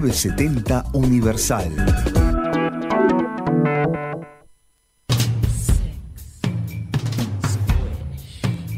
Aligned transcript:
970 0.00 0.82
Universal. 0.94 2.19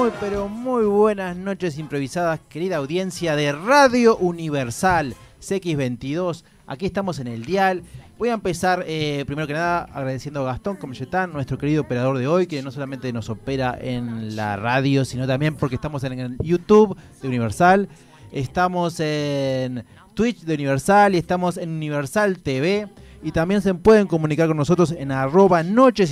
Muy, 0.00 0.12
pero 0.18 0.48
muy 0.48 0.86
buenas 0.86 1.36
noches 1.36 1.78
improvisadas, 1.78 2.40
querida 2.48 2.78
audiencia 2.78 3.36
de 3.36 3.52
Radio 3.52 4.16
Universal 4.16 5.14
CX22. 5.42 6.42
Aquí 6.66 6.86
estamos 6.86 7.18
en 7.18 7.26
el 7.26 7.44
Dial. 7.44 7.82
Voy 8.18 8.30
a 8.30 8.32
empezar, 8.32 8.82
eh, 8.86 9.24
primero 9.26 9.46
que 9.46 9.52
nada, 9.52 9.82
agradeciendo 9.92 10.40
a 10.40 10.52
Gastón 10.52 10.76
Comelletán, 10.76 11.34
nuestro 11.34 11.58
querido 11.58 11.82
operador 11.82 12.16
de 12.16 12.26
hoy, 12.26 12.46
que 12.46 12.62
no 12.62 12.70
solamente 12.70 13.12
nos 13.12 13.28
opera 13.28 13.76
en 13.78 14.36
la 14.36 14.56
radio, 14.56 15.04
sino 15.04 15.26
también 15.26 15.54
porque 15.54 15.74
estamos 15.74 16.02
en 16.04 16.18
el 16.18 16.38
YouTube 16.38 16.96
de 17.20 17.28
Universal, 17.28 17.86
estamos 18.32 19.00
en 19.00 19.84
Twitch 20.14 20.44
de 20.44 20.54
Universal 20.54 21.14
y 21.14 21.18
estamos 21.18 21.58
en 21.58 21.68
Universal 21.68 22.38
TV. 22.38 22.88
Y 23.22 23.32
también 23.32 23.60
se 23.60 23.74
pueden 23.74 24.06
comunicar 24.06 24.48
con 24.48 24.56
nosotros 24.56 24.92
en 24.92 25.12
arroba 25.12 25.62
noches 25.62 26.10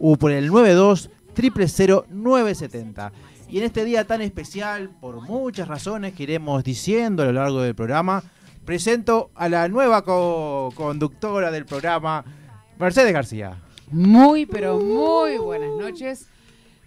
o 0.00 0.16
por 0.16 0.32
el 0.32 0.48
92 0.48 1.10
970. 1.34 3.12
Y 3.48 3.58
en 3.58 3.64
este 3.64 3.84
día 3.84 4.06
tan 4.06 4.22
especial, 4.22 4.90
por 5.00 5.20
muchas 5.20 5.68
razones 5.68 6.14
que 6.14 6.22
iremos 6.22 6.64
diciendo 6.64 7.22
a 7.22 7.26
lo 7.26 7.32
largo 7.32 7.60
del 7.62 7.74
programa, 7.74 8.22
presento 8.64 9.30
a 9.34 9.48
la 9.48 9.68
nueva 9.68 10.02
co- 10.02 10.70
conductora 10.74 11.50
del 11.50 11.66
programa, 11.66 12.24
Mercedes 12.78 13.12
García. 13.12 13.60
Muy, 13.90 14.46
pero 14.46 14.78
muy 14.78 15.36
buenas 15.38 15.70
noches. 15.78 16.28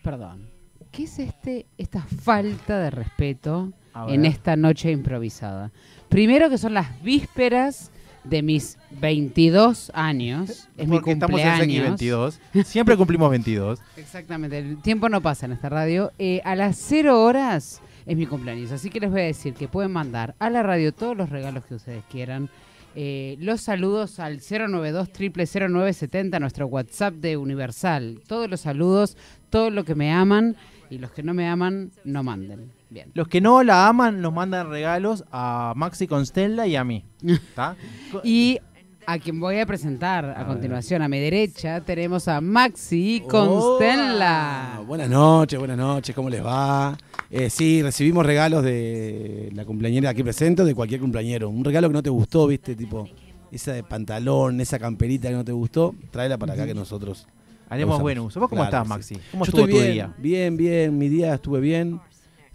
Perdón. 0.03 0.49
¿Qué 0.91 1.03
es 1.03 1.19
este 1.19 1.65
esta 1.77 2.01
falta 2.01 2.79
de 2.79 2.89
respeto 2.89 3.73
en 4.07 4.25
esta 4.25 4.55
noche 4.55 4.91
improvisada? 4.91 5.71
Primero 6.09 6.49
que 6.49 6.57
son 6.57 6.73
las 6.73 7.03
vísperas 7.03 7.91
de 8.25 8.41
mis 8.41 8.77
22 8.99 9.91
años. 9.93 10.67
Es 10.77 10.87
mi 10.87 10.95
Porque 10.95 11.11
estamos 11.11 11.39
en 11.39 11.47
cumpleaños. 11.47 11.99
CX22. 11.99 12.63
Siempre 12.65 12.97
cumplimos 12.97 13.29
22. 13.29 13.79
Exactamente, 13.97 14.57
el 14.57 14.81
tiempo 14.81 15.09
no 15.09 15.21
pasa 15.21 15.45
en 15.45 15.53
esta 15.53 15.69
radio. 15.69 16.11
Eh, 16.19 16.41
a 16.43 16.55
las 16.55 16.77
0 16.77 17.23
horas 17.23 17.81
es 18.05 18.17
mi 18.17 18.25
cumpleaños, 18.25 18.71
así 18.71 18.89
que 18.89 18.99
les 18.99 19.11
voy 19.11 19.21
a 19.21 19.25
decir 19.25 19.53
que 19.53 19.67
pueden 19.67 19.91
mandar 19.91 20.35
a 20.39 20.49
la 20.49 20.63
radio 20.63 20.91
todos 20.91 21.15
los 21.15 21.29
regalos 21.29 21.65
que 21.65 21.75
ustedes 21.75 22.03
quieran. 22.09 22.49
Eh, 22.97 23.35
los 23.39 23.61
saludos 23.61 24.19
al 24.19 24.39
092 24.39 25.09
0970 25.11 26.39
nuestro 26.39 26.67
WhatsApp 26.67 27.15
de 27.15 27.35
Universal. 27.35 28.21
Todos 28.25 28.49
los 28.49 28.61
saludos, 28.61 29.17
todo 29.49 29.69
lo 29.69 29.83
que 29.83 29.95
me 29.95 30.13
aman 30.13 30.55
y 30.89 30.99
los 30.99 31.11
que 31.11 31.23
no 31.23 31.33
me 31.33 31.47
aman, 31.47 31.91
no 32.05 32.23
manden. 32.23 32.71
Bien. 32.89 33.11
Los 33.13 33.27
que 33.27 33.41
no 33.41 33.63
la 33.63 33.87
aman 33.87 34.21
nos 34.21 34.33
mandan 34.33 34.69
regalos 34.69 35.23
a 35.31 35.73
Maxi 35.75 36.07
Constella 36.07 36.67
y 36.67 36.75
a 36.75 36.83
mí. 36.83 37.03
¿Está? 37.25 37.75
Y 38.23 38.59
a 39.07 39.19
quien 39.19 39.39
voy 39.39 39.59
a 39.59 39.65
presentar 39.65 40.25
a, 40.25 40.41
A 40.41 40.47
continuación, 40.47 41.01
a 41.01 41.07
mi 41.07 41.19
derecha, 41.19 41.81
tenemos 41.81 42.27
a 42.27 42.41
Maxi. 42.41 43.23
Constella. 43.29 44.81
Buenas 44.87 45.09
noches, 45.09 45.59
buenas 45.59 45.77
noches, 45.77 46.15
¿cómo 46.15 46.29
les 46.29 46.43
va? 46.43 46.97
Eh, 47.29 47.49
sí, 47.49 47.81
recibimos 47.81 48.25
regalos 48.25 48.63
de 48.63 49.49
la 49.53 49.65
cumpleañera 49.65 50.09
aquí 50.09 50.23
presente 50.23 50.63
de 50.63 50.73
cualquier 50.73 51.01
cumpleañero. 51.01 51.49
Un 51.49 51.63
regalo 51.63 51.87
que 51.89 51.93
no 51.93 52.03
te 52.03 52.09
gustó, 52.09 52.47
viste, 52.47 52.75
tipo 52.75 53.07
esa 53.51 53.73
de 53.73 53.83
pantalón, 53.83 54.59
esa 54.61 54.79
camperita 54.79 55.29
que 55.29 55.35
no 55.35 55.45
te 55.45 55.51
gustó, 55.51 55.93
tráela 56.11 56.37
para 56.37 56.53
acá 56.53 56.65
que 56.65 56.73
nosotros 56.73 57.27
Haremos 57.67 57.99
buen 57.99 58.19
uso. 58.19 58.39
¿Vos 58.39 58.49
cómo 58.49 58.61
Claro, 58.61 58.77
estás. 58.77 58.87
Maxi? 58.87 59.15
¿Cómo 59.31 59.43
Yo 59.43 59.49
estuvo 59.49 59.65
estoy 59.65 59.79
tu 59.87 59.91
día? 59.93 60.13
bien, 60.17 60.55
bien, 60.55 60.97
mi 60.97 61.09
día 61.09 61.33
estuve 61.33 61.59
bien. 61.59 61.99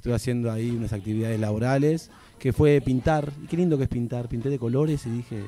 Estuve 0.01 0.15
haciendo 0.15 0.51
ahí 0.51 0.71
unas 0.71 0.95
actividades 0.95 1.39
laborales, 1.39 2.11
que 2.39 2.55
fue 2.55 2.81
pintar. 2.81 3.31
Y 3.45 3.47
qué 3.49 3.59
lindo 3.59 3.77
que 3.77 3.83
es 3.83 3.91
pintar. 3.91 4.31
Pinté 4.31 4.49
de 4.49 4.59
colores 4.59 5.05
y 5.05 5.11
dije, 5.11 5.43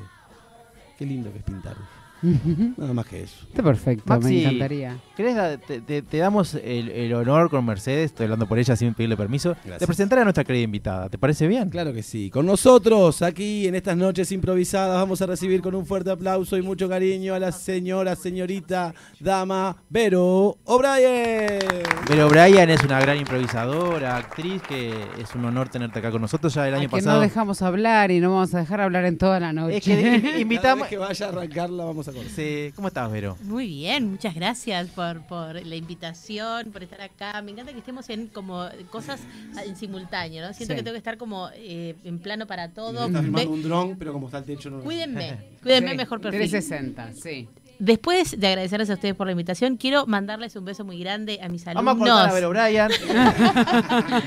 qué 0.98 1.06
lindo 1.06 1.32
que 1.32 1.38
es 1.38 1.42
pintar. 1.42 1.74
Nada 2.22 2.94
más 2.94 3.06
que 3.06 3.22
eso. 3.22 3.44
Está 3.48 3.62
perfecto, 3.62 4.04
Maxi, 4.06 4.28
me 4.34 4.40
encantaría. 4.44 4.96
¿Querés 5.16 5.34
da- 5.36 5.56
te, 5.58 5.80
te- 5.80 6.02
te 6.02 6.16
damos 6.18 6.54
el, 6.54 6.88
el 6.90 7.12
honor 7.14 7.50
con 7.50 7.64
Mercedes, 7.64 8.06
estoy 8.06 8.24
hablando 8.24 8.46
por 8.46 8.58
ella 8.58 8.76
sin 8.76 8.94
pedirle 8.94 9.16
permiso, 9.16 9.50
de 9.50 9.56
Gracias. 9.66 9.86
presentar 9.86 10.20
a 10.20 10.24
nuestra 10.24 10.44
querida 10.44 10.62
invitada. 10.62 11.08
¿Te 11.08 11.18
parece 11.18 11.48
bien? 11.48 11.68
Claro 11.70 11.92
que 11.92 12.02
sí. 12.02 12.30
Con 12.30 12.46
nosotros, 12.46 13.22
aquí 13.22 13.66
en 13.66 13.74
estas 13.74 13.96
noches 13.96 14.30
improvisadas, 14.32 14.96
vamos 14.96 15.20
a 15.20 15.26
recibir 15.26 15.60
con 15.62 15.74
un 15.74 15.84
fuerte 15.84 16.10
aplauso 16.10 16.56
y 16.56 16.62
mucho 16.62 16.88
cariño 16.88 17.34
a 17.34 17.38
la 17.38 17.50
señora, 17.52 18.14
señorita, 18.16 18.94
dama, 19.18 19.76
Vero 19.90 20.56
O'Brien. 20.64 21.58
Pero 22.06 22.28
Brian 22.28 22.70
es 22.70 22.82
una 22.84 23.00
gran 23.00 23.16
improvisadora, 23.18 24.16
actriz, 24.16 24.62
que 24.62 24.90
es 25.20 25.34
un 25.34 25.44
honor 25.44 25.68
tenerte 25.68 25.98
acá 25.98 26.10
con 26.10 26.20
nosotros 26.22 26.54
ya 26.54 26.68
el 26.68 26.74
A 26.74 26.76
año 26.78 26.88
que 26.88 26.96
pasado. 26.96 27.16
no 27.16 27.22
dejamos 27.22 27.62
hablar 27.62 28.10
y 28.10 28.20
no 28.20 28.30
vamos 28.32 28.54
a 28.54 28.58
dejar 28.60 28.80
hablar 28.80 29.04
en 29.06 29.18
toda 29.18 29.40
la 29.40 29.52
noche. 29.52 29.76
Es 29.78 29.84
que 29.84 30.38
invitamos... 30.40 30.82
vez 30.82 30.90
que 30.90 30.98
vaya 30.98 31.26
a 31.26 31.28
arrancarla, 31.30 31.84
vamos 31.84 32.08
a. 32.08 32.11
Sí, 32.34 32.72
¿Cómo 32.76 32.88
estás, 32.88 33.10
Vero? 33.10 33.36
Muy 33.42 33.66
bien, 33.66 34.10
muchas 34.10 34.34
gracias 34.34 34.88
por, 34.90 35.22
por 35.26 35.64
la 35.64 35.76
invitación, 35.76 36.70
por 36.72 36.82
estar 36.82 37.00
acá. 37.00 37.40
Me 37.42 37.50
encanta 37.52 37.72
que 37.72 37.78
estemos 37.78 38.08
en 38.10 38.26
como 38.28 38.66
cosas 38.90 39.20
en 39.64 39.76
simultáneo, 39.76 40.46
¿no? 40.46 40.52
Siento 40.54 40.72
Sí. 40.74 40.78
que 40.78 40.82
tengo 40.82 40.94
que 40.94 40.98
estar 40.98 41.16
como 41.16 41.48
eh, 41.54 41.94
en 42.04 42.18
plano 42.18 42.46
para 42.46 42.68
todo. 42.70 43.06
Está 43.06 43.18
Ve- 43.20 43.24
filmando 43.24 43.50
un 43.50 43.62
dron, 43.62 43.96
pero 43.98 44.12
como 44.12 44.26
está 44.26 44.38
el 44.38 44.44
techo 44.44 44.70
no 44.70 44.78
lo- 44.78 44.84
Cuídenme, 44.84 45.38
cuídenme 45.62 45.90
Sí, 45.92 45.96
mejor 45.96 46.20
perfil. 46.20 46.40
360, 46.40 47.12
sí. 47.14 47.48
Después 47.84 48.38
de 48.38 48.46
agradecerles 48.46 48.88
a 48.90 48.94
ustedes 48.94 49.16
por 49.16 49.26
la 49.26 49.32
invitación, 49.32 49.76
quiero 49.76 50.06
mandarles 50.06 50.54
un 50.54 50.64
beso 50.64 50.84
muy 50.84 51.00
grande 51.00 51.40
a 51.42 51.48
mis 51.48 51.64
Vamos 51.64 51.96
a 51.96 51.98
cortar 51.98 52.16
a 52.16 52.20
alumnos 52.30 52.34
Vero 52.34 52.50
Brian. 52.50 52.90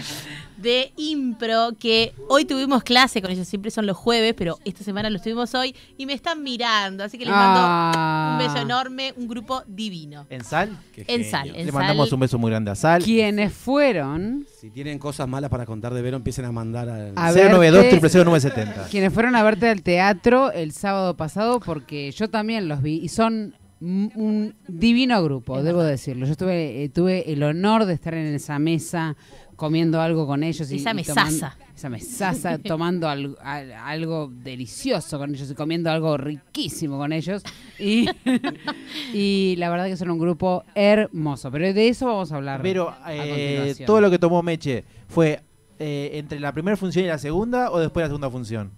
de 0.57 0.91
impro 0.97 1.71
que 1.79 2.13
hoy 2.27 2.43
tuvimos 2.43 2.83
clase 2.83 3.21
con 3.21 3.31
ellos, 3.31 3.47
siempre 3.47 3.71
son 3.71 3.85
los 3.85 3.95
jueves, 3.95 4.33
pero 4.37 4.57
esta 4.65 4.83
semana 4.83 5.09
los 5.09 5.21
tuvimos 5.21 5.53
hoy 5.53 5.73
y 5.97 6.05
me 6.05 6.11
están 6.13 6.43
mirando, 6.43 7.03
así 7.05 7.17
que 7.17 7.23
les 7.25 7.33
mando 7.33 7.61
Ah. 7.63 8.37
un 8.39 8.45
beso 8.45 8.57
enorme, 8.61 9.13
un 9.15 9.27
grupo 9.27 9.63
divino. 9.67 10.25
¿En 10.29 10.43
Sal? 10.43 10.77
Qué 10.93 11.01
En 11.01 11.07
genio. 11.07 11.31
sal, 11.31 11.51
en 11.55 11.65
Le 11.65 11.71
mandamos 11.71 12.09
sal. 12.09 12.13
un 12.15 12.19
beso 12.19 12.37
muy 12.37 12.51
grande 12.51 12.71
a 12.71 12.75
Sal. 12.75 13.03
Quienes 13.03 13.53
fueron, 13.53 14.45
Si 14.59 14.69
tienen 14.71 14.99
cosas 14.99 15.27
malas 15.27 15.49
para 15.49 15.65
contar 15.65 15.93
de 15.93 16.01
Vero, 16.01 16.17
empiecen 16.17 16.45
a 16.45 16.51
mandar 16.51 16.89
al... 16.89 17.13
A 17.15 17.31
092 17.31 17.83
verte- 17.83 18.23
970 18.25 18.87
quienes 18.89 19.13
fueron 19.13 19.35
a 19.35 19.43
verte 19.43 19.67
al 19.69 19.81
teatro 19.83 20.51
el 20.51 20.71
sábado 20.71 21.15
pasado, 21.17 21.59
porque 21.59 22.11
yo 22.11 22.29
también 22.29 22.67
los 22.67 22.81
vi 22.81 22.95
y 23.03 23.09
son 23.09 23.53
un 23.81 24.11
un 24.15 24.55
divino 24.69 25.21
grupo, 25.21 25.61
debo 25.61 25.83
decirlo. 25.83 26.25
Yo 26.25 26.31
estuve, 26.31 26.83
eh, 26.85 26.89
tuve 26.89 27.31
el 27.33 27.43
honor 27.43 27.85
de 27.85 27.93
estar 27.93 28.13
en 28.13 28.33
esa 28.33 28.57
mesa 28.57 29.17
comiendo 29.55 30.01
algo 30.01 30.27
con 30.27 30.43
ellos. 30.43 30.69
Y, 30.71 30.75
Esa 30.77 30.91
y 30.91 30.95
mesaza. 30.95 31.57
esa 31.75 31.89
mesaza, 31.89 32.57
tomando 32.63 33.07
al- 33.07 33.37
al- 33.41 33.71
algo 33.73 34.31
delicioso 34.33 35.17
con 35.17 35.33
ellos 35.33 35.49
y 35.49 35.55
comiendo 35.55 35.89
algo 35.89 36.17
riquísimo 36.17 36.97
con 36.97 37.11
ellos. 37.13 37.43
Y, 37.79 38.07
y 39.13 39.55
la 39.57 39.69
verdad 39.69 39.87
que 39.87 39.97
son 39.97 40.09
un 40.11 40.19
grupo 40.19 40.63
hermoso. 40.75 41.51
Pero 41.51 41.73
de 41.73 41.87
eso 41.87 42.07
vamos 42.07 42.31
a 42.31 42.35
hablar. 42.37 42.61
Pero 42.61 42.89
a 43.03 43.13
eh, 43.15 43.75
todo 43.85 44.01
lo 44.01 44.09
que 44.09 44.19
tomó 44.19 44.41
Meche 44.43 44.83
fue 45.07 45.41
eh, 45.79 46.11
entre 46.13 46.39
la 46.39 46.51
primera 46.53 46.77
función 46.77 47.05
y 47.05 47.07
la 47.07 47.17
segunda 47.17 47.71
o 47.71 47.79
después 47.79 48.01
de 48.03 48.05
la 48.05 48.09
segunda 48.09 48.29
función. 48.29 48.71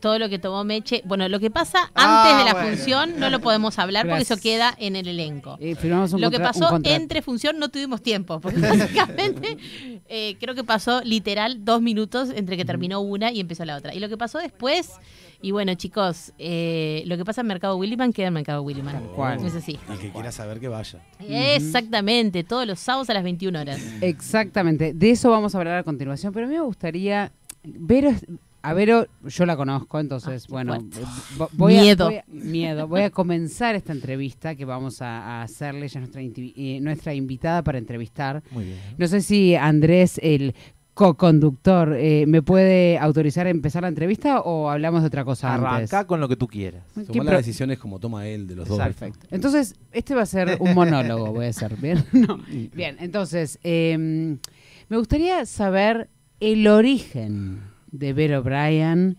Todo 0.00 0.18
lo 0.18 0.28
que 0.28 0.38
tomó 0.38 0.64
Meche. 0.64 1.02
Bueno, 1.04 1.28
lo 1.28 1.38
que 1.38 1.50
pasa 1.50 1.90
Ah, 1.94 2.22
antes 2.22 2.38
de 2.38 2.44
la 2.52 2.52
bueno. 2.60 2.76
función 2.76 3.20
no 3.20 3.30
lo 3.30 3.40
podemos 3.40 3.78
hablar 3.78 4.06
porque 4.08 4.22
eso 4.22 4.36
queda 4.36 4.74
en 4.78 4.96
el 4.96 5.06
elenco. 5.08 5.56
Eh, 5.60 5.74
firmamos 5.76 6.12
un 6.12 6.20
Lo 6.20 6.30
que 6.30 6.40
pasó 6.40 6.78
entre 6.82 7.22
función 7.22 7.58
no 7.58 7.68
tuvimos 7.68 8.02
tiempo, 8.02 8.40
porque 8.40 8.58
básicamente 8.60 9.56
eh, 10.08 10.36
creo 10.40 10.54
que 10.54 10.64
pasó 10.64 11.00
literal 11.02 11.64
dos 11.64 11.82
minutos 11.82 12.30
entre 12.34 12.56
que 12.56 12.64
terminó 12.64 13.00
una 13.00 13.30
y 13.32 13.40
empezó 13.40 13.64
la 13.64 13.76
otra. 13.76 13.94
Y 13.94 14.00
lo 14.00 14.08
que 14.08 14.16
pasó 14.16 14.38
después, 14.38 14.90
y 15.42 15.50
bueno 15.50 15.74
chicos, 15.74 16.32
eh, 16.38 17.02
lo 17.06 17.16
que 17.16 17.24
pasa 17.24 17.42
en 17.42 17.46
Mercado 17.46 17.76
Williman 17.76 18.12
queda 18.12 18.28
en 18.28 18.34
Mercado 18.34 18.62
Williman. 18.62 19.02
cual. 19.14 19.44
Es 19.44 19.54
así. 19.54 19.78
El 19.90 19.98
que 19.98 20.10
quiera 20.10 20.32
saber 20.32 20.60
que 20.60 20.68
vaya. 20.68 21.00
Exactamente, 21.20 22.44
todos 22.44 22.66
los 22.66 22.78
sábados 22.80 23.10
a 23.10 23.14
las 23.14 23.22
21 23.24 23.60
horas. 23.60 23.80
Exactamente, 24.00 24.92
de 24.94 25.10
eso 25.10 25.30
vamos 25.30 25.54
a 25.54 25.58
hablar 25.58 25.78
a 25.78 25.82
continuación, 25.82 26.32
pero 26.32 26.46
a 26.46 26.48
mí 26.48 26.54
me 26.56 26.62
gustaría, 26.62 27.32
Vero, 27.62 28.10
a 28.62 28.72
Vero 28.74 29.06
yo 29.24 29.46
la 29.46 29.56
conozco, 29.56 29.98
entonces, 30.00 30.44
Ah, 30.44 30.48
bueno, 30.50 30.78
vo- 31.38 31.48
voy 31.52 31.76
a- 31.78 31.80
Miedo. 31.82 32.06
voy 32.06 32.16
a, 32.16 32.24
miedo. 32.28 32.88
Voy 32.88 33.02
a 33.02 33.10
comenzar 33.10 33.74
esta 33.74 33.92
entrevista 33.92 34.54
que 34.54 34.64
vamos 34.64 35.00
a, 35.02 35.40
a 35.40 35.42
hacerle, 35.42 35.86
ella 35.86 36.00
es 36.00 36.14
nuestra, 36.14 36.22
eh, 36.22 36.78
nuestra 36.80 37.14
invitada 37.14 37.62
para 37.62 37.78
entrevistar. 37.78 38.42
Muy 38.50 38.64
bien. 38.64 38.78
No 38.98 39.06
sé 39.08 39.20
si 39.22 39.54
Andrés, 39.54 40.18
el 40.22 40.54
co-conductor, 40.92 41.94
eh, 41.98 42.24
me 42.26 42.42
puede 42.42 42.98
autorizar 42.98 43.46
a 43.46 43.50
empezar 43.50 43.82
la 43.82 43.88
entrevista 43.88 44.40
o 44.40 44.68
hablamos 44.68 45.00
de 45.00 45.06
otra 45.06 45.24
cosa 45.24 45.54
antes. 45.54 45.66
Arranca 45.66 46.06
con 46.06 46.20
lo 46.20 46.28
que 46.28 46.36
tú 46.36 46.46
quieras. 46.46 46.84
¿Qué 46.94 47.04
Tomar 47.04 47.26
las 47.34 47.46
decisiones 47.46 47.78
como 47.78 47.98
toma 47.98 48.26
él 48.28 48.46
de 48.46 48.56
los 48.56 48.68
dos. 48.68 48.78
Perfecto. 48.78 49.26
Entonces, 49.30 49.74
este 49.92 50.14
va 50.14 50.22
a 50.22 50.26
ser 50.26 50.58
un 50.60 50.74
monólogo, 50.74 51.32
voy 51.32 51.46
a 51.46 51.48
hacer, 51.48 51.76
¿bien? 51.76 52.04
No. 52.12 52.38
Bien, 52.74 52.96
entonces, 53.00 53.58
eh, 53.62 53.96
me 54.90 54.96
gustaría 54.98 55.46
saber 55.46 56.10
el 56.40 56.66
origen 56.66 57.60
de 57.92 58.12
Vero 58.12 58.42
Bryan, 58.42 59.16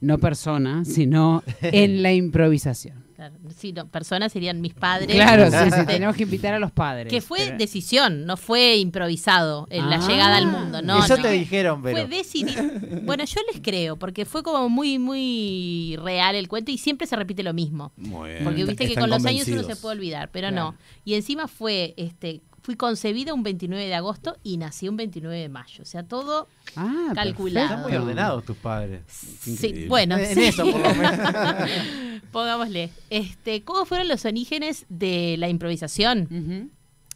no 0.00 0.18
persona, 0.18 0.84
sino 0.84 1.42
en 1.62 2.02
la 2.02 2.12
improvisación. 2.12 3.06
Claro, 3.16 3.34
sí, 3.56 3.72
no, 3.72 3.84
personas 3.88 4.30
serían 4.30 4.60
mis 4.60 4.74
padres. 4.74 5.10
Claro, 5.12 5.46
sí, 5.50 5.56
sí, 5.60 5.68
Este, 5.80 5.84
tenemos 5.94 6.14
que 6.14 6.22
invitar 6.22 6.54
a 6.54 6.60
los 6.60 6.70
padres. 6.70 7.10
Que 7.12 7.20
fue 7.20 7.40
pero- 7.46 7.58
decisión, 7.58 8.26
no 8.26 8.36
fue 8.36 8.76
improvisado 8.76 9.66
en 9.70 9.90
la 9.90 9.96
Ah. 9.96 10.06
llegada 10.08 10.36
al 10.36 10.46
mundo. 10.46 10.82
No, 10.82 11.00
Eso 11.04 11.16
no. 11.16 11.22
te 11.24 11.32
dijeron, 11.32 11.82
pero. 11.82 11.96
Fue 11.98 12.06
decidido. 12.06 12.62
Bueno, 13.02 13.24
yo 13.24 13.40
les 13.52 13.60
creo, 13.60 13.96
porque 13.96 14.24
fue 14.24 14.44
como 14.44 14.68
muy, 14.68 15.00
muy 15.00 15.96
real 16.00 16.36
el 16.36 16.46
cuento 16.46 16.70
y 16.70 16.78
siempre 16.78 17.08
se 17.08 17.16
repite 17.16 17.42
lo 17.42 17.52
mismo. 17.52 17.90
Muy 17.96 18.30
bien. 18.30 18.44
Porque 18.44 18.64
viste 18.64 18.86
que 18.86 18.94
con 18.94 19.10
los 19.10 19.24
años 19.26 19.48
uno 19.48 19.64
se 19.64 19.74
puede 19.74 19.96
olvidar, 19.96 20.30
pero 20.32 20.50
Claro. 20.50 20.72
no. 20.72 20.76
Y 21.04 21.14
encima 21.14 21.48
fue, 21.48 21.94
este, 21.96 22.40
fui 22.68 22.76
concebida 22.76 23.32
un 23.32 23.42
29 23.42 23.86
de 23.86 23.94
agosto 23.94 24.36
y 24.42 24.58
nací 24.58 24.90
un 24.90 24.98
29 24.98 25.38
de 25.40 25.48
mayo. 25.48 25.80
O 25.80 25.86
sea, 25.86 26.02
todo 26.02 26.48
Ah, 26.76 27.12
calculado. 27.14 27.66
Están 27.66 27.82
muy 27.82 27.94
ordenados 27.94 28.44
tus 28.44 28.58
padres. 28.58 29.00
Sí, 29.08 29.86
bueno, 29.88 30.18
En 30.18 30.34
sí. 30.34 30.44
eso, 30.44 30.70
por 30.70 30.78
lo 30.78 30.94
menos. 30.94 31.18
Pongámosle. 32.30 32.90
Este, 33.08 33.62
¿Cómo 33.64 33.86
fueron 33.86 34.06
los 34.06 34.26
orígenes 34.26 34.84
de 34.90 35.36
la 35.38 35.48
improvisación? 35.48 36.28
Ujú. 36.30 36.70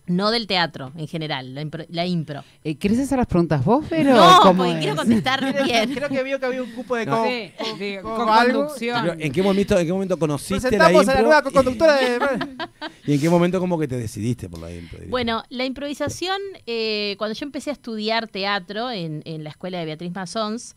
No 0.07 0.33
del 0.33 0.49
teatro 0.49 0.91
en 0.97 1.07
general, 1.07 1.55
la 1.55 1.61
impro. 1.61 1.85
La 1.89 2.05
impro. 2.05 2.43
Eh, 2.65 2.75
¿Querés 2.75 2.99
hacer 2.99 3.19
las 3.19 3.29
preguntas 3.29 3.65
vos, 3.65 3.87
pero 3.89 4.13
no, 4.17 4.39
cómo 4.43 4.65
porque 4.65 4.79
es? 4.79 4.81
quiero 4.81 4.97
contestar 4.97 5.65
bien. 5.65 5.95
Creo 5.95 6.09
que 6.09 6.23
vio 6.25 6.41
que 6.41 6.47
había 6.47 6.61
un 6.63 6.73
cupo 6.73 6.97
de 6.97 7.07
No. 7.07 7.19
co- 7.19 7.25
Sí, 7.29 7.53
co- 7.57 7.77
sí, 7.79 7.97
co- 8.03 8.17
con 8.17 8.29
algo. 8.29 8.59
conducción. 8.63 9.01
Pero, 9.01 9.15
¿En 9.21 9.33
qué 9.33 9.43
momento, 9.45 9.79
en 9.79 9.87
qué 9.87 9.93
momento 9.93 10.19
conociste 10.19 10.55
la 10.77 10.89
Presentamos 10.89 11.03
a 11.03 11.05
la 11.07 11.13
impro? 11.21 11.23
nueva 11.29 11.43
co-conductora 11.43 11.97
de. 11.97 12.19
¿Y 13.07 13.15
en 13.15 13.21
qué 13.21 13.31
momento 13.31 13.61
como 13.61 13.79
que 13.79 13.87
te 13.87 13.97
decidiste 13.97 14.49
por 14.49 14.59
la 14.61 14.73
impro? 14.73 14.99
diría? 14.99 15.11
Bueno, 15.11 15.45
la 15.51 15.65
improvisación, 15.65 16.37
eh, 16.67 17.15
cuando 17.19 17.35
yo 17.39 17.47
empecé 17.47 17.71
a 17.71 17.75
estudiar 17.75 18.27
teatro 18.27 18.91
en, 18.91 19.23
en 19.25 19.45
la 19.45 19.51
escuela 19.51 19.79
de 19.79 19.85
Beatriz 19.85 20.13
Massons, 20.13 20.75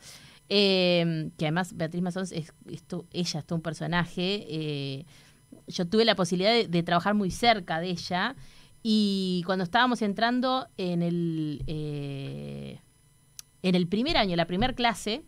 eh, 0.50 1.30
que 1.38 1.46
además 1.46 1.76
Beatriz 1.76 2.04
Massons 2.04 2.32
es, 2.32 2.54
es 2.72 2.84
to- 2.84 3.06
ella 3.12 3.40
es 3.40 3.46
todo 3.46 3.56
un 3.56 3.64
personaje, 3.64 4.46
eh, 4.48 5.06
yo 5.68 5.88
tuve 5.88 6.06
la 6.06 6.16
posibilidad 6.16 6.52
de, 6.54 6.68
de 6.68 6.84
trabajar 6.84 7.16
muy 7.16 7.32
cerca 7.32 7.80
de 7.80 7.90
ella 7.90 8.36
y 8.88 9.42
cuando 9.48 9.64
estábamos 9.64 10.04
entrando 10.04 10.68
en 10.78 11.02
el, 11.02 11.64
eh, 11.66 12.82
en 13.64 13.74
el 13.74 13.88
primer 13.88 14.16
año, 14.16 14.36
la 14.36 14.46
primera 14.46 14.74
clase, 14.74 15.24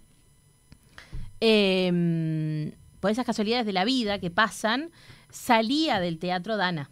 eh, 1.41 2.71
por 2.99 3.09
esas 3.09 3.25
casualidades 3.25 3.65
de 3.65 3.73
la 3.73 3.83
vida 3.83 4.19
que 4.19 4.29
pasan, 4.29 4.91
salía 5.31 5.99
del 5.99 6.19
teatro 6.19 6.55
Dana. 6.55 6.91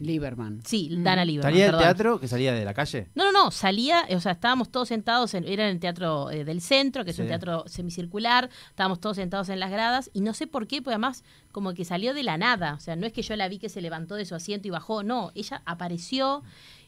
Lieberman. 0.00 0.60
Sí. 0.64 0.88
Dana 0.98 1.24
Lieberman, 1.24 1.52
¿Salía 1.52 1.64
del 1.64 1.72
perdón. 1.72 1.84
teatro 1.84 2.20
que 2.20 2.28
salía 2.28 2.52
de 2.52 2.64
la 2.64 2.74
calle? 2.74 3.08
No, 3.14 3.24
no, 3.24 3.32
no, 3.32 3.50
salía, 3.50 4.06
o 4.10 4.20
sea, 4.20 4.32
estábamos 4.32 4.70
todos 4.70 4.88
sentados, 4.88 5.34
en, 5.34 5.44
era 5.44 5.64
en 5.64 5.74
el 5.74 5.80
teatro 5.80 6.30
eh, 6.30 6.44
del 6.44 6.60
centro, 6.60 7.04
que 7.04 7.12
es 7.12 7.18
un 7.18 7.26
teatro 7.26 7.64
semicircular, 7.66 8.50
estábamos 8.68 9.00
todos 9.00 9.16
sentados 9.16 9.48
en 9.48 9.60
las 9.60 9.70
gradas 9.70 10.10
y 10.12 10.20
no 10.20 10.34
sé 10.34 10.46
por 10.46 10.66
qué, 10.66 10.82
pues 10.82 10.94
además 10.94 11.24
como 11.52 11.74
que 11.74 11.84
salió 11.84 12.14
de 12.14 12.22
la 12.22 12.36
nada, 12.36 12.74
o 12.74 12.80
sea, 12.80 12.96
no 12.96 13.06
es 13.06 13.12
que 13.12 13.22
yo 13.22 13.34
la 13.36 13.48
vi 13.48 13.58
que 13.58 13.68
se 13.68 13.80
levantó 13.80 14.14
de 14.16 14.26
su 14.26 14.34
asiento 14.34 14.68
y 14.68 14.70
bajó, 14.70 15.02
no, 15.02 15.32
ella 15.34 15.62
apareció 15.64 16.42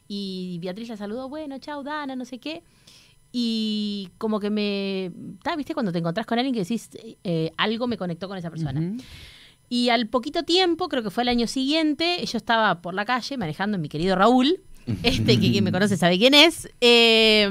y 0.07 0.59
Beatriz 0.61 0.89
la 0.89 0.97
saludó, 0.97 1.29
bueno, 1.29 1.57
chau, 1.59 1.83
Dana, 1.83 2.15
no 2.15 2.25
sé 2.25 2.39
qué. 2.39 2.63
Y 3.37 4.11
como 4.17 4.39
que 4.39 4.49
me... 4.49 5.11
¿Viste 5.57 5.73
cuando 5.73 5.91
te 5.91 5.99
encontrás 5.99 6.25
con 6.25 6.39
alguien 6.39 6.53
que 6.53 6.61
decís, 6.61 6.89
eh, 7.23 7.51
algo 7.57 7.85
me 7.85 7.97
conectó 7.97 8.29
con 8.29 8.37
esa 8.37 8.49
persona? 8.49 8.95
Y 9.69 9.89
al 9.89 10.07
poquito 10.07 10.43
tiempo, 10.43 10.89
creo 10.89 11.01
que 11.03 11.09
fue 11.09 11.23
el 11.23 11.29
año 11.29 11.47
siguiente, 11.47 12.23
yo 12.25 12.37
estaba 12.37 12.81
por 12.81 12.93
la 12.93 13.05
calle 13.05 13.37
manejando 13.37 13.75
en 13.75 13.81
mi 13.81 13.89
querido 13.89 14.15
Raúl, 14.15 14.61
este 15.01 15.39
que 15.39 15.51
quien 15.51 15.63
me 15.63 15.71
conoce 15.71 15.97
sabe 15.97 16.19
quién 16.19 16.35
es. 16.35 16.69
Eh, 16.79 17.43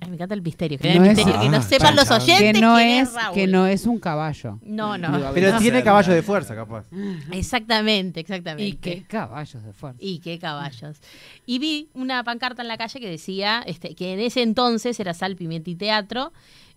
ay, 0.00 0.08
me 0.08 0.14
encanta 0.16 0.34
el 0.34 0.42
misterio, 0.42 0.76
que, 0.76 0.92
No 0.94 1.04
el 1.04 1.10
es- 1.12 1.16
misterio, 1.18 1.40
que 1.40 1.48
no 1.48 1.56
Ah, 1.58 1.62
sepan 1.62 1.94
los 1.94 2.10
oyentes 2.10 2.52
que 2.54 2.60
no 2.60 2.74
quién 2.74 2.88
es, 2.88 3.08
es 3.10 3.14
Raúl. 3.14 3.34
que 3.36 3.46
no 3.46 3.66
es 3.68 3.86
un 3.86 4.00
caballo. 4.00 4.58
No, 4.64 4.98
no. 4.98 5.12
Digo, 5.16 5.28
a 5.28 5.32
Pero 5.32 5.58
tiene 5.58 5.84
caballo 5.84 6.12
de 6.12 6.22
fuerza, 6.22 6.56
capaz. 6.56 6.86
Exactamente, 7.30 8.18
exactamente. 8.18 8.64
y 8.66 8.72
qué 8.72 9.04
caballos 9.06 9.62
de 9.62 9.72
fuerza. 9.72 9.98
Y 10.02 10.18
qué 10.18 10.40
caballos. 10.40 10.98
Y 11.46 11.60
vi 11.60 11.88
una 11.94 12.24
pancarta 12.24 12.62
en 12.62 12.68
la 12.68 12.76
calle 12.76 12.98
que 12.98 13.08
decía 13.08 13.62
este, 13.66 13.94
que 13.94 14.12
en 14.14 14.18
ese 14.18 14.42
entonces 14.42 14.98
era 14.98 15.14
Sal, 15.14 15.36
Pimienta 15.36 15.70
y 15.70 15.76
Teatro. 15.76 16.32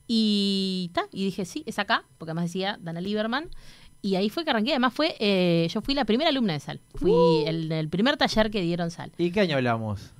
Y, 0.10 0.90
ta, 0.94 1.04
y 1.12 1.26
dije, 1.26 1.44
sí, 1.46 1.64
es 1.66 1.80
acá, 1.80 2.04
porque 2.18 2.32
además 2.32 2.46
decía 2.46 2.78
Dana 2.82 3.02
Lieberman. 3.02 3.50
Y 4.02 4.16
ahí 4.16 4.30
fue 4.30 4.44
que 4.44 4.52
arranqué. 4.52 4.72
Además, 4.72 4.94
fue 4.94 5.16
eh, 5.20 5.68
yo 5.74 5.82
fui 5.82 5.94
la 5.94 6.06
primera 6.06 6.30
alumna 6.30 6.54
de 6.54 6.60
Sal. 6.60 6.80
Fui 6.96 7.44
el, 7.46 7.72
el 7.72 7.90
primer 7.90 8.16
taller 8.18 8.50
que 8.52 8.62
dieron 8.62 8.92
Sal. 8.92 9.12
¿Y 9.18 9.32
qué 9.32 9.42
año 9.42 9.56
hablamos? 9.58 10.14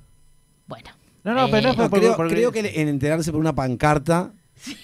Bueno. 0.66 0.90
No, 1.24 1.34
no, 1.34 1.48
pero 1.50 1.72
no 1.72 1.72
Eh, 1.72 1.74
fue 1.76 1.84
No, 1.84 1.90
por- 1.90 1.98
creo, 2.00 2.16
porque- 2.16 2.34
creo 2.34 2.52
que 2.52 2.80
en 2.80 2.88
enterarse 2.88 3.30
por 3.32 3.40
una 3.40 3.54
pancarta 3.54 4.32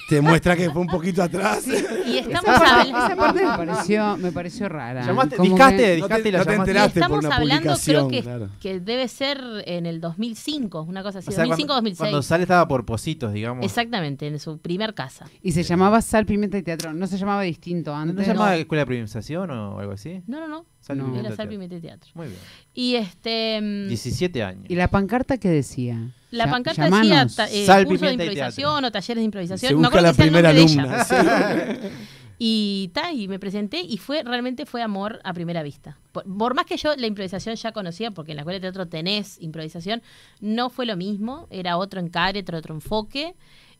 te 0.09 0.21
muestra 0.21 0.57
que 0.57 0.71
fue 0.71 0.81
un 0.83 0.87
poquito 0.89 1.23
atrás. 1.23 1.67
Y 1.67 2.19
estamos 2.19 2.45
Esa 2.45 2.83
esa 2.83 3.17
parte 3.17 3.41
me 3.45 3.57
pareció, 3.67 4.17
me 4.17 4.33
pareció 4.33 4.69
rara. 4.69 5.05
Llamaste, 5.07 5.37
discaste, 5.41 5.77
que- 5.77 5.83
No 5.83 5.87
te- 5.87 5.97
discaste 5.97 6.29
y 6.29 6.33
la 6.33 6.39
no 6.39 6.45
te 6.45 6.51
llamaste. 6.51 6.71
enteraste. 6.71 7.01
por 7.01 7.03
Estamos 7.03 7.25
una 7.25 7.37
hablando, 7.37 7.63
creo 7.63 7.75
publicación, 7.75 8.11
que, 8.11 8.23
claro. 8.23 8.49
que 8.61 8.81
debe 8.81 9.09
ser 9.09 9.41
en 9.67 9.87
el 9.87 10.01
2005, 10.01 10.83
una 10.83 11.03
cosa 11.03 11.19
así. 11.21 11.29
O 11.29 11.33
sea, 11.33 11.45
2005 11.45 11.67
cuando, 11.67 11.75
2006. 11.77 11.99
cuando 11.99 12.23
sale 12.23 12.43
estaba 12.45 12.69
por 12.69 12.85
Positos, 12.85 13.33
digamos. 13.33 13.65
Exactamente, 13.65 14.27
en 14.27 14.39
su 14.39 14.59
primer 14.59 14.95
casa. 14.95 15.27
Y 15.43 15.53
se 15.53 15.63
llamaba 15.63 16.01
Sal, 16.03 16.27
Pimienta 16.27 16.59
y 16.59 16.63
Teatro. 16.63 16.93
¿No 16.93 17.07
se 17.07 17.17
llamaba 17.19 17.43
distinto 17.43 17.91
¿No, 17.93 17.97
antes? 17.99 18.17
¿No 18.17 18.23
se 18.23 18.29
llamaba 18.29 18.57
Escuela 18.57 18.83
de 18.83 18.87
Priorización 18.87 19.51
o 19.51 19.79
algo 19.81 19.93
así? 19.93 20.23
No, 20.27 20.41
no, 20.41 20.49
no. 20.49 20.67
Sal, 20.85 20.99
No. 20.99 21.05
Pimienta, 21.05 21.29
Era 21.29 21.37
Sal, 21.37 21.81
Teatro. 21.81 22.11
Muy 22.15 22.27
bien. 22.29 22.39
Y 22.75 22.97
este. 22.97 23.61
mm, 23.61 23.89
17 23.89 24.43
años. 24.43 24.65
¿Y 24.69 24.75
la 24.75 24.89
pancarta 24.89 25.39
qué 25.39 25.49
decía? 25.49 26.11
La 26.31 26.51
pancarta 26.51 26.85
llamanos. 26.85 27.37
decía 27.37 27.63
eh, 27.63 27.65
Sal, 27.67 27.87
curso 27.87 28.05
de 28.07 28.13
improvisación 28.13 28.85
o 28.85 28.93
talleres 28.93 29.21
de 29.21 29.25
improvisación. 29.25 29.69
Se 29.71 29.75
Me 29.75 29.79
busca 29.79 29.89
acuerdo 29.89 30.07
la 30.09 30.13
primera 30.15 30.53
nombre 30.53 30.67
de 30.67 30.73
ella. 30.73 30.83
alumna. 30.83 31.05
sí. 31.05 31.89
Y, 32.39 32.91
ta, 32.93 33.13
y 33.13 33.29
me 33.29 33.39
presenté 33.39 33.81
y 33.81 33.97
fue 33.99 34.25
realmente 34.25 34.67
fue 34.67 34.83
amor 34.83 35.21
a 35.23 35.33
primera 35.33 35.63
vista. 35.63 35.97
Por, 36.13 36.25
por 36.37 36.55
más 36.55 36.67
que 36.67 36.77
yo 36.77 36.95
la 36.97 37.07
improvisación 37.07 37.55
ya 37.55 37.71
conocía, 37.73 38.11
porque 38.11 38.33
en 38.33 38.37
la 38.37 38.43
escuela 38.43 38.57
de 38.57 38.61
teatro 38.63 38.87
tenés 38.89 39.41
improvisación, 39.41 40.03
no 40.41 40.69
fue 40.69 40.85
lo 40.85 40.97
mismo, 40.97 41.47
era 41.51 41.77
otro 41.77 42.01
encare, 42.01 42.41
otro, 42.41 42.59
otro 42.59 42.75
enfoque, 42.75 43.35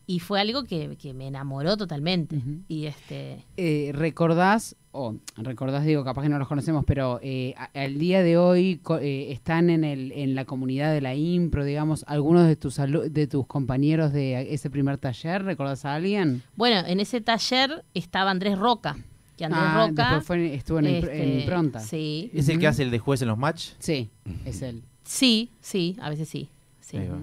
y 0.07 0.21
fue 0.21 0.41
algo 0.41 0.65
que, 0.65 0.97
que 0.97 1.15
me 1.15 1.27
enamoró 1.27 1.77
totalmente. 1.77 2.37
Y 2.69 2.87
este 2.87 3.45
Eh, 3.57 3.91
¿Recordás, 3.93 4.77
o 4.97 5.17
recordás, 5.39 5.85
digo, 5.85 6.05
capaz 6.05 6.23
que 6.23 6.29
no 6.29 6.39
los 6.39 6.47
conocemos, 6.47 6.85
pero 6.87 7.19
eh, 7.23 7.53
a- 7.57 7.69
al 7.75 7.99
día 7.99 8.23
de 8.23 8.37
hoy 8.39 8.79
co- 8.83 8.99
eh, 8.99 9.33
están 9.33 9.69
en, 9.69 9.83
el, 9.83 10.13
en 10.13 10.35
la 10.37 10.45
comunidad 10.45 10.93
de 10.93 11.01
la 11.01 11.15
impro, 11.17 11.65
digamos, 11.65 12.05
algunos 12.07 12.47
de 12.47 12.55
tus, 12.55 12.77
de 12.77 13.27
tus 13.27 13.47
compañeros 13.47 14.13
de 14.13 14.55
ese 14.55 14.71
primer 14.71 14.99
taller? 14.99 15.43
¿Recordás 15.45 15.85
a 15.85 15.95
alguien? 15.97 16.43
bueno, 16.57 16.87
en 16.87 17.01
ese 17.01 17.21
taller 17.21 17.85
estaba 17.93 18.31
Andrés 18.31 18.57
Roca, 18.57 18.97
que 19.37 19.45
Andrés 19.45 19.63
Ah, 19.67 19.87
Roca 19.89 20.03
después 20.05 20.27
fue- 20.27 20.55
estuvo 20.55 20.79
en, 20.79 20.87
este, 20.87 21.41
impronta. 21.41 21.81
Sí, 21.81 22.31
¿Es 22.33 22.49
el 22.49 22.61
que 22.61 22.69
hace 22.69 22.85
el 22.85 22.93
de 22.93 23.01
juez 23.01 23.21
en 23.23 23.29
los 23.29 23.37
match? 23.39 23.71
Sí, 23.81 24.11
es 24.45 24.63
él. 24.63 24.83
sí, 25.03 25.51
sí, 25.61 25.97
a 26.01 26.09
veces 26.11 26.29
sí. 26.29 26.49
Sí, 26.81 26.99
Ahí 26.99 27.09
va. 27.09 27.19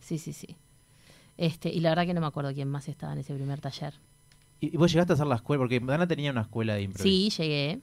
sí, 0.00 0.18
sí. 0.18 0.32
sí. 0.32 0.54
Este, 1.36 1.68
y 1.70 1.80
la 1.80 1.88
verdad 1.88 2.06
que 2.06 2.14
no 2.14 2.20
me 2.20 2.26
acuerdo 2.28 2.52
quién 2.54 2.68
más 2.68 2.88
estaba 2.88 3.12
en 3.14 3.18
ese 3.18 3.34
primer 3.34 3.60
taller. 3.60 3.94
¿Y 4.62 4.72
y 4.74 4.76
vos 4.78 4.90
llegaste 4.92 5.12
a 5.12 5.14
hacer 5.14 5.26
la 5.26 5.34
escuela? 5.34 5.58
Porque 5.60 5.78
Dana 5.80 6.06
tenía 6.06 6.30
una 6.30 6.42
escuela 6.42 6.74
de 6.74 6.82
impro. 6.82 7.02
Sí, 7.02 7.30
llegué. 7.36 7.80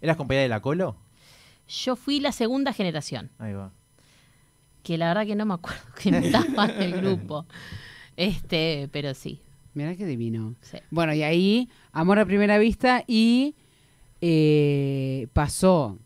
¿Eras 0.00 0.16
compañera 0.16 0.42
de 0.42 0.48
la 0.48 0.60
Colo? 0.60 0.96
Yo 1.68 1.94
fui 1.94 2.18
la 2.20 2.32
segunda 2.32 2.72
generación, 2.72 3.30
Ahí 3.38 3.52
va. 3.52 3.70
que 4.82 4.98
la 4.98 5.08
verdad 5.08 5.26
que 5.26 5.36
no 5.36 5.44
me 5.46 5.54
acuerdo 5.54 5.80
quién 6.02 6.14
estaba 6.16 6.66
en 6.66 6.82
el 6.82 7.00
grupo. 7.00 7.46
Este, 8.16 8.88
pero 8.92 9.14
sí. 9.14 9.40
Mirá 9.74 9.94
qué 9.96 10.04
divino. 10.06 10.54
sí. 10.62 10.78
Bueno, 10.90 11.14
y 11.14 11.22
ahí, 11.22 11.68
amor 11.92 12.18
a 12.18 12.26
primera 12.26 12.58
vista 12.58 13.04
y 13.06 13.54
eh, 14.20 15.28
pasó, 15.32 15.98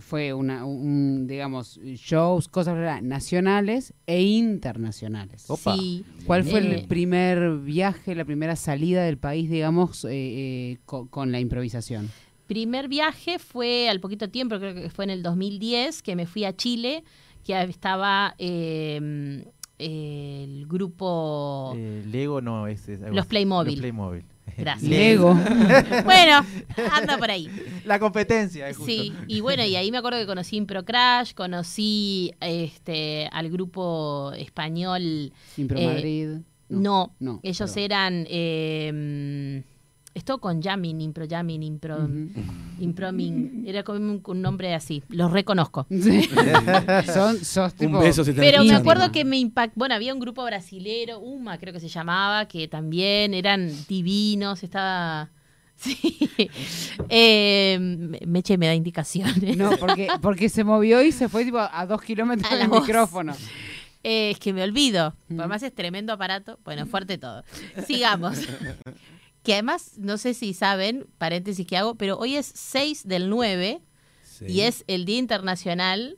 fue 0.00 0.32
una, 0.34 0.64
un, 0.64 1.26
digamos, 1.26 1.78
shows, 1.82 2.48
cosas 2.48 3.02
nacionales 3.02 3.94
e 4.06 4.22
internacionales. 4.22 5.48
Opa. 5.48 5.74
Sí. 5.76 6.04
¿Cuál 6.26 6.44
fue 6.44 6.60
Eh, 6.60 6.80
el 6.82 6.86
primer 6.86 7.58
viaje, 7.58 8.14
la 8.14 8.24
primera 8.24 8.56
salida 8.56 9.04
del 9.04 9.18
país, 9.18 9.48
digamos, 9.50 10.04
eh, 10.04 10.10
eh, 10.12 10.78
co- 10.84 11.08
con 11.08 11.32
la 11.32 11.40
improvisación? 11.40 12.10
Primer 12.46 12.88
viaje 12.88 13.38
fue 13.38 13.88
al 13.88 14.00
poquito 14.00 14.28
tiempo, 14.28 14.58
creo 14.58 14.74
que 14.74 14.90
fue 14.90 15.04
en 15.04 15.10
el 15.10 15.22
2010, 15.22 16.02
que 16.02 16.14
me 16.16 16.26
fui 16.26 16.44
a 16.44 16.54
Chile, 16.54 17.02
que 17.44 17.60
estaba 17.62 18.34
eh, 18.38 19.44
eh, 19.78 20.44
el 20.44 20.66
grupo... 20.66 21.72
Eh, 21.76 22.04
Lego 22.06 22.40
no, 22.42 22.66
es, 22.66 22.88
es. 22.88 23.00
Playmobil. 23.26 23.72
Los 23.74 23.80
Playmobil. 23.80 24.24
Gracias. 24.56 24.90
Lego. 24.90 25.34
bueno, 26.04 26.44
anda 26.92 27.16
por 27.18 27.30
ahí. 27.30 27.48
La 27.84 27.98
competencia, 27.98 28.68
es 28.68 28.76
justo. 28.76 28.92
Sí, 28.92 29.12
y 29.26 29.40
bueno, 29.40 29.64
y 29.64 29.76
ahí 29.76 29.90
me 29.90 29.98
acuerdo 29.98 30.18
que 30.18 30.26
conocí 30.26 30.56
Impro 30.56 30.84
Crash, 30.84 31.32
conocí 31.34 32.32
este 32.40 33.28
al 33.32 33.50
grupo 33.50 34.32
español. 34.36 35.32
Impro 35.56 35.78
Eh, 35.78 35.86
Madrid. 35.86 36.28
No, 36.68 37.14
no, 37.18 37.40
ellos 37.42 37.70
perdón. 37.70 37.84
eran. 37.84 38.26
Eh, 38.28 39.62
esto 40.14 40.38
con 40.38 40.60
Yamin, 40.60 41.00
Impro 41.00 41.24
Yamin, 41.24 41.62
Impro. 41.62 41.96
Ujú. 41.96 42.30
Improming. 42.80 43.64
Era 43.66 43.82
como 43.82 43.98
un, 43.98 44.22
un 44.24 44.42
nombre 44.42 44.74
así. 44.74 45.02
Los 45.08 45.30
reconozco. 45.32 45.86
Sí. 45.90 46.28
Son, 47.12 47.42
sos 47.44 47.74
tipo... 47.74 47.98
Un 47.98 48.04
beso 48.04 48.24
si 48.24 48.32
te 48.32 48.40
Pero 48.40 48.64
me 48.64 48.74
acuerdo 48.74 49.12
que 49.12 49.24
me 49.24 49.38
impactó. 49.38 49.74
Bueno, 49.76 49.94
había 49.94 50.12
un 50.12 50.20
grupo 50.20 50.44
brasilero, 50.44 51.20
Uma 51.20 51.58
creo 51.58 51.72
que 51.72 51.80
se 51.80 51.88
llamaba, 51.88 52.46
que 52.46 52.68
también 52.68 53.34
eran 53.34 53.70
divinos. 53.88 54.62
Estaba. 54.62 55.30
Sí. 55.74 55.98
Eh, 57.08 57.76
Meche 58.24 58.56
me 58.56 58.68
da 58.68 58.74
indicaciones. 58.74 59.56
No, 59.56 59.76
porque, 59.78 60.06
porque 60.22 60.48
se 60.48 60.62
movió 60.62 61.02
y 61.02 61.10
se 61.10 61.28
fue 61.28 61.44
tipo 61.44 61.58
a 61.58 61.86
dos 61.86 62.00
kilómetros 62.02 62.56
del 62.56 62.68
voz. 62.68 62.82
micrófono. 62.82 63.34
Eh, 64.04 64.30
es 64.30 64.38
que 64.38 64.52
me 64.52 64.62
olvido. 64.62 65.14
Además 65.30 65.62
es 65.64 65.74
tremendo 65.74 66.12
aparato. 66.12 66.60
Bueno, 66.64 66.86
fuerte 66.86 67.18
todo. 67.18 67.42
Sigamos. 67.86 68.38
Que 69.42 69.54
además, 69.54 69.92
no 69.98 70.18
sé 70.18 70.34
si 70.34 70.54
saben, 70.54 71.06
paréntesis 71.18 71.66
que 71.66 71.76
hago, 71.76 71.96
pero 71.96 72.16
hoy 72.18 72.36
es 72.36 72.50
6 72.54 73.06
del 73.06 73.28
9 73.28 73.80
Sí. 74.24 74.46
y 74.48 74.60
es 74.62 74.84
el 74.86 75.04
Día 75.04 75.18
Internacional 75.18 76.16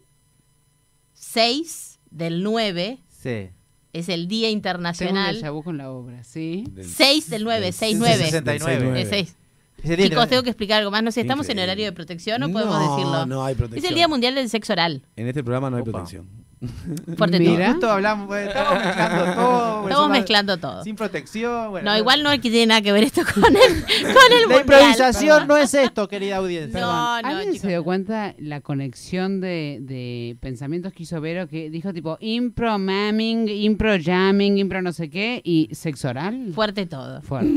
6 1.13 2.01
del 2.11 2.43
9. 2.43 2.99
Sí. 3.09 3.51
Es 3.93 4.09
el 4.09 4.27
Día 4.29 4.49
Tengo 4.49 4.53
un 4.53 4.57
Internacional. 4.59 5.37
déjà 5.43 5.53
vu 5.53 5.63
con 5.63 5.79
la 5.79 5.91
obra, 5.91 6.25
¿sí? 6.25 6.65
Del- 6.71 6.89
6 6.89 7.31
del 7.31 7.45
9, 7.45 7.61
del 7.67 7.73
6 7.73 7.97
9. 7.99 8.17
69. 8.25 9.01
Es 9.03 9.09
6. 9.09 9.37
Ese 9.83 9.97
día 9.97 10.09
Chicos, 10.09 10.25
te- 10.25 10.31
tengo 10.31 10.43
que 10.43 10.51
explicar 10.51 10.79
algo 10.79 10.91
más. 10.91 11.03
No 11.03 11.13
sé, 11.13 11.21
¿estamos 11.21 11.47
en 11.47 11.53
Increíble. 11.53 11.65
horario 11.73 11.85
de 11.87 11.93
protección 11.93 12.43
o 12.43 12.51
podemos 12.51 12.75
No, 12.79 12.91
decirlo? 12.97 13.27
no 13.27 13.45
hay 13.45 13.53
Es 13.53 13.59
protección. 13.59 13.89
el 13.91 13.95
Día 13.95 14.09
Mundial 14.09 14.35
del 14.35 14.49
Sexo 14.49 14.73
Oral. 14.73 15.03
En 15.17 15.29
este 15.29 15.45
programa 15.45 15.71
no 15.71 15.77
hay 15.77 15.83
Opa. 15.83 15.93
protección. 15.93 16.29
Fuerte 17.17 17.39
Mira. 17.39 17.71
Justo 17.73 17.91
hablamos, 17.91 18.27
bueno, 18.27 18.49
estamos 18.51 18.75
mezclando 18.85 19.25
todo. 19.35 19.89
Estamos 19.89 20.11
mezclando. 20.11 20.85
Sin 20.85 20.97
protección. 20.97 21.71
Bueno, 21.71 21.91
No, 21.91 21.99
igual 21.99 22.23
no 22.23 22.31
hay 22.31 22.39
que 22.39 22.51
tiene 22.51 22.67
nada 22.67 22.83
que 22.83 22.93
ver 22.93 23.05
esto 23.05 23.23
con 23.35 23.45
el, 23.45 23.53
con 23.55 23.59
el 23.59 24.49
La 24.49 24.57
mundial. 24.57 24.61
improvisación 24.61 25.47
no 25.49 25.57
es 25.57 25.75
esto, 25.75 26.09
querida 26.09 26.37
audiencia. 26.37 26.81
No, 26.81 27.21
no, 27.23 27.29
¿Alguien 27.29 27.59
se 27.59 27.69
dio 27.69 27.85
cuenta 27.85 28.35
la 28.39 28.61
conexión 28.61 29.41
de, 29.41 29.79
de 29.83 30.37
pensamientos 30.41 30.93
que 30.93 31.03
hizo 31.05 31.21
Vero 31.21 31.49
que 31.49 31.71
dijo 31.71 31.93
tipo 31.93 32.17
impro 32.21 32.79
mamming, 32.79 33.49
impro 33.49 33.93
jamming, 34.03 34.59
impro 34.59 34.83
no 34.83 34.93
sé 34.93 35.11
qué 35.11 35.41
y 35.45 35.69
sexo 35.73 36.09
oral? 36.09 36.53
Fuerte 36.55 36.87
todo. 36.87 37.21
Fuerte. 37.23 37.53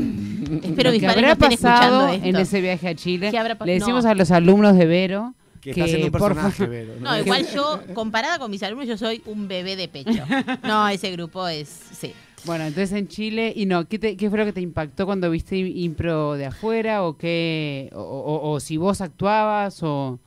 Espero 0.62 0.90
Lo 0.90 0.92
mis 0.92 1.00
que 1.00 1.06
padres 1.06 1.22
no 1.24 1.30
habrá 1.32 1.32
escuchando 1.32 1.60
pasado 1.62 2.08
esto. 2.08 2.26
en 2.26 2.36
ese 2.36 2.60
viaje 2.60 2.88
a 2.88 2.94
Chile. 2.94 3.30
¿Qué 3.30 3.38
habrá 3.38 3.56
pa- 3.56 3.64
Le 3.66 3.74
decimos 3.74 4.04
no. 4.04 4.10
a 4.10 4.14
los 4.14 4.30
alumnos 4.30 4.76
de 4.76 4.86
Vero 4.86 5.34
Que 5.60 5.70
que, 5.72 5.80
está 5.80 5.84
haciendo 5.84 6.06
un 6.06 6.12
por 6.12 6.20
personaje, 6.34 6.66
Vero, 6.66 6.94
No, 7.00 7.18
igual 7.18 7.46
yo, 7.52 7.80
comparada 7.94 8.38
con 8.38 8.50
mis 8.50 8.62
alumnos, 8.62 8.86
yo 8.88 8.96
soy 8.96 9.22
un 9.26 9.48
bebé 9.48 9.76
de 9.76 9.88
pecho. 9.88 10.24
No, 10.62 10.88
ese 10.88 11.10
grupo 11.12 11.46
es, 11.48 11.68
sí. 11.68 12.12
Bueno, 12.44 12.64
entonces 12.64 12.92
en 12.92 13.08
Chile, 13.08 13.52
y 13.56 13.66
no, 13.66 13.86
¿qué, 13.86 13.98
te- 13.98 14.16
qué 14.16 14.30
fue 14.30 14.38
lo 14.38 14.44
que 14.44 14.52
te 14.52 14.60
impactó 14.60 15.06
cuando 15.06 15.28
viste 15.30 15.56
impro 15.58 16.34
de 16.34 16.46
afuera? 16.46 17.02
¿O 17.04 17.16
qué? 17.16 17.90
O, 17.92 18.00
o- 18.00 18.50
o 18.52 18.60
si 18.60 18.76
vos 18.76 19.00
actuabas 19.00 19.82
o... 19.82 20.18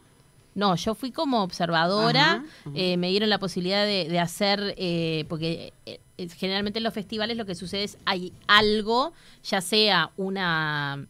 No, 0.54 0.76
yo 0.76 0.94
fui 0.96 1.12
como 1.12 1.42
observadora, 1.44 2.32
Ajá, 2.34 2.44
ajá. 2.66 2.72
eh, 2.76 2.98
me 2.98 3.08
dieron 3.10 3.30
la 3.30 3.40
posibilidad 3.40 3.86
de, 3.86 4.10
de 4.10 4.20
hacer, 4.20 4.76
eh, 4.78 5.24
porque 5.30 5.72
eh, 5.86 6.02
generalmente 6.38 6.80
en 6.80 6.84
los 6.84 6.94
festivales 6.94 7.38
lo 7.38 7.46
que 7.46 7.56
sucede 7.56 7.86
es 7.86 7.98
hay 8.04 8.34
algo, 8.48 9.14
ya 9.46 9.62
sea 9.62 10.12
una 10.18 11.06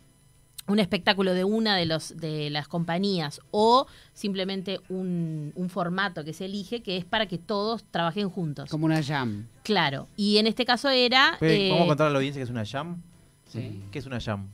un 0.71 0.79
espectáculo 0.79 1.33
de 1.33 1.43
una 1.43 1.75
de 1.75 1.85
los 1.85 2.17
de 2.17 2.49
las 2.49 2.67
compañías 2.67 3.41
o 3.51 3.87
simplemente 4.13 4.79
un, 4.89 5.51
un 5.55 5.69
formato 5.69 6.23
que 6.23 6.33
se 6.33 6.45
elige 6.45 6.81
que 6.81 6.97
es 6.97 7.05
para 7.05 7.27
que 7.27 7.37
todos 7.37 7.83
trabajen 7.91 8.29
juntos. 8.29 8.69
Como 8.69 8.85
una 8.85 9.03
jam. 9.03 9.47
Claro. 9.63 10.07
Y 10.15 10.37
en 10.37 10.47
este 10.47 10.65
caso 10.65 10.89
era 10.89 11.37
Pero, 11.39 11.53
eh, 11.53 11.69
¿Vamos 11.69 11.85
a 11.85 11.87
contar 11.87 12.07
a 12.07 12.09
la 12.09 12.17
audiencia 12.17 12.39
que 12.39 12.43
es 12.43 12.49
una 12.49 12.65
jam? 12.65 13.01
Sí. 13.47 13.83
¿Qué 13.91 13.99
es 13.99 14.05
una 14.05 14.19
jam? 14.19 14.47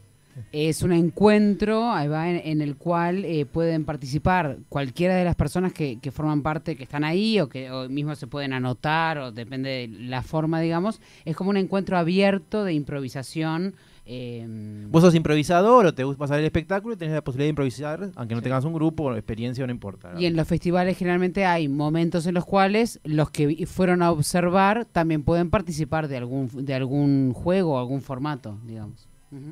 Es 0.51 0.83
un 0.83 0.91
encuentro 0.91 1.91
ahí 1.91 2.07
va, 2.07 2.29
en, 2.29 2.41
en 2.45 2.61
el 2.61 2.75
cual 2.75 3.25
eh, 3.25 3.45
pueden 3.45 3.85
participar 3.85 4.57
cualquiera 4.69 5.15
de 5.15 5.25
las 5.25 5.35
personas 5.35 5.73
que, 5.73 5.99
que 5.99 6.11
forman 6.11 6.43
parte, 6.43 6.75
que 6.75 6.83
están 6.83 7.03
ahí 7.03 7.39
o 7.39 7.49
que 7.49 7.71
o 7.71 7.89
mismo 7.89 8.15
se 8.15 8.27
pueden 8.27 8.53
anotar 8.53 9.17
o 9.17 9.31
depende 9.31 9.69
de 9.69 9.87
la 9.87 10.21
forma, 10.21 10.61
digamos. 10.61 11.01
Es 11.25 11.35
como 11.35 11.49
un 11.49 11.57
encuentro 11.57 11.97
abierto 11.97 12.63
de 12.63 12.73
improvisación. 12.73 13.73
Eh, 14.09 14.87
Vos 14.89 15.01
sos 15.01 15.15
improvisador 15.15 15.85
o 15.85 15.93
te 15.93 16.03
gusta 16.03 16.19
pasar 16.19 16.39
el 16.39 16.45
espectáculo 16.45 16.93
y 16.95 16.97
tenés 16.97 17.13
la 17.13 17.23
posibilidad 17.23 17.47
de 17.47 17.49
improvisar, 17.49 18.11
aunque 18.15 18.35
no 18.35 18.41
tengas 18.41 18.63
un 18.63 18.73
grupo 18.73 19.03
o 19.03 19.15
experiencia, 19.15 19.65
no 19.65 19.71
importa. 19.71 20.13
y 20.17 20.25
en 20.25 20.35
los 20.35 20.47
festivales 20.47 20.97
generalmente 20.97 21.45
hay 21.45 21.67
momentos 21.67 22.25
en 22.25 22.33
los 22.33 22.45
cuales 22.45 23.01
los 23.03 23.29
que 23.31 23.65
fueron 23.67 24.01
a 24.01 24.11
observar 24.11 24.85
también 24.85 25.23
pueden 25.23 25.49
participar 25.49 26.07
de 26.07 26.17
algún, 26.17 26.49
de 26.65 26.73
algún 26.73 27.33
juego 27.33 27.73
o 27.73 27.79
algún 27.79 28.01
formato, 28.01 28.57
digamos. 28.65 29.09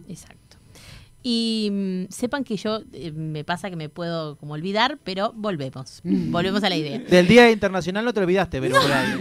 Exacto. 0.07 0.44
Y 1.27 1.69
mm, 1.71 2.03
sepan 2.11 2.43
que 2.43 2.55
yo 2.55 2.83
eh, 2.93 3.11
me 3.11 3.43
pasa 3.43 3.71
que 3.71 3.75
me 3.75 3.89
puedo 3.89 4.37
como 4.37 4.53
olvidar, 4.53 4.99
pero 5.03 5.33
volvemos. 5.35 6.01
volvemos 6.03 6.63
a 6.63 6.69
la 6.69 6.75
idea. 6.75 6.99
Del 6.99 7.27
Día 7.27 7.49
Internacional 7.49 8.05
no 8.05 8.13
te 8.13 8.19
olvidaste, 8.19 8.61
pero 8.61 8.79
por 8.79 8.91
ahí. 8.91 9.19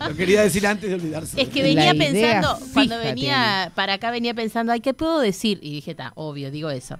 Lo 0.08 0.16
quería 0.16 0.42
decir 0.42 0.66
antes 0.66 0.90
de 0.90 0.96
olvidarse. 0.96 1.40
Es 1.40 1.48
que 1.48 1.60
La 1.60 1.68
venía 1.68 1.94
idea 1.94 1.94
pensando, 1.94 2.58
cuando 2.72 2.98
venía 2.98 3.70
para 3.76 3.92
acá 3.92 4.10
venía 4.10 4.34
pensando, 4.34 4.72
ay, 4.72 4.80
¿qué 4.80 4.94
puedo 4.94 5.20
decir? 5.20 5.60
Y 5.62 5.74
dije, 5.74 5.92
está, 5.92 6.10
obvio, 6.16 6.50
digo 6.50 6.70
eso. 6.70 6.98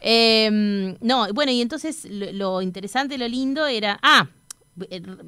Eh, 0.00 0.96
no, 1.00 1.32
bueno, 1.34 1.50
y 1.50 1.60
entonces 1.60 2.04
lo, 2.08 2.30
lo 2.30 2.62
interesante, 2.62 3.18
lo 3.18 3.26
lindo 3.26 3.66
era, 3.66 3.98
ah, 4.00 4.28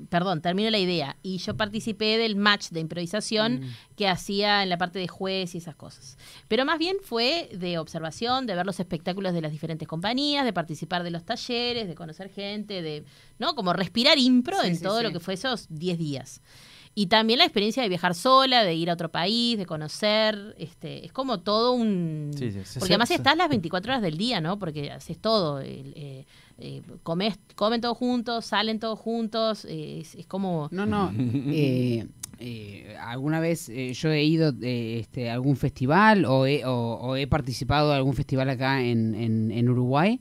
perdón, 0.08 0.40
termino 0.40 0.70
la 0.70 0.78
idea. 0.78 1.16
Y 1.22 1.38
yo 1.38 1.56
participé 1.56 2.16
del 2.16 2.36
match 2.36 2.70
de 2.70 2.80
improvisación 2.80 3.62
que 3.96 4.08
hacía 4.08 4.62
en 4.62 4.70
la 4.70 4.78
parte 4.78 4.98
de 4.98 5.08
juez 5.08 5.54
y 5.54 5.58
esas 5.58 5.76
cosas. 5.76 6.16
Pero 6.48 6.64
más 6.64 6.78
bien 6.78 6.96
fue 7.02 7.48
de 7.52 7.78
observación, 7.78 8.46
de 8.46 8.54
ver 8.54 8.64
los 8.64 8.80
espectáculos 8.80 9.34
de 9.34 9.42
las 9.42 9.52
diferentes 9.52 9.86
compañías, 9.86 10.44
de 10.44 10.52
participar 10.52 11.02
de 11.02 11.10
los 11.10 11.24
talleres, 11.24 11.88
de 11.88 11.94
conocer 11.94 12.30
gente, 12.30 12.80
de, 12.82 13.04
¿no? 13.38 13.54
Como 13.54 13.72
respirar 13.72 14.18
impro 14.18 14.60
Sí, 14.62 14.68
en 14.68 14.76
sí, 14.76 14.82
todo 14.82 14.98
sí. 14.98 15.04
lo 15.04 15.12
que 15.12 15.20
fue 15.20 15.34
esos 15.34 15.66
10 15.68 15.98
días. 15.98 16.40
Y 16.96 17.06
también 17.06 17.40
la 17.40 17.44
experiencia 17.44 17.82
de 17.82 17.88
viajar 17.88 18.14
sola, 18.14 18.62
de 18.62 18.74
ir 18.74 18.88
a 18.88 18.92
otro 18.92 19.10
país, 19.10 19.58
de 19.58 19.66
conocer, 19.66 20.54
este, 20.58 21.04
es 21.04 21.12
como 21.12 21.40
todo 21.40 21.72
un... 21.72 22.30
Porque 22.78 22.94
además 22.94 23.10
estás 23.10 23.36
las 23.36 23.48
24 23.48 23.92
horas 23.92 24.02
del 24.02 24.16
día, 24.16 24.40
¿no? 24.40 24.60
Porque 24.60 24.92
haces 24.92 25.18
todo. 25.18 25.58
el, 25.58 25.92
eh, 25.96 26.24
eh, 26.58 26.82
comes, 27.02 27.38
comen 27.56 27.80
todos 27.80 27.96
juntos, 27.98 28.44
salen 28.46 28.78
todos 28.78 28.98
juntos, 28.98 29.64
eh, 29.64 30.00
es, 30.00 30.14
es 30.14 30.26
como... 30.26 30.68
No, 30.72 30.86
no. 30.86 31.12
eh, 31.16 32.06
eh, 32.38 32.96
alguna 33.00 33.38
vez 33.40 33.68
eh, 33.68 33.92
yo 33.94 34.10
he 34.10 34.24
ido 34.24 34.52
eh, 34.62 34.98
este, 35.00 35.30
a 35.30 35.34
algún 35.34 35.56
festival 35.56 36.24
o 36.24 36.46
he, 36.46 36.64
o- 36.64 36.98
o 37.00 37.16
he 37.16 37.26
participado 37.26 37.90
de 37.90 37.96
algún 37.96 38.14
festival 38.14 38.48
acá 38.50 38.82
en, 38.82 39.14
en- 39.14 39.50
en 39.52 39.68
Uruguay 39.68 40.20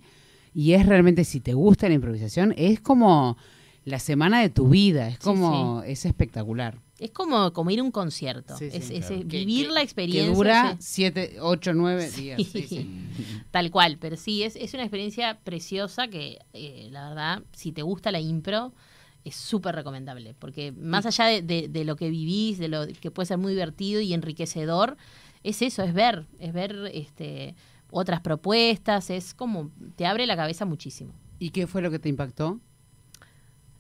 y 0.54 0.74
es 0.74 0.86
realmente, 0.86 1.24
si 1.24 1.40
te 1.40 1.54
gusta 1.56 1.88
la 1.90 1.96
improvisación, 1.96 2.54
es 2.58 2.80
como 2.80 3.36
la 3.86 3.98
semana 4.00 4.42
de 4.42 4.50
tu 4.50 4.70
vida, 4.70 5.08
es 5.10 5.18
como, 5.18 5.82
es 5.84 6.06
espectacular. 6.06 6.78
Es 7.00 7.12
como, 7.12 7.52
como 7.54 7.72
ir 7.72 7.80
a 7.80 7.84
un 7.84 7.92
concierto. 7.92 8.56
Sí, 8.58 8.70
sí, 8.70 8.78
es, 8.78 8.90
es, 8.92 9.06
claro. 9.08 9.24
vivir 9.26 9.68
que- 9.68 9.74
la 9.74 9.82
experiencia. 9.82 10.30
Que 10.32 10.36
dura 10.38 10.72
sí. 10.80 10.86
7, 11.12 11.38
8, 11.42 11.74
9 11.74 12.10
días. 12.12 12.42
sí, 12.48 12.64
sí. 12.68 12.90
Tal 13.52 13.72
cual, 13.72 13.98
pero 14.00 14.16
sí, 14.16 14.44
es, 14.44 14.56
es 14.56 14.74
una 14.74 14.84
experiencia 14.84 15.40
preciosa 15.44 16.08
que, 16.08 16.40
eh, 16.54 16.88
la 16.92 17.10
verdad, 17.10 17.44
si 17.54 17.72
te 17.72 17.82
gusta 17.82 18.12
la 18.12 18.20
impro, 18.20 18.74
es 19.26 19.36
súper 19.36 19.74
recomendable. 19.76 20.36
Porque 20.38 20.72
más 20.72 21.06
allá 21.06 21.26
de, 21.26 21.42
de- 21.42 21.68
de 21.68 21.84
lo 21.84 21.96
que 21.96 22.10
vivís, 22.10 22.58
de 22.60 22.68
lo 22.68 22.86
que 22.88 23.10
puede 23.12 23.26
ser 23.26 23.38
muy 23.40 23.54
divertido 23.54 24.00
y 24.00 24.14
enriquecedor, 24.14 24.96
es 25.44 25.62
eso, 25.62 25.82
es 25.84 25.94
ver, 25.94 26.26
es 26.40 26.54
ver 26.54 26.90
este, 26.94 27.56
otras 27.90 28.22
propuestas, 28.22 29.10
es 29.10 29.34
como, 29.34 29.72
te 29.96 30.06
abre 30.06 30.26
la 30.28 30.36
cabeza 30.36 30.66
muchísimo. 30.66 31.12
¿Y 31.40 31.50
qué 31.50 31.68
fue 31.68 31.82
lo 31.82 31.90
que 31.92 32.00
te 32.00 32.08
impactó? 32.10 32.60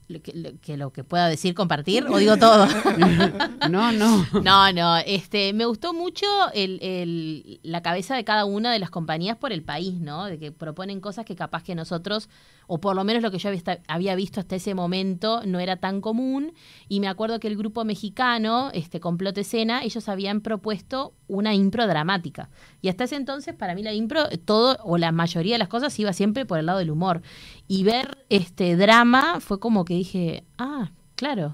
Que, 0.08 0.34
lo, 0.36 0.50
que 0.62 0.78
lo 0.78 0.92
que 0.92 1.04
pueda 1.04 1.28
decir, 1.28 1.54
compartir, 1.56 2.06
o 2.08 2.18
digo 2.18 2.38
todo. 2.38 2.68
No, 3.70 3.92
no. 3.94 4.26
No, 4.44 4.72
no, 4.74 4.98
este, 4.98 5.54
me 5.54 5.66
gustó 5.66 5.94
mucho 5.94 6.26
el, 6.54 6.80
el- 6.82 7.60
la 7.64 7.82
cabeza 7.82 8.16
de 8.16 8.24
cada 8.26 8.46
una 8.46 8.72
de 8.72 8.80
las 8.80 8.90
compañías 8.90 9.38
por 9.38 9.54
el 9.54 9.64
país, 9.64 10.00
¿no? 10.02 10.26
De 10.26 10.38
que 10.38 10.52
proponen 10.52 11.00
cosas 11.00 11.26
que 11.26 11.36
capaz 11.36 11.64
que 11.64 11.74
nosotros, 11.74 12.30
o 12.68 12.80
por 12.80 12.96
lo 12.96 13.04
menos 13.06 13.24
lo 13.24 13.32
que 13.32 13.38
yo 13.40 13.50
había, 13.50 13.62
había 13.88 14.16
visto 14.16 14.40
hasta 14.42 14.58
ese 14.58 14.76
momento, 14.76 15.42
no 15.46 15.60
era 15.60 15.78
tan 15.78 16.02
común. 16.02 16.54
Y 16.90 17.00
me 17.00 17.08
acuerdo 17.08 17.40
que 17.40 17.48
el 17.48 17.56
grupo 17.58 17.86
mexicano, 17.86 18.70
este 18.74 19.00
Complot 19.00 19.38
Escena, 19.38 19.84
ellos 19.84 20.10
habían 20.10 20.42
propuesto 20.42 21.14
una 21.28 21.54
impro 21.56 21.88
dramática. 21.88 22.50
Y 22.82 22.90
hasta 22.90 23.06
ese 23.06 23.16
entonces, 23.16 23.56
para 23.56 23.74
mí 23.76 23.82
la 23.84 23.94
impro, 23.94 24.28
todo, 24.46 24.78
o 24.84 24.98
la 24.98 25.12
mayoría 25.14 25.56
de 25.56 25.60
las 25.60 25.70
cosas, 25.70 25.98
iba 26.00 26.12
siempre 26.14 26.46
por 26.46 26.60
el 26.60 26.66
lado 26.66 26.80
del 26.80 26.92
humor. 26.92 27.22
Y 27.68 27.84
ver 27.84 28.26
este 28.30 28.76
drama 28.76 29.40
fue 29.40 29.60
como 29.60 29.86
que 29.86 29.94
dije, 29.96 30.44
ah, 30.58 30.92
claro. 31.16 31.54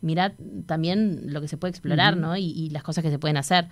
Mirá 0.00 0.34
también 0.66 1.32
lo 1.32 1.40
que 1.40 1.48
se 1.48 1.56
puede 1.56 1.70
explorar, 1.70 2.16
¿no? 2.16 2.36
Y, 2.36 2.44
y 2.44 2.70
las 2.70 2.82
cosas 2.82 3.04
que 3.04 3.10
se 3.10 3.18
pueden 3.18 3.36
hacer. 3.36 3.68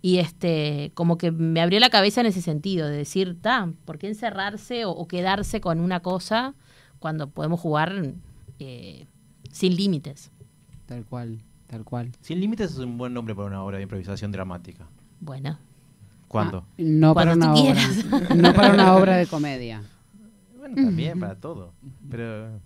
Y 0.00 0.18
este, 0.18 0.92
como 0.94 1.18
que 1.18 1.30
me 1.30 1.60
abrió 1.60 1.80
la 1.80 1.90
cabeza 1.90 2.20
en 2.20 2.26
ese 2.26 2.42
sentido, 2.42 2.88
de 2.88 2.96
decir, 2.96 3.40
ta, 3.40 3.72
¿por 3.84 3.98
qué 3.98 4.08
encerrarse 4.08 4.84
o, 4.84 4.90
o 4.90 5.06
quedarse 5.08 5.60
con 5.60 5.80
una 5.80 6.00
cosa 6.00 6.54
cuando 6.98 7.28
podemos 7.30 7.60
jugar 7.60 8.14
eh, 8.58 9.06
sin 9.50 9.76
límites? 9.76 10.30
Tal 10.86 11.04
cual, 11.04 11.40
tal 11.66 11.84
cual. 11.84 12.12
Sin 12.20 12.40
límites 12.40 12.72
es 12.72 12.78
un 12.78 12.98
buen 12.98 13.14
nombre 13.14 13.34
para 13.34 13.48
una 13.48 13.62
obra 13.62 13.78
de 13.78 13.84
improvisación 13.84 14.32
dramática. 14.32 14.86
Bueno, 15.20 15.58
¿Cuándo? 16.32 16.64
Ah, 16.66 16.72
no 16.78 17.14
para 17.14 17.34
una 17.34 17.52
obra. 17.52 17.82
No 18.34 18.54
para 18.54 18.72
una 18.72 18.96
obra 18.96 19.16
de 19.18 19.26
comedia. 19.26 19.82
Bueno, 20.62 20.76
también 20.76 21.18
para 21.18 21.34
todo. 21.34 21.72
Pero 22.08 22.60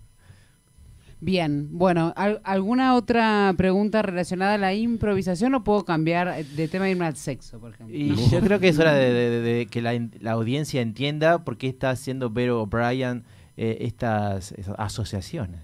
Bien, 1.19 1.69
bueno, 1.71 2.13
¿al- 2.15 2.41
¿alguna 2.43 2.93
otra 2.93 3.51
pregunta 3.57 4.03
relacionada 4.03 4.53
a 4.53 4.57
la 4.59 4.75
improvisación 4.75 5.55
o 5.55 5.63
puedo 5.63 5.83
cambiar 5.83 6.45
de 6.45 6.67
tema 6.67 6.87
e 6.87 6.91
irme 6.91 7.05
al 7.07 7.15
sexo, 7.15 7.59
por 7.59 7.73
ejemplo? 7.73 7.95
y 7.95 8.13
yo 8.29 8.39
creo 8.39 8.59
que 8.59 8.67
es 8.67 8.77
hora 8.77 8.93
de, 8.93 9.11
de- 9.11 9.29
de- 9.31 9.41
de 9.41 9.65
que 9.65 9.81
la, 9.81 9.99
la 10.19 10.31
audiencia 10.33 10.79
entienda 10.79 11.43
por 11.43 11.57
qué 11.57 11.69
está 11.69 11.89
haciendo 11.89 12.29
Vero 12.29 12.61
O'Brien 12.61 13.23
eh, 13.57 13.77
estas, 13.81 14.53
asociaciones. 14.77 15.61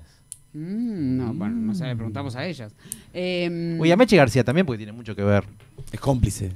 Mm, 0.54 1.18
no, 1.18 1.34
bueno, 1.36 1.56
no 1.56 1.76
sé, 1.76 1.86
le 1.86 1.96
preguntamos 1.96 2.36
a 2.36 2.48
ellas. 2.48 2.74
Eh, 3.14 3.78
Uy, 3.80 3.92
a 3.92 3.96
Meche 3.96 4.18
García 4.18 4.44
también, 4.44 4.66
porque 4.66 4.78
tiene 4.78 4.92
mucho 4.92 5.16
que 5.16 5.24
ver. 5.24 5.44
Es 5.92 6.00
cómplice. 6.00 6.52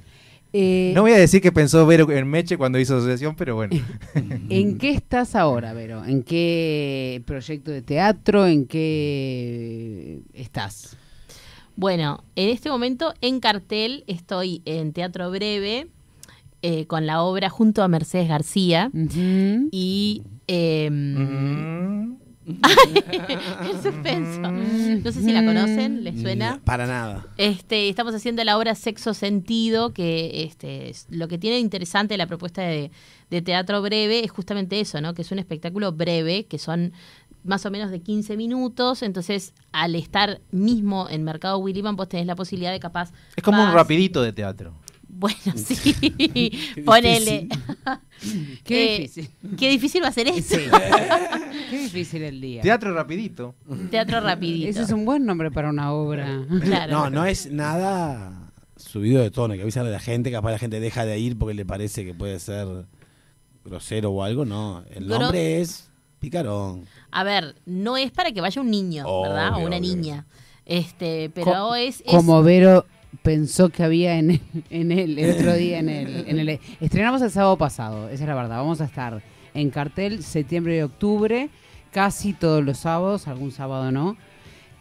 Eh, 0.54 0.92
No 0.96 1.02
voy 1.02 1.12
a 1.12 1.18
decir 1.18 1.42
que 1.42 1.52
pensó 1.52 1.86
Vero 1.86 2.10
en 2.12 2.28
Meche 2.28 2.58
cuando 2.58 2.80
hizo 2.80 2.98
asociación, 2.98 3.36
pero 3.36 3.56
bueno. 3.56 3.76
¿En 4.50 4.78
qué 4.78 4.92
estás 4.92 5.36
ahora, 5.36 5.74
Vero? 5.74 6.04
¿En 6.06 6.24
qué 6.24 7.22
proyecto 7.26 7.72
de 7.72 7.82
teatro? 7.82 8.48
¿En 8.48 8.66
qué 8.66 10.22
estás? 10.34 10.98
Bueno, 11.76 12.24
en 12.36 12.50
este 12.50 12.70
momento 12.70 13.14
en 13.22 13.40
cartel 13.40 14.04
estoy 14.08 14.64
en 14.66 14.94
Teatro 14.94 15.30
Breve 15.30 15.88
eh, 16.64 16.88
con 16.88 17.06
la 17.06 17.22
obra 17.22 17.50
junto 17.50 17.84
a 17.84 17.88
Mercedes 17.88 18.28
García 18.28 18.90
y 19.72 20.24
em. 20.48 22.18
El 22.48 23.74
suspenso. 23.84 24.42
No 24.42 25.12
sé 25.12 25.22
si 25.22 25.32
la 25.32 25.44
conocen, 25.46 26.04
¿les 26.04 26.20
suena? 26.22 26.52
No, 26.56 26.62
para 26.62 26.88
nada. 26.88 27.26
Este, 27.38 27.90
estamos 27.90 28.16
haciendo 28.16 28.44
la 28.44 28.58
obra 28.58 28.74
Sexo 28.76 29.14
Sentido, 29.14 29.94
que 29.94 30.44
este, 30.44 30.90
es- 30.90 31.08
lo 31.10 31.28
que 31.28 31.38
tiene 31.38 31.60
interesante 31.60 32.18
la 32.18 32.28
propuesta 32.28 32.62
de, 32.62 32.92
de 33.30 33.42
teatro 33.42 33.82
breve 33.82 34.24
es 34.24 34.32
justamente 34.32 34.80
eso, 34.80 35.02
¿no? 35.02 35.14
Que 35.14 35.22
es 35.24 35.32
un 35.32 35.40
espectáculo 35.40 35.92
breve, 35.92 36.46
que 36.46 36.58
son 36.58 36.94
más 37.44 37.66
o 37.66 37.72
menos 37.72 37.92
de 37.92 38.02
15 38.02 38.36
minutos, 38.36 39.02
entonces 39.04 39.54
al 39.72 39.96
estar 39.96 40.42
mismo 40.52 41.08
en 41.10 41.24
Mercado 41.24 41.58
Williman 41.60 41.96
vos 41.96 42.10
tenés 42.10 42.26
la 42.28 42.36
posibilidad 42.36 42.72
de 42.74 42.80
capaz... 42.80 43.12
Es 43.38 43.44
como 43.44 43.64
un 43.64 43.72
rapidito 43.72 44.22
de 44.22 44.34
teatro. 44.34 44.74
Bueno, 45.20 45.54
sí, 45.56 46.52
ponele. 46.86 47.48
Qué 48.64 48.96
Eh, 48.96 49.00
difícil. 49.00 49.30
Qué 49.58 49.70
difícil 49.70 50.04
va 50.04 50.10
a 50.10 50.12
ser 50.12 50.28
eso. 50.28 50.56
Sí. 50.56 50.62
Qué 51.70 51.78
difícil 51.80 52.22
el 52.24 52.40
día. 52.42 52.62
Teatro 52.62 52.94
rapidito. 52.94 53.56
Teatro 53.90 54.20
rapidito. 54.22 54.70
Ese 54.70 54.84
es 54.84 54.92
un 54.92 55.06
buen 55.06 55.26
nombre 55.26 55.50
para 55.52 55.70
una 55.70 55.92
obra. 55.94 56.44
Claro. 56.62 56.92
No, 56.92 57.10
no 57.10 57.26
es 57.26 57.52
nada 57.52 58.52
subido 58.76 59.22
de 59.22 59.32
tono, 59.32 59.56
que 59.56 59.62
avisarle 59.64 59.90
a 59.90 59.94
la 59.94 60.00
gente, 60.00 60.32
capaz 60.32 60.52
la 60.52 60.60
gente 60.60 60.80
deja 60.80 61.04
de 61.06 61.18
ir 61.20 61.38
porque 61.38 61.54
le 61.56 61.66
parece 61.66 62.06
que 62.06 62.14
puede 62.14 62.40
ser 62.40 62.68
grosero 63.66 64.12
o 64.12 64.24
algo, 64.24 64.46
no. 64.46 64.84
El 64.92 65.08
nombre 65.08 65.62
es 65.62 65.90
picarón. 66.20 66.86
A 67.12 67.24
ver, 67.24 67.56
no 67.66 67.98
es 67.98 68.12
para 68.12 68.32
que 68.32 68.40
vaya 68.42 68.62
un 68.62 68.70
niño, 68.72 69.04
¿verdad? 69.24 69.54
O 69.56 69.58
una 69.58 69.78
obvio. 69.78 69.80
niña. 69.80 70.26
Este, 70.66 71.30
pero 71.34 71.52
Co- 71.52 71.76
es, 71.76 72.02
es- 72.06 72.12
Como 72.12 72.44
Vero 72.44 72.86
pensó 73.24 73.70
que 73.70 73.84
había 73.84 74.18
en, 74.18 74.42
en 74.70 74.92
él 74.92 75.18
el 75.18 75.36
otro 75.36 75.54
día 75.54 75.80
en 75.80 75.90
el, 75.90 76.28
en 76.28 76.40
el 76.40 76.60
estrenamos 76.80 77.22
el 77.22 77.32
sábado 77.32 77.58
pasado 77.58 78.10
esa 78.10 78.24
es 78.24 78.28
la 78.28 78.36
verdad 78.36 78.58
vamos 78.58 78.82
a 78.82 78.86
estar 78.86 79.22
en 79.54 79.70
cartel 79.70 80.24
septiembre 80.24 80.78
y 80.78 80.82
octubre 80.82 81.50
casi 81.92 82.34
todos 82.34 82.64
los 82.64 82.80
sábados 82.80 83.28
algún 83.28 83.52
sábado 83.52 83.92
no 83.92 84.18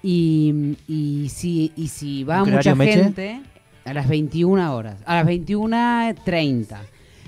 y, 0.02 0.76
y 0.86 1.28
si 1.30 1.72
y 1.76 1.88
si 1.88 2.24
va 2.24 2.42
¿Un 2.42 2.52
mucha 2.52 2.76
gente 2.76 3.40
a 3.84 3.94
las 3.94 4.08
21 4.08 4.74
horas 4.74 4.96
a 5.06 5.16
las 5.16 5.26
21.30 5.26 6.78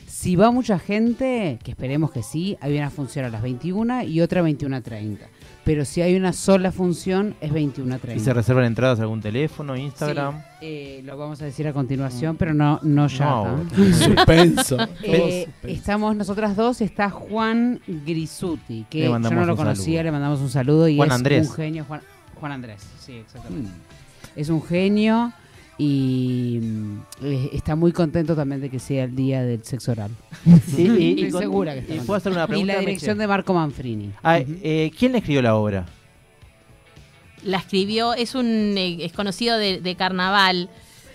si 0.06 0.36
va 0.36 0.50
mucha 0.50 0.78
gente 0.78 1.58
que 1.62 1.70
esperemos 1.70 2.10
que 2.10 2.22
sí 2.22 2.56
hay 2.60 2.76
una 2.76 2.90
función 2.90 3.24
a 3.24 3.28
las 3.28 3.42
21 3.42 4.02
y 4.02 4.20
otra 4.20 4.40
a 4.40 4.44
21.30 4.44 5.18
pero 5.68 5.84
si 5.84 6.00
hay 6.00 6.16
una 6.16 6.32
sola 6.32 6.72
función 6.72 7.34
es 7.42 7.52
21.30 7.52 8.16
¿Y 8.16 8.20
se 8.20 8.32
reservan 8.32 8.64
entradas 8.64 9.00
a 9.00 9.02
algún 9.02 9.20
teléfono, 9.20 9.76
Instagram? 9.76 10.38
Sí, 10.38 10.44
eh, 10.62 11.02
lo 11.04 11.18
vamos 11.18 11.42
a 11.42 11.44
decir 11.44 11.68
a 11.68 11.74
continuación, 11.74 12.38
pero 12.38 12.54
no, 12.54 12.80
no 12.82 13.06
ya. 13.06 13.26
No. 13.26 13.68
Suspenso. 13.92 14.78
Eh, 15.02 15.44
Suspenso. 15.44 15.76
estamos 15.78 16.16
nosotras 16.16 16.56
dos, 16.56 16.80
está 16.80 17.10
Juan 17.10 17.82
Grisuti, 17.86 18.86
que 18.88 19.04
yo 19.04 19.18
no 19.18 19.44
lo 19.44 19.56
conocía, 19.56 19.84
saludo. 19.84 20.02
le 20.04 20.12
mandamos 20.12 20.40
un 20.40 20.48
saludo 20.48 20.88
y 20.88 20.96
Juan 20.96 21.10
es 21.10 21.14
Andrés. 21.14 21.48
un 21.50 21.54
genio. 21.54 21.84
Juan, 21.86 22.00
Juan 22.40 22.52
Andrés, 22.52 22.82
sí, 22.98 23.16
exactamente. 23.16 23.68
Mm. 23.68 24.40
Es 24.40 24.48
un 24.48 24.62
genio 24.62 25.34
y 25.80 26.58
mm, 26.60 26.98
eh, 27.22 27.50
está 27.52 27.76
muy 27.76 27.92
contento 27.92 28.34
también 28.34 28.60
de 28.60 28.68
que 28.68 28.78
sea 28.80 29.04
el 29.04 29.14
día 29.14 29.42
del 29.42 29.62
sexo 29.64 29.92
oral. 29.92 30.10
Y, 30.76 30.82
y- 30.82 30.86
y 30.86 31.10
Estoy 31.12 31.30
con- 31.30 31.40
segura 31.40 31.72
que 31.74 31.78
está 31.80 31.92
y 31.94 31.96
contento. 31.98 32.06
puedo 32.06 32.16
hacer 32.18 32.32
una 32.32 32.44
Y 32.44 32.46
pregunta. 32.48 32.72
la 32.72 32.78
Meche? 32.80 32.86
dirección 32.90 33.18
de 33.18 33.26
Marco 33.26 33.54
Manfrini. 33.54 34.10
Ah, 34.22 34.38
eh, 34.40 34.90
¿Quién 34.98 35.12
le 35.12 35.18
escribió 35.18 35.42
la 35.42 35.54
obra? 35.54 35.86
la 37.44 37.58
escribió, 37.58 38.14
es 38.14 38.34
un 38.34 38.74
eh, 38.76 38.98
es 39.04 39.12
conocido 39.12 39.56
de, 39.58 39.80
de 39.80 39.94
carnaval. 39.94 40.68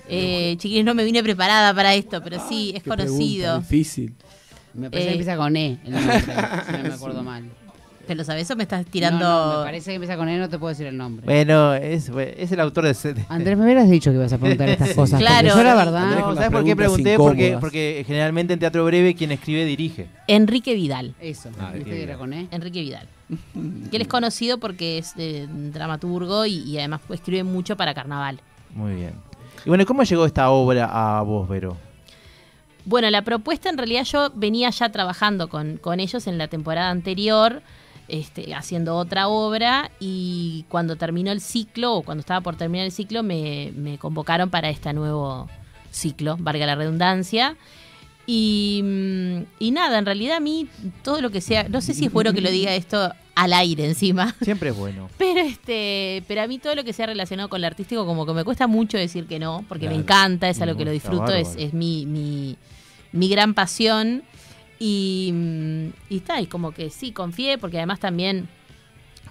Eh, 0.08 0.56
chiquillos, 0.58 0.86
no 0.86 0.94
me 0.96 1.04
vine 1.04 1.22
preparada 1.24 1.74
para 1.74 1.94
esto, 1.96 2.22
pero 2.24 2.38
sí, 2.48 2.72
es 2.76 2.84
Qué 2.84 2.90
conocido. 2.90 3.44
pregunta 3.60 3.60
difícil. 3.70 4.14
Me 4.74 4.90
parece 4.90 5.04
Eh, 5.04 5.08
que 5.10 5.14
empieza 5.20 5.38
con 5.38 5.56
E, 5.58 5.78
el 5.86 5.92
nombre, 5.92 6.20
si 6.22 6.72
no 6.72 6.84
me 6.84 6.94
acuerdo 6.94 7.24
mal. 7.24 7.44
¿Te 8.08 8.16
lo 8.16 8.24
sabes 8.24 8.50
o 8.52 8.56
me 8.56 8.64
estás 8.64 8.86
tirando? 8.86 9.20
No, 9.24 9.54
no, 9.54 9.60
me 9.60 9.66
parece 9.66 9.92
que 9.92 9.96
empieza 9.96 10.18
con 10.18 10.28
E, 10.28 10.38
no 10.38 10.50
te 10.50 10.60
puedo 10.60 10.70
decir 10.70 10.88
el 10.88 10.98
nombre. 10.98 11.26
Bueno, 11.26 11.74
es, 11.74 12.10
es 12.10 12.52
el 12.52 12.60
autor 12.60 12.84
de... 12.86 13.26
Andrés, 13.30 13.58
me 13.58 13.64
hubieras 13.64 13.90
dicho 13.90 14.12
que 14.12 14.18
ibas 14.18 14.34
a 14.34 14.38
preguntar 14.38 14.68
estas 14.70 14.94
cosas. 14.94 15.20
Claro. 15.20 15.48
Yo 15.50 15.64
la 15.64 15.76
verdad. 15.76 16.20
No, 16.20 16.36
¿sabes 16.36 16.52
por 16.52 16.66
qué 16.66 16.76
pregunté? 16.76 17.18
Porque, 17.18 17.58
porque 17.60 18.04
generalmente 18.06 18.54
en 18.54 18.60
teatro 18.60 18.84
breve 18.86 19.16
quien 19.16 19.32
escribe 19.32 19.64
dirige. 19.66 20.08
Enrique 20.28 20.74
Vidal. 20.74 21.16
Eso, 21.22 21.50
Ah, 21.60 21.72
¿viste 21.74 21.90
qué 21.90 21.96
que 21.96 22.04
era 22.04 22.18
bien. 22.18 22.20
con 22.20 22.34
E? 22.34 22.48
Enrique 22.52 22.82
Vidal. 22.82 23.08
Que 23.90 23.96
él 23.98 24.02
es 24.02 24.08
conocido 24.08 24.58
porque 24.58 24.98
es 24.98 25.14
eh, 25.18 25.48
dramaturgo 25.50 26.46
y, 26.46 26.56
y 26.64 26.78
además 26.80 27.00
pues, 27.08 27.20
escribe 27.22 27.44
mucho 27.44 27.78
para 27.78 27.94
carnaval. 27.94 28.40
Muy 28.76 28.96
bien. 28.96 29.14
Y 29.66 29.70
bueno, 29.70 29.86
¿cómo 29.86 30.04
llegó 30.04 30.26
esta 30.26 30.50
obra 30.50 30.90
a 30.92 31.22
vos, 31.22 31.48
Vero? 31.48 31.78
Bueno, 32.86 33.10
la 33.10 33.22
propuesta 33.22 33.70
en 33.70 33.78
realidad 33.78 34.04
yo 34.04 34.30
venía 34.36 34.70
ya 34.72 34.90
trabajando 34.90 35.48
con, 35.48 35.78
con 35.78 36.00
ellos 36.02 36.28
en 36.28 36.38
la 36.38 36.50
temporada 36.50 36.90
anterior, 36.90 37.62
este, 38.14 38.54
haciendo 38.54 38.96
otra 38.96 39.28
obra 39.28 39.90
y 40.00 40.66
cuando 40.70 40.96
terminó 40.98 41.32
el 41.32 41.42
ciclo 41.42 41.96
o 41.96 42.04
cuando 42.04 42.20
estaba 42.20 42.42
por 42.42 42.56
terminar 42.56 42.86
el 42.86 42.92
ciclo 42.92 43.24
me, 43.24 43.72
me 43.76 43.98
convocaron 43.98 44.52
para 44.52 44.70
este 44.70 44.94
nuevo 44.94 45.50
ciclo, 45.90 46.38
valga 46.40 46.68
la 46.68 46.76
redundancia. 46.76 47.58
Y, 48.28 48.82
mm, 48.84 49.38
y 49.58 49.72
nada, 49.72 49.98
en 49.98 50.06
realidad 50.06 50.38
a 50.38 50.40
mí 50.40 50.68
todo 51.02 51.22
lo 51.22 51.32
que 51.32 51.42
sea, 51.42 51.68
no 51.70 51.82
sé 51.82 51.96
si 51.96 52.06
es 52.06 52.14
bueno 52.14 52.34
que 52.34 52.42
lo 52.42 52.52
diga 52.52 52.76
esto 52.76 53.12
al 53.34 53.52
aire 53.52 53.86
encima, 53.88 54.36
Siempre 54.44 54.70
es 54.70 54.78
bueno. 54.78 55.10
pero 55.18 55.40
este, 55.40 56.24
pero 56.28 56.44
a 56.44 56.48
mí 56.48 56.60
todo 56.60 56.76
lo 56.76 56.84
que 56.84 56.94
sea 56.94 57.08
relacionado 57.08 57.50
con 57.50 57.62
lo 57.62 57.68
artístico 57.68 58.06
como 58.06 58.28
que 58.28 58.34
me 58.34 58.44
cuesta 58.44 58.68
mucho 58.68 59.00
decir 59.00 59.26
que 59.26 59.40
no, 59.40 59.66
porque 59.68 59.90
me 59.90 59.96
encanta, 59.96 60.48
es 60.50 60.62
algo 60.62 60.74
No, 60.74 60.78
que 60.78 60.86
lo 60.86 60.92
disfruto, 60.92 61.34
es, 61.34 61.56
es 61.58 61.74
mi, 61.74 62.06
mi, 62.06 62.58
mi 63.12 63.28
gran 63.28 63.56
pasión. 63.56 64.22
Y, 64.86 65.32
mm, 65.34 65.88
y 66.10 66.18
está, 66.18 66.42
y 66.42 66.48
como 66.48 66.74
que 66.74 66.90
sí, 66.90 67.14
confié, 67.14 67.58
porque 67.58 67.78
además 67.78 68.02
también, 68.02 68.50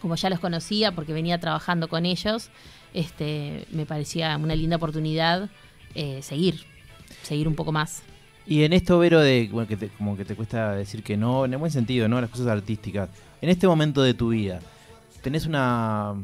como 0.01 0.15
ya 0.17 0.31
los 0.31 0.41
conocía, 0.41 0.93
porque 0.93 1.13
venía 1.13 1.39
trabajando 1.39 1.89
con 1.89 2.07
ellos, 2.07 2.49
este, 2.95 3.67
me 3.71 3.85
parecía 3.85 4.35
una 4.39 4.55
linda 4.57 4.77
oportunidad 4.77 5.51
eh, 5.95 6.21
seguir, 6.23 6.61
seguir 7.23 7.49
un 7.49 7.55
poco 7.55 7.71
más. 7.71 8.03
Y 8.47 8.63
en 8.63 8.73
esto, 8.73 8.99
Vero, 8.99 9.21
de 9.21 9.51
bueno, 9.53 9.69
que 9.69 9.77
te- 9.77 9.89
como 9.91 10.17
que 10.17 10.25
te 10.25 10.35
cuesta 10.35 10.73
decir 10.75 11.03
que 11.03 11.19
no, 11.19 11.45
en 11.45 11.53
el 11.53 11.59
buen 11.59 11.71
sentido, 11.71 12.09
¿no? 12.09 12.19
Las 12.19 12.31
cosas 12.31 12.47
artísticas. 12.47 13.11
En 13.43 13.51
este 13.51 13.67
momento 13.67 14.01
de 14.03 14.15
tu 14.15 14.31
vida, 14.31 14.59
¿tenés 15.21 15.45
una, 15.45 16.15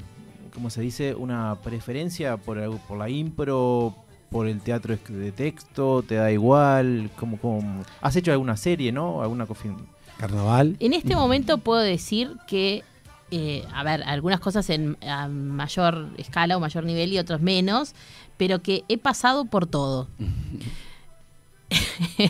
¿cómo 0.55 0.71
se 0.71 0.81
dice? 0.81 1.14
Una 1.14 1.57
preferencia 1.62 2.38
por, 2.38 2.59
por 2.88 2.97
la 2.97 3.11
impro, 3.11 3.95
por 4.31 4.47
el 4.49 4.61
teatro 4.61 4.97
de 5.09 5.33
texto? 5.33 6.03
¿Te 6.07 6.17
da 6.17 6.31
igual? 6.33 7.11
¿Cómo, 7.19 7.38
cómo? 7.38 7.85
¿Has 8.01 8.17
hecho 8.17 8.33
alguna 8.33 8.57
serie, 8.57 8.93
no? 8.93 9.23
¿Alguna 9.23 9.47
cofin- 9.47 9.87
Carnaval. 10.19 10.77
En 10.81 10.93
este 10.95 11.14
momento 11.14 11.59
puedo 11.59 11.81
decir 11.81 12.33
que, 12.49 12.83
eh, 13.31 13.64
a 13.73 13.85
ver, 13.85 14.03
algunas 14.03 14.41
cosas 14.41 14.69
en 14.71 14.97
a 15.07 15.29
mayor 15.29 16.09
escala 16.19 16.57
o 16.57 16.61
mayor 16.61 16.85
nivel 16.85 17.12
y 17.12 17.19
otros 17.19 17.41
menos, 17.41 17.95
pero 18.37 18.61
que 18.61 18.83
he 18.88 18.99
pasado 18.99 19.45
por 19.45 19.67
todo. 19.67 20.09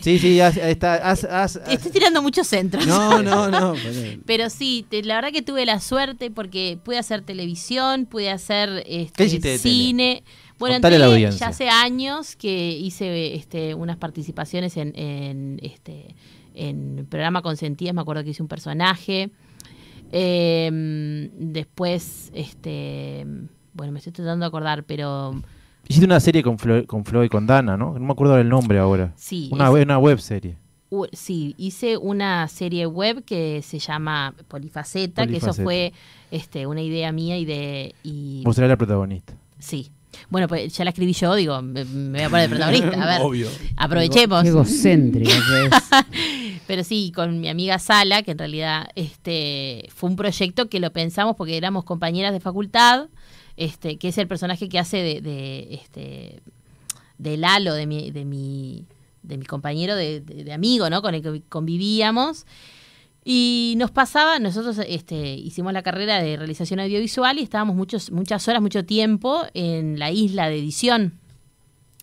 Sí, 0.03 0.19
sí, 0.19 0.39
haz- 0.41 0.57
está, 0.57 1.11
Estoy 1.13 1.91
tirando 1.91 2.21
muchos 2.21 2.45
centros. 2.47 2.85
No, 2.85 3.21
no, 3.23 3.49
no. 3.49 3.73
pero- 3.83 4.21
Pero 4.25 4.49
sí, 4.49 4.85
te- 4.89 5.03
la 5.03 5.15
verdad 5.15 5.31
que 5.31 5.41
tuve 5.41 5.65
la 5.65 5.79
suerte 5.79 6.29
porque 6.31 6.77
pude 6.83 6.97
hacer 6.97 7.21
televisión, 7.21 8.05
pude 8.05 8.29
hacer 8.31 8.83
este, 8.87 9.13
¿Qué 9.15 9.25
hiciste 9.25 9.47
de 9.49 9.59
tele? 9.59 10.23
Bueno, 10.59 10.75
en 10.75 10.81
Contale 10.81 10.99
la 10.99 11.05
audiencia. 11.05 11.39
ya 11.47 11.49
hace 11.49 11.69
años 11.69 12.35
que 12.35 12.69
hice 12.71 13.33
este, 13.35 13.73
unas 13.73 13.97
participaciones 13.97 14.75
en, 14.77 14.93
en, 14.99 15.59
este, 15.63 16.15
en 16.53 16.99
el 16.99 17.05
programa 17.05 17.41
Consentidas, 17.41 17.93
me 17.95 18.01
acuerdo 18.01 18.23
que 18.23 18.31
hice 18.31 18.41
un 18.43 18.49
personaje. 18.49 19.29
Eh, 20.11 21.29
después, 21.37 22.31
este, 22.33 23.25
bueno, 23.73 23.91
me 23.93 23.99
estoy 23.99 24.11
tratando 24.13 24.43
de 24.43 24.47
acordar, 24.47 24.83
pero 24.83 25.41
Hiciste 25.87 26.05
una 26.05 26.19
serie 26.19 26.43
con 26.43 26.59
Flo, 26.59 26.85
con 26.85 27.03
Flo 27.05 27.23
y 27.23 27.29
con 27.29 27.47
Dana, 27.47 27.75
¿no? 27.77 27.93
No 27.93 27.99
me 28.05 28.11
acuerdo 28.11 28.35
del 28.35 28.47
nombre 28.49 28.77
ahora. 28.79 29.13
sí. 29.15 29.49
Una, 29.51 29.65
es- 29.65 29.71
web, 29.71 29.83
una 29.85 29.97
web 29.97 30.19
serie. 30.19 30.57
U- 30.91 31.05
Sí, 31.13 31.55
hice 31.57 31.97
una 31.97 32.47
serie 32.47 32.85
web 32.87 33.23
que 33.23 33.61
se 33.63 33.79
llama 33.79 34.33
Polifaceta, 34.47 35.25
que 35.27 35.37
eso 35.37 35.53
fue 35.53 35.93
este, 36.31 36.65
una 36.67 36.81
idea 36.81 37.11
mía 37.11 37.37
y 37.37 37.45
de... 37.45 37.95
Y, 38.03 38.41
Vos 38.45 38.57
eras 38.57 38.69
la 38.69 38.77
protagonista. 38.77 39.33
sí. 39.59 39.91
Bueno, 40.29 40.47
pues 40.47 40.73
ya 40.75 40.83
la 40.83 40.89
escribí 40.91 41.13
yo, 41.13 41.35
digo, 41.35 41.61
me, 41.61 41.85
me 41.85 42.17
voy 42.19 42.21
a 42.25 42.29
poner 42.29 42.49
de 42.49 42.55
protagonista. 42.55 43.03
A 43.03 43.05
ver, 43.07 43.21
Obvio. 43.25 43.47
aprovechemos. 43.77 44.43
Qué 44.43 44.49
egocéntrico 44.49 45.29
que 45.31 45.65
es. 45.65 46.61
Pero 46.67 46.83
sí, 46.83 47.11
con 47.15 47.39
mi 47.41 47.49
amiga 47.49 47.79
Sala, 47.79 48.21
que 48.21 48.31
en 48.31 48.37
realidad 48.37 48.89
este 48.95 49.89
fue 49.95 50.09
un 50.09 50.15
proyecto 50.15 50.69
que 50.69 50.79
lo 50.79 50.91
pensamos 50.93 51.35
porque 51.35 51.57
éramos 51.57 51.83
compañeras 51.83 52.31
de 52.33 52.39
facultad, 52.39 53.07
este, 53.57 53.97
que 53.97 54.09
es 54.09 54.17
el 54.19 54.27
personaje 54.27 54.69
que 54.69 54.77
hace 54.77 54.97
de, 54.97 55.21
de, 55.21 55.73
este 55.73 56.39
de 57.17 57.37
Lalo, 57.37 57.73
de 57.73 57.87
mi, 57.87 58.11
de 58.11 58.23
mi, 58.23 58.85
de 59.23 59.37
mi 59.37 59.45
compañero 59.45 59.95
de, 59.95 60.21
de- 60.21 60.43
de 60.43 60.53
amigo, 60.53 60.89
¿no? 60.91 61.01
Con 61.01 61.15
el 61.15 61.21
que 61.23 61.41
convivíamos. 61.49 62.45
Y 63.25 63.75
nos 63.77 63.91
pasaba, 63.91 64.39
nosotros 64.39 64.79
este, 64.87 65.33
hicimos 65.35 65.73
la 65.73 65.83
carrera 65.83 66.21
de 66.21 66.37
realización 66.37 66.79
audiovisual 66.79 67.37
y 67.37 67.43
estábamos 67.43 67.75
muchos, 67.75 68.11
muchas 68.11 68.47
horas, 68.47 68.61
mucho 68.61 68.85
tiempo 68.85 69.43
en 69.53 69.99
la 69.99 70.09
isla 70.11 70.47
de 70.49 70.57
edición. 70.57 71.19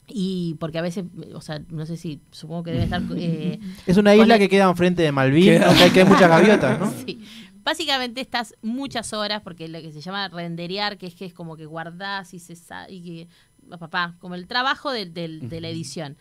Y 0.09 0.55
porque 0.61 0.79
a 0.79 0.83
veces, 0.83 1.05
o 1.35 1.41
sea, 1.41 1.61
no 1.71 1.85
sé 1.85 1.97
si, 1.97 2.21
supongo 2.31 2.63
que 2.65 2.71
debe 2.73 2.85
estar... 2.85 3.03
eh, 3.17 3.59
Es 3.87 3.97
una 3.97 4.15
isla 4.15 4.39
que 4.39 4.49
queda 4.49 4.69
enfrente 4.69 5.03
de 5.03 5.11
Malvinas, 5.11 5.73
o 5.73 5.77
sea, 5.77 5.91
que 5.91 6.01
hay 6.01 6.07
muchas 6.07 6.29
gaviotas, 6.29 6.79
¿no? 6.79 6.93
Sí. 7.07 7.21
Básicamente 7.65 8.21
estás 8.21 8.55
muchas 8.63 9.13
horas, 9.13 9.43
porque 9.43 9.67
lo 9.67 9.81
que 9.81 9.91
se 9.91 10.01
llama 10.01 10.29
renderear, 10.29 10.99
que 10.99 11.07
es 11.09 11.17
que 11.17 11.25
es 11.25 11.35
como 11.35 11.57
que 11.57 11.67
guardás 11.67 12.33
y 12.33 12.39
se 12.39 12.55
sa- 12.55 12.89
y 12.89 13.03
que 13.03 13.29
papá, 13.77 14.15
como 14.21 14.37
el 14.37 14.47
trabajo 14.47 14.93
de, 14.93 15.07
del- 15.07 15.49
de 15.49 15.61
la 15.61 15.69
edición. 15.69 16.17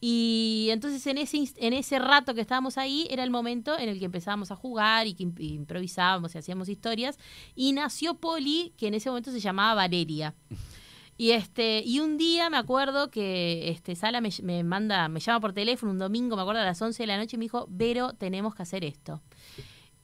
Y 0.00 0.68
entonces 0.70 1.06
en 1.06 1.18
ese, 1.18 1.42
en 1.56 1.72
ese 1.72 1.98
rato 1.98 2.34
que 2.34 2.40
estábamos 2.42 2.76
ahí 2.76 3.06
era 3.10 3.24
el 3.24 3.30
momento 3.30 3.78
en 3.78 3.88
el 3.88 3.98
que 3.98 4.04
empezábamos 4.04 4.50
a 4.50 4.56
jugar 4.56 5.06
y 5.06 5.14
que 5.14 5.24
imp- 5.24 5.40
improvisábamos 5.40 6.34
y 6.34 6.38
hacíamos 6.38 6.68
historias. 6.68 7.18
Y 7.54 7.72
nació 7.72 8.14
Poli, 8.14 8.72
que 8.76 8.88
en 8.88 8.94
ese 8.94 9.08
momento 9.08 9.30
se 9.32 9.40
llamaba 9.40 9.74
Valeria. 9.74 10.34
Y 11.18 11.30
este, 11.30 11.82
y 11.82 12.00
un 12.00 12.18
día 12.18 12.50
me 12.50 12.58
acuerdo 12.58 13.10
que 13.10 13.70
este 13.70 13.96
Sala 13.96 14.20
me, 14.20 14.28
me 14.42 14.62
manda, 14.64 15.08
me 15.08 15.18
llama 15.18 15.40
por 15.40 15.54
teléfono 15.54 15.92
un 15.92 15.98
domingo, 15.98 16.36
me 16.36 16.42
acuerdo 16.42 16.60
a 16.60 16.64
las 16.64 16.82
11 16.82 17.02
de 17.02 17.06
la 17.06 17.16
noche, 17.16 17.36
y 17.36 17.38
me 17.38 17.46
dijo, 17.46 17.66
Vero, 17.70 18.12
tenemos 18.12 18.54
que 18.54 18.62
hacer 18.62 18.84
esto. 18.84 19.22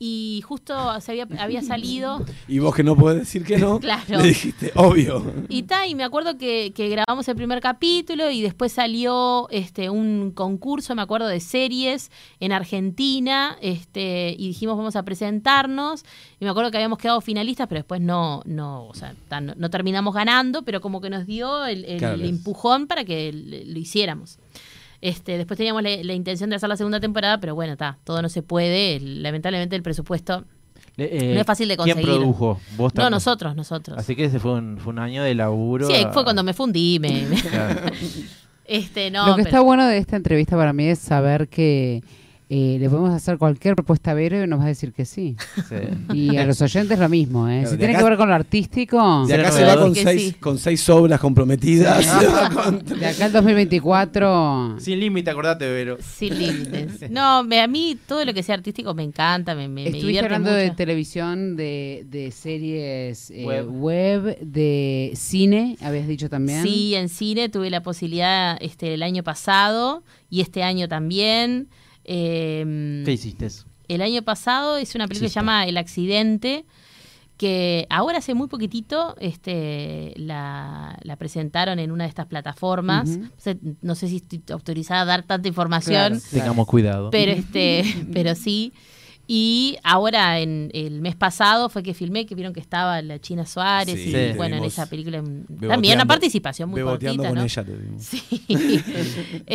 Y 0.05 0.43
justo 0.45 1.01
se 1.01 1.13
había, 1.13 1.29
había 1.39 1.63
salido. 1.63 2.25
Y 2.49 2.59
vos 2.59 2.75
que 2.75 2.83
no 2.83 2.97
podés 2.97 3.21
decir 3.21 3.45
que 3.45 3.57
no, 3.57 3.79
Claro. 3.81 4.19
le 4.19 4.25
dijiste, 4.25 4.73
obvio. 4.75 5.33
Y 5.49 5.63
ta, 5.63 5.87
y 5.87 5.95
me 5.95 6.03
acuerdo 6.03 6.37
que, 6.37 6.73
que 6.75 6.89
grabamos 6.89 7.29
el 7.29 7.37
primer 7.37 7.61
capítulo 7.61 8.29
y 8.29 8.43
después 8.43 8.73
salió 8.73 9.49
este 9.51 9.91
un 9.91 10.33
concurso, 10.35 10.97
me 10.97 11.03
acuerdo, 11.03 11.29
de 11.29 11.39
series 11.39 12.11
en 12.41 12.51
Argentina, 12.51 13.57
este, 13.61 14.35
y 14.37 14.49
dijimos 14.49 14.77
vamos 14.77 14.97
a 14.97 15.05
presentarnos. 15.05 16.05
Y 16.41 16.45
me 16.47 16.51
acuerdo 16.51 16.73
que 16.73 16.79
habíamos 16.79 16.99
quedado 16.99 17.21
finalistas, 17.21 17.69
pero 17.69 17.79
después 17.79 18.01
no, 18.01 18.43
no, 18.45 18.89
o 18.89 18.95
sea, 18.95 19.15
ta, 19.29 19.41
no, 19.41 19.55
no 19.57 19.71
terminamos 19.71 20.15
ganando, 20.15 20.63
pero 20.63 20.81
como 20.81 21.01
que 21.01 21.11
nos 21.11 21.27
dio 21.27 21.65
el, 21.65 21.85
el 21.85 21.99
Claro. 21.99 22.25
empujón 22.25 22.89
para 22.89 23.05
que 23.05 23.31
lo 23.33 23.79
hiciéramos. 23.79 24.39
Este, 25.03 25.37
después 25.37 25.59
teníamos 25.59 25.83
la, 25.83 25.91
la 26.03 26.15
intención 26.15 26.49
de 26.49 26.57
hacer 26.57 26.69
la 26.71 26.77
segunda 26.79 27.01
temporada, 27.01 27.39
pero 27.41 27.55
bueno, 27.55 27.73
está, 27.75 27.99
todo 28.05 28.23
no 28.23 28.29
se 28.31 28.41
puede. 28.43 28.99
lamentablemente 29.01 29.77
el 29.77 29.83
presupuesto 29.83 30.45
Le- 30.97 31.31
eh, 31.33 31.35
No 31.35 31.41
es 31.41 31.47
fácil 31.47 31.69
de 31.69 31.77
¿Quién 31.77 31.97
conseguir. 31.97 32.19
produjo? 32.21 32.61
¿Vos 32.77 32.95
No, 32.95 33.11
nosotros, 33.11 33.57
nosotros. 33.57 33.99
Así 33.99 34.15
que 34.15 34.25
ese 34.27 34.39
fue 34.39 34.53
un, 34.53 34.79
fue 34.79 34.93
un 34.93 34.99
año 35.01 35.23
de 35.25 35.35
laburo. 35.35 35.87
Sí, 35.89 35.95
a- 35.95 36.13
fue 36.13 36.23
cuando 36.25 36.43
me 36.45 36.55
fundí. 36.55 36.99
Me, 37.01 37.23
me- 37.27 37.41
Claro. 37.43 37.81
este, 38.65 39.11
no, 39.11 39.27
Lo 39.27 39.35
que 39.37 39.43
pero- 39.43 39.49
está 39.57 39.61
bueno 39.61 39.87
de 39.87 39.99
esta 39.99 40.17
entrevista 40.17 40.57
para 40.57 40.73
mí 40.73 40.85
es 40.87 40.99
saber 41.01 41.49
que 41.49 42.03
eh, 42.55 42.77
le 42.79 42.91
podemos 42.91 43.15
hacer 43.15 43.39
cualquier 43.39 43.75
propuesta 43.75 44.11
a 44.11 44.15
Vero 44.15 44.45
y 44.45 44.47
nos 44.47 44.61
va 44.61 44.65
a 44.65 44.67
decir 44.67 44.93
que 44.93 45.07
sí. 45.07 45.37
Sí. 45.71 45.77
Y 46.13 46.37
a 46.37 46.45
los 46.45 46.61
oyentes 46.61 46.99
lo 46.99 47.09
mismo, 47.09 47.49
¿eh? 47.49 47.61
Claro, 47.61 47.71
si 47.71 47.77
tiene 47.79 47.95
acá- 47.95 48.03
que 48.05 48.09
ver 48.11 48.19
con 48.19 48.29
lo 48.29 48.35
artístico, 48.35 49.27
De 49.27 49.35
acá 49.35 49.51
se 49.53 49.65
va 49.65 49.77
con 49.79 49.95
seis, 49.95 50.23
sí. 50.23 50.33
con 50.35 50.59
seis 50.59 50.87
obras 50.91 51.19
comprometidas. 51.19 52.05
de 52.99 53.07
acá 53.07 53.25
al 53.25 53.33
2024... 53.33 54.77
Sin 54.81 55.01
límite, 55.01 55.31
acordate, 55.31 55.67
Vero. 55.71 55.97
Sin 56.01 56.39
límites. 56.39 57.11
No, 57.11 57.43
me- 57.45 57.61
a 57.61 57.67
mí 57.67 57.97
todo 58.07 58.25
lo 58.25 58.35
que 58.35 58.43
sea 58.43 58.55
artístico 58.55 58.93
me 58.95 59.03
encanta, 59.03 59.55
me, 59.55 59.69
me, 59.69 59.83
Estuviste 59.85 60.07
divierte 60.07 60.27
hablando 60.35 60.53
de 60.53 60.71
televisión, 60.73 61.57
de, 61.57 62.05
de 62.11 62.31
series 62.33 63.31
eh, 63.31 63.45
Web. 63.47 63.67
web. 63.71 64.39
de 64.41 65.13
cine, 65.15 65.77
habías 65.81 66.07
dicho 66.07 66.29
también. 66.29 66.63
Sí, 66.65 66.95
en 66.95 67.09
cine 67.09 67.49
tuve 67.49 67.71
la 67.71 67.83
posibilidad 67.83 68.59
este 68.61 68.93
el 68.95 69.03
año 69.03 69.23
pasado 69.23 70.03
y 70.29 70.41
este 70.43 70.63
año 70.63 70.89
también. 70.89 71.69
Eh, 72.05 73.03
¿Qué 73.05 73.13
hiciste? 73.13 73.49
el 73.89 74.03
año 74.03 74.23
pasado 74.23 74.77
es 74.77 74.95
una 74.95 75.07
película 75.07 75.27
que 75.27 75.33
se 75.33 75.35
llama 75.35 75.67
El 75.67 75.77
accidente 75.77 76.65
que 77.37 77.87
ahora 77.91 78.19
hace 78.19 78.35
muy 78.35 78.47
poquitito 78.47 79.17
este 79.19 80.13
la, 80.17 80.97
la 81.03 81.17
presentaron 81.17 81.81
en 81.81 81.91
una 81.91 82.05
de 82.05 82.09
estas 82.09 82.27
plataformas. 82.27 83.09
Ujú. 83.09 83.25
O 83.25 83.41
sea, 83.41 83.57
no 83.81 83.95
sé 83.97 84.07
si 84.07 84.17
estoy 84.17 84.43
autorizada 84.53 85.01
a 85.01 85.05
dar 85.05 85.23
tanta 85.25 85.49
información. 85.49 86.21
Claro. 86.21 86.27
Tengamos 86.31 86.67
cuidado. 86.69 87.11
pero 87.11 87.33
este 87.33 87.85
pero 88.13 88.35
sí 88.37 88.73
y 89.35 89.79
ahora 89.83 90.41
en 90.41 90.71
el 90.75 91.01
mes 91.01 91.17
pasado 91.17 91.71
fue 91.71 91.83
que 91.83 91.95
filmé 91.95 92.27
que 92.27 92.35
vieron 92.35 92.53
que 92.53 92.61
estaba 92.61 93.01
la 93.01 93.19
China 93.19 93.47
Suárez 93.47 93.95
Sí, 93.95 94.15
y 94.15 94.37
bueno 94.37 94.57
en 94.57 94.65
esa 94.65 94.85
película 94.91 95.23
mm, 95.23 95.47
también 95.69 95.95
una 95.95 96.05
participación 96.05 96.69
muy 96.69 96.83
cortita 96.83 97.17
con 97.17 97.35
¿no? 97.37 97.43
ella. 97.43 97.65
te 97.65 97.77
digo. 97.79 97.95
sí 97.99 98.23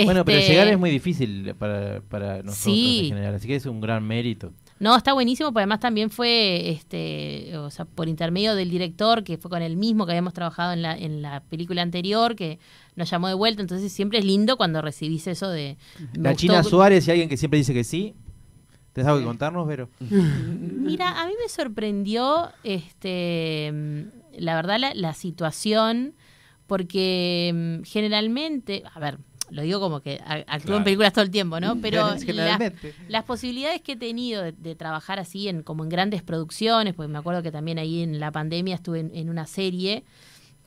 Bueno, 0.05 0.25
pero 0.25 0.39
Este, 0.39 0.51
llegar 0.51 0.67
es 0.69 0.79
muy 0.79 0.89
difícil 0.89 1.53
para, 1.59 2.01
para 2.09 2.37
nosotros 2.37 2.57
Sí. 2.57 2.99
en 3.03 3.07
general, 3.09 3.35
así 3.35 3.47
que 3.47 3.55
es 3.55 3.67
un 3.67 3.79
gran 3.79 4.03
mérito. 4.03 4.51
no 4.79 4.95
está 4.95 5.13
buenísimo 5.13 5.49
porque 5.49 5.59
además 5.61 5.79
también 5.79 6.09
fue 6.09 6.71
este 6.71 7.55
o 7.57 7.69
sea 7.69 7.85
por 7.85 8.07
intermedio 8.07 8.55
del 8.55 8.71
director 8.71 9.23
que 9.23 9.37
fue 9.37 9.51
con 9.51 9.61
el 9.61 9.77
mismo 9.77 10.05
que 10.07 10.13
habíamos 10.13 10.33
trabajado 10.33 10.73
en 10.73 10.81
la 10.81 10.97
en 10.97 11.21
la 11.21 11.41
película 11.41 11.83
anterior 11.83 12.35
que 12.35 12.57
nos 12.95 13.09
llamó 13.11 13.27
de 13.27 13.35
vuelta 13.35 13.61
entonces 13.61 13.91
siempre 13.91 14.17
es 14.19 14.25
lindo 14.25 14.57
cuando 14.57 14.81
recibís 14.81 15.27
eso 15.27 15.49
de 15.49 15.77
La 16.13 16.31
gustó- 16.31 16.35
China 16.41 16.63
Suárez 16.63 17.07
y 17.07 17.11
alguien 17.11 17.29
que 17.29 17.37
siempre 17.37 17.59
dice 17.59 17.73
que 17.75 17.83
sí. 17.83 18.15
¿Tenés 18.97 19.10
algo 19.10 19.19
que 19.19 19.25
contarnos, 19.25 19.67
Vero? 19.67 19.89
Mira, 20.10 21.21
a 21.21 21.27
mí 21.27 21.33
me 21.39 21.47
sorprendió, 21.49 22.49
este, 22.63 23.71
la 24.39 24.55
verdad, 24.55 24.79
la, 24.79 24.95
la 24.95 25.13
situación, 25.13 26.15
porque 26.65 27.51
mm, 27.53 27.83
generalmente, 27.86 28.81
a 28.91 28.99
ver, 28.99 29.19
lo 29.51 29.62
digo 29.62 29.79
como 29.79 29.99
que 30.01 30.19
actúo 30.25 30.47
Claro. 30.62 30.77
en 30.77 30.83
películas 30.83 31.13
todo 31.13 31.23
el 31.25 31.29
tiempo, 31.29 31.60
¿no? 31.60 31.75
Pero 31.81 32.15
la- 32.25 32.73
las 33.07 33.23
posibilidades 33.25 33.81
que 33.81 33.91
he 33.91 33.97
tenido 33.97 34.41
de, 34.41 34.53
de 34.53 34.75
trabajar 34.75 35.19
así 35.19 35.47
en 35.47 35.62
como 35.62 35.83
en 35.83 35.89
grandes 35.89 36.23
producciones, 36.23 36.95
porque 36.95 37.12
me 37.12 37.19
acuerdo 37.19 37.43
que 37.43 37.51
también 37.51 37.77
ahí 37.77 38.01
en 38.01 38.19
la 38.19 38.31
pandemia 38.31 38.73
estuve 38.73 39.01
en, 39.01 39.12
en 39.15 39.29
una 39.29 39.45
serie 39.45 40.05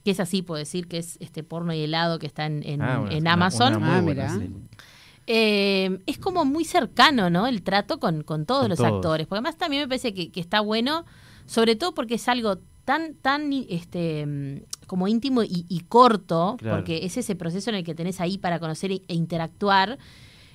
que 0.04 0.12
es 0.12 0.20
así, 0.20 0.42
puedo 0.42 0.58
decir 0.60 0.86
que 0.86 0.98
es 0.98 1.16
este 1.20 1.42
porno 1.42 1.74
y 1.74 1.80
helado 1.82 2.20
que 2.20 2.26
está 2.28 2.46
en, 2.46 2.62
en- 2.64 2.80
Ah, 2.80 3.00
bueno, 3.00 3.16
en 3.16 3.26
Amazon. 3.26 3.74
una 3.74 3.78
muy 3.86 3.96
Ah, 3.96 4.00
buena 4.02 4.22
mirá. 4.22 4.34
serie. 4.34 4.56
Eh, 5.32 5.98
es 6.06 6.18
como 6.18 6.44
muy 6.44 6.64
cercano, 6.64 7.30
¿no? 7.30 7.46
El 7.46 7.62
trato 7.62 8.00
con, 8.00 8.22
con 8.24 8.46
todos 8.46 8.62
Con 8.62 8.70
los 8.70 8.78
todos. 8.78 8.92
actores. 8.94 9.26
Porque 9.28 9.38
además 9.38 9.56
también 9.56 9.82
me 9.84 9.88
parece 9.88 10.12
que, 10.12 10.32
que 10.32 10.40
está 10.40 10.60
bueno, 10.60 11.04
sobre 11.46 11.76
todo 11.76 11.94
porque 11.94 12.14
es 12.16 12.28
algo 12.28 12.58
tan, 12.84 13.14
tan 13.14 13.52
este 13.68 14.26
mm, 14.26 14.86
como 14.88 15.06
íntimo 15.06 15.44
y, 15.44 15.66
y 15.68 15.80
corto, 15.80 16.56
Claro. 16.58 16.78
porque 16.78 17.04
es 17.06 17.16
ese 17.16 17.36
proceso 17.36 17.70
en 17.70 17.76
el 17.76 17.84
que 17.84 17.94
tenés 17.94 18.20
ahí 18.20 18.38
para 18.38 18.58
conocer 18.58 18.90
e, 18.90 19.02
e 19.06 19.14
interactuar, 19.14 19.98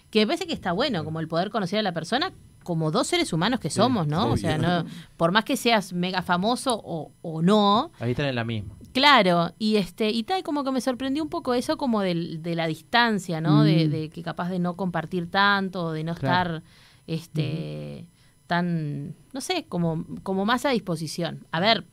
que 0.10 0.20
me 0.20 0.28
parece 0.28 0.46
que 0.46 0.54
está 0.54 0.74
bueno, 0.74 1.06
como 1.06 1.22
el 1.22 1.28
poder 1.30 1.50
conocer 1.52 1.80
a 1.80 1.82
la 1.84 1.94
persona 1.94 2.34
como 2.64 2.92
dos 2.92 3.08
seres 3.08 3.32
humanos 3.32 3.60
que 3.60 3.70
somos, 3.70 4.08
¿no? 4.08 4.32
O 4.32 4.38
sea, 4.38 4.58
no, 4.58 4.86
por 5.18 5.32
más 5.32 5.46
que 5.46 5.56
seas 5.56 5.94
mega 5.94 6.22
famoso 6.24 6.82
o, 6.84 7.12
o 7.22 7.42
no, 7.44 7.92
Ahí 8.00 8.12
están 8.12 8.26
en 8.26 8.36
la 8.36 8.44
misma. 8.44 8.75
Claro, 8.96 9.52
y 9.60 9.76
este, 9.76 10.10
y 10.10 10.24
tal, 10.24 10.42
como 10.42 10.64
que 10.64 10.72
me 10.72 10.80
sorprendió 10.80 11.22
un 11.22 11.28
poco 11.30 11.54
eso 11.54 11.76
como 11.76 12.00
de 12.02 12.56
la 12.56 12.66
distancia, 12.66 13.42
¿no? 13.42 13.64
De, 13.66 13.88
Mm. 13.88 13.92
de 13.92 14.10
que 14.10 14.24
capaz 14.24 14.48
de 14.50 14.58
no 14.58 14.78
compartir 14.78 15.30
tanto, 15.30 15.92
de 15.92 16.06
no 16.06 16.16
Claro. 16.16 16.60
estar 16.60 16.64
este 17.06 18.08
tan, 18.48 19.14
no 19.34 19.42
sé, 19.42 19.66
como, 19.68 20.06
como 20.24 20.46
más 20.46 20.66
a 20.66 20.70
disposición. 20.70 21.46
A 21.52 21.60
ver, 21.60 21.84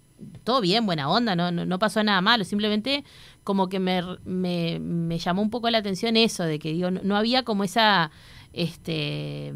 todo 0.45 0.61
bien, 0.61 0.87
buena 0.87 1.09
onda, 1.09 1.35
no, 1.35 1.51
no, 1.51 1.67
no 1.67 1.79
pasó 1.81 2.05
nada 2.05 2.21
malo, 2.21 2.45
simplemente 2.45 3.03
como 3.43 3.69
que 3.69 3.81
me, 3.81 4.01
me, 4.25 4.79
me 4.79 5.19
llamó 5.19 5.43
un 5.43 5.51
poco 5.51 5.69
la 5.71 5.79
atención 5.79 6.17
eso, 6.17 6.45
de 6.45 6.61
que 6.61 6.73
digo, 6.73 6.93
no, 6.93 7.01
no 7.03 7.17
había 7.17 7.43
como 7.43 7.65
esa, 7.65 8.13
este... 8.53 9.53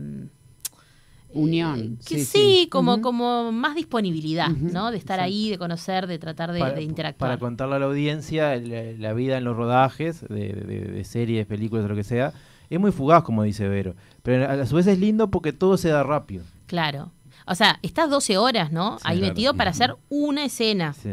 Unión. 1.33 1.99
Que 2.07 2.25
sí, 2.25 2.69
como, 2.71 3.03
como 3.03 3.53
más 3.53 3.75
disponibilidad, 3.75 4.49
¿no? 4.49 4.91
De 4.91 4.97
estar 4.99 5.19
sí. 5.19 5.25
ahí, 5.25 5.51
de 5.51 5.59
conocer, 5.59 6.07
de 6.07 6.19
tratar 6.19 6.53
de, 6.53 6.61
para, 6.61 6.73
de 6.75 6.83
interactuar. 6.83 7.31
para 7.31 7.39
contarle 7.41 7.77
a 7.77 7.79
la 7.81 7.87
audiencia 7.87 8.57
la, 8.57 8.83
la 8.99 9.13
vida 9.13 9.37
en 9.39 9.45
los 9.45 9.57
rodajes 9.57 10.23
de, 10.29 10.53
de- 10.53 10.81
de 10.93 11.05
series, 11.05 11.47
películas 11.47 11.89
lo 11.89 11.95
que 11.97 12.05
sea, 12.05 12.33
es 12.71 12.81
muy 12.81 12.93
fugaz, 12.93 13.23
como 13.23 13.43
dice 13.43 13.69
Vero. 13.69 13.95
Pero 14.23 14.49
a 14.51 14.67
su 14.67 14.77
vez 14.77 14.87
es 14.87 14.99
lindo 14.99 15.31
porque 15.31 15.53
todo 15.53 15.77
se 15.77 15.89
da 15.91 16.03
rápido. 16.03 16.45
Claro. 16.67 17.13
O 17.47 17.55
sea, 17.55 17.79
estás 17.83 18.09
12 18.11 18.39
horas, 18.39 18.73
¿no? 18.73 18.99
Sí, 18.99 19.05
ahí 19.07 19.19
claro. 19.19 19.33
metido 19.35 19.55
para 19.55 19.71
hacer 19.71 19.95
una 20.09 20.45
escena. 20.45 20.95
Sí. 20.95 21.11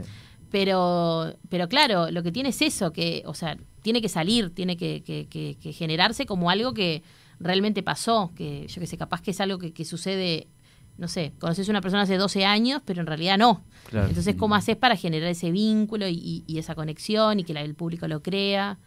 Pero, 0.52 1.34
pero 1.50 1.68
claro, 1.68 2.12
lo 2.12 2.22
que 2.24 2.32
tiene 2.32 2.50
es 2.50 2.62
eso, 2.62 2.92
que, 2.94 3.24
o 3.26 3.34
sea, 3.34 3.58
tiene 3.82 4.02
que 4.02 4.10
salir, 4.10 4.54
tiene 4.54 4.78
que, 4.78 5.02
que- 5.04 5.28
que- 5.28 5.58
que 5.62 5.74
generarse 5.74 6.26
como 6.26 6.50
algo 6.50 6.74
que 6.74 7.02
realmente 7.40 7.84
pasó, 7.84 8.32
que 8.36 8.68
yo 8.68 8.80
que 8.80 8.88
sé, 8.88 8.98
capaz 8.98 9.22
que 9.22 9.32
es 9.32 9.42
algo 9.42 9.58
que, 9.60 9.74
que 9.74 9.86
sucede, 9.86 10.48
no 10.98 11.08
sé, 11.08 11.34
conoces 11.40 11.68
a 11.68 11.72
una 11.72 11.82
persona 11.82 12.04
hace 12.04 12.18
12 12.18 12.46
años, 12.46 12.82
pero 12.86 13.02
en 13.02 13.08
realidad 13.08 13.38
no. 13.38 13.64
Claro. 13.90 14.08
Entonces, 14.08 14.36
¿cómo 14.36 14.56
haces 14.56 14.76
para 14.78 14.96
generar 14.96 15.30
ese 15.30 15.52
vínculo 15.52 16.08
y, 16.08 16.14
y- 16.14 16.44
y 16.48 16.58
esa 16.60 16.76
conexión 16.76 17.40
y 17.40 17.44
que 17.44 17.54
la- 17.54 17.62
el 17.62 17.76
público 17.76 18.08
lo 18.08 18.22
crea? 18.22 18.78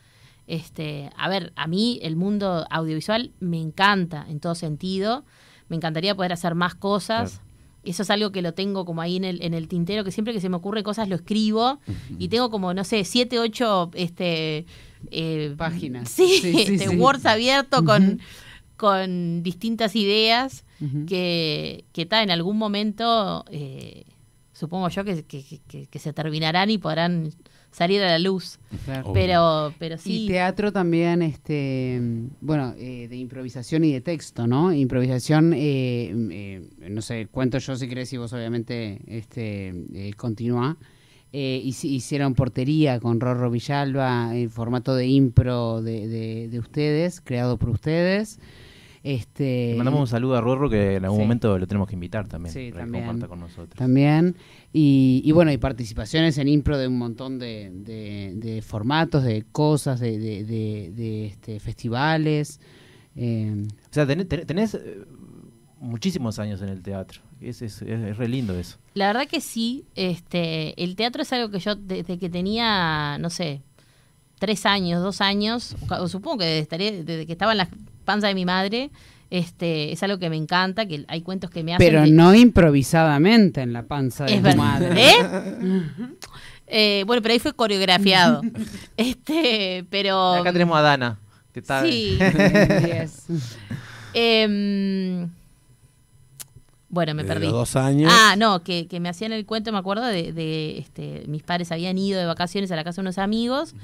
Este, 0.46 1.10
a 1.16 1.28
ver, 1.28 1.52
a 1.56 1.66
mí 1.66 1.98
el 2.02 2.14
mundo 2.16 2.66
audiovisual 2.70 3.32
me 3.40 3.60
encanta 3.60 4.26
en 4.28 4.38
todo 4.40 4.54
sentido. 4.54 5.24
Me 5.68 5.76
encantaría 5.76 6.14
poder 6.14 6.32
hacer 6.32 6.54
más 6.54 6.74
cosas. 6.76 7.30
Claro. 7.32 7.46
Eso 7.82 8.02
es 8.02 8.10
algo 8.10 8.32
que 8.32 8.42
lo 8.42 8.52
tengo 8.54 8.84
como 8.84 9.00
ahí 9.00 9.16
en 9.16 9.24
el, 9.24 9.42
en 9.42 9.54
el 9.54 9.68
tintero, 9.68 10.02
que 10.04 10.10
siempre 10.10 10.32
que 10.32 10.40
se 10.40 10.48
me 10.48 10.56
ocurre 10.56 10.82
cosas 10.82 11.08
lo 11.08 11.14
escribo 11.14 11.78
y 12.18 12.28
tengo 12.28 12.50
como, 12.50 12.74
no 12.74 12.82
sé, 12.82 13.04
siete, 13.04 13.38
ocho 13.38 13.90
este, 13.94 14.66
eh, 15.10 15.54
Páginas. 15.56 16.08
Sí, 16.10 16.26
Sí, 16.40 16.52
sí, 16.66 16.74
este, 16.74 16.88
sí. 16.88 16.96
Words 16.96 17.26
abierto 17.26 17.84
con, 17.84 18.20
distintas 19.42 19.96
ideas 19.96 20.64
que, 21.06 21.84
que 21.92 22.02
está 22.02 22.22
en 22.22 22.30
algún 22.30 22.58
momento, 22.58 23.44
eh, 23.50 24.04
supongo 24.52 24.88
yo, 24.90 25.04
que, 25.04 25.22
que- 25.24 25.60
que- 25.66 25.86
que 25.86 25.98
se 25.98 26.12
terminarán 26.12 26.68
y 26.70 26.76
podrán 26.78 27.30
salir 27.70 28.02
a 28.02 28.06
la 28.08 28.18
luz. 28.18 28.58
Claro. 28.86 29.12
Pero, 29.12 29.74
pero 29.78 29.98
sí. 29.98 30.24
Y 30.24 30.28
teatro 30.28 30.72
también, 30.72 31.20
este, 31.22 32.00
bueno, 32.40 32.74
eh, 32.78 33.06
de 33.08 33.16
improvisación 33.16 33.84
y 33.84 33.92
de 33.92 34.00
texto, 34.00 34.46
¿no? 34.46 34.72
Improvisación, 34.72 35.50
no 35.50 37.02
sé, 37.02 37.26
cuento 37.30 37.58
yo 37.58 37.76
si 37.76 37.88
querés 37.88 38.12
y 38.12 38.16
vos 38.18 38.32
obviamente 38.32 39.00
este, 39.06 40.12
continúa. 40.16 40.76
Eh, 41.32 41.60
hici- 41.64 41.90
hicieron 41.90 42.34
portería 42.34 42.98
con 43.00 43.20
Rorro 43.20 43.50
Villalba 43.50 44.34
en 44.36 44.48
formato 44.48 44.94
de 44.94 45.06
impro 45.06 45.82
de, 45.82 46.06
de- 46.08 46.48
de 46.48 46.58
ustedes, 46.58 47.20
creado 47.20 47.56
por 47.58 47.70
ustedes. 47.70 48.38
Este, 49.02 49.70
Le 49.70 49.76
mandamos 49.76 50.00
un 50.00 50.06
saludo 50.08 50.36
a 50.36 50.40
Rorro 50.40 50.68
que 50.68 50.96
en 50.96 51.04
algún 51.04 51.18
Sí. 51.20 51.22
momento 51.24 51.58
lo 51.58 51.66
tenemos 51.68 51.88
que 51.88 51.94
invitar 51.94 52.26
también. 52.26 52.52
Sí, 52.52 52.70
para 52.70 52.84
que 52.84 52.90
también. 52.90 53.04
comparta 53.06 53.28
con 53.28 53.40
nosotros. 53.40 53.70
También. 53.76 54.34
Y, 54.72 55.22
y 55.24 55.30
bueno, 55.32 55.52
y 55.52 55.58
participaciones 55.58 56.38
en 56.38 56.48
impro 56.48 56.76
de 56.78 56.88
un 56.88 56.98
montón 56.98 57.38
de, 57.38 57.70
de- 57.72 58.32
de 58.34 58.62
formatos, 58.62 59.22
de 59.22 59.44
cosas, 59.52 60.00
de, 60.00 60.18
de- 60.18 60.44
de- 60.44 60.92
de, 60.94 61.26
este, 61.26 61.60
festivales. 61.60 62.60
Eh, 63.14 63.66
O 63.90 63.94
sea, 63.94 64.06
tenés, 64.06 64.28
tenés- 64.28 64.46
tenés, 64.46 64.74
eh, 64.74 65.04
muchísimos 65.86 66.38
años 66.38 66.60
en 66.62 66.68
el 66.68 66.82
teatro. 66.82 67.20
Es, 67.40 67.62
es, 67.62 67.82
es- 67.82 67.88
es 68.02 68.16
re 68.16 68.28
lindo 68.28 68.58
eso. 68.58 68.76
La 68.94 69.06
verdad 69.08 69.26
que 69.28 69.40
sí, 69.40 69.84
este, 69.94 70.80
el 70.82 70.96
teatro 70.96 71.22
es 71.22 71.32
algo 71.32 71.50
que 71.50 71.58
yo 71.60 71.74
desde 71.76 72.18
que 72.18 72.28
tenía, 72.28 73.16
no 73.18 73.30
sé, 73.30 73.62
tres 74.38 74.66
años, 74.66 75.02
dos 75.02 75.20
años, 75.20 75.76
o 75.88 76.08
supongo 76.08 76.38
que 76.38 76.44
desde, 76.44 76.62
estaré- 76.68 77.04
desde 77.04 77.26
que 77.26 77.32
estaba 77.32 77.52
en 77.52 77.58
la 77.58 77.68
panza 78.04 78.26
de 78.28 78.34
mi 78.34 78.44
madre, 78.44 78.90
este, 79.30 79.92
es 79.92 80.02
algo 80.02 80.18
que 80.18 80.30
me 80.30 80.36
encanta, 80.36 80.86
que 80.86 81.04
hay 81.08 81.22
cuentos 81.22 81.50
que 81.50 81.62
me 81.64 81.74
hacen... 81.74 81.86
pero 81.86 82.04
que- 82.04 82.10
no 82.10 82.34
improvisadamente 82.34 83.60
en 83.62 83.72
la 83.72 83.82
panza 83.84 84.24
de 84.24 84.38
tu 84.40 84.56
madre. 84.56 84.94
¿Eh? 85.10 85.82
Eh, 86.68 87.04
bueno, 87.06 87.22
pero 87.22 87.32
ahí 87.32 87.38
fue 87.38 87.52
coreografiado. 87.54 88.42
este, 88.96 89.86
pero... 89.88 90.34
Acá 90.34 90.52
tenemos 90.52 90.76
a 90.76 90.80
Dana. 90.80 91.18
Que 91.52 91.60
está, 91.60 91.84
Sí. 91.84 92.18
Yes. 92.18 93.26
bueno, 96.96 97.14
me 97.14 97.22
Desde 97.22 97.34
perdí. 97.34 97.46
los 97.46 97.54
dos 97.54 97.76
años. 97.76 98.10
Ah, 98.12 98.34
no, 98.36 98.62
que, 98.64 98.88
que 98.88 98.98
me 99.00 99.08
hacían 99.08 99.30
el 99.32 99.46
cuento, 99.46 99.70
me 99.70 99.78
acuerdo, 99.78 100.04
de, 100.06 100.32
de, 100.32 100.78
este, 100.78 101.22
mis 101.28 101.42
padres 101.42 101.70
habían 101.70 101.96
ido 101.98 102.18
de 102.18 102.26
vacaciones 102.26 102.70
a 102.72 102.76
la 102.76 102.82
casa 102.84 102.96
de 102.96 103.02
unos 103.02 103.18
amigos 103.18 103.74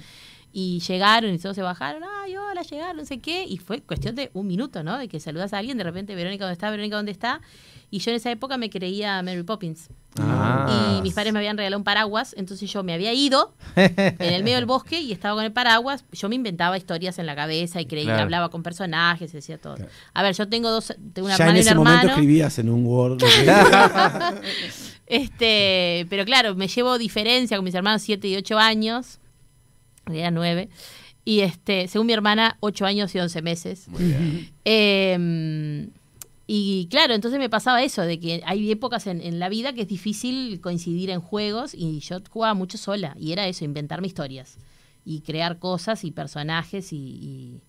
y 0.53 0.81
llegaron 0.81 1.33
y 1.33 1.39
todos 1.39 1.57
se 1.57 1.63
bajaron, 1.63 2.03
ay, 2.23 2.37
hola, 2.37 2.63
llegaron, 2.63 2.99
no 2.99 3.05
sé 3.05 3.19
qué, 3.21 3.45
y 3.45 3.57
fue 3.59 3.81
cuestión 3.81 4.15
de 4.15 4.31
un 4.35 4.47
minuto, 4.47 4.83
¿no? 4.83 4.99
De 4.99 5.09
que 5.09 5.19
saludas 5.21 5.53
a 5.55 5.59
alguien, 5.59 5.79
de 5.79 5.85
repente, 5.85 6.15
Verónica, 6.15 6.45
¿dónde 6.45 6.53
está? 6.55 6.71
Verónica, 6.71 6.97
¿dónde 6.97 7.13
está? 7.13 7.41
Y 7.91 7.99
yo 7.99 8.11
en 8.11 8.17
esa 8.17 8.31
época 8.31 8.57
me 8.57 8.71
creía 8.71 9.23
Mary 9.23 9.43
Poppins. 9.43 9.89
Ah. 10.19 10.97
Y 10.99 11.03
mis 11.03 11.15
padres 11.15 11.33
me 11.33 11.39
habían 11.39 11.57
regalado 11.57 11.79
un 11.79 11.85
paraguas, 11.85 12.35
entonces 12.39 12.71
yo 12.71 12.83
me 12.83 12.93
había 12.95 13.13
ido 13.15 13.55
en 13.77 14.17
el 14.21 14.43
medio 14.45 14.57
del 14.57 14.67
bosque 14.67 15.01
y 15.01 15.13
estaba 15.13 15.35
con 15.35 15.45
el 15.45 15.53
paraguas. 15.53 16.05
Yo 16.13 16.29
me 16.29 16.35
inventaba 16.35 16.77
historias 16.79 17.19
en 17.19 17.27
la 17.27 17.35
cabeza 17.37 17.81
y 17.81 17.87
creía, 17.87 18.05
Claro. 18.07 18.23
hablaba 18.23 18.49
con 18.51 18.63
personajes, 18.63 19.33
decía 19.33 19.59
todo. 19.59 19.77
A 20.15 20.23
ver, 20.23 20.35
yo 20.35 20.49
tengo 20.49 20.71
dos, 20.71 20.95
tengo 21.15 21.27
una 21.29 21.37
ya 21.37 21.45
hermana 21.45 21.51
en 21.51 21.57
y 21.57 21.61
un 21.61 21.67
ese 21.67 21.75
momento 21.75 21.99
hermano. 22.01 22.13
escribías 22.13 22.59
en 22.59 22.69
un 22.71 22.87
Word. 22.87 23.19
Este, 25.07 26.07
pero 26.09 26.25
claro, 26.25 26.55
me 26.55 26.69
llevo 26.69 26.97
diferencia 26.97 27.57
con 27.59 27.65
mis 27.65 27.75
hermanos 27.75 28.03
7 28.03 28.29
y 28.29 28.37
8 28.37 28.59
años. 28.59 29.19
Era 30.11 30.31
9. 30.31 30.69
Y 31.25 31.41
este, 31.41 31.87
según 31.89 32.09
mi 32.09 32.13
hermana, 32.13 32.57
8 32.61 32.85
años 32.87 33.15
y 33.15 33.19
11 33.21 33.43
meses. 33.43 33.87
Eh, 34.65 35.89
y 36.47 36.87
claro, 36.91 37.15
entonces 37.15 37.39
me 37.39 37.49
pasaba 37.49 37.83
eso, 37.83 38.03
de 38.03 38.19
que 38.19 38.43
hay 38.45 38.71
épocas 38.71 39.07
en, 39.07 39.21
en 39.21 39.39
la 39.39 39.49
vida 39.49 39.73
que 39.73 39.83
es 39.83 39.89
difícil 39.89 40.61
coincidir 40.61 41.11
en 41.11 41.21
juegos 41.21 41.73
y 41.75 42.01
yo 42.01 42.19
jugaba 42.31 42.55
mucho 42.55 42.77
sola. 42.79 43.15
Y 43.19 43.33
era 43.33 43.47
eso, 43.47 43.65
inventarme 43.65 44.07
historias. 44.09 44.59
Y 45.05 45.21
crear 45.21 45.59
cosas 45.59 46.05
y 46.05 46.11
personajes 46.11 46.93
y, 46.93 46.97
y- 46.97 47.61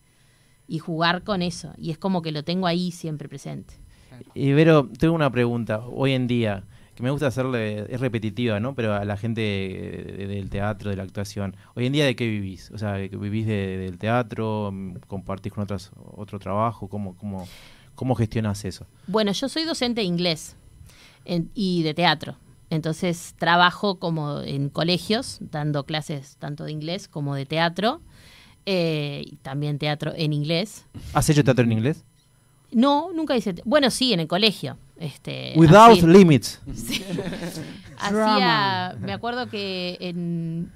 y 0.68 0.80
jugar 0.80 1.24
con 1.24 1.42
eso. 1.42 1.74
Y 1.78 1.92
es 1.92 1.98
como 1.98 2.22
que 2.22 2.32
lo 2.32 2.44
tengo 2.44 2.68
ahí 2.68 2.92
siempre 2.92 3.28
presente. 3.30 3.74
Y 4.34 4.54
Vero, 4.54 4.90
tengo 4.98 5.14
una 5.14 5.30
pregunta. 5.32 5.80
Hoy 5.88 6.14
en 6.14 6.26
día, 6.28 6.64
que 6.96 7.04
me 7.04 7.10
gusta 7.12 7.28
hacerle, 7.28 7.86
es 7.94 8.00
repetitiva, 8.00 8.60
¿no? 8.60 8.76
Pero 8.76 8.94
a 8.94 9.04
la 9.06 9.18
gente 9.18 9.42
de- 9.42 10.28
del 10.28 10.50
teatro, 10.50 10.90
de 10.90 10.96
la 10.96 11.04
actuación. 11.04 11.56
Hoy 11.76 11.86
en 11.88 11.94
día, 11.94 12.06
¿de 12.06 12.16
qué 12.16 12.28
vivís? 12.28 12.70
O 12.72 12.78
sea, 12.78 12.98
¿que 13.10 13.16
¿vivís 13.18 13.48
de- 13.48 13.78
del 13.78 13.98
teatro? 13.98 14.72
¿Compartís 15.08 15.52
con 15.54 15.64
otras, 15.64 15.92
otro 16.16 16.38
trabajo? 16.40 16.88
¿Cómo, 16.88 17.16
cómo, 17.18 17.48
cómo 17.96 18.16
gestionas 18.16 18.64
eso? 18.66 18.86
Bueno, 19.08 19.32
yo 19.32 19.50
soy 19.50 19.64
docente 19.64 20.02
de 20.02 20.06
inglés 20.08 20.56
en- 21.26 21.50
y 21.56 21.84
de 21.84 21.94
teatro. 21.94 22.36
Entonces 22.70 23.36
trabajo 23.38 24.00
como 24.00 24.42
en 24.42 24.70
colegios, 24.70 25.38
dando 25.42 25.86
clases 25.86 26.38
tanto 26.38 26.64
de 26.66 26.72
inglés 26.72 27.08
como 27.08 27.36
de 27.36 27.46
teatro. 27.46 28.02
eh, 28.66 29.24
y 29.26 29.36
también 29.38 29.78
teatro 29.78 30.14
en 30.16 30.32
inglés. 30.32 30.86
¿Has 31.14 31.30
hecho 31.30 31.44
teatro 31.44 31.66
en 31.66 31.74
inglés? 31.74 32.06
No, 32.76 33.12
nunca 33.14 33.36
hice. 33.36 33.56
Bueno, 33.66 33.90
sí, 33.92 34.14
en 34.14 34.20
el 34.22 34.28
colegio. 34.28 34.78
Este, 34.98 35.54
Without 35.56 35.98
así- 35.98 36.08
limits. 36.08 36.62
hacía, 37.98 38.12
Drama. 38.12 38.94
me 39.00 39.14
acuerdo 39.14 39.48
que 39.50 39.98
en- 40.00 40.72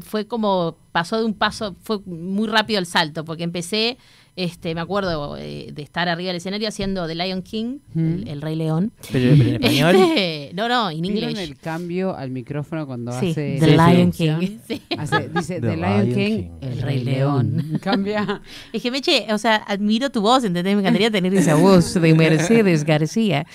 fue 0.00 0.26
como 0.26 0.76
pasó 0.92 1.18
de 1.18 1.24
un 1.24 1.34
paso, 1.34 1.76
fue 1.82 1.98
muy 2.06 2.48
rápido 2.48 2.78
el 2.78 2.86
salto, 2.86 3.24
porque 3.24 3.42
empecé, 3.44 3.98
este, 4.36 4.74
me 4.74 4.82
acuerdo 4.82 5.36
eh, 5.38 5.70
de 5.72 5.82
estar 5.82 6.08
arriba 6.08 6.28
del 6.28 6.36
escenario 6.36 6.68
haciendo 6.68 7.06
The 7.06 7.14
Lion 7.14 7.42
King, 7.42 7.78
el, 7.96 8.28
el 8.28 8.42
Rey 8.42 8.54
León. 8.54 8.92
Pero, 9.10 9.34
pero 9.36 9.48
en 9.48 9.54
español. 9.64 9.96
Este, 9.96 10.50
no, 10.54 10.68
no, 10.68 10.90
en 10.90 11.00
¿Vieron 11.00 11.30
inglés. 11.30 11.48
el 11.48 11.56
cambio 11.56 12.14
al 12.14 12.30
micrófono 12.30 12.86
cuando 12.86 13.12
Sí, 13.18 13.30
hace 13.30 13.56
The 13.58 13.66
Lion? 13.76 14.12
King. 14.12 14.58
Sí. 14.68 14.82
Hace- 14.98 15.28
dice 15.30 15.54
The 15.60 15.68
The 15.68 15.76
Lion 15.76 16.04
Lion 16.04 16.14
King, 16.14 16.36
King. 16.36 16.50
el 16.60 16.82
Rey 16.82 16.94
Rey 16.96 17.04
León. 17.04 17.56
León. 17.56 17.78
Cambia. 17.82 18.42
Es 18.72 18.82
que, 18.82 18.90
Meche, 18.90 19.26
o 19.32 19.38
sea, 19.38 19.56
admiro 19.56 20.10
tu 20.10 20.20
voz, 20.20 20.44
¿entendés? 20.44 20.74
Me 20.74 20.80
encantaría 20.80 21.10
tener 21.10 21.34
esa 21.34 21.54
voz 21.54 21.94
de 21.94 22.14
Mercedes 22.14 22.84
García. 22.84 23.46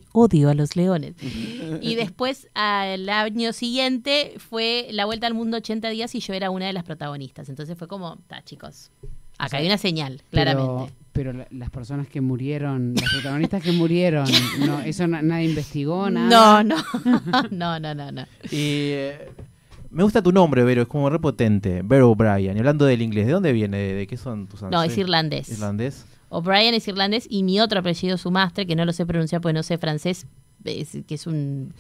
odio 0.14 0.50
a 0.50 0.54
los 0.54 0.76
leones. 0.76 1.16
Y 1.82 1.96
después, 1.96 2.48
al 2.54 3.10
año 3.10 3.52
siguiente, 3.54 4.36
fue 4.38 4.88
La 4.92 5.06
Vuelta 5.06 5.28
al 5.28 5.34
Mundo 5.34 5.58
80 5.58 5.90
días 5.90 6.16
y 6.16 6.20
yo 6.20 6.34
era 6.34 6.50
una 6.50 6.68
de 6.68 6.74
las 6.74 6.84
protagonistas. 6.84 7.50
Entonces 7.50 7.78
fue 7.78 7.88
como, 7.88 8.16
está, 8.22 8.44
chicos, 8.44 8.92
acá 9.38 9.58
hay 9.58 9.66
una 9.66 9.78
señal, 9.78 10.22
claramente. 10.32 10.94
Pero, 11.14 11.32
pero 11.32 11.34
la- 11.34 11.48
las 11.52 11.70
personas 11.70 12.08
que 12.08 12.22
murieron, 12.22 12.94
las 12.96 13.12
protagonistas 13.12 13.62
que 13.64 13.72
murieron, 13.74 14.26
no, 14.60 14.80
eso 14.82 15.08
na- 15.08 15.22
nadie 15.22 15.50
investigó, 15.50 16.10
No, 16.10 16.30
nada. 16.30 16.64
no, 16.64 16.76
no, 17.52 17.80
no, 17.80 17.96
no, 17.96 18.12
no. 18.12 18.22
Y 18.46 18.92
eh, 18.94 19.30
me 19.91 20.04
gusta 20.04 20.21
tu 20.21 20.32
nombre, 20.32 20.63
Vero, 20.63 20.82
es 20.84 20.88
como 20.88 21.10
repotente. 21.10 21.82
Vero 21.84 22.10
O'Brien. 22.12 22.56
Y 22.56 22.60
hablando 22.60 22.86
del 22.86 23.01
inglés, 23.01 23.27
¿de 23.27 23.34
dónde 23.34 23.51
viene? 23.51 23.77
¿De, 23.77 23.93
de 23.93 24.08
qué 24.08 24.17
son 24.17 24.47
tus 24.47 24.62
No, 24.62 24.69
es 24.69 24.73
ancestros? 24.75 24.97
irlandés. 24.97 25.49
Irlandés. 25.49 26.06
O'Brien 26.30 26.73
es 26.73 26.88
irlandés 26.88 27.27
y 27.30 27.43
mi 27.43 27.60
otro 27.60 27.80
apellido, 27.82 28.17
Sumastre, 28.17 28.65
que 28.65 28.75
no 28.75 28.86
lo 28.86 28.93
sé 28.93 29.06
pronunciar 29.06 29.41
porque 29.41 29.54
no 29.54 29.63
sé 29.63 29.77
francés, 29.77 30.25
es- 30.63 30.97
que 31.08 31.15
es 31.15 31.27
un 31.27 31.73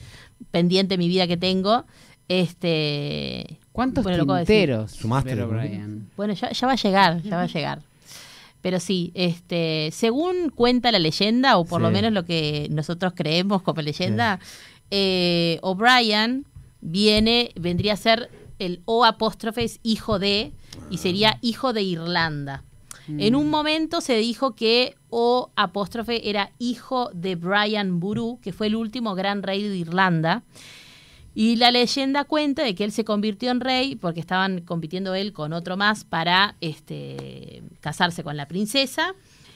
pendiente 0.51 0.95
de 0.95 0.97
mi 0.97 1.07
vida 1.07 1.25
que 1.27 1.37
tengo. 1.37 1.85
Este, 2.27 3.59
¿Cuántos 3.71 4.03
Bueno, 4.03 4.25
tinteros? 4.37 5.03
¿no? 5.05 5.47
Bryan? 5.47 6.07
Bueno, 6.17 6.33
ya, 6.33 6.51
ya 6.51 6.67
va 6.67 6.73
a 6.73 6.77
llegar, 6.77 7.21
ya 7.21 7.35
va 7.37 7.43
a 7.43 7.47
llegar. 7.47 7.81
Pero 8.61 8.79
sí, 8.79 9.11
este, 9.15 9.89
según 9.91 10.49
cuenta 10.53 10.91
la 10.91 10.99
leyenda, 10.99 11.57
o 11.57 11.65
por 11.65 11.81
lo 11.81 11.89
menos 11.91 12.11
lo 12.13 12.25
que 12.25 12.67
nosotros 12.71 13.13
creemos 13.15 13.61
como 13.63 13.81
leyenda, 13.81 14.39
eh, 14.91 15.57
O'Brien 15.61 16.45
viene, 16.81 17.51
vendría 17.55 17.93
a 17.93 17.97
ser 17.97 18.29
el 18.59 18.81
O 18.85 19.05
apóstrofe 19.05 19.63
es 19.63 19.79
hijo 19.81 20.19
de, 20.19 20.51
y 20.89 20.97
sería 20.97 21.39
hijo 21.41 21.73
de 21.73 21.81
Irlanda. 21.81 22.63
En 23.07 23.35
un 23.35 23.49
momento 23.49 23.99
se 23.99 24.15
dijo 24.17 24.55
que 24.55 24.95
O 25.09 25.51
apóstrofe 25.55 26.29
era 26.29 26.51
hijo 26.59 27.09
de 27.13 27.35
Brian 27.35 27.99
Buru, 27.99 28.39
que 28.41 28.53
fue 28.53 28.67
el 28.67 28.75
último 28.75 29.15
gran 29.15 29.43
rey 29.43 29.67
de 29.67 29.75
Irlanda. 29.75 30.43
Y 31.33 31.55
la 31.55 31.71
leyenda 31.71 32.25
cuenta 32.25 32.63
de 32.63 32.75
que 32.75 32.83
él 32.83 32.91
se 32.91 33.05
convirtió 33.05 33.51
en 33.51 33.61
rey 33.61 33.95
porque 33.95 34.19
estaban 34.19 34.61
compitiendo 34.61 35.15
él 35.15 35.33
con 35.33 35.53
otro 35.53 35.77
más 35.77 36.03
para 36.03 36.55
este, 36.61 37.63
casarse 37.79 38.23
con 38.23 38.37
la 38.37 38.47
princesa. 38.47 39.15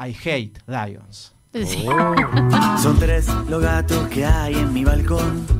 I 0.00 0.16
Hate 0.24 0.58
Lions. 0.66 1.36
Son 2.82 2.98
tres 2.98 3.28
los 3.48 3.62
gatos 3.62 4.08
que 4.08 4.24
hay 4.24 4.54
en 4.54 4.72
mi 4.72 4.84
balcón. 4.84 5.59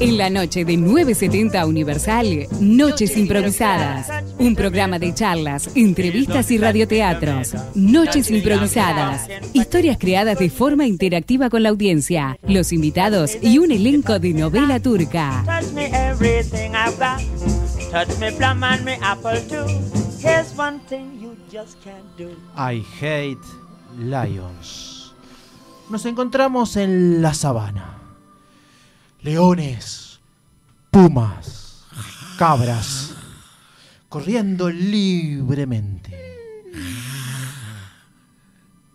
En 0.00 0.16
la 0.16 0.30
noche 0.30 0.64
de 0.64 0.76
970 0.76 1.66
Universal, 1.66 2.46
Noches 2.60 3.16
Improvisadas. 3.16 4.08
Un 4.38 4.54
programa 4.54 5.00
de 5.00 5.12
charlas, 5.12 5.70
entrevistas 5.74 6.52
y 6.52 6.58
radioteatros. 6.58 7.54
Noches 7.74 8.30
Improvisadas. 8.30 9.28
Historias 9.52 9.98
creadas 9.98 10.38
de 10.38 10.50
forma 10.50 10.86
interactiva 10.86 11.50
con 11.50 11.64
la 11.64 11.70
audiencia, 11.70 12.38
los 12.46 12.72
invitados 12.72 13.36
y 13.42 13.58
un 13.58 13.72
elenco 13.72 14.20
de 14.20 14.34
novela 14.34 14.78
turca. 14.78 15.42
Touch 15.44 15.72
me 15.72 15.86
everything 15.86 16.70
I've 16.74 16.96
got. 16.98 17.20
Touch 17.90 18.16
me 18.20 18.30
plum 18.30 18.62
and 18.62 18.84
me 18.84 18.98
apple 19.02 19.40
too. 19.48 19.66
Here's 20.22 20.56
one 20.56 20.78
thing 20.88 21.18
you 21.20 21.36
just 21.50 21.82
can't 21.82 22.16
do. 22.16 22.30
I 22.56 22.84
hate 23.00 23.38
lions. 23.98 25.12
Nos 25.90 26.06
encontramos 26.06 26.76
en 26.76 27.20
la 27.20 27.34
sabana. 27.34 27.97
Leones, 29.20 30.20
pumas, 30.90 31.84
cabras, 32.38 33.14
corriendo 34.08 34.70
libremente. 34.70 36.16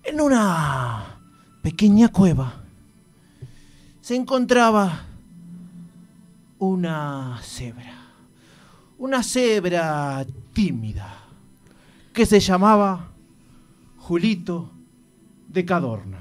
En 0.03 0.21
una 0.21 1.19
pequeña 1.61 2.07
cueva 2.07 2.63
se 3.99 4.15
encontraba 4.15 5.05
una 6.59 7.39
cebra. 7.41 7.93
Una 8.99 9.23
cebra 9.23 10.25
tímida 10.53 11.23
que 12.13 12.25
se 12.25 12.39
llamaba 12.39 13.09
Julito 13.97 14.71
de 15.49 15.65
Cadorna. 15.65 16.19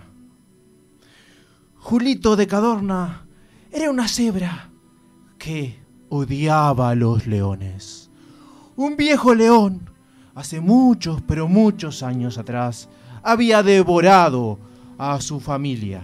Julito 1.78 2.34
de 2.34 2.46
Cadorna 2.48 3.21
era 3.72 3.90
una 3.90 4.06
cebra 4.06 4.70
que 5.38 5.78
odiaba 6.10 6.90
a 6.90 6.94
los 6.94 7.26
leones. 7.26 8.10
Un 8.76 8.96
viejo 8.96 9.34
león, 9.34 9.90
hace 10.34 10.60
muchos, 10.60 11.22
pero 11.22 11.48
muchos 11.48 12.02
años 12.02 12.36
atrás, 12.36 12.88
había 13.22 13.62
devorado 13.62 14.58
a 14.98 15.20
su 15.20 15.40
familia. 15.40 16.02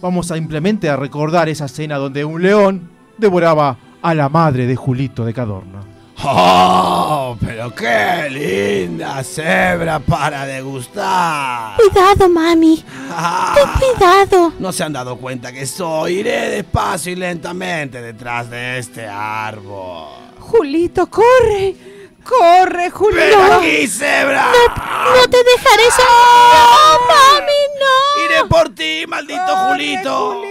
Vamos 0.00 0.28
simplemente 0.28 0.88
a 0.88 0.96
recordar 0.96 1.48
esa 1.48 1.64
escena 1.64 1.96
donde 1.96 2.24
un 2.24 2.40
león 2.40 2.88
devoraba 3.18 3.78
a 4.00 4.14
la 4.14 4.28
madre 4.28 4.66
de 4.66 4.76
Julito 4.76 5.24
de 5.24 5.34
Cadorna. 5.34 5.95
¡Oh! 6.24 7.36
Pero 7.44 7.74
qué 7.74 8.28
linda 8.30 9.22
cebra 9.22 9.98
para 10.00 10.46
degustar. 10.46 11.76
Cuidado, 11.76 12.28
mami. 12.28 12.82
Ah, 13.10 13.54
Cuidado. 13.78 14.52
no 14.58 14.72
se 14.72 14.82
han 14.84 14.92
dado 14.92 15.16
cuenta 15.18 15.52
que 15.52 15.66
soy. 15.66 16.20
Iré 16.20 16.48
despacio 16.50 17.12
y 17.12 17.16
lentamente 17.16 18.00
detrás 18.00 18.48
de 18.50 18.78
este 18.78 19.06
árbol. 19.06 20.08
Julito, 20.40 21.06
corre. 21.08 21.76
Corre, 22.24 22.76
¡Ven 22.84 22.90
Julito. 22.90 23.52
aquí, 23.54 23.86
cebra! 23.86 24.46
No 24.48 25.30
te 25.30 25.36
dejaré 25.44 25.90
sola. 25.94 26.66
No, 26.72 27.06
mami, 27.06 27.62
no. 27.78 28.24
¡Iré 28.24 28.48
por 28.48 28.68
ti, 28.74 29.04
maldito 29.06 29.56
Julito! 29.68 30.42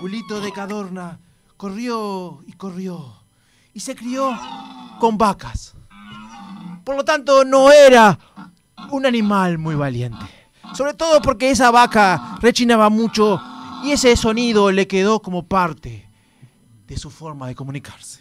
Julito 0.00 0.40
de 0.40 0.52
Cadorna 0.52 1.20
corrió 1.56 2.40
y 2.44 2.52
corrió 2.54 3.21
y 3.74 3.80
se 3.80 3.94
crió 3.94 4.38
con 5.00 5.18
vacas. 5.18 5.74
Por 6.84 6.96
lo 6.96 7.04
tanto, 7.04 7.44
no 7.44 7.70
era 7.70 8.18
un 8.90 9.06
animal 9.06 9.58
muy 9.58 9.74
valiente. 9.74 10.24
Sobre 10.74 10.94
todo 10.94 11.20
porque 11.20 11.50
esa 11.50 11.70
vaca 11.70 12.36
rechinaba 12.40 12.88
mucho 12.88 13.40
y 13.84 13.92
ese 13.92 14.16
sonido 14.16 14.70
le 14.70 14.86
quedó 14.86 15.20
como 15.20 15.44
parte 15.46 16.08
de 16.86 16.96
su 16.96 17.10
forma 17.10 17.46
de 17.46 17.54
comunicarse. 17.54 18.20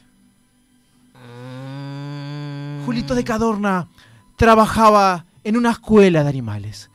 Julito 2.86 3.16
de 3.16 3.24
Cadorna 3.24 3.88
trabajaba 4.36 5.26
en 5.44 5.56
una 5.56 5.72
escuela 5.72 6.24
de 6.24 6.30
animales. 6.30 6.90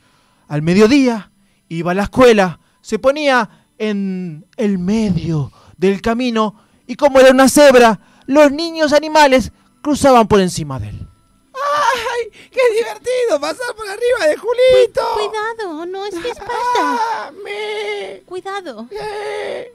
Al 0.47 0.61
mediodía 0.61 1.31
iba 1.69 1.91
a 1.91 1.95
la 1.95 2.03
escuela, 2.03 2.59
se 2.81 2.99
ponía 2.99 3.49
en 3.77 4.45
el 4.57 4.77
medio 4.77 5.51
del 5.77 6.01
camino 6.01 6.55
y 6.87 6.95
como 6.95 7.19
era 7.19 7.31
una 7.31 7.49
cebra, 7.49 7.99
los 8.27 8.51
niños 8.51 8.93
animales 8.93 9.51
cruzaban 9.81 10.27
por 10.27 10.39
encima 10.39 10.79
de 10.79 10.89
él. 10.89 11.07
¡Ay! 11.53 12.29
¡Qué 12.51 12.61
divertido 12.75 13.39
pasar 13.39 13.75
por 13.75 13.87
arriba 13.87 14.27
de 14.27 14.37
Julito! 14.37 15.01
Cuidado, 15.15 15.85
no 15.87 16.05
es 16.05 16.15
que 16.15 16.29
espalda. 16.29 16.53
¡Ah, 16.77 17.31
me! 17.43 18.21
Cuidado. 18.25 18.87
Eh, 18.91 19.73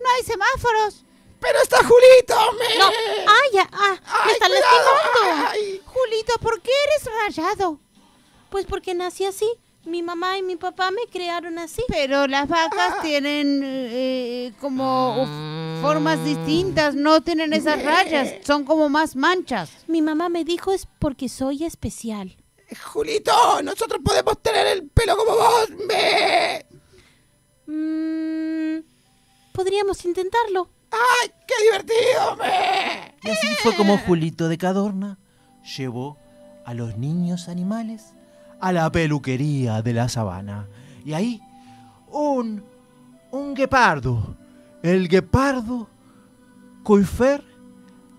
No 0.00 0.06
hay 0.16 0.24
semáforos. 0.24 1.04
¡Pero 1.40 1.58
está 1.62 1.78
Julito, 1.78 2.52
me! 2.58 2.78
No. 2.78 2.86
¡Ay, 2.88 3.50
ya! 3.52 3.68
¡Ah! 3.72 3.92
¡Me 3.92 4.30
¡Ay, 4.30 4.32
están 4.32 4.50
cuidado! 4.50 4.76
lastimando! 4.94 5.48
¡Ay! 5.50 5.82
Julito, 5.86 6.32
¿por 6.42 6.60
qué 6.60 6.70
eres 6.86 7.36
rayado? 7.36 7.78
Pues 8.50 8.66
porque 8.66 8.94
nací 8.94 9.24
así. 9.24 9.48
Mi 9.90 10.04
mamá 10.04 10.38
y 10.38 10.42
mi 10.42 10.54
papá 10.54 10.92
me 10.92 11.02
crearon 11.10 11.58
así. 11.58 11.82
Pero 11.88 12.28
las 12.28 12.46
vacas 12.48 13.02
tienen 13.02 13.60
eh, 13.64 14.52
como 14.60 15.22
uf, 15.24 15.82
formas 15.82 16.24
distintas, 16.24 16.94
no 16.94 17.20
tienen 17.22 17.52
esas 17.52 17.82
rayas, 17.82 18.34
son 18.46 18.64
como 18.64 18.88
más 18.88 19.16
manchas. 19.16 19.70
Mi 19.88 20.00
mamá 20.00 20.28
me 20.28 20.44
dijo 20.44 20.72
es 20.72 20.86
porque 21.00 21.28
soy 21.28 21.64
especial. 21.64 22.36
Julito, 22.84 23.32
nosotros 23.64 24.00
podemos 24.04 24.40
tener 24.40 24.64
el 24.68 24.88
pelo 24.88 25.16
como 25.16 25.32
vos, 25.32 25.70
me. 25.88 26.64
Mm, 27.66 28.84
Podríamos 29.52 30.04
intentarlo. 30.04 30.70
¡Ay, 30.92 31.32
qué 31.48 31.64
divertido, 31.64 32.36
me! 32.36 33.16
Y 33.24 33.30
así 33.30 33.48
fue 33.62 33.74
como 33.74 33.98
Julito 33.98 34.48
de 34.48 34.56
Cadorna 34.56 35.18
llevó 35.76 36.16
a 36.64 36.74
los 36.74 36.96
niños 36.96 37.48
animales 37.48 38.14
a 38.60 38.72
la 38.72 38.90
peluquería 38.92 39.82
de 39.82 39.92
la 39.92 40.08
sabana. 40.08 40.66
Y 41.04 41.12
ahí, 41.12 41.40
un, 42.08 42.62
un 43.30 43.54
guepardo, 43.54 44.36
el 44.82 45.08
guepardo 45.08 45.88
Coifer, 46.82 47.42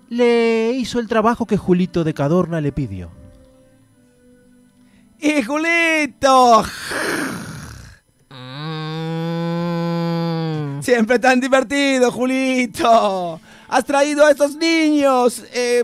le 0.10 0.72
hizo 0.74 1.00
el 1.00 1.08
trabajo 1.08 1.46
que 1.46 1.58
Julito 1.58 2.04
de 2.04 2.14
Cadorna 2.14 2.60
le 2.60 2.72
pidió. 2.72 3.10
¡Y 5.20 5.42
Julito! 5.44 6.64
Siempre 10.82 11.20
tan 11.20 11.40
divertido, 11.40 12.12
Julito. 12.12 13.40
Has 13.68 13.86
traído 13.86 14.26
a 14.26 14.32
estos 14.32 14.56
niños, 14.56 15.46
eh, 15.54 15.84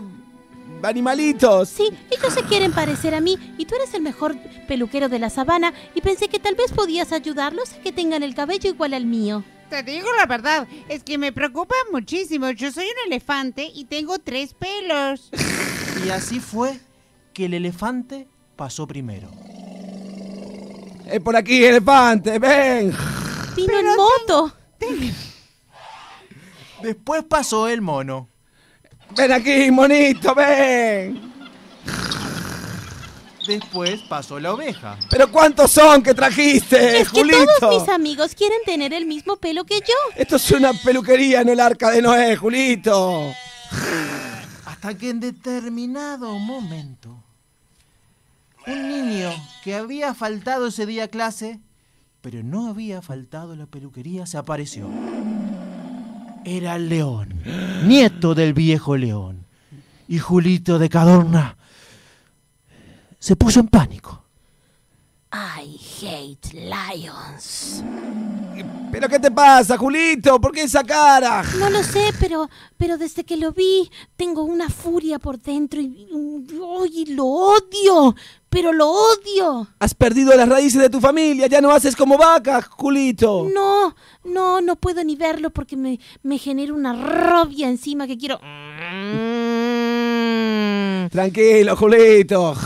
animalitos. 0.82 1.68
Sí, 1.68 1.90
ellos 2.10 2.32
se 2.32 2.42
quieren 2.44 2.72
parecer 2.72 3.14
a 3.14 3.20
mí 3.20 3.38
y 3.58 3.66
tú 3.66 3.74
eres 3.74 3.94
el 3.94 4.02
mejor 4.02 4.36
peluquero 4.66 5.08
de 5.08 5.18
la 5.18 5.30
sabana 5.30 5.72
y 5.94 6.00
pensé 6.00 6.28
que 6.28 6.38
tal 6.38 6.54
vez 6.54 6.72
podías 6.72 7.12
ayudarlos 7.12 7.72
a 7.72 7.80
que 7.80 7.92
tengan 7.92 8.22
el 8.22 8.34
cabello 8.34 8.70
igual 8.70 8.94
al 8.94 9.06
mío. 9.06 9.44
Te 9.70 9.82
digo 9.82 10.08
la 10.16 10.26
verdad, 10.26 10.66
es 10.88 11.02
que 11.02 11.18
me 11.18 11.32
preocupa 11.32 11.74
muchísimo. 11.92 12.50
Yo 12.50 12.72
soy 12.72 12.84
un 12.84 13.12
elefante 13.12 13.70
y 13.74 13.84
tengo 13.84 14.18
tres 14.18 14.54
pelos. 14.54 15.30
Y 16.06 16.10
así 16.10 16.38
fue 16.38 16.78
que 17.34 17.46
el 17.46 17.54
elefante 17.54 18.28
pasó 18.54 18.86
primero. 18.86 19.28
Es 21.10 21.20
por 21.20 21.34
aquí, 21.34 21.64
elefante, 21.64 22.38
ven. 22.38 22.94
Vino 23.56 23.78
en 23.80 23.86
moto. 23.96 24.54
Después 26.82 27.24
pasó 27.24 27.68
el 27.68 27.80
mono. 27.80 28.27
Ven 29.16 29.32
aquí, 29.32 29.70
monito, 29.70 30.34
ven. 30.34 31.28
Después 33.46 34.02
pasó 34.02 34.38
la 34.38 34.52
oveja. 34.52 34.98
Pero 35.10 35.32
¿cuántos 35.32 35.70
son 35.70 36.02
que 36.02 36.12
trajiste, 36.12 37.00
Es 37.00 37.08
que 37.08 37.20
Julito? 37.22 37.46
todos 37.58 37.80
mis 37.80 37.88
amigos 37.88 38.34
quieren 38.34 38.58
tener 38.66 38.92
el 38.92 39.06
mismo 39.06 39.36
pelo 39.36 39.64
que 39.64 39.80
yo. 39.80 39.94
Esto 40.16 40.36
es 40.36 40.50
una 40.50 40.74
peluquería, 40.74 41.42
no 41.44 41.52
el 41.52 41.60
arca 41.60 41.90
de 41.90 42.02
Noé, 42.02 42.36
Julito. 42.36 43.32
Hasta 44.66 44.96
que 44.98 45.08
en 45.08 45.20
determinado 45.20 46.38
momento, 46.38 47.08
un 48.66 48.88
niño 48.88 49.30
que 49.64 49.74
había 49.74 50.12
faltado 50.12 50.66
ese 50.66 50.84
día 50.84 51.04
a 51.04 51.08
clase, 51.08 51.58
pero 52.20 52.42
no 52.42 52.68
había 52.68 53.00
faltado 53.00 53.56
la 53.56 53.64
peluquería, 53.64 54.26
se 54.26 54.36
apareció. 54.36 54.90
Era 56.44 56.76
el 56.76 56.88
león, 56.88 57.42
nieto 57.84 58.34
del 58.34 58.54
viejo 58.54 58.96
león. 58.96 59.44
Y 60.08 60.18
Julito 60.18 60.78
de 60.78 60.88
Cadorna 60.88 61.56
se 63.18 63.36
puso 63.36 63.60
en 63.60 63.68
pánico. 63.68 64.24
I 65.30 65.78
hate 66.00 66.54
lions. 66.54 67.84
¿Pero 68.90 69.08
qué 69.10 69.18
te 69.18 69.30
pasa, 69.30 69.76
Julito? 69.76 70.40
¿Por 70.40 70.52
qué 70.52 70.62
esa 70.62 70.82
cara? 70.82 71.42
No 71.58 71.68
lo 71.68 71.82
sé, 71.82 72.14
pero, 72.18 72.48
pero 72.78 72.96
desde 72.96 73.24
que 73.24 73.36
lo 73.36 73.52
vi 73.52 73.90
tengo 74.16 74.42
una 74.42 74.70
furia 74.70 75.18
por 75.18 75.38
dentro 75.38 75.82
y, 75.82 76.08
y 76.92 77.14
lo 77.14 77.26
odio, 77.26 78.16
pero 78.48 78.72
lo 78.72 78.88
odio. 78.90 79.68
Has 79.78 79.94
perdido 79.94 80.34
las 80.34 80.48
raíces 80.48 80.80
de 80.80 80.88
tu 80.88 80.98
familia, 80.98 81.46
ya 81.46 81.60
no 81.60 81.72
haces 81.72 81.94
como 81.94 82.16
vaca, 82.16 82.62
Julito. 82.62 83.46
No, 83.52 83.94
no, 84.24 84.62
no 84.62 84.76
puedo 84.76 85.04
ni 85.04 85.14
verlo 85.14 85.50
porque 85.50 85.76
me, 85.76 86.00
me 86.22 86.38
genera 86.38 86.72
una 86.72 86.94
rabia 86.94 87.68
encima 87.68 88.06
que 88.06 88.16
quiero... 88.16 88.40
Tranquilo, 91.10 91.76
Julito. 91.76 92.56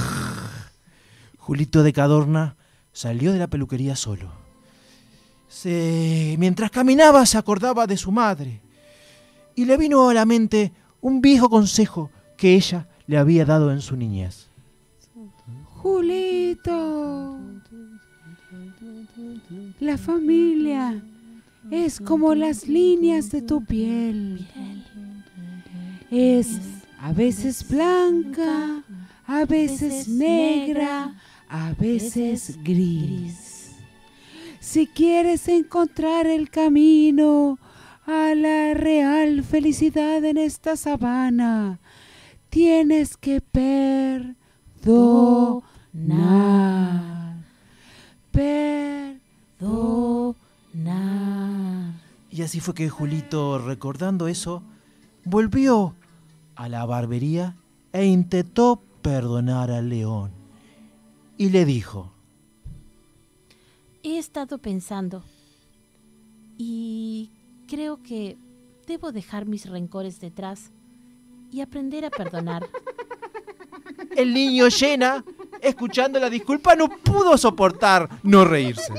Julito 1.42 1.82
de 1.82 1.92
Cadorna 1.92 2.56
salió 2.92 3.32
de 3.32 3.40
la 3.40 3.48
peluquería 3.48 3.96
solo. 3.96 4.30
Se- 5.48 6.36
mientras 6.38 6.70
caminaba 6.70 7.26
se 7.26 7.36
acordaba 7.36 7.86
de 7.88 7.96
su 7.96 8.12
madre 8.12 8.60
y 9.56 9.64
le 9.64 9.76
vino 9.76 10.08
a 10.08 10.14
la 10.14 10.24
mente 10.24 10.72
un 11.00 11.20
viejo 11.20 11.50
consejo 11.50 12.10
que 12.36 12.54
ella 12.54 12.86
le 13.08 13.18
había 13.18 13.44
dado 13.44 13.72
en 13.72 13.80
su 13.80 13.96
niñez. 13.96 14.48
Julito. 15.82 17.38
La 19.80 19.98
familia 19.98 21.02
es 21.72 22.00
como 22.00 22.34
las 22.36 22.68
líneas 22.68 23.30
de 23.30 23.42
tu 23.42 23.64
piel. 23.64 24.46
Es 26.08 26.60
a 27.00 27.12
veces 27.12 27.66
blanca, 27.68 28.84
a 29.26 29.44
veces 29.44 30.06
negra, 30.08 31.14
a 31.52 31.74
veces 31.74 32.58
gris. 32.64 33.76
Si 34.58 34.86
quieres 34.86 35.46
encontrar 35.48 36.26
el 36.26 36.48
camino 36.48 37.58
a 38.06 38.34
la 38.34 38.72
real 38.72 39.44
felicidad 39.44 40.24
en 40.24 40.38
esta 40.38 40.76
sabana, 40.78 41.78
tienes 42.48 43.18
que 43.18 43.42
perdonar. 43.42 44.32
Perdonar. 48.30 49.92
Y 52.30 52.40
así 52.40 52.60
fue 52.60 52.72
que 52.72 52.88
Julito, 52.88 53.58
recordando 53.58 54.26
eso, 54.26 54.62
volvió 55.24 55.94
a 56.54 56.70
la 56.70 56.86
barbería 56.86 57.56
e 57.92 58.06
intentó 58.06 58.82
perdonar 59.02 59.70
al 59.70 59.90
león. 59.90 60.41
Y 61.36 61.50
le 61.50 61.64
dijo, 61.64 62.12
He 64.02 64.18
estado 64.18 64.58
pensando 64.58 65.22
y 66.58 67.30
creo 67.68 68.02
que 68.02 68.36
debo 68.86 69.12
dejar 69.12 69.46
mis 69.46 69.68
rencores 69.68 70.20
detrás 70.20 70.70
y 71.50 71.60
aprender 71.60 72.04
a 72.04 72.10
perdonar. 72.10 72.68
el 74.16 74.34
niño 74.34 74.68
llena, 74.68 75.24
escuchando 75.60 76.18
la 76.18 76.30
disculpa, 76.30 76.74
no 76.74 76.88
pudo 76.88 77.38
soportar 77.38 78.08
no 78.22 78.44
reírse. 78.44 78.92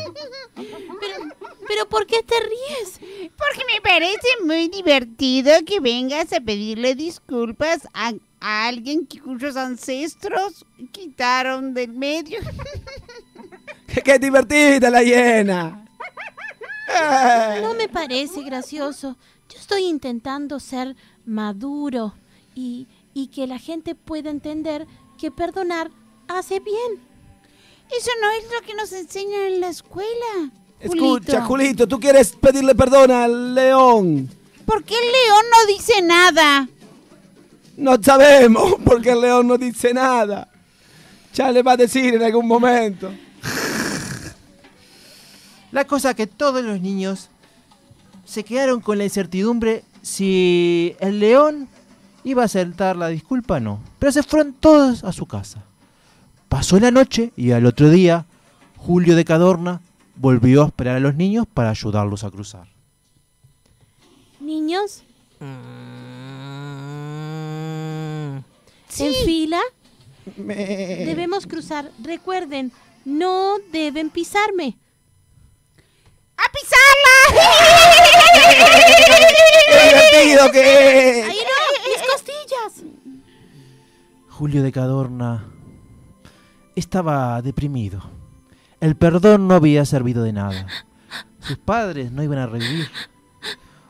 ¿Pero 1.68 1.90
por 1.90 2.06
qué 2.06 2.22
te 2.24 2.36
ríes? 2.40 3.00
Porque 3.36 3.64
me 3.74 3.82
parece 3.82 4.28
muy 4.46 4.68
divertido 4.68 5.52
que 5.66 5.80
vengas 5.80 6.32
a 6.34 6.42
pedirle 6.42 6.96
disculpas 6.96 7.88
a, 7.94 8.14
a 8.46 8.68
alguien 8.68 9.08
que- 9.08 9.22
cuyos 9.22 9.56
ancestros 9.56 10.66
quitaron 10.91 11.74
del 11.74 11.94
medio. 11.94 12.39
¡Qué, 14.04 14.20
divertida 14.20 14.89
la 14.89 15.02
hiena! 15.02 15.86
No 17.62 17.74
me 17.74 17.88
parece 17.88 18.44
gracioso. 18.44 19.16
Yo 19.50 19.58
estoy 19.58 19.86
intentando 19.86 20.60
ser 20.60 20.96
maduro 21.26 22.14
y, 22.54 22.88
y 23.14 23.28
que 23.28 23.48
la 23.48 23.60
gente 23.60 23.96
pueda 23.96 24.30
entender 24.30 24.88
que 25.18 25.32
perdonar 25.32 25.89
hace 26.28 26.60
bien. 26.60 27.00
Eso 27.98 28.12
no 28.22 28.30
es 28.32 28.44
lo 28.52 28.68
que 28.68 28.74
nos 28.74 28.91
enseñan 28.91 29.41
en 29.54 29.62
la 29.62 29.70
escuela. 29.70 30.52
Escucha, 30.82 31.46
Julito, 31.46 31.88
tú 31.88 31.98
quieres 31.98 32.34
pedirle 32.34 32.76
perdón 32.76 33.10
al 33.12 33.56
león. 33.56 34.30
¿Por 34.66 34.84
qué 34.84 34.96
el 34.96 35.12
león 35.12 35.46
no 35.50 35.74
dice 35.74 36.02
nada? 36.02 36.68
No 37.78 38.02
sabemos 38.02 38.76
porque 38.86 39.12
el 39.12 39.22
león 39.22 39.48
no 39.48 39.58
dice 39.58 39.94
nada. 39.94 40.50
Ya 41.34 41.52
le 41.52 41.64
va 41.64 41.74
a 41.74 41.78
decir 41.78 42.14
en 42.14 42.24
algún 42.24 42.48
momento. 42.48 43.12
La 45.72 45.86
cosa 45.86 46.14
que 46.14 46.28
todos 46.28 46.64
los 46.64 46.80
niños 46.80 47.30
se 48.26 48.44
quedaron 48.44 48.80
con 48.80 49.00
la 49.00 49.06
incertidumbre 49.06 49.84
si 50.04 50.96
el 51.00 51.20
león 51.20 51.68
iba 52.24 52.44
a 52.44 52.46
aceptar 52.46 52.96
la 52.96 53.08
disculpa 53.08 53.56
o 53.56 53.60
no. 53.60 53.80
Pero 53.98 54.12
se 54.12 54.22
fueron 54.22 54.54
todos 54.54 55.04
a 55.04 55.12
su 55.12 55.26
casa. 55.26 55.64
Pasó 56.48 56.80
la 56.80 56.92
noche 56.92 57.32
y 57.36 57.52
al 57.52 57.66
otro 57.66 57.90
día, 57.90 58.26
Julio 58.78 59.16
de 59.16 59.26
Cadorna 59.26 59.82
volvió 60.16 60.62
a 60.62 60.68
esperar 60.68 60.98
a 60.98 61.00
los 61.00 61.16
niños 61.16 61.48
para 61.52 61.72
ayudarlos 61.72 62.24
a 62.24 62.30
cruzar. 62.30 62.68
Niños. 64.40 65.04
En 69.00 69.14
fila 69.26 69.62
debemos 70.38 71.48
cruzar. 71.48 71.91
Recuerden, 72.02 72.72
no 73.06 73.58
deben 73.72 74.10
pisarme. 74.10 74.78
¡A 76.38 76.44
pisarla! 76.52 77.16
¡Qué 79.70 79.88
divertido 79.88 80.52
que 80.52 81.20
es! 81.20 81.26
¡Ay, 81.30 81.38
no! 81.38 81.91
¡Mis 81.91 82.02
costillas! 82.12 82.84
Julio 84.30 84.64
de 84.64 84.72
Cadorna 84.72 85.46
estaba 86.76 87.41
deprimido. 87.41 88.02
El 88.80 88.96
perdón 88.96 89.48
no 89.48 89.56
había 89.56 89.86
servido 89.86 90.24
de 90.24 90.34
nada. 90.34 90.68
Sus 91.39 91.58
padres 91.58 92.12
no 92.12 92.24
iban 92.24 92.39
a 92.39 92.48
revivir. 92.48 92.89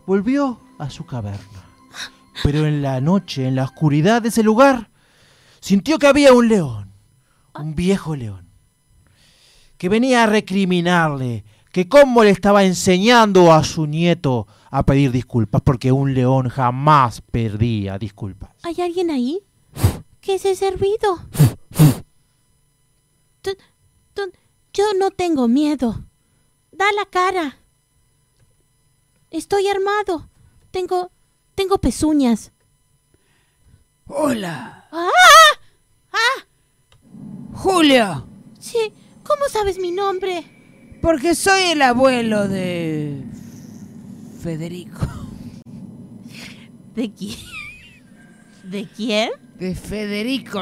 Volvió 0.06 0.60
a 0.80 0.90
su 0.90 1.06
caverna. 1.06 1.64
Pero 2.44 2.66
en 2.68 2.82
la 2.82 3.00
noche, 3.00 3.48
en 3.48 3.56
la 3.56 3.64
oscuridad 3.64 4.22
de 4.22 4.30
ese 4.30 4.44
lugar, 4.44 4.90
sintió 5.64 5.98
que 5.98 6.08
había 6.08 6.34
un 6.34 6.50
león, 6.50 6.92
un 7.58 7.74
viejo 7.74 8.18
león, 8.18 8.50
que 9.78 9.88
venía 9.88 10.24
a 10.24 10.28
recriminarle 10.28 11.46
que 11.72 11.88
cómo 11.88 12.24
le 12.26 12.32
estaba 12.32 12.66
enseñando 12.66 13.54
a 13.54 13.64
su 13.64 13.88
nieto 13.88 14.46
a 14.70 14.84
pedir 14.84 15.12
disculpas, 15.12 15.62
porque 15.62 15.92
un 15.92 16.14
león 16.14 16.50
jamás 16.50 17.22
pedía 17.22 17.98
disculpas. 17.98 18.52
¿Hay 18.64 18.82
alguien 18.82 19.10
ahí? 19.10 19.40
¿Qué 20.20 20.36
es 20.36 20.46
ese 20.46 20.72
tú- 23.42 23.58
Yo 24.74 24.86
no 25.00 25.12
tengo 25.12 25.48
miedo. 25.48 26.04
Da 26.72 26.86
la 26.94 27.06
cara. 27.06 27.58
Estoy 29.30 29.68
armado. 29.68 30.28
Tengo. 30.72 31.12
Tengo 31.56 31.78
pezuñas. 31.78 32.53
Hola, 34.06 34.86
¡Ah! 34.92 35.10
¡Ah! 36.12 36.46
Julio. 37.54 38.28
Sí. 38.60 38.92
¿Cómo 39.24 39.48
sabes 39.50 39.80
mi 39.80 39.92
nombre? 39.92 40.44
Porque 41.02 41.34
soy 41.36 41.62
el 41.72 41.82
abuelo 41.82 42.50
de 42.50 43.24
Federico. 44.42 45.08
¿De 46.94 47.12
quién? 47.14 47.38
¿De 48.64 48.86
quién? 48.88 49.32
De 49.58 49.74
Federico. 49.76 50.60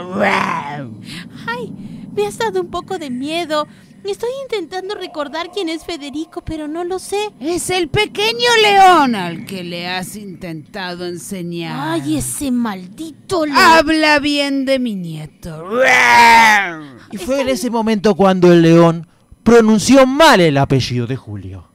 Ay, 1.47 1.73
me 2.15 2.27
has 2.27 2.37
dado 2.37 2.61
un 2.61 2.69
poco 2.69 2.99
de 2.99 3.09
miedo. 3.09 3.67
Estoy 4.03 4.29
intentando 4.43 4.95
recordar 4.95 5.51
quién 5.53 5.69
es 5.69 5.85
Federico, 5.85 6.41
pero 6.41 6.67
no 6.67 6.83
lo 6.83 6.97
sé. 6.97 7.29
Es 7.39 7.69
el 7.69 7.87
pequeño 7.87 8.49
león 8.61 9.15
al 9.15 9.45
que 9.45 9.63
le 9.63 9.87
has 9.87 10.15
intentado 10.15 11.05
enseñar. 11.05 11.93
Ay, 11.93 12.17
ese 12.17 12.51
maldito 12.51 13.45
león. 13.45 13.57
Habla 13.57 14.19
bien 14.19 14.65
de 14.65 14.79
mi 14.79 14.95
nieto. 14.95 15.81
Y 17.11 17.17
fue 17.17 17.41
en 17.41 17.49
ese 17.49 17.69
momento 17.69 18.15
cuando 18.15 18.51
el 18.51 18.63
león 18.63 19.07
pronunció 19.43 20.07
mal 20.07 20.41
el 20.41 20.57
apellido 20.57 21.05
de 21.05 21.15
Julio. 21.15 21.67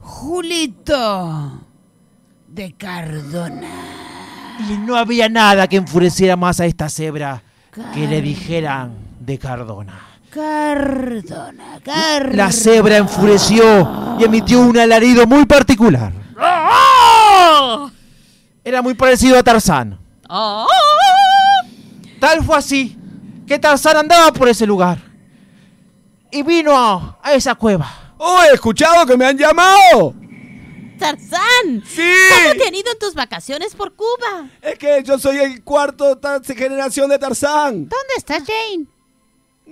Julito 0.00 1.60
de 2.48 2.72
Cardona. 2.72 3.68
Y 4.70 4.78
no 4.78 4.96
había 4.96 5.28
nada 5.28 5.68
que 5.68 5.76
enfureciera 5.76 6.36
más 6.36 6.60
a 6.60 6.66
esta 6.66 6.88
cebra 6.88 7.42
que 7.92 8.06
le 8.06 8.22
dijeran 8.22 8.94
de 9.20 9.38
Cardona. 9.38 10.13
Cardona, 10.34 11.80
Cardona. 11.84 12.34
La 12.36 12.50
cebra 12.50 12.96
enfureció 12.96 14.16
y 14.18 14.24
emitió 14.24 14.60
un 14.60 14.76
alarido 14.76 15.26
muy 15.28 15.46
particular. 15.46 16.12
Era 18.64 18.82
muy 18.82 18.94
parecido 18.94 19.38
a 19.38 19.42
Tarzán. 19.44 19.96
Tal 22.18 22.44
fue 22.44 22.56
así 22.56 22.96
que 23.46 23.58
Tarzán 23.58 23.96
andaba 23.98 24.32
por 24.32 24.48
ese 24.48 24.66
lugar. 24.66 24.98
y 26.32 26.42
vino 26.42 26.76
a, 26.76 27.16
a 27.22 27.32
esa 27.34 27.54
cueva. 27.54 28.14
¡Oh, 28.18 28.40
he 28.42 28.54
escuchado 28.54 29.06
que 29.06 29.16
me 29.16 29.26
han 29.26 29.38
llamado! 29.38 30.14
¡Tarzán! 30.98 31.82
¡Sí! 31.86 32.02
¿Cómo 32.42 32.54
te 32.60 32.66
han 32.68 32.74
ido 32.74 32.90
en 32.90 32.98
tus 32.98 33.14
vacaciones 33.14 33.74
por 33.76 33.94
Cuba? 33.94 34.48
Es 34.62 34.78
que 34.78 35.02
yo 35.04 35.16
soy 35.18 35.36
el 35.38 35.62
cuarto 35.62 36.18
generación 36.56 37.08
de 37.10 37.18
Tarzán. 37.20 37.88
¿Dónde 37.88 38.14
está 38.16 38.34
Jane? 38.34 38.86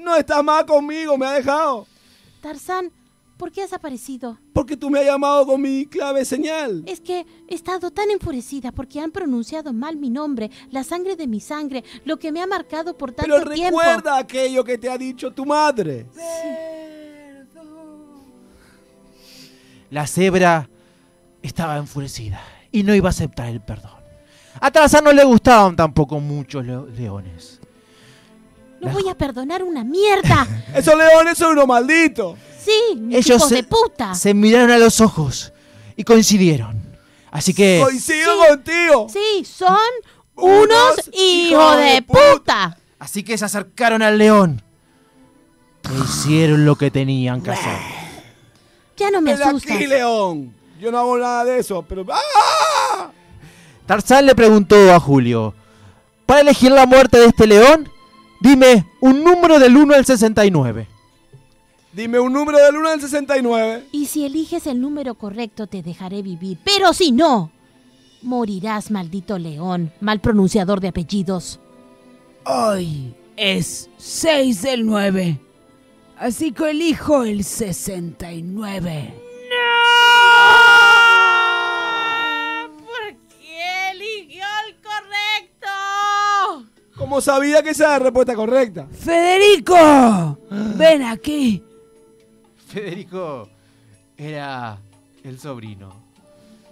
No 0.03 0.17
estás 0.17 0.43
más 0.43 0.65
conmigo, 0.65 1.17
me 1.17 1.27
ha 1.27 1.33
dejado. 1.33 1.87
Tarzán, 2.41 2.91
¿por 3.37 3.53
qué 3.53 3.63
has 3.63 3.73
aparecido? 3.73 4.37
Porque 4.53 4.77
tú 4.77 4.91
me 4.91 4.99
has 5.01 5.07
llamado 5.07 5.47
con 5.47 5.61
mi 5.63 5.87
clave 5.87 6.25
señal. 6.25 6.83
Es 6.87 7.01
que 7.01 7.25
he 7.49 7.55
estado 7.55 7.91
tan 7.91 8.11
enfurecida 8.11 8.73
porque 8.73 9.01
han 9.01 9.13
pronunciado 9.13 9.73
mal 9.73 9.97
mi 9.97 10.11
nombre, 10.11 10.51
la 10.71 10.83
sangre 10.83 11.15
de 11.17 11.27
mi 11.29 11.41
sangre, 11.41 11.85
lo 12.05 12.19
que 12.19 12.33
me 12.33 12.41
ha 12.43 12.47
marcado 12.47 12.97
por 12.99 13.13
tanto 13.13 13.33
Pero 13.39 13.51
tiempo. 13.53 13.79
recuerda 13.81 14.19
aquello 14.19 14.65
que 14.65 14.77
te 14.79 14.89
ha 14.91 14.99
dicho 14.99 15.31
tu 15.31 15.47
madre. 15.47 16.07
La 19.91 20.07
cebra 20.07 20.69
estaba 21.43 21.77
enfurecida 21.77 22.41
y 22.71 22.83
no 22.83 22.95
iba 22.95 23.09
a 23.09 23.11
aceptar 23.11 23.49
el 23.49 23.61
perdón. 23.61 23.91
A 24.61 24.71
Tarzán 24.71 25.05
no 25.05 25.13
le 25.13 25.25
gustaban 25.25 25.77
tampoco 25.77 26.19
muchos 26.19 26.65
leo- 26.65 26.87
leones. 26.87 27.61
No 28.83 28.91
voy 28.93 29.09
a 29.09 29.15
perdonar 29.15 29.63
una 29.63 29.85
mierda. 29.85 30.47
Esos 30.75 30.95
leones 30.97 31.39
son 31.39 31.53
unos 31.53 31.67
malditos. 31.67 32.37
Sí, 32.65 32.73
Ellos 33.11 33.27
hijos 33.37 33.49
se, 33.49 33.55
de 33.57 33.63
puta. 33.65 34.15
se 34.15 34.35
miraron 34.35 34.71
a 34.71 34.79
los 34.79 35.01
ojos 35.01 35.53
y 35.97 36.05
coincidieron. 36.05 36.81
Así 37.31 37.55
que 37.55 37.81
Coincido 37.83 38.31
Sí. 38.43 38.49
contigo. 38.49 39.07
Sí, 39.11 39.45
son 39.45 39.77
Unos 40.35 40.65
unos 40.67 41.11
hijos 41.13 41.77
de 41.77 41.83
de 41.85 42.03
puta. 42.03 42.77
Así 42.99 43.23
que 43.23 43.37
se 43.39 43.45
acercaron 43.45 44.03
al 44.03 44.19
león. 44.19 44.63
E 45.91 46.05
hicieron 46.05 46.65
lo 46.65 46.77
que 46.77 46.91
tenían 46.91 47.41
que 47.43 47.51
hacer. 47.51 47.77
Ya 48.97 49.11
no 49.11 49.21
me 49.21 49.33
asustas. 49.33 49.75
aquí, 49.77 49.87
león. 49.87 50.55
Yo 50.81 50.93
no 50.93 50.99
hago 50.99 51.19
nada 51.19 51.45
de 51.45 51.59
eso, 51.59 51.83
pero... 51.89 52.05
¡Ah! 52.13 53.11
Tarzán 53.87 54.27
le 54.27 54.35
preguntó 54.35 54.77
a 54.95 55.01
Julio, 55.01 55.55
para 56.27 56.41
elegir 56.41 56.71
la 56.73 56.87
muerte 56.87 57.19
de 57.19 57.27
este 57.27 57.47
león, 57.47 57.89
dime 58.43 58.87
un 59.01 59.23
número 59.23 59.59
del 59.59 59.77
1 59.77 59.95
al 59.95 60.05
69. 60.05 60.89
Dime 61.93 62.19
un 62.19 62.33
número 62.33 62.59
del 62.59 62.77
1 62.77 62.89
al 62.89 63.01
69. 63.01 63.85
Y 63.93 64.07
si 64.07 64.25
eliges 64.25 64.67
el 64.67 64.81
número 64.81 65.15
correcto, 65.15 65.67
te 65.67 65.83
dejaré 65.83 66.23
vivir. 66.23 66.59
Pero 66.65 66.93
si 66.93 67.13
no, 67.13 67.51
morirás, 68.23 68.91
maldito 68.91 69.39
león, 69.39 69.93
mal 70.01 70.21
pronunciador 70.21 70.81
de 70.81 70.89
apellidos. 70.89 71.61
Hoy 72.45 73.15
es 73.37 73.89
6 73.99 74.63
del 74.63 74.87
9. 74.87 75.39
Así 76.19 76.53
que 76.53 76.71
elijo 76.71 77.25
el 77.25 77.45
69. 77.45 79.22
Sabía 87.21 87.63
que 87.63 87.71
esa 87.71 87.85
era 87.85 87.93
la 87.95 87.99
respuesta 88.01 88.35
correcta. 88.35 88.87
Federico, 88.91 90.39
ven 90.77 91.03
aquí. 91.03 91.63
Federico 92.69 93.49
era 94.17 94.79
el 95.25 95.39
sobrino. 95.39 96.03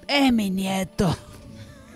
Es 0.09 0.33
mi 0.33 0.51
nieto. 0.51 1.15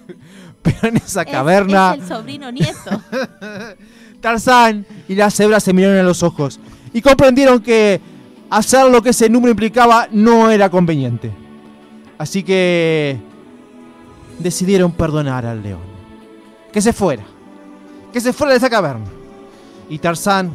Pero 0.62 0.78
en 0.88 0.96
esa 0.98 1.22
Es- 1.22 1.30
caverna, 1.32 1.94
Es, 1.94 2.02
el 2.02 2.08
sobrino 2.08 2.50
nieto. 2.52 3.02
Tarzán 4.20 4.86
y 5.08 5.14
la 5.14 5.30
cebra 5.30 5.60
se 5.60 5.72
miraron 5.72 5.98
a 5.98 6.02
los 6.02 6.22
ojos 6.22 6.58
y 6.92 7.02
comprendieron 7.02 7.60
que 7.60 8.00
hacer 8.50 8.90
lo 8.90 9.02
que 9.02 9.10
ese 9.10 9.28
número 9.28 9.50
implicaba 9.50 10.08
no 10.10 10.50
era 10.50 10.70
conveniente. 10.70 11.30
Así 12.16 12.42
que 12.42 13.18
decidieron 14.38 14.92
perdonar 14.92 15.44
al 15.44 15.62
león. 15.62 15.80
Que 16.72 16.80
se 16.80 16.92
fuera. 16.92 17.24
Que 18.14 18.20
se 18.20 18.32
fuera 18.32 18.52
de 18.52 18.58
esa 18.58 18.70
caverna. 18.70 19.06
Y 19.88 19.98
Tarzán 19.98 20.54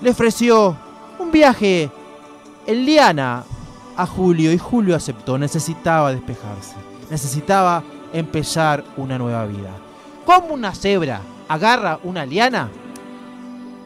le 0.00 0.10
ofreció 0.10 0.76
un 1.18 1.32
viaje 1.32 1.90
en 2.68 2.86
liana 2.86 3.42
a 3.96 4.06
Julio 4.06 4.52
y 4.52 4.58
Julio 4.58 4.94
aceptó. 4.94 5.36
Necesitaba 5.36 6.12
despejarse. 6.12 6.76
Necesitaba 7.10 7.82
empezar 8.12 8.84
una 8.96 9.18
nueva 9.18 9.44
vida. 9.44 9.72
¿Cómo 10.24 10.54
una 10.54 10.72
cebra 10.72 11.20
agarra 11.48 11.98
una 12.04 12.24
liana? 12.24 12.70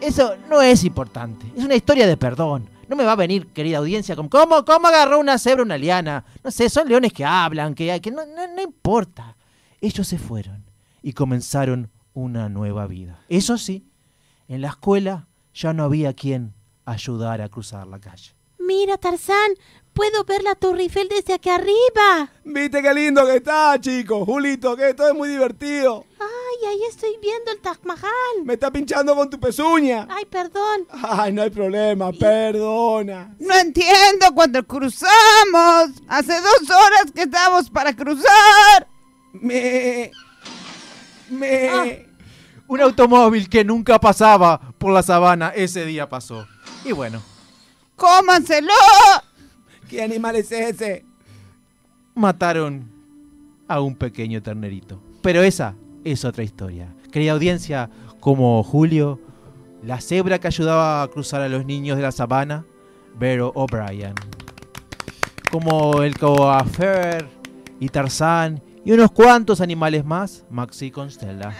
Eso 0.02 0.34
no 0.50 0.60
es 0.60 0.84
importante. 0.84 1.46
Es 1.56 1.64
una 1.64 1.76
historia 1.76 2.06
de 2.06 2.18
perdón. 2.18 2.68
No 2.88 2.94
me 2.94 3.04
va 3.04 3.12
a 3.12 3.16
venir, 3.16 3.46
querida 3.54 3.78
audiencia, 3.78 4.16
con 4.16 4.28
cómo, 4.28 4.66
cómo 4.66 4.86
agarró 4.86 5.18
una 5.18 5.38
cebra 5.38 5.62
una 5.62 5.78
liana. 5.78 6.26
No 6.44 6.50
sé, 6.50 6.68
son 6.68 6.86
leones 6.86 7.14
que 7.14 7.24
hablan, 7.24 7.74
que, 7.74 7.98
que 8.02 8.10
no, 8.10 8.26
no, 8.26 8.54
no 8.54 8.60
importa. 8.60 9.34
Ellos 9.80 10.06
se 10.06 10.18
fueron 10.18 10.62
y 11.02 11.14
comenzaron 11.14 11.90
una 12.12 12.48
nueva 12.48 12.86
vida. 12.86 13.20
Eso 13.28 13.58
sí, 13.58 13.86
en 14.48 14.62
la 14.62 14.68
escuela 14.68 15.28
ya 15.54 15.72
no 15.72 15.84
había 15.84 16.12
quien 16.14 16.54
ayudara 16.84 17.44
a 17.44 17.48
cruzar 17.48 17.86
la 17.86 18.00
calle. 18.00 18.34
Mira, 18.58 18.98
Tarzán, 18.98 19.52
puedo 19.94 20.24
ver 20.24 20.42
la 20.42 20.54
Torre 20.54 20.82
Eiffel 20.82 21.08
desde 21.08 21.34
aquí 21.34 21.48
arriba. 21.48 22.30
¿Viste 22.44 22.82
qué 22.82 22.94
lindo 22.94 23.24
que 23.26 23.36
está, 23.36 23.80
chicos? 23.80 24.24
Julito, 24.24 24.76
que 24.76 24.90
esto 24.90 25.08
es 25.08 25.14
muy 25.14 25.28
divertido. 25.28 26.04
Ay, 26.20 26.68
ahí 26.68 26.80
estoy 26.88 27.16
viendo 27.20 27.50
el 27.50 27.60
Taj 27.60 27.78
Mahal. 27.84 28.44
Me 28.44 28.54
está 28.54 28.70
pinchando 28.70 29.16
con 29.16 29.30
tu 29.30 29.40
pezuña. 29.40 30.06
Ay, 30.10 30.26
perdón. 30.26 30.86
Ay, 30.90 31.32
no 31.32 31.42
hay 31.42 31.50
problema, 31.50 32.12
perdona. 32.12 33.34
No 33.38 33.54
entiendo 33.54 34.26
cuando 34.34 34.62
cruzamos. 34.66 36.02
Hace 36.06 36.34
dos 36.34 36.70
horas 36.70 37.12
que 37.14 37.22
estamos 37.22 37.70
para 37.70 37.94
cruzar. 37.94 38.86
Me... 39.32 40.10
Me... 41.30 42.06
Un 42.66 42.80
automóvil 42.80 43.48
que 43.48 43.64
nunca 43.64 43.98
pasaba 43.98 44.60
por 44.76 44.92
la 44.92 45.02
sabana 45.02 45.48
ese 45.48 45.86
día 45.86 46.08
pasó. 46.08 46.46
Y 46.84 46.92
bueno, 46.92 47.22
¡Cómanselo! 47.96 48.72
¿Qué 49.88 50.02
animal 50.02 50.36
es 50.36 50.52
ese? 50.52 51.04
mataron 52.14 52.90
a 53.68 53.80
un 53.80 53.94
pequeño 53.94 54.42
ternerito. 54.42 55.00
Pero 55.22 55.42
esa 55.42 55.74
es 56.04 56.24
otra 56.24 56.44
historia. 56.44 56.94
Querida 57.12 57.32
audiencia, 57.32 57.90
como 58.20 58.62
Julio, 58.62 59.20
la 59.82 60.00
cebra 60.00 60.38
que 60.38 60.48
ayudaba 60.48 61.02
a 61.02 61.08
cruzar 61.08 61.42
a 61.42 61.48
los 61.48 61.64
niños 61.64 61.96
de 61.96 62.02
la 62.02 62.12
sabana, 62.12 62.64
Vero 63.18 63.52
O'Brien. 63.54 64.14
Como 65.50 66.02
el 66.02 66.18
coafer 66.18 67.26
y 67.80 67.88
Tarzán 67.88 68.62
y 68.88 68.92
unos 68.92 69.10
cuantos 69.10 69.60
animales 69.60 70.02
más, 70.02 70.46
Maxi 70.48 70.90
Constella. 70.90 71.54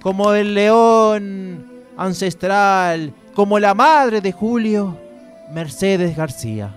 Como 0.00 0.32
el 0.32 0.54
león 0.54 1.66
ancestral, 1.96 3.12
como 3.34 3.58
la 3.58 3.74
madre 3.74 4.20
de 4.20 4.30
Julio, 4.30 4.96
Mercedes 5.52 6.16
García. 6.16 6.72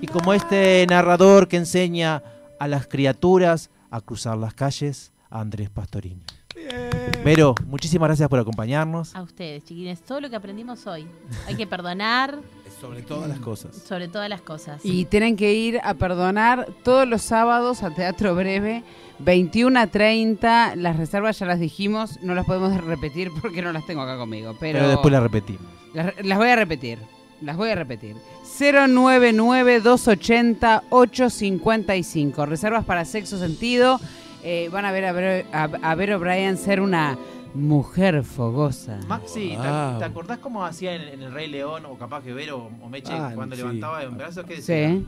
Y 0.00 0.08
como 0.08 0.34
este 0.34 0.84
narrador 0.90 1.46
que 1.46 1.58
enseña 1.58 2.24
a 2.58 2.66
las 2.66 2.88
criaturas 2.88 3.70
a 3.88 4.00
cruzar 4.00 4.36
las 4.36 4.52
calles, 4.52 5.12
Andrés 5.30 5.70
Pastorini. 5.70 6.24
Vero, 7.24 7.54
muchísimas 7.66 8.08
gracias 8.08 8.28
por 8.28 8.40
acompañarnos. 8.40 9.14
A 9.14 9.22
ustedes, 9.22 9.62
chiquines, 9.62 10.02
todo 10.02 10.20
lo 10.20 10.28
que 10.28 10.34
aprendimos 10.34 10.88
hoy. 10.88 11.06
Hay 11.46 11.54
que 11.54 11.68
perdonar 11.68 12.40
Sobre 12.84 13.02
todas 13.02 13.28
las 13.28 13.38
cosas. 13.38 13.74
sobre 13.76 14.08
todas 14.08 14.28
las 14.28 14.40
cosas. 14.42 14.80
Y 14.84 15.06
tienen 15.06 15.36
que 15.36 15.54
ir 15.54 15.80
a 15.82 15.94
perdonar 15.94 16.68
todos 16.82 17.08
los 17.08 17.22
sábados 17.22 17.82
al 17.82 17.94
Teatro 17.94 18.34
Breve, 18.34 18.82
21 19.20 19.80
a 19.80 19.86
30. 19.86 20.76
Las 20.76 20.96
reservas 20.96 21.38
ya 21.38 21.46
las 21.46 21.58
dijimos, 21.60 22.18
no 22.22 22.34
las 22.34 22.44
podemos 22.44 22.76
repetir 22.84 23.30
porque 23.40 23.62
no 23.62 23.72
las 23.72 23.86
tengo 23.86 24.02
acá 24.02 24.18
conmigo. 24.18 24.54
Pero, 24.60 24.78
Pero, 24.80 24.88
después 24.90 25.12
la 25.12 25.20
repetimos. 25.20 25.62
las, 25.94 26.12
las 26.24 26.36
voy 26.38 26.48
a 26.48 26.56
repetir. 26.56 26.98
Las 27.40 27.56
voy 27.56 27.70
a 27.70 27.74
repetir. 27.74 28.16
099-280-855. 30.90 32.46
Reservas 32.46 32.84
para 32.84 33.04
sexo 33.04 33.38
sentido. 33.38 34.00
Eh, 34.42 34.68
van 34.72 34.84
a 34.84 34.92
ver 34.92 35.04
a 35.06 35.12
ver, 35.12 35.46
a, 35.52 35.64
a 35.82 35.94
ver 35.94 36.12
O'Brien 36.12 36.58
ser 36.58 36.80
una 36.80 37.16
mujer 37.54 38.22
fogosa. 38.24 38.98
Maxi, 39.06 39.50
¿te, 39.50 39.56
Wow. 39.56 39.98
te 39.98 40.04
acordás 40.04 40.38
cómo 40.38 40.64
hacía 40.64 40.94
en, 40.94 41.02
en 41.02 41.22
El 41.22 41.32
Rey 41.32 41.48
León 41.48 41.86
o 41.86 41.96
capaz 41.96 42.22
que 42.22 42.32
Vero 42.32 42.70
o 42.82 42.88
Meche 42.88 43.12
Ah, 43.12 43.32
cuando 43.34 43.54
sí. 43.56 43.62
levantaba 43.62 44.02
en 44.02 44.16
brazos? 44.16 44.44
¿Qué 44.44 44.56
decía? 44.56 44.88
Sí. 44.90 45.06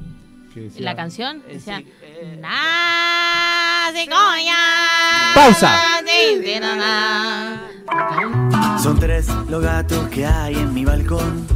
¿Qué 0.54 0.60
decía? 0.60 0.82
La 0.84 0.96
canción 0.96 1.38
Eh, 1.48 1.54
decía... 1.54 1.78
sí, 1.78 1.86
eh, 2.02 2.38
"Na, 2.40 3.90
cigüeña, 3.92 4.56
Pausa. 5.34 5.72
din, 6.04 6.42
din, 6.42 6.60
na, 6.60 6.76
na". 6.76 8.78
Son 8.82 8.98
tres 8.98 9.28
los 9.48 9.62
gatos 9.62 10.08
que 10.08 10.24
hay 10.26 10.54
en 10.54 10.72
mi 10.72 10.84
balcón. 10.84 11.55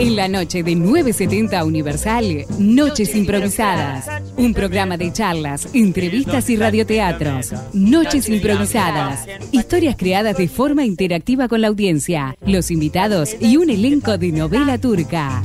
En 0.00 0.16
la 0.16 0.28
noche 0.28 0.62
de 0.62 0.74
970 0.76 1.62
Universal, 1.62 2.46
Noches 2.58 3.14
Improvisadas. 3.14 4.06
Un 4.38 4.54
programa 4.54 4.96
de 4.96 5.12
charlas, 5.12 5.68
entrevistas 5.74 6.48
y 6.48 6.56
radioteatros. 6.56 7.52
Noches 7.74 8.30
Improvisadas. 8.30 9.26
Historias 9.52 9.96
creadas 9.96 10.38
de 10.38 10.48
forma 10.48 10.86
interactiva 10.86 11.48
con 11.48 11.60
la 11.60 11.68
audiencia, 11.68 12.34
los 12.46 12.70
invitados 12.70 13.36
y 13.40 13.58
un 13.58 13.68
elenco 13.68 14.16
de 14.16 14.32
novela 14.32 14.78
turca. 14.78 15.42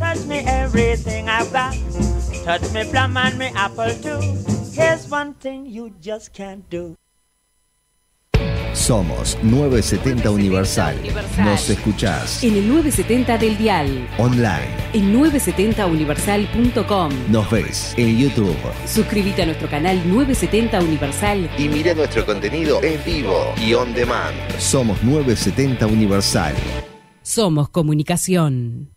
Touch 2.46 2.72
me 2.72 2.86
plum 2.86 3.18
and 3.18 3.38
me 3.38 3.52
apple 3.58 3.94
too. 4.02 4.22
Here's 4.74 5.12
one 5.12 5.34
thing 5.34 5.66
you 5.66 5.92
just 6.02 6.34
can't 6.34 6.64
do. 6.70 6.96
Somos 8.76 9.38
970 9.42 10.30
Universal. 10.30 10.96
Nos 11.44 11.70
escuchás 11.70 12.44
En 12.44 12.56
el 12.58 12.68
970 12.68 13.38
del 13.38 13.58
Dial, 13.58 14.08
online. 14.18 14.68
en 14.94 15.14
970universal.com. 15.16 17.12
Nos 17.32 17.50
ves 17.50 17.94
en 17.98 18.18
YouTube. 18.18 18.56
Suscríbete 18.86 19.44
a 19.44 19.46
nuestro 19.46 19.70
canal 19.70 19.98
970 20.08 20.80
Universal 20.82 21.50
Y 21.58 21.70
mira 21.70 21.94
nuestro 21.94 22.26
contenido 22.26 22.84
en 22.84 23.02
vivo 23.06 23.54
y 23.58 23.74
on 23.74 23.94
demand. 23.94 24.36
Somos 24.60 25.02
970 25.04 25.88
Universal. 25.88 26.54
Somos 27.22 27.70
Comunicación. 27.70 28.95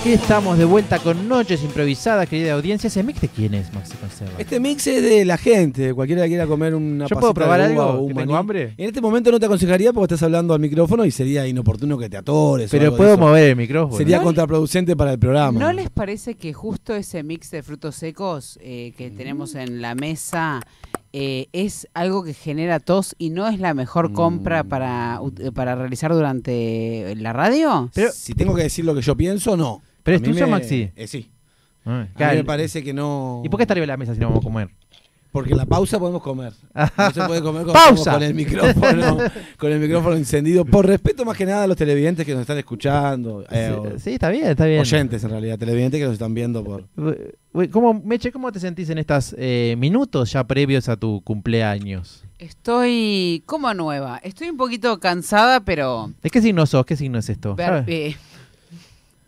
Aquí 0.00 0.12
estamos 0.14 0.56
de 0.56 0.64
vuelta 0.64 0.98
con 0.98 1.28
Noches 1.28 1.62
Improvisadas, 1.62 2.26
querida 2.26 2.54
audiencia. 2.54 2.88
¿Ese 2.88 3.02
mix 3.02 3.20
de 3.20 3.28
quién 3.28 3.52
es, 3.52 3.70
Maxi 3.74 3.94
Conserva? 3.98 4.32
Este 4.38 4.58
mix 4.58 4.86
es 4.86 5.02
de 5.02 5.26
la 5.26 5.36
gente, 5.36 5.92
cualquiera 5.92 6.22
que 6.22 6.28
quiera 6.28 6.46
comer 6.46 6.74
una 6.74 7.06
¿Yo 7.06 7.16
puedo 7.16 7.34
probar 7.34 7.60
de 7.68 7.74
uva 7.74 7.84
algo? 7.84 7.98
o 7.98 8.02
un 8.04 8.08
¿Que 8.08 8.14
tengo 8.14 8.34
hambre? 8.36 8.72
En 8.78 8.86
este 8.88 9.02
momento 9.02 9.30
no 9.30 9.38
te 9.38 9.44
aconsejaría 9.44 9.92
porque 9.92 10.14
estás 10.14 10.22
hablando 10.24 10.54
al 10.54 10.60
micrófono 10.60 11.04
y 11.04 11.10
sería 11.10 11.46
inoportuno 11.46 11.98
que 11.98 12.08
te 12.08 12.16
atores. 12.16 12.68
o 12.68 12.70
Pero 12.70 12.92
de 12.92 12.96
puedo 12.96 13.10
eso. 13.12 13.18
mover 13.20 13.50
el 13.50 13.56
micrófono. 13.56 13.98
Sería 13.98 14.16
¿No 14.16 14.22
le- 14.22 14.26
contraproducente 14.26 14.96
para 14.96 15.12
el 15.12 15.18
programa. 15.18 15.60
¿No 15.60 15.70
les 15.70 15.90
parece 15.90 16.34
que 16.34 16.54
justo 16.54 16.94
ese 16.94 17.22
mix 17.22 17.50
de 17.50 17.62
frutos 17.62 17.94
secos 17.94 18.58
eh, 18.62 18.94
que 18.96 19.10
tenemos 19.10 19.54
en 19.54 19.82
la 19.82 19.94
mesa 19.94 20.62
eh, 21.12 21.48
es 21.52 21.86
algo 21.92 22.24
que 22.24 22.32
genera 22.32 22.80
tos 22.80 23.14
y 23.18 23.28
no 23.30 23.46
es 23.48 23.60
la 23.60 23.74
mejor 23.74 24.12
compra 24.14 24.62
Mm. 24.62 24.68
para, 24.68 25.20
ut- 25.20 25.52
para 25.52 25.74
realizar 25.74 26.14
durante 26.14 27.14
la 27.18 27.34
radio? 27.34 27.90
Pero- 27.94 28.12
si 28.12 28.32
tengo 28.32 28.54
que 28.54 28.62
decir 28.62 28.86
lo 28.86 28.94
que 28.94 29.02
yo 29.02 29.14
pienso, 29.14 29.58
no. 29.58 29.82
¿Pero 30.02 30.16
es 30.16 30.22
tuyo, 30.22 30.46
me- 30.46 30.50
Maxi? 30.52 30.90
Eh, 30.96 31.06
sí. 31.06 31.30
Ah, 31.84 32.06
A 32.14 32.30
mí 32.30 32.36
me 32.36 32.44
parece 32.44 32.82
que 32.84 32.92
no. 32.92 33.42
¿Y 33.44 33.48
por 33.48 33.58
qué 33.58 33.62
está 33.64 33.72
arriba 33.74 33.84
de 33.84 33.88
la 33.88 33.96
mesa 33.96 34.14
si 34.14 34.20
no 34.20 34.26
vamos 34.28 34.42
a 34.42 34.44
comer? 34.44 34.68
Porque 35.32 35.52
en 35.52 35.58
la 35.58 35.64
pausa 35.66 35.96
podemos 36.00 36.22
comer. 36.22 36.52
No 36.74 37.10
se 37.12 37.22
puede 37.22 37.40
comer 37.40 37.62
con, 37.62 37.72
¡Pausa! 37.72 38.14
con 38.14 38.22
el 38.24 38.34
micrófono, 38.34 39.18
con 39.58 39.70
el 39.70 39.78
micrófono 39.78 40.16
encendido. 40.16 40.64
Por 40.64 40.84
respeto 40.88 41.24
más 41.24 41.36
que 41.36 41.46
nada 41.46 41.62
a 41.62 41.66
los 41.68 41.76
televidentes 41.76 42.26
que 42.26 42.32
nos 42.32 42.40
están 42.40 42.58
escuchando. 42.58 43.44
eh, 43.48 43.78
sí, 43.98 44.14
está 44.14 44.28
bien, 44.30 44.48
está 44.48 44.66
bien. 44.66 44.80
oyentes 44.80 45.22
en 45.22 45.30
realidad, 45.30 45.56
televidentes 45.56 46.00
que 46.00 46.04
nos 46.04 46.14
están 46.14 46.34
viendo 46.34 46.64
por. 46.64 46.88
¿Cómo, 47.70 47.94
Meche, 48.04 48.32
¿cómo 48.32 48.50
te 48.50 48.58
sentís 48.58 48.90
en 48.90 48.98
estos 48.98 49.34
minutos 49.78 50.32
ya 50.32 50.42
previos 50.44 50.88
a 50.88 50.96
tu 50.96 51.20
cumpleaños? 51.22 52.24
Estoy 52.40 53.42
como 53.46 53.72
nueva. 53.74 54.18
Estoy 54.24 54.50
un 54.50 54.56
poquito 54.56 54.98
cansada, 54.98 55.60
pero... 55.60 56.12
¿De 56.22 56.30
qué 56.30 56.40
signo 56.42 56.66
sos? 56.66 56.84
¿Qué 56.86 56.96
signo 56.96 57.18
es 57.18 57.28
esto? 57.28 57.54
ver- 57.54 57.84
eh, 57.86 58.16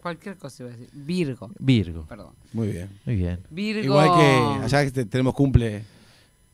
cualquier 0.03 0.37
cosa 0.37 0.65
iba 0.65 0.73
a 0.73 0.77
decir. 0.77 0.89
Virgo. 0.93 1.51
Virgo. 1.59 2.05
Perdón. 2.09 2.35
Muy 2.53 2.69
bien. 2.69 2.91
Muy 3.07 3.15
bien. 3.17 3.41
Virgo. 3.51 3.85
Igual 3.85 4.11
que 4.19 4.65
allá 4.65 4.85
que 4.85 4.91
te- 4.91 5.05
tenemos 5.07 5.33
cumple. 5.35 5.85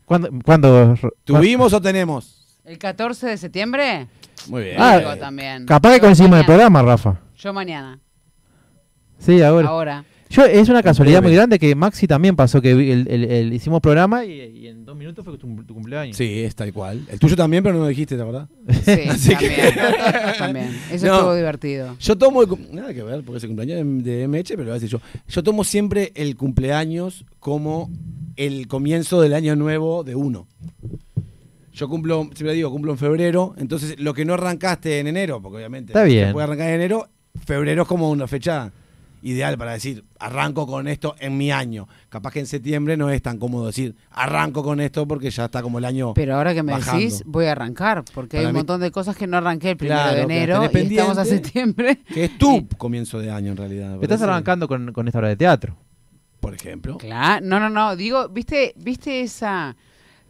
¿Cuándo? 0.04 0.30
cuándo 0.44 0.94
¿Tuvimos 1.24 1.72
o 1.72 1.80
tenemos? 1.80 2.56
¿El 2.64 2.78
14 2.78 3.26
de 3.26 3.36
septiembre? 3.38 4.06
Muy 4.48 4.62
bien. 4.64 4.76
Ah, 4.78 4.98
Virgo 4.98 5.16
también. 5.16 5.66
Capaz 5.66 5.94
que 5.94 6.00
coincidimos 6.00 6.36
en 6.36 6.40
el 6.40 6.46
programa, 6.46 6.82
Rafa. 6.82 7.20
Yo 7.36 7.52
mañana. 7.52 7.98
Sí, 9.18 9.42
ahora. 9.42 9.68
Ahora. 9.68 10.04
Yo, 10.30 10.44
es 10.44 10.68
una 10.68 10.82
casualidad 10.82 11.22
Muy 11.22 11.34
grande 11.34 11.58
que 11.58 11.74
Maxi 11.74 12.06
también 12.06 12.36
pasó 12.36 12.60
que 12.60 12.72
el- 12.72 13.06
el- 13.08 13.24
el- 13.24 13.52
hicimos 13.52 13.80
programa 13.80 14.24
y, 14.24 14.32
y 14.32 14.66
en 14.68 14.84
dos 14.84 14.94
minutos 14.96 15.24
fue 15.24 15.38
tu, 15.38 15.46
tu 15.64 15.74
cumpleaños. 15.74 16.16
Sí, 16.16 16.40
es 16.42 16.54
tal 16.54 16.72
cual. 16.72 17.02
El 17.10 17.18
tuyo 17.18 17.34
también, 17.34 17.62
pero 17.62 17.74
no 17.76 17.80
lo 17.82 17.86
dijiste, 17.88 18.14
¿te 18.16 18.22
acordás? 18.22 18.48
Sí, 18.84 18.90
Así 19.08 19.36
que- 19.36 19.48
también. 19.48 19.74
también. 20.38 20.80
Eso 20.92 21.06
No. 21.06 21.14
estuvo 21.14 21.34
divertido. 21.34 21.96
Yo 21.98 22.18
tomo, 22.18 22.42
el 22.42 22.48
nada 22.72 22.92
que 22.92 23.02
ver, 23.02 23.22
porque 23.24 23.38
es 23.38 23.44
el 23.44 23.48
cumpleaños 23.50 24.04
de, 24.04 24.10
de 24.18 24.28
MH, 24.28 24.48
pero 24.48 24.58
lo 24.58 24.64
voy 24.66 24.70
a 24.72 24.74
decir 24.74 24.90
yo. 24.90 25.00
Yo 25.28 25.42
tomo 25.42 25.64
siempre 25.64 26.12
el 26.14 26.36
cumpleaños 26.36 27.24
como 27.40 27.90
el 28.36 28.68
comienzo 28.68 29.20
del 29.22 29.32
año 29.34 29.56
nuevo 29.56 30.04
de 30.04 30.14
uno. 30.14 30.46
Yo 31.72 31.88
cumplo, 31.88 32.28
siempre 32.34 32.54
digo, 32.54 32.70
cumplo 32.70 32.92
en 32.92 32.98
febrero, 32.98 33.54
entonces 33.56 33.98
lo 34.00 34.12
que 34.12 34.24
no 34.24 34.34
arrancaste 34.34 34.98
en 34.98 35.06
enero, 35.06 35.40
porque 35.40 35.58
obviamente 35.58 35.92
Está 35.92 36.02
bien. 36.02 36.32
puede 36.32 36.44
arrancar 36.44 36.68
en 36.68 36.74
enero, 36.74 37.08
febrero 37.46 37.82
es 37.82 37.88
como 37.88 38.10
una 38.10 38.26
fecha 38.26 38.72
ideal 39.22 39.56
para 39.58 39.72
decir, 39.72 40.04
arranco 40.18 40.66
con 40.66 40.88
esto 40.88 41.14
en 41.18 41.36
mi 41.36 41.50
año. 41.50 41.88
Capaz 42.08 42.32
que 42.32 42.40
en 42.40 42.46
septiembre 42.46 42.96
no 42.96 43.10
es 43.10 43.20
tan 43.22 43.38
cómodo 43.38 43.66
decir, 43.66 43.94
arranco 44.10 44.62
con 44.62 44.80
esto 44.80 45.06
porque 45.06 45.30
ya 45.30 45.46
está 45.46 45.62
como 45.62 45.78
el 45.78 45.84
año 45.84 46.14
Pero 46.14 46.36
ahora 46.36 46.54
que 46.54 46.62
me 46.62 46.72
bajando. 46.72 47.00
decís, 47.00 47.22
voy 47.26 47.46
a 47.46 47.52
arrancar, 47.52 48.04
porque 48.14 48.38
hay 48.38 48.46
un 48.46 48.52
mí- 48.52 48.58
montón 48.58 48.80
de 48.80 48.90
cosas 48.90 49.16
que 49.16 49.26
no 49.26 49.36
arranqué 49.36 49.70
el 49.70 49.76
primero 49.76 50.00
Claro, 50.00 50.16
de 50.16 50.22
enero 50.22 50.70
y 50.72 50.76
estamos 50.78 51.18
a 51.18 51.24
septiembre. 51.24 52.00
Que 52.12 52.24
es 52.24 52.38
tu 52.38 52.66
comienzo 52.78 53.18
de 53.18 53.30
año 53.30 53.52
en 53.52 53.56
realidad. 53.56 53.96
me 53.96 54.02
Estás 54.02 54.22
arrancando 54.22 54.68
con, 54.68 54.92
con 54.92 55.06
esta 55.08 55.18
obra 55.18 55.28
de 55.28 55.36
teatro. 55.36 55.76
Por 56.40 56.54
ejemplo. 56.54 56.98
Claro, 56.98 57.44
no, 57.44 57.58
no, 57.58 57.68
no, 57.68 57.96
digo, 57.96 58.28
¿viste, 58.28 58.72
viste 58.76 59.22
esa... 59.22 59.76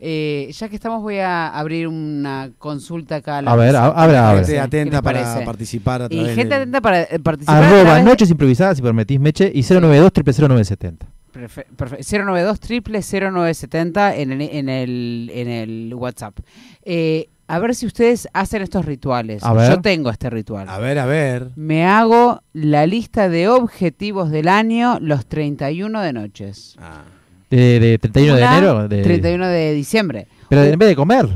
eh, 0.01 0.51
ya 0.53 0.69
que 0.69 0.77
estamos 0.77 1.03
voy 1.03 1.19
a 1.19 1.49
abrir 1.49 1.89
una 1.89 2.51
consulta 2.59 3.17
acá. 3.17 3.43
la 3.43 3.53
A 3.53 3.57
ver, 3.57 3.75
a- 3.77 3.87
abra, 3.87 4.31
abra. 4.31 4.39
Gente 4.45 4.53
¿Qué 4.53 4.61
atenta 4.61 5.03
para 5.03 5.23
parece? 5.25 5.45
participar 5.45 6.03
a 6.03 6.07
Y 6.07 6.09
través 6.17 6.35
gente 6.37 6.55
del- 6.55 6.63
atenta 6.63 6.81
para 6.81 7.03
eh, 7.03 7.19
participar. 7.23 7.63
a 7.63 7.67
Arroba 7.69 7.95
de- 7.97 8.03
Noches 8.05 8.31
Improvisadas, 8.31 8.77
si 8.77 8.83
permitís, 8.83 9.19
Meche, 9.21 9.51
y 9.55 9.63
092 9.63 10.13
0970 10.13 11.07
Perfe- 11.33 11.67
perfe- 11.77 12.03
092 12.03 12.59
triple 12.61 13.03
0970 13.03 14.17
en 14.17 14.33
el, 14.33 14.41
en 14.43 14.69
el, 14.69 15.31
en 15.35 15.49
el 15.49 15.95
WhatsApp. 15.95 16.39
Eh, 16.85 17.29
A 17.51 17.59
ver 17.61 17.75
si 17.75 17.87
ustedes 17.87 18.29
hacen 18.35 18.61
estos 18.61 18.85
rituales. 18.85 19.43
A 19.43 19.55
ver. 19.55 19.71
Yo 19.71 19.81
tengo 19.81 20.11
este 20.11 20.29
ritual. 20.29 20.69
A 20.69 20.79
ver, 20.79 20.99
a 20.99 21.07
ver. 21.07 21.49
Me 21.57 21.87
hago 21.87 22.43
la 22.53 22.87
lista 22.87 23.31
de 23.31 23.49
objetivos 23.49 24.31
del 24.31 24.49
año 24.49 24.99
los 25.01 25.25
31 25.25 26.03
de 26.03 26.13
noches. 26.13 26.77
Ah. 26.79 27.05
De, 27.51 27.81
de 27.81 27.99
31 27.99 28.37
de 28.37 28.43
Una, 28.43 28.59
enero. 28.59 28.89
De, 28.89 29.03
31 29.03 29.47
de 29.49 29.73
diciembre. 29.75 30.27
Pero 30.49 30.65
en 30.65 30.79
vez 30.79 30.89
de 30.91 30.97
comer. 30.97 31.27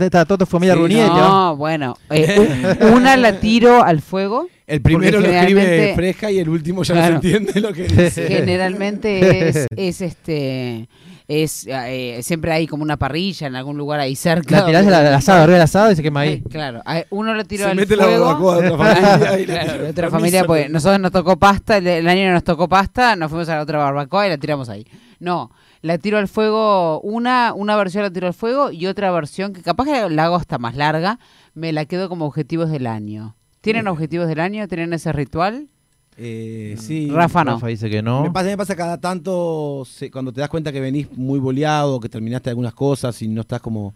Está, 0.00 0.24
toda 0.24 0.38
tu 0.38 0.46
familia 0.46 0.72
Sí, 0.74 0.78
reunida 0.80 1.08
No, 1.08 1.56
bueno. 1.56 1.96
eh, 2.10 2.76
una 2.94 3.16
la 3.18 3.38
tiro 3.38 3.82
al 3.82 4.00
fuego. 4.00 4.48
El 4.66 4.80
primero 4.80 5.20
lo 5.20 5.26
escribe 5.28 5.92
fresca 5.94 6.30
y 6.30 6.38
el 6.38 6.48
último 6.48 6.82
ya 6.84 6.94
Claro. 6.94 7.14
no 7.16 7.20
se 7.20 7.36
entiende 7.36 7.60
lo 7.60 7.72
que 7.74 7.82
dice. 7.86 8.26
Generalmente 8.28 9.48
es, 9.48 9.66
es 9.76 10.00
este. 10.00 10.88
Es, 11.26 11.66
eh, 11.68 12.20
siempre 12.22 12.52
hay 12.52 12.66
como 12.66 12.82
una 12.82 12.98
parrilla 12.98 13.46
en 13.46 13.56
algún 13.56 13.76
lugar 13.78 13.98
ahí 14.00 14.14
cerca. 14.16 14.60
La 14.60 14.66
tirás 14.66 14.86
al 14.86 15.14
asado, 15.14 15.42
arriba 15.42 15.54
del 15.56 15.62
asado 15.64 15.90
y 15.92 15.96
se 15.96 16.02
quema 16.02 16.20
ahí. 16.20 16.42
Claro, 16.50 16.82
uno 17.10 17.32
lo 17.34 17.44
tiró 17.44 17.64
Se 17.64 17.70
al 17.70 17.76
mete 17.76 17.96
la 17.96 18.04
fuego. 18.04 18.24
barbacoa 18.26 18.60
de 18.60 18.68
otra 18.70 18.94
familia 18.96 19.38
y 19.40 19.46
la 19.46 19.64
Claro, 19.64 19.82
de 19.84 19.90
otra 19.90 20.10
familia, 20.10 20.44
pues 20.44 20.70
nosotros 20.70 21.00
nos 21.00 21.12
tocó 21.12 21.36
pasta, 21.38 21.78
el, 21.78 21.86
el 21.86 22.08
año 22.08 22.30
nos 22.32 22.44
tocó 22.44 22.68
pasta, 22.68 23.16
nos 23.16 23.30
fuimos 23.30 23.48
a 23.50 23.56
la 23.56 23.62
otra 23.62 23.78
barbacoa 23.78 24.26
y 24.26 24.30
la 24.30 24.38
tiramos 24.38 24.68
ahí. 24.68 24.86
No, 25.24 25.50
la 25.80 25.96
tiro 25.98 26.18
al 26.18 26.28
fuego, 26.28 27.00
una, 27.00 27.54
una 27.54 27.76
versión 27.76 28.02
la 28.04 28.10
tiro 28.12 28.26
al 28.26 28.34
fuego 28.34 28.70
y 28.70 28.86
otra 28.86 29.10
versión 29.10 29.52
que 29.54 29.62
capaz 29.62 29.86
que 29.86 30.10
la 30.10 30.24
hago 30.26 30.36
hasta 30.36 30.58
más 30.58 30.76
larga, 30.76 31.18
me 31.54 31.72
la 31.72 31.86
quedo 31.86 32.08
como 32.10 32.26
objetivos 32.26 32.70
del 32.70 32.86
año. 32.86 33.34
¿Tienen 33.62 33.88
objetivos 33.88 34.28
del 34.28 34.40
año? 34.40 34.68
¿Tienen 34.68 34.92
ese 34.92 35.10
ritual? 35.12 35.68
Eh, 36.16 36.76
sí. 36.78 37.10
Rafa 37.10 37.42
no. 37.42 37.52
Rafa 37.52 37.66
dice 37.68 37.88
que 37.90 38.02
no. 38.02 38.22
Me 38.22 38.30
pasa, 38.30 38.46
me 38.48 38.56
pasa 38.56 38.76
cada 38.76 39.00
tanto, 39.00 39.84
se- 39.86 40.10
cuando 40.10 40.32
te 40.32 40.40
das 40.40 40.50
cuenta 40.50 40.70
que 40.70 40.80
venís 40.80 41.10
muy 41.16 41.38
boleado, 41.40 41.98
que 41.98 42.08
terminaste 42.08 42.50
algunas 42.50 42.74
cosas 42.74 43.20
y 43.22 43.28
no 43.28 43.40
estás 43.40 43.60
como 43.60 43.94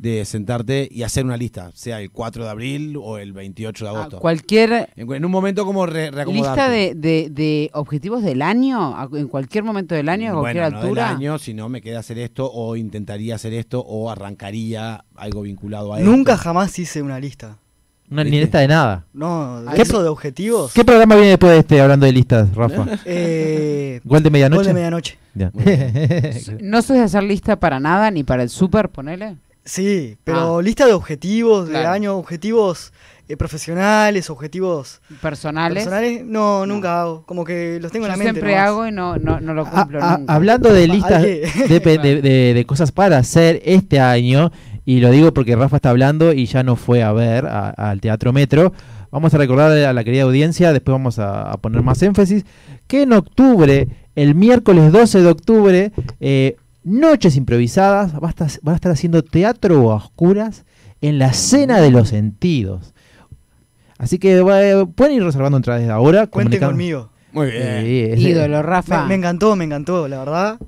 de 0.00 0.24
sentarte 0.24 0.88
y 0.90 1.02
hacer 1.02 1.26
una 1.26 1.36
lista, 1.36 1.70
sea 1.74 2.00
el 2.00 2.10
4 2.10 2.44
de 2.44 2.50
abril 2.50 2.96
o 2.98 3.18
el 3.18 3.34
28 3.34 3.84
de 3.84 3.90
Ah, 3.90 3.94
agosto. 3.94 4.18
cualquier 4.18 4.88
En, 4.96 5.12
en 5.12 5.24
un 5.26 5.30
momento 5.30 5.66
como 5.66 5.84
re- 5.84 6.10
reacomodarte. 6.10 6.60
lista 6.60 6.70
de, 6.70 6.94
de- 6.94 7.28
de 7.30 7.70
objetivos 7.74 8.22
del 8.22 8.40
año, 8.40 8.96
en 9.14 9.28
cualquier 9.28 9.62
momento 9.64 9.94
del 9.94 10.08
año, 10.08 10.30
a 10.30 10.40
cualquier 10.40 10.64
bueno, 10.64 10.76
no 10.76 10.80
del 10.80 10.88
altura. 10.88 11.10
año, 11.10 11.38
si 11.38 11.52
no 11.52 11.68
me 11.68 11.82
queda 11.82 11.98
hacer 11.98 12.18
esto 12.18 12.50
o 12.50 12.76
intentaría 12.76 13.34
hacer 13.34 13.52
esto 13.52 13.80
o 13.80 14.10
arrancaría 14.10 15.04
algo 15.16 15.42
vinculado 15.42 15.92
a 15.92 16.00
Nunca 16.00 16.32
esto. 16.32 16.44
jamás 16.44 16.78
hice 16.78 17.02
una 17.02 17.20
lista. 17.20 17.58
No, 18.08 18.24
ni 18.24 18.30
lista 18.30 18.58
de 18.58 18.68
nada. 18.68 19.04
No, 19.12 19.62
de 19.62 19.74
¿Qué- 19.76 19.82
eso 19.82 20.02
de 20.02 20.08
objetivos. 20.08 20.72
¿Qué 20.72 20.84
programa 20.84 21.14
viene 21.14 21.30
después 21.30 21.52
de 21.52 21.58
este 21.58 21.80
hablando 21.80 22.06
de 22.06 22.12
listas, 22.12 22.52
Rafa? 22.54 22.86
Eh, 23.04 24.00
¿Gol 24.04 24.22
de 24.22 24.30
medianoche? 24.30 24.56
Gol 24.60 24.66
de 24.66 24.74
medianoche. 24.74 25.18
Ya. 25.34 25.52
¿No 26.62 26.82
sos 26.82 26.96
de 26.96 27.02
hacer 27.02 27.22
lista 27.22 27.56
para 27.60 27.78
nada, 27.78 28.10
ni 28.10 28.24
para 28.24 28.42
el 28.42 28.48
súper, 28.48 28.88
ponele? 28.88 29.36
Sí, 29.70 30.16
pero 30.24 30.60
lista 30.62 30.84
de 30.86 30.92
objetivos 30.94 31.66
de 31.68 31.74
Claro. 31.74 31.90
año, 31.90 32.16
objetivos 32.16 32.92
eh, 33.28 33.36
profesionales, 33.36 34.28
objetivos 34.28 35.00
Personales. 35.22 35.84
personales. 35.84 36.24
No, 36.24 36.66
nunca 36.66 37.02
hago. 37.02 37.22
Como 37.24 37.44
que 37.44 37.78
los 37.80 37.92
tengo 37.92 38.06
Yo 38.08 38.12
en 38.12 38.18
la 38.18 38.24
mente. 38.24 38.32
siempre 38.40 38.50
nomás. 38.56 38.68
hago 38.68 38.86
y 38.88 38.90
no, 38.92 39.16
no, 39.18 39.40
no 39.40 39.54
lo 39.54 39.62
A- 39.62 39.70
cumplo 39.70 40.02
a- 40.02 40.18
nunca. 40.18 40.34
hablando 40.34 40.72
de 40.72 40.88
listas 40.88 41.22
de, 41.22 41.42
de- 42.02 42.20
de- 42.20 42.54
de 42.54 42.64
cosas 42.66 42.90
para 42.90 43.18
hacer 43.18 43.62
este 43.64 44.00
año, 44.00 44.50
y 44.84 44.98
lo 44.98 45.10
digo 45.12 45.32
porque 45.32 45.54
Rafa 45.54 45.76
está 45.76 45.90
hablando 45.90 46.32
y 46.32 46.46
ya 46.46 46.64
no 46.64 46.74
fue 46.74 47.04
a 47.04 47.12
ver 47.12 47.46
a- 47.46 47.68
al 47.70 48.00
Teatro 48.00 48.32
Metro, 48.32 48.72
vamos 49.12 49.32
a 49.34 49.38
recordar 49.38 49.70
a 49.70 49.92
la 49.92 50.02
querida 50.02 50.24
audiencia, 50.24 50.72
después 50.72 50.92
vamos 50.94 51.20
a, 51.20 51.52
a 51.52 51.56
poner 51.58 51.82
más 51.82 52.02
énfasis, 52.02 52.44
que 52.88 53.02
en 53.02 53.12
octubre, 53.12 53.86
el 54.16 54.34
miércoles 54.34 54.90
12 54.90 55.20
de 55.22 55.28
octubre, 55.28 55.92
eh, 56.18 56.56
Noches 56.82 57.36
Improvisadas, 57.36 58.14
va 58.14 58.28
a, 58.28 58.30
estar, 58.30 58.48
va 58.66 58.72
a 58.72 58.74
estar 58.74 58.92
haciendo 58.92 59.22
teatro 59.22 59.92
a 59.92 59.96
oscuras 59.96 60.64
en 61.00 61.18
la 61.18 61.32
Cena 61.32 61.80
de 61.80 61.90
los 61.90 62.08
Sentidos. 62.08 62.94
Así 63.98 64.18
que 64.18 64.40
va- 64.40 64.86
pueden 64.86 65.16
ir 65.16 65.22
reservando 65.24 65.56
entradas 65.58 65.82
desde 65.82 65.92
ahora. 65.92 66.26
Cuente 66.26 66.58
comunicando- 66.58 66.72
conmigo. 66.72 67.10
Muy 67.32 67.50
bien. 67.50 67.84
Sí, 67.84 68.00
es- 68.12 68.20
Ídolo, 68.20 68.62
Rafa. 68.62 69.02
Me, 69.02 69.08
me 69.08 69.14
encantó, 69.16 69.54
me 69.56 69.64
encantó, 69.64 70.08
la 70.08 70.18
verdad. 70.20 70.58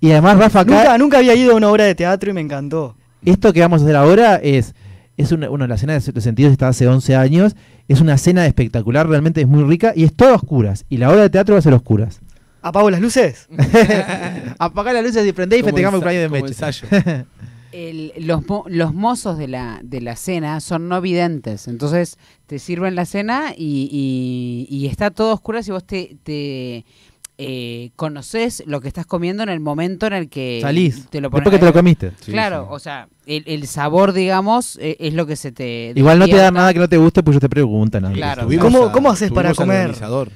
Y 0.00 0.10
además 0.12 0.38
Rafa 0.38 0.60
acá... 0.60 0.74
Nunca, 0.74 0.98
nunca 0.98 1.18
había 1.18 1.34
ido 1.34 1.52
a 1.52 1.56
una 1.56 1.70
obra 1.70 1.84
de 1.84 1.94
teatro 1.94 2.30
y 2.30 2.34
me 2.34 2.40
encantó. 2.40 2.96
Esto 3.24 3.52
que 3.52 3.60
vamos 3.60 3.80
a 3.80 3.84
hacer 3.84 3.96
ahora 3.96 4.36
es, 4.36 4.74
es 5.16 5.30
una, 5.32 5.48
una 5.50 5.66
la 5.66 5.78
cena 5.78 5.92
de 5.98 6.12
los 6.12 6.24
sentidos 6.24 6.52
está 6.52 6.68
hace 6.68 6.86
11 6.88 7.16
años, 7.16 7.54
es 7.88 8.00
una 8.00 8.18
cena 8.18 8.44
espectacular, 8.46 9.08
realmente 9.08 9.40
es 9.40 9.46
muy 9.46 9.62
rica 9.64 9.92
y 9.94 10.04
es 10.04 10.14
toda 10.14 10.32
a 10.32 10.36
oscuras. 10.36 10.84
Y 10.90 10.96
la 10.98 11.10
obra 11.10 11.22
de 11.22 11.30
teatro 11.30 11.54
va 11.54 11.58
a 11.60 11.62
ser 11.62 11.72
a 11.72 11.76
oscuras. 11.76 12.20
¿Apago 12.64 12.90
las 12.90 13.00
luces? 13.00 13.46
Apagá 14.58 14.92
las 14.92 15.04
luces 15.04 15.26
y 15.26 15.32
prendé 15.32 15.58
y 15.58 15.62
festejamos 15.62 15.98
el 15.98 16.00
cumpleaños 16.04 16.32
de 16.32 16.40
Meche. 16.40 16.48
ensayo. 16.54 16.86
El- 17.72 18.12
los, 18.18 18.46
mo- 18.46 18.64
los 18.68 18.94
mozos 18.94 19.36
de 19.36 19.48
la, 19.48 19.80
de 19.82 20.00
la 20.00 20.14
cena 20.14 20.60
son 20.60 20.88
no 20.88 21.00
videntes, 21.00 21.66
entonces 21.66 22.18
te 22.46 22.60
sirven 22.60 22.94
la 22.94 23.04
cena 23.04 23.52
y, 23.56 23.88
y- 24.70 24.74
y 24.76 24.86
está 24.86 25.10
todo 25.10 25.30
a 25.32 25.34
oscuras 25.34 25.66
y 25.66 25.72
vos 25.72 25.84
te, 25.84 26.16
te 26.22 26.84
eh, 27.36 27.90
conoces 27.96 28.62
lo 28.66 28.80
que 28.80 28.86
estás 28.86 29.06
comiendo 29.06 29.42
en 29.42 29.48
el 29.48 29.58
momento 29.58 30.06
en 30.06 30.12
el 30.12 30.28
que 30.28 30.60
Salís. 30.62 31.06
te 31.10 31.20
lo 31.20 31.30
Después 31.30 31.42
que 31.50 31.58
te 31.58 31.64
lo 31.64 31.66
ahí. 31.70 31.72
comiste. 31.72 32.12
Sí, 32.20 32.30
claro, 32.30 32.62
sí. 32.62 32.74
o 32.74 32.78
sea, 32.78 33.08
el, 33.26 33.42
el 33.48 33.66
sabor, 33.66 34.12
digamos, 34.12 34.78
eh, 34.80 34.96
es 35.00 35.14
lo 35.14 35.26
que 35.26 35.34
se 35.34 35.50
te... 35.50 35.92
Igual 35.96 36.20
no 36.20 36.26
te 36.26 36.28
despierta. 36.28 36.44
dan 36.44 36.54
nada 36.54 36.72
que 36.72 36.78
no 36.78 36.88
te 36.88 36.96
guste, 36.96 37.24
pues 37.24 37.34
ellos 37.34 37.40
te 37.40 37.48
preguntan. 37.48 38.04
antes. 38.04 38.18
Claro. 38.18 38.42
Estuvimos 38.42 38.66
¿Cómo- 38.72 38.92
cómo 38.92 39.10
haces 39.10 39.32
para 39.32 39.50
estuvimos 39.50 39.74
al 39.74 39.80
comer? 39.80 39.80
organizador. 39.90 40.30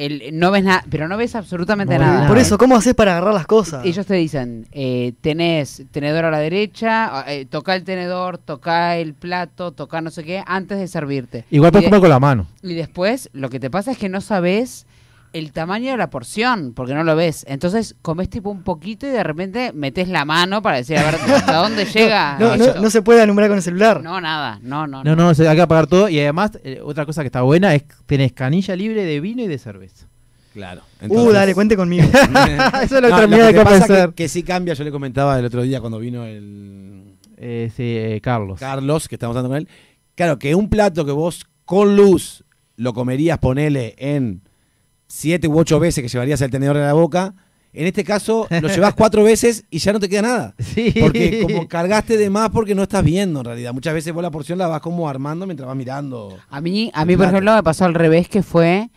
El- 0.00 0.38
no 0.38 0.50
ves 0.50 0.64
nada, 0.64 0.82
pero 0.88 1.08
no 1.08 1.16
ves 1.16 1.34
absolutamente 1.34 1.98
No 1.98 2.04
nada. 2.06 2.26
Por 2.28 2.38
eso, 2.38 2.56
¿cómo 2.56 2.74
haces 2.76 2.94
para 2.94 3.12
agarrar 3.12 3.34
las 3.34 3.46
cosas? 3.46 3.84
Ellos 3.84 4.06
te 4.06 4.14
dicen, 4.14 4.66
eh, 4.72 5.12
tenés 5.20 5.82
tenedor 5.90 6.24
a 6.24 6.30
la 6.30 6.38
derecha, 6.38 7.24
eh, 7.28 7.44
toca 7.44 7.74
el 7.76 7.84
tenedor, 7.84 8.38
toca 8.38 8.96
el 8.96 9.12
plato, 9.14 9.72
toca 9.72 10.00
no 10.00 10.10
sé 10.10 10.24
qué, 10.24 10.42
antes 10.46 10.78
de 10.78 10.88
servirte. 10.88 11.44
Igual 11.50 11.70
puedes 11.72 11.84
de- 11.84 11.90
comer 11.90 12.00
con 12.00 12.08
la 12.10 12.18
mano. 12.18 12.46
Y 12.62 12.74
después, 12.74 13.28
lo 13.34 13.50
que 13.50 13.60
te 13.60 13.68
pasa 13.70 13.90
es 13.92 13.98
que 13.98 14.08
no 14.08 14.20
sabes 14.22 14.86
el 15.32 15.52
tamaño 15.52 15.92
de 15.92 15.96
la 15.96 16.10
porción, 16.10 16.72
porque 16.74 16.94
no 16.94 17.04
lo 17.04 17.14
ves. 17.16 17.44
Entonces, 17.48 17.94
comes 18.02 18.28
tipo 18.28 18.50
un 18.50 18.62
poquito 18.62 19.06
y 19.06 19.10
de 19.10 19.22
repente 19.22 19.72
metes 19.72 20.08
la 20.08 20.24
mano 20.24 20.60
para 20.62 20.78
decir, 20.78 20.98
a 20.98 21.04
ver, 21.04 21.14
¿hasta 21.14 21.54
dónde 21.62 21.84
llega? 21.84 22.36
no, 22.38 22.56
no, 22.56 22.74
no 22.74 22.90
se 22.90 23.02
puede 23.02 23.22
anumerar 23.22 23.50
con 23.50 23.58
el 23.58 23.62
celular. 23.62 24.02
No, 24.02 24.20
nada, 24.20 24.58
no, 24.62 24.86
no. 24.86 25.04
No, 25.04 25.14
no, 25.16 25.34
se- 25.34 25.48
hay 25.48 25.56
que 25.56 25.62
apagar 25.62 25.86
todo. 25.86 26.08
Y 26.08 26.18
además, 26.20 26.52
eh, 26.64 26.80
otra 26.82 27.06
cosa 27.06 27.22
que 27.22 27.26
está 27.28 27.42
buena 27.42 27.74
es 27.74 27.84
que 27.84 27.94
tenés 28.06 28.32
canilla 28.32 28.74
libre 28.76 29.04
de 29.04 29.20
vino 29.20 29.42
y 29.42 29.46
de 29.46 29.58
cerveza. 29.58 30.06
Claro. 30.52 30.82
uh, 31.08 31.30
dale, 31.30 31.54
cuente 31.54 31.76
conmigo. 31.76 32.02
Eso 32.82 32.96
es 32.96 33.02
lo 33.02 33.02
que 33.02 33.08
No, 33.10 33.16
terminé 33.20 33.38
lo 33.38 33.46
de 33.46 33.54
que 33.54 33.60
pasa 33.62 34.06
que, 34.08 34.14
que 34.14 34.28
sí 34.28 34.42
cambia, 34.42 34.74
yo 34.74 34.82
le 34.82 34.90
comentaba 34.90 35.38
el 35.38 35.44
otro 35.44 35.62
día 35.62 35.80
cuando 35.80 36.00
vino 36.00 36.24
el 36.26 37.14
Eh, 37.36 37.70
sí, 37.76 37.84
eh, 37.96 38.20
Carlos. 38.20 38.58
Carlos, 38.58 39.06
que 39.08 39.14
estamos 39.14 39.36
hablando 39.36 39.50
con 39.50 39.58
él. 39.58 39.68
Claro, 40.16 40.40
que 40.40 40.56
un 40.56 40.68
plato 40.68 41.04
que 41.04 41.12
vos 41.12 41.46
con 41.64 41.94
luz 41.94 42.42
lo 42.76 42.92
comerías, 42.92 43.38
ponele, 43.38 43.94
en 43.98 44.42
siete 45.10 45.48
u 45.48 45.58
ocho 45.58 45.80
veces 45.80 46.02
que 46.02 46.08
llevarías 46.08 46.40
el 46.40 46.50
tenedor 46.50 46.76
a 46.76 46.86
la 46.86 46.92
boca, 46.92 47.34
en 47.72 47.86
este 47.86 48.04
caso 48.04 48.46
lo 48.48 48.68
llevas 48.68 48.94
cuatro 48.94 49.22
veces 49.22 49.64
y 49.70 49.78
ya 49.78 49.92
no 49.92 50.00
te 50.00 50.08
queda 50.08 50.22
nada. 50.22 50.54
Sí. 50.70 50.94
Porque 50.98 51.42
como 51.42 51.66
cargaste 51.66 52.16
de 52.16 52.30
más 52.30 52.50
porque 52.50 52.74
no 52.74 52.84
estás 52.84 53.04
viendo 53.04 53.40
en 53.40 53.46
realidad. 53.46 53.72
Muchas 53.74 53.92
veces 53.92 54.12
vos 54.12 54.22
la 54.22 54.30
porción 54.30 54.58
la 54.58 54.68
vas 54.68 54.80
como 54.80 55.08
armando 55.08 55.46
mientras 55.46 55.66
vas 55.66 55.76
mirando. 55.76 56.38
A 56.48 56.60
mí, 56.60 56.90
a 56.94 57.04
mí 57.04 57.16
por 57.16 57.26
ejemplo, 57.26 57.54
me 57.54 57.62
pasó 57.62 57.84
al 57.84 57.94
revés, 57.94 58.28
que 58.28 58.42
fue... 58.42 58.88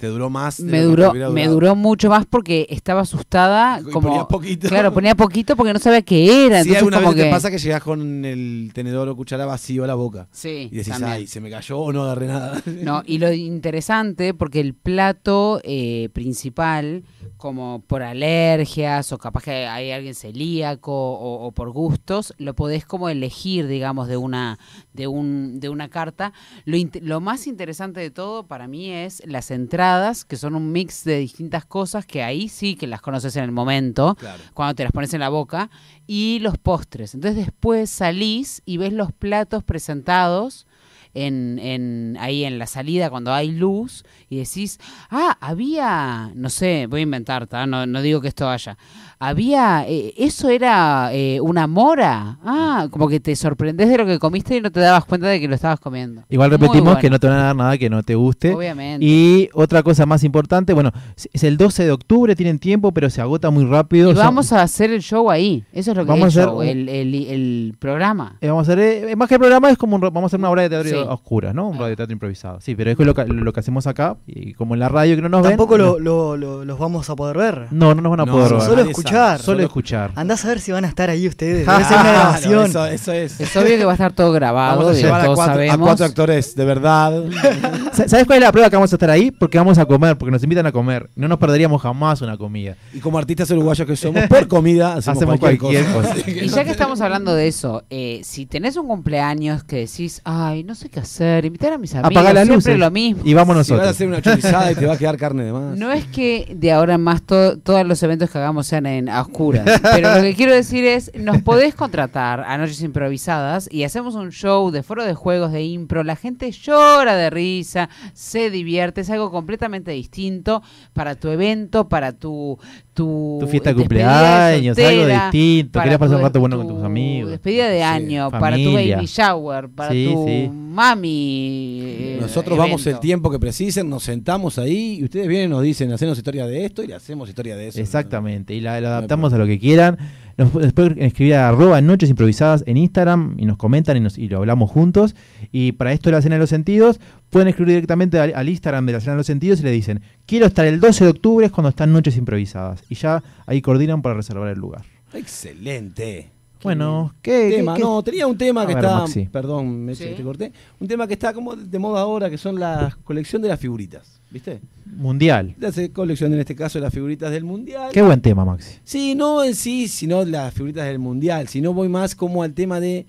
Te 0.00 0.06
duró 0.06 0.30
más. 0.30 0.56
de 0.56 0.64
Me 0.64 0.80
duró, 0.80 1.12
me 1.12 1.46
duró 1.46 1.76
mucho 1.76 2.08
más 2.08 2.24
porque 2.24 2.66
estaba 2.70 3.02
asustada. 3.02 3.80
Y 3.80 3.90
como, 3.90 4.08
ponías 4.08 4.26
poquito. 4.26 4.68
Claro, 4.68 4.94
ponía 4.94 5.14
poquito 5.14 5.56
porque 5.56 5.74
no 5.74 5.78
sabía 5.78 6.00
qué 6.00 6.46
era. 6.46 6.64
Sí, 6.64 6.74
alguna 6.74 7.00
vez 7.00 7.10
te 7.10 7.24
que... 7.24 7.30
pasa 7.30 7.50
que 7.50 7.58
llegás 7.58 7.82
con 7.82 8.24
el 8.24 8.70
tenedor 8.72 9.08
o 9.10 9.14
cuchara 9.16 9.44
vacío 9.44 9.84
a 9.84 9.86
la 9.86 9.94
boca. 9.96 10.26
Sí, 10.32 10.70
Y 10.72 10.76
decís, 10.76 10.88
también. 10.88 11.12
ay, 11.12 11.26
se 11.26 11.42
me 11.42 11.50
cayó 11.50 11.78
o 11.80 11.92
no 11.92 12.04
agarré 12.04 12.28
nada. 12.28 12.62
No, 12.80 13.02
y 13.04 13.18
lo 13.18 13.30
interesante, 13.30 14.32
porque 14.32 14.60
el 14.60 14.72
plato 14.72 15.60
eh, 15.64 16.08
principal, 16.14 17.04
como 17.36 17.82
por 17.86 18.02
alergias 18.02 19.12
o 19.12 19.18
capaz 19.18 19.42
que 19.42 19.66
hay 19.66 19.90
alguien 19.90 20.14
celíaco 20.14 20.92
o, 20.92 21.46
o 21.46 21.52
por 21.52 21.70
gustos, 21.72 22.32
lo 22.38 22.54
podés 22.54 22.86
como 22.86 23.10
elegir, 23.10 23.66
digamos, 23.66 24.08
de 24.08 24.16
una, 24.16 24.58
de 24.94 25.08
un, 25.08 25.60
de 25.60 25.68
una 25.68 25.88
carta. 25.90 26.32
Lo, 26.64 26.78
lo 27.02 27.20
más 27.20 27.46
interesante 27.46 28.00
de 28.00 28.10
todo 28.10 28.46
para 28.46 28.66
mí 28.66 28.90
es 28.90 29.22
las 29.26 29.50
entradas, 29.50 29.89
que 30.28 30.36
son 30.36 30.54
un 30.54 30.70
mix 30.72 31.04
de 31.04 31.18
distintas 31.18 31.64
cosas 31.64 32.06
que 32.06 32.22
ahí 32.22 32.48
sí 32.48 32.76
que 32.76 32.86
las 32.86 33.00
conoces 33.00 33.34
en 33.36 33.44
el 33.44 33.52
momento, 33.52 34.14
Claro. 34.16 34.42
cuando 34.54 34.74
te 34.74 34.82
las 34.84 34.92
pones 34.92 35.12
en 35.14 35.20
la 35.20 35.28
boca, 35.28 35.70
y 36.06 36.38
los 36.40 36.58
postres. 36.58 37.14
Entonces 37.14 37.44
después 37.46 37.90
salís 37.90 38.62
y 38.66 38.76
ves 38.78 38.92
los 38.92 39.12
platos 39.12 39.62
presentados 39.64 40.66
en, 41.12 41.58
en 41.58 42.16
ahí 42.20 42.44
en 42.44 42.58
la 42.58 42.66
salida 42.68 43.10
cuando 43.10 43.32
hay 43.32 43.50
luz 43.50 44.04
y 44.28 44.36
decís, 44.36 44.78
ah, 45.10 45.36
había, 45.40 46.30
no 46.36 46.50
sé, 46.50 46.86
voy 46.88 47.00
a 47.00 47.02
inventar, 47.02 47.48
no, 47.66 47.84
no 47.86 48.00
digo 48.02 48.20
que 48.20 48.28
esto 48.28 48.48
haya, 48.48 48.78
había, 49.22 49.84
eh, 49.86 50.14
eso 50.16 50.48
era 50.48 51.10
eh, 51.12 51.40
una 51.42 51.66
mora, 51.66 52.38
ah, 52.42 52.88
como 52.90 53.06
que 53.06 53.20
te 53.20 53.36
sorprendés 53.36 53.90
de 53.90 53.98
lo 53.98 54.06
que 54.06 54.18
comiste 54.18 54.56
y 54.56 54.60
no 54.62 54.72
te 54.72 54.80
dabas 54.80 55.04
cuenta 55.04 55.28
de 55.28 55.38
que 55.38 55.46
lo 55.46 55.54
estabas 55.54 55.78
comiendo. 55.78 56.22
Igual 56.30 56.50
repetimos 56.50 56.84
bueno. 56.84 56.98
que 57.00 57.10
no 57.10 57.18
te 57.20 57.26
van 57.28 57.38
a 57.38 57.42
dar 57.42 57.56
nada 57.56 57.76
que 57.78 57.90
no 57.90 58.02
te 58.02 58.14
guste. 58.14 58.54
Obviamente. 58.54 59.04
Y 59.04 59.50
otra 59.52 59.82
cosa 59.82 60.06
más 60.06 60.24
importante, 60.24 60.72
bueno, 60.72 60.90
es 61.32 61.44
el 61.44 61.58
12 61.58 61.84
de 61.84 61.90
octubre, 61.92 62.34
tienen 62.34 62.58
tiempo, 62.58 62.92
pero 62.92 63.10
se 63.10 63.20
agota 63.20 63.50
muy 63.50 63.66
rápido. 63.66 64.10
Y 64.10 64.14
vamos 64.14 64.52
a 64.54 64.62
hacer 64.62 64.90
el 64.90 65.02
show 65.02 65.30
ahí, 65.30 65.64
eso 65.72 65.90
es 65.90 65.96
lo 65.98 66.04
que 66.04 66.10
Vamos 66.10 66.28
es 66.28 66.38
a 66.38 66.42
el, 66.44 66.48
hacer 66.48 66.68
el, 66.70 66.88
el- 66.88 67.14
el 67.26 67.74
programa. 67.78 68.36
Eh, 68.40 68.48
vamos 68.48 68.66
a 68.68 68.72
hacer, 68.72 68.78
eh, 69.10 69.16
más 69.16 69.28
que 69.28 69.34
el 69.34 69.40
programa, 69.40 69.70
es 69.70 69.76
como 69.76 69.96
un, 69.96 70.00
vamos 70.00 70.22
a 70.22 70.26
hacer 70.28 70.38
una 70.40 70.48
obra 70.50 70.62
de 70.62 70.70
teatro 70.70 70.90
Sí. 70.90 70.96
oscura, 71.08 71.52
¿no? 71.52 71.68
Un 71.68 71.74
radio 71.76 71.88
de 71.90 71.96
teatro 71.96 72.12
improvisado. 72.14 72.60
Sí, 72.62 72.74
pero 72.74 72.90
es 72.90 72.98
lo 72.98 73.14
que, 73.14 73.24
lo 73.26 73.52
que 73.52 73.60
hacemos 73.60 73.86
acá, 73.86 74.16
y 74.26 74.54
como 74.54 74.72
en 74.74 74.80
la 74.80 74.88
radio 74.88 75.14
que 75.16 75.20
no 75.22 75.28
nos 75.28 75.42
Tampoco 75.42 75.74
ven. 75.74 75.82
lo, 75.82 75.98
lo- 75.98 76.36
lo- 76.38 76.64
los 76.64 76.78
vamos 76.78 77.10
a 77.10 77.16
poder 77.16 77.36
ver. 77.36 77.66
No, 77.70 77.94
no 77.94 78.00
nos 78.00 78.10
van 78.10 78.20
a 78.20 78.24
No, 78.24 78.32
poder 78.32 78.52
ver. 78.54 78.60
Solo 78.62 78.82
escuchar. 79.10 79.40
Solo 79.42 79.62
escuchar. 79.62 80.12
Andás 80.16 80.44
a 80.44 80.48
ver 80.48 80.60
si 80.60 80.72
van 80.72 80.84
a 80.84 80.88
estar 80.88 81.10
ahí 81.10 81.26
ustedes. 81.28 81.66
Debe 81.66 81.84
ser 81.84 81.92
una 82.00 82.02
Claro, 82.02 82.18
grabación. 82.18 82.66
eso, 82.70 82.86
eso 82.86 83.12
es. 83.12 83.40
Es 83.40 83.56
obvio 83.56 83.76
que 83.76 83.84
va 83.84 83.92
a 83.92 83.94
estar 83.94 84.12
todo 84.12 84.32
grabado, 84.32 84.78
Vamos 84.80 84.96
a 84.96 85.00
llevar 85.00 85.20
a 85.22 85.34
cuatro, 85.34 85.72
a 85.72 85.78
cuatro 85.78 86.06
actores 86.06 86.54
de 86.54 86.64
verdad. 86.64 87.24
Sa- 87.92 88.08
¿Sabes 88.08 88.26
cuál 88.26 88.38
es 88.38 88.44
la 88.44 88.52
prueba 88.52 88.70
que 88.70 88.76
vamos 88.76 88.92
a 88.92 88.96
estar 88.96 89.10
ahí? 89.10 89.30
Porque 89.30 89.58
vamos 89.58 89.78
a 89.78 89.84
comer, 89.86 90.16
porque 90.16 90.30
nos 90.32 90.42
invitan 90.42 90.66
a 90.66 90.72
comer. 90.72 91.10
No 91.14 91.28
nos 91.28 91.38
perderíamos 91.38 91.82
jamás 91.82 92.20
una 92.22 92.36
comida. 92.36 92.76
Y 92.92 93.00
como 93.00 93.18
artistas 93.18 93.50
uruguayos 93.50 93.86
que 93.86 93.96
somos, 93.96 94.24
por 94.26 94.46
comida 94.48 94.94
hacemos, 94.94 95.18
Hacemos 95.18 95.38
cualquier, 95.40 95.84
cosa. 95.86 96.14
Y 96.26 96.48
ya 96.48 96.64
que 96.64 96.70
estamos 96.70 97.00
hablando 97.00 97.34
de 97.34 97.48
eso, 97.48 97.84
eh, 97.90 98.20
si 98.24 98.46
tenés 98.46 98.76
un 98.76 98.86
cumpleaños 98.86 99.64
que 99.64 99.76
decís, 99.76 100.20
ay, 100.24 100.64
no 100.64 100.74
sé 100.74 100.88
qué 100.88 101.00
hacer, 101.00 101.44
invitar 101.44 101.72
a 101.72 101.78
mis 101.78 101.94
amigos, 101.94 102.10
Apaga 102.12 102.32
las 102.32 102.46
siempre 102.46 102.72
luces. 102.74 102.78
lo 102.78 102.90
mismo. 102.90 103.22
Y 103.24 103.34
vamos 103.34 103.54
Si 103.66 103.72
vas 103.72 103.80
a 103.80 103.84
nosotros. 103.84 103.88
hacer 103.88 104.08
una 104.08 104.22
chorizada 104.22 104.72
y 104.72 104.74
te 104.74 104.86
va 104.86 104.94
a 104.94 104.98
quedar 104.98 105.16
carne 105.16 105.44
de 105.44 105.52
más. 105.52 105.76
No 105.76 105.90
es 105.92 106.04
que 106.06 106.52
de 106.56 106.72
ahora 106.72 106.94
en 106.94 107.00
más 107.02 107.22
to- 107.22 107.58
todos 107.58 107.84
los 107.86 108.02
eventos 108.02 108.30
que 108.30 108.38
hagamos 108.38 108.66
sean 108.66 108.86
en 108.86 108.99
a 109.08 109.20
oscuras, 109.20 109.64
pero 109.82 110.14
lo 110.16 110.22
que 110.22 110.34
quiero 110.34 110.52
decir 110.52 110.84
es, 110.84 111.10
nos 111.14 111.40
podés 111.42 111.74
contratar 111.74 112.40
a 112.40 112.58
Noches 112.58 112.82
Improvisadas 112.82 113.68
y 113.72 113.84
hacemos 113.84 114.14
un 114.14 114.30
show 114.32 114.70
de 114.70 114.82
foro 114.82 115.04
de 115.04 115.14
juegos 115.14 115.52
de 115.52 115.62
impro, 115.62 116.02
la 116.02 116.16
gente 116.16 116.50
llora 116.50 117.14
de 117.16 117.30
risa, 117.30 117.88
se 118.12 118.50
divierte, 118.50 119.02
es 119.02 119.10
algo 119.10 119.30
completamente 119.30 119.92
distinto 119.92 120.62
para 120.92 121.14
tu 121.14 121.28
evento, 121.28 121.88
para 121.88 122.12
tu... 122.12 122.58
Tu, 122.92 123.38
Tu 123.40 123.46
fiesta 123.46 123.70
de 123.70 123.76
cumpleaños, 123.76 124.76
algo 124.76 125.06
distinto, 125.06 125.80
querías 125.80 125.98
pasar 125.98 126.16
un 126.16 126.22
rato 126.22 126.40
bueno 126.40 126.56
con 126.58 126.66
tu 126.66 126.74
tus 126.74 126.84
amigos. 126.84 127.30
Despedida 127.30 127.68
de 127.68 127.78
Sí, 127.78 127.82
año, 127.82 128.30
para 128.30 128.56
tu 128.56 128.74
baby 128.74 129.06
shower, 129.06 129.68
para 129.68 129.92
Sí, 129.92 130.10
tu 130.12 130.24
sí. 130.26 130.50
Mami. 130.70 131.80
eh, 131.82 132.18
Nosotros 132.20 132.56
vamos 132.58 132.86
el 132.86 132.98
tiempo 133.00 133.30
que 133.30 133.38
precisen, 133.38 133.88
nos 133.88 134.02
sentamos 134.04 134.58
ahí 134.58 134.98
y 135.00 135.04
ustedes 135.04 135.28
vienen 135.28 135.48
y 135.50 135.50
nos 135.50 135.62
dicen, 135.62 135.92
hacemos 135.92 136.16
historia 136.18 136.46
de 136.46 136.64
esto 136.64 136.82
y 136.82 136.86
le 136.86 136.94
hacemos 136.94 137.28
historia 137.28 137.56
de 137.56 137.68
eso. 137.68 137.80
Exactamente, 137.80 138.54
y 138.54 138.60
la, 138.60 138.80
la 138.80 138.88
adaptamos 138.98 139.32
a 139.32 139.38
lo 139.38 139.46
que 139.46 139.58
quieran. 139.58 139.98
Nos 140.38 140.52
pu- 140.52 140.60
después 140.60 140.92
escribir 140.96 141.34
a 141.34 141.48
arroba 141.50 141.80
noches 141.82 142.08
improvisadas 142.08 142.64
en 142.66 142.78
Instagram 142.78 143.34
y 143.38 143.44
nos 143.44 143.58
comentan 143.58 143.96
y, 143.98 144.00
nos, 144.00 144.16
y 144.16 144.26
lo 144.28 144.38
hablamos 144.38 144.70
juntos. 144.70 145.14
Y 145.52 145.72
para 145.72 145.92
esto 145.92 146.08
de 146.08 146.16
la 146.16 146.22
cena 146.22 146.36
de 146.36 146.40
los 146.40 146.48
sentidos, 146.48 146.98
pueden 147.28 147.48
escribir 147.48 147.74
directamente 147.74 148.18
al, 148.18 148.32
al 148.34 148.48
Instagram 148.48 148.86
de 148.86 148.92
la 148.94 149.00
cena 149.00 149.12
de 149.12 149.16
los 149.18 149.26
sentidos 149.26 149.60
y 149.60 149.64
le 149.64 149.70
dicen, 149.70 150.00
quiero 150.24 150.46
estar 150.46 150.64
el 150.64 150.80
12 150.80 151.04
de 151.04 151.10
octubre 151.10 151.44
es 151.44 151.52
cuando 151.52 151.68
están 151.68 151.92
noches 151.92 152.16
improvisadas. 152.16 152.82
Y 152.88 152.94
ya 152.94 153.22
ahí 153.46 153.60
coordinan 153.60 154.00
para 154.00 154.14
reservar 154.14 154.48
el 154.48 154.58
lugar. 154.58 154.82
Excelente. 155.12 156.30
Bueno, 156.62 157.14
¿qué, 157.22 157.50
tema, 157.56 157.74
qué- 157.74 157.80
no, 157.82 158.02
tenía 158.02 158.26
un 158.26 158.36
tema 158.36 158.62
A 158.62 158.66
que 158.66 158.74
ver, 158.74 158.84
está, 158.84 158.98
Maxi. 158.98 159.26
perdón, 159.26 159.84
me 159.84 159.94
Sí. 159.94 160.04
te 160.16 160.22
corté, 160.22 160.52
un 160.78 160.86
tema 160.88 161.06
que 161.06 161.14
está 161.14 161.32
como 161.32 161.56
de 161.56 161.78
moda 161.78 162.00
ahora, 162.02 162.28
que 162.28 162.36
son 162.38 162.60
la 162.60 162.96
colección 163.04 163.40
de 163.40 163.48
las 163.48 163.58
figuritas, 163.58 164.20
¿viste? 164.30 164.60
Mundial. 164.84 165.54
Hace 165.66 165.90
colección 165.90 166.32
en 166.34 166.40
este 166.40 166.54
caso 166.54 166.78
de 166.78 166.82
las 166.82 166.92
figuritas 166.92 167.30
del 167.30 167.44
mundial. 167.44 167.90
Qué 167.92 168.02
buen 168.02 168.20
tema, 168.20 168.44
Maxi. 168.44 168.78
Sí, 168.84 169.14
no 169.14 169.42
en 169.42 169.54
sí, 169.54 169.88
sino 169.88 170.24
las 170.24 170.52
figuritas 170.52 170.86
del 170.86 170.98
mundial, 170.98 171.48
sino 171.48 171.72
voy 171.72 171.88
más 171.88 172.14
como 172.14 172.42
al 172.42 172.52
tema 172.52 172.78
de 172.78 173.06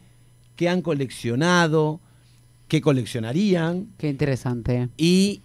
qué 0.56 0.70
han 0.70 0.82
coleccionado, 0.82 1.99
qué 2.70 2.80
coleccionarían 2.82 3.88
Qué 3.97 4.08
interesante. 4.10 4.88
y 4.97 5.41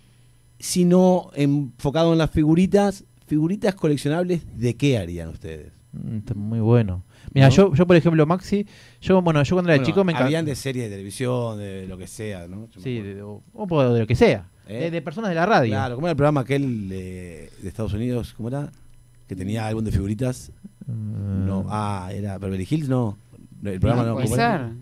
si 0.61 0.85
no 0.85 1.31
enfocado 1.35 2.13
en 2.13 2.19
las 2.19 2.31
figuritas, 2.31 3.05
figuritas 3.27 3.75
coleccionables, 3.75 4.43
¿de 4.57 4.77
qué 4.77 4.97
harían 4.97 5.29
ustedes? 5.31 5.73
Mm, 5.93 6.19
está 6.19 6.35
muy 6.35 6.61
bueno. 6.61 7.03
Mira, 7.33 7.49
¿No? 7.49 7.55
yo, 7.55 7.75
yo 7.75 7.87
por 7.87 7.97
ejemplo, 7.97 8.25
Maxi, 8.27 8.67
yo, 9.01 9.21
bueno, 9.23 9.43
yo 9.43 9.57
cuando 9.57 9.71
era 9.71 9.79
Bueno, 9.79 9.87
chico 9.87 10.05
me 10.05 10.13
habían 10.13 10.29
encantaba. 10.29 10.51
de 10.51 10.57
serie 10.57 10.85
de 10.85 10.91
televisión, 10.91 11.59
de 11.59 11.87
lo 11.87 11.99
que 11.99 12.07
sea, 12.07 12.47
¿no? 12.49 12.69
Yo 12.71 12.81
Sí, 12.81 13.01
de, 13.01 13.23
o, 13.23 13.43
de 13.93 14.01
lo 14.01 14.07
que 14.07 14.15
sea. 14.15 14.49
¿Eh? 14.69 14.85
De, 14.85 14.91
de 14.91 15.03
personas 15.03 15.31
de 15.31 15.37
la 15.37 15.47
radio. 15.47 15.71
Claro, 15.71 15.95
¿cómo 15.97 16.07
era 16.07 16.13
el 16.13 16.17
programa 16.17 16.41
aquel 16.41 16.89
de, 16.89 17.51
de 17.63 17.69
Estados 17.69 17.93
Unidos? 17.93 18.35
¿Cómo 18.37 18.49
era? 18.49 18.71
Que 19.29 19.37
tenía 19.37 19.67
álbum 19.67 19.85
de 19.85 19.93
figuritas. 19.93 20.51
Mm. 20.87 21.47
No, 21.47 21.67
ah, 21.69 22.11
era 22.13 22.39
Beverly 22.39 22.67
Hills, 22.69 22.89
no. 22.89 23.17
El 23.65 23.81
programa 23.81 24.05
no, 24.05 24.15
puede 24.15 24.25
¿cómo 24.29 24.37
era? 24.37 24.73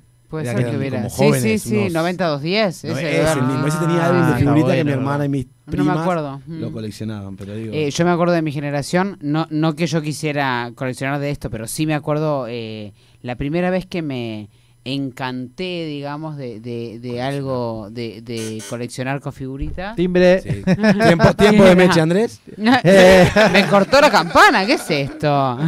Puede 0.43 0.53
ser 0.57 0.71
que 0.71 0.77
hubiera. 0.77 0.97
como 0.99 1.11
Sí, 1.11 1.17
sí, 1.17 1.25
jóvenes, 1.25 1.63
sí, 1.63 1.77
unos- 1.77 1.93
9210. 1.93 2.85
No, 2.85 2.99
ese 2.99 3.43
mismo, 3.43 3.67
ese 3.67 3.79
tenía 3.79 3.97
de 3.97 4.03
Ah, 4.03 4.37
figuritas 4.39 4.63
está 4.71 4.77
que 4.77 4.85
mi 4.85 4.91
hermana 4.93 5.25
y 5.25 5.29
mis 5.29 5.47
No 5.47 5.53
me 5.67 5.73
primas 5.73 5.99
acuerdo. 5.99 6.41
lo 6.47 6.71
Mm. 6.71 6.73
coleccionaban, 6.73 7.37
pero 7.37 7.55
digo... 7.55 7.73
Eh, 7.75 7.91
yo 7.91 8.05
me 8.05 8.11
acuerdo 8.11 8.35
de 8.35 8.43
mi 8.43 8.53
generación, 8.53 9.17
no, 9.21 9.47
no 9.51 9.75
que 9.75 9.87
yo 9.87 10.03
quisiera 10.03 10.73
coleccionar 10.75 11.19
de 11.21 11.31
esto, 11.31 11.51
pero 11.51 11.67
sí 11.67 11.87
me 11.87 11.95
acuerdo 11.95 12.47
eh, 12.49 12.93
la 13.23 13.37
primera 13.37 13.71
vez 13.71 13.87
que 13.87 14.03
me 14.03 14.49
encanté, 14.87 15.87
digamos, 15.87 16.37
de, 16.37 16.61
de, 16.61 16.99
de 17.01 17.23
algo 17.23 17.89
de, 17.91 18.21
de 18.21 18.63
coleccionar 18.69 19.21
con 19.21 19.33
figuritas. 19.33 19.97
Timbre. 19.97 20.41
sí. 20.43 20.63
¿Tiempo, 21.07 21.33
tiempo 21.35 21.65
de 21.65 21.75
mecha, 21.77 22.03
Andrés? 22.03 22.41
Me 22.57 23.67
cortó 23.71 24.01
la 24.01 24.11
campana, 24.11 24.67
¿qué 24.67 24.75
es 24.75 24.91
esto? 24.91 25.59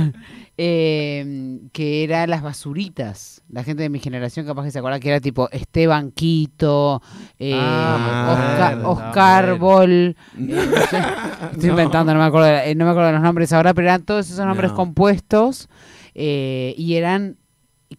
Eh, 0.58 1.58
que 1.72 2.02
era 2.02 2.26
las 2.26 2.42
basuritas. 2.42 3.42
La 3.50 3.62
gente 3.62 3.82
de 3.82 3.90
mi 3.90 3.98
generación 3.98 4.46
capaz 4.46 4.64
que 4.64 4.70
se 4.70 4.78
acuerda 4.78 4.98
que 5.00 5.10
era 5.10 5.20
tipo 5.20 5.50
Esteban 5.50 6.10
Quito, 6.12 7.02
eh, 7.38 7.52
Ah, 7.54 8.26
Oscar, 8.30 8.84
Oscar. 8.86 9.58
Bol. 9.58 9.90
eh, 9.90 10.14
no 10.38 10.86
sé, 10.86 11.02
estoy 11.52 11.70
inventando, 11.70 12.14
no 12.14 12.20
me, 12.20 12.26
acuerdo, 12.26 12.46
de- 12.48 12.70
eh, 12.70 12.74
no 12.74 12.86
me 12.86 12.90
acuerdo 12.90 13.08
de 13.08 13.12
los 13.14 13.22
nombres 13.22 13.52
ahora, 13.52 13.74
pero 13.74 13.86
eran 13.88 14.02
todos 14.04 14.30
esos 14.30 14.44
nombres 14.46 14.70
No. 14.70 14.76
compuestos 14.76 15.68
eh, 16.14 16.74
y 16.78 16.94
eran, 16.94 17.36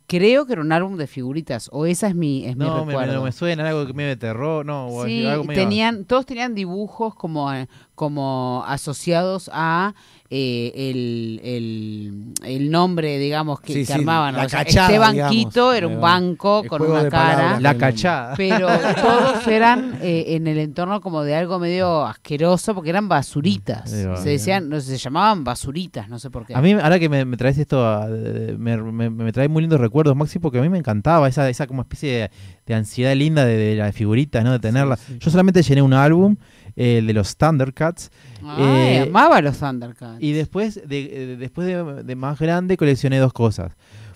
creo 0.07 0.47
que 0.47 0.53
era 0.53 0.61
un 0.61 0.71
álbum 0.71 0.97
de 0.97 1.05
figuritas, 1.05 1.69
o 1.71 1.85
esa 1.85 2.07
es 2.07 2.15
mi, 2.15 2.43
es 2.45 2.57
mi 2.57 2.65
No, 2.65 2.83
me, 2.85 2.93
recuerdo. 2.93 3.19
me, 3.19 3.25
me 3.25 3.31
suena 3.31 3.67
algo 3.69 3.85
que 3.85 3.93
medio 3.93 4.09
de 4.09 4.17
terror, 4.17 4.65
no, 4.65 4.87
o 4.87 5.05
Sí, 5.05 5.25
algo 5.27 5.43
medio- 5.43 5.61
tenían, 5.61 6.05
todos 6.05 6.25
tenían 6.25 6.55
dibujos 6.55 7.13
como, 7.13 7.51
como 7.93 8.63
asociados 8.67 9.49
a 9.53 9.93
eh, 10.29 10.71
el, 10.75 11.39
el, 11.43 12.33
el 12.43 12.69
nombre, 12.71 13.17
digamos, 13.17 13.59
que, 13.61 13.73
Sí, 13.73 13.79
que 13.79 13.85
sí, 13.85 13.93
armaban. 13.93 14.35
la 14.35 14.45
O 14.45 14.49
sea, 14.49 14.65
cachada, 14.65 14.87
Esteban 14.87 15.13
digamos. 15.13 15.35
Quito 15.35 15.73
era 15.73 15.87
un 15.87 16.01
banco 16.01 16.63
con 16.67 16.81
una 16.81 17.09
cara. 17.09 17.59
La 17.59 17.77
cachada. 17.77 18.33
Pero 18.35 18.67
todos 19.01 19.47
eran 19.47 19.97
eh, 20.01 20.25
en 20.35 20.47
el 20.47 20.57
entorno 20.57 20.99
como 21.01 21.23
de 21.23 21.35
algo 21.35 21.59
medio 21.59 22.05
asqueroso 22.05 22.73
porque 22.75 22.89
eran 22.89 23.07
basuritas. 23.07 23.89
Se 23.89 24.29
decían, 24.29 24.69
no, 24.69 24.81
se 24.81 24.97
llamaban 24.97 25.43
basuritas, 25.43 26.09
no 26.09 26.19
sé 26.19 26.29
por 26.29 26.45
qué. 26.45 26.55
A 26.55 26.61
mí, 26.61 26.73
ahora 26.73 26.99
que 26.99 27.07
me, 27.09 27.23
me 27.25 27.37
traes 27.37 27.57
esto, 27.57 27.85
a- 27.87 28.09
de- 28.09 28.57
me, 28.57 28.77
me- 28.77 29.09
me 29.09 29.31
trae 29.31 29.47
muy 29.47 29.61
lindos 29.61 29.79
recuerdos, 29.79 30.15
Maxi, 30.15 30.39
porque 30.39 30.59
a 30.59 30.61
mí 30.61 30.69
me 30.69 30.77
encantaba 30.77 31.27
esa, 31.27 31.49
esa 31.49 31.67
como 31.67 31.81
especie 31.83 32.11
de, 32.11 32.31
de 32.65 32.73
ansiedad 32.75 33.15
linda 33.15 33.45
de, 33.45 33.55
de 33.57 33.75
la 33.75 33.91
figurita, 33.93 34.43
¿no? 34.43 34.51
De 34.51 34.59
tenerla. 34.59 34.97
Yo 35.19 35.31
solamente 35.31 35.61
llené 35.63 35.81
un 35.81 35.93
álbum, 35.93 36.35
eh, 36.77 36.99
el 36.99 37.07
de 37.07 37.13
los 37.13 37.35
Thundercats, 37.35 38.09
Ay, 38.43 38.63
eh, 38.63 38.99
amaba 39.09 39.41
los 39.41 39.57
Thundercats. 39.59 40.21
y 40.23 40.31
después, 40.31 40.75
de, 40.87 41.07
de- 41.09 41.35
después 41.37 41.67
de, 41.67 42.03
de 42.03 42.15
más 42.15 42.39
grande, 42.39 42.77
coleccioné 42.77 43.17
dos 43.19 43.33
cosas. 43.33 43.73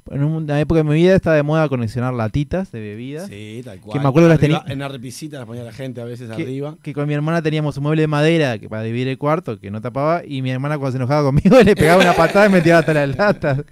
En 0.09 0.23
una 0.23 0.59
época 0.59 0.79
de 0.79 0.83
mi 0.83 0.95
vida 0.95 1.15
estaba 1.15 1.35
de 1.35 1.43
moda 1.43 1.69
coleccionar 1.69 2.11
latitas 2.15 2.71
de 2.71 2.79
bebidas. 2.81 3.27
Sí, 3.29 3.61
tal 3.63 3.79
cual. 3.79 4.01
me 4.01 4.09
acuerdo 4.09 4.29
las 4.29 4.39
Arriba, 4.39 4.59
tenía- 4.61 4.73
En 4.73 4.79
la 4.79 4.87
repisita 4.87 5.37
las 5.37 5.45
ponía 5.45 5.63
la 5.63 5.71
gente 5.71 6.01
a 6.01 6.05
veces 6.05 6.27
que, 6.35 6.41
arriba. 6.41 6.75
que 6.81 6.91
con 6.93 7.07
mi 7.07 7.13
hermana 7.13 7.41
teníamos 7.43 7.77
un 7.77 7.83
mueble 7.83 8.01
de 8.01 8.07
madera 8.07 8.57
que 8.57 8.67
para 8.67 8.81
dividir 8.81 9.09
el 9.09 9.19
cuarto, 9.19 9.59
que 9.59 9.69
no 9.69 9.79
tapaba, 9.79 10.23
y 10.25 10.41
mi 10.41 10.49
hermana 10.49 10.79
cuando 10.79 10.93
se 10.93 10.97
enojaba 10.97 11.21
conmigo 11.23 11.55
le 11.63 11.75
pegaba 11.75 12.01
una 12.01 12.13
patada 12.13 12.47
y 12.47 12.49
me 12.49 12.61
tiraba 12.61 12.79
hasta 12.79 12.93
las 12.95 13.15
latas. 13.15 13.63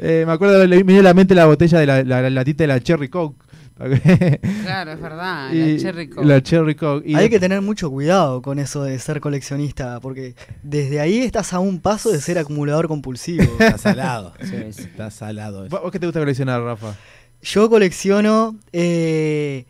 Eh, 0.00 0.22
me 0.26 0.32
acuerdo, 0.32 0.64
le- 0.66 0.84
me 0.84 0.98
a 0.98 1.02
la 1.02 1.14
mente 1.14 1.34
la 1.34 1.46
botella 1.46 1.78
de 1.80 1.86
la, 1.86 2.02
la- 2.04 2.22
la 2.22 2.30
latita 2.30 2.62
de 2.64 2.68
la 2.68 2.80
Cherry 2.80 3.08
Coke. 3.08 3.36
Claro, 3.78 4.92
es 4.92 5.00
verdad, 5.00 5.52
Y- 5.52 5.72
la 5.74 5.78
Cherry 5.78 6.08
Coke. 6.08 6.26
la 6.26 6.42
Cherry 6.42 6.74
Coke. 6.74 7.08
Y 7.08 7.14
Hay 7.14 7.24
de- 7.24 7.30
que 7.30 7.40
tener 7.40 7.60
mucho 7.62 7.90
cuidado 7.90 8.42
con 8.42 8.58
eso 8.58 8.82
de 8.82 8.98
ser 8.98 9.20
coleccionista, 9.20 10.00
porque 10.00 10.34
desde 10.62 11.00
ahí 11.00 11.18
estás 11.20 11.52
a 11.52 11.60
un 11.60 11.80
paso 11.80 12.10
de 12.10 12.20
ser 12.20 12.38
acumulador 12.38 12.88
compulsivo. 12.88 13.44
Está 13.58 13.78
salado. 13.78 14.34
Sí, 14.40 14.56
sí. 14.72 14.82
Está 14.82 15.10
salado 15.10 15.64
eso. 15.66 15.80
¿Vos 15.80 15.92
qué 15.92 15.98
te 15.98 16.06
gusta 16.06 16.20
coleccionar, 16.20 16.62
Rafa? 16.62 16.94
Yo 17.42 17.70
colecciono 17.70 18.56
eh, 18.72 19.64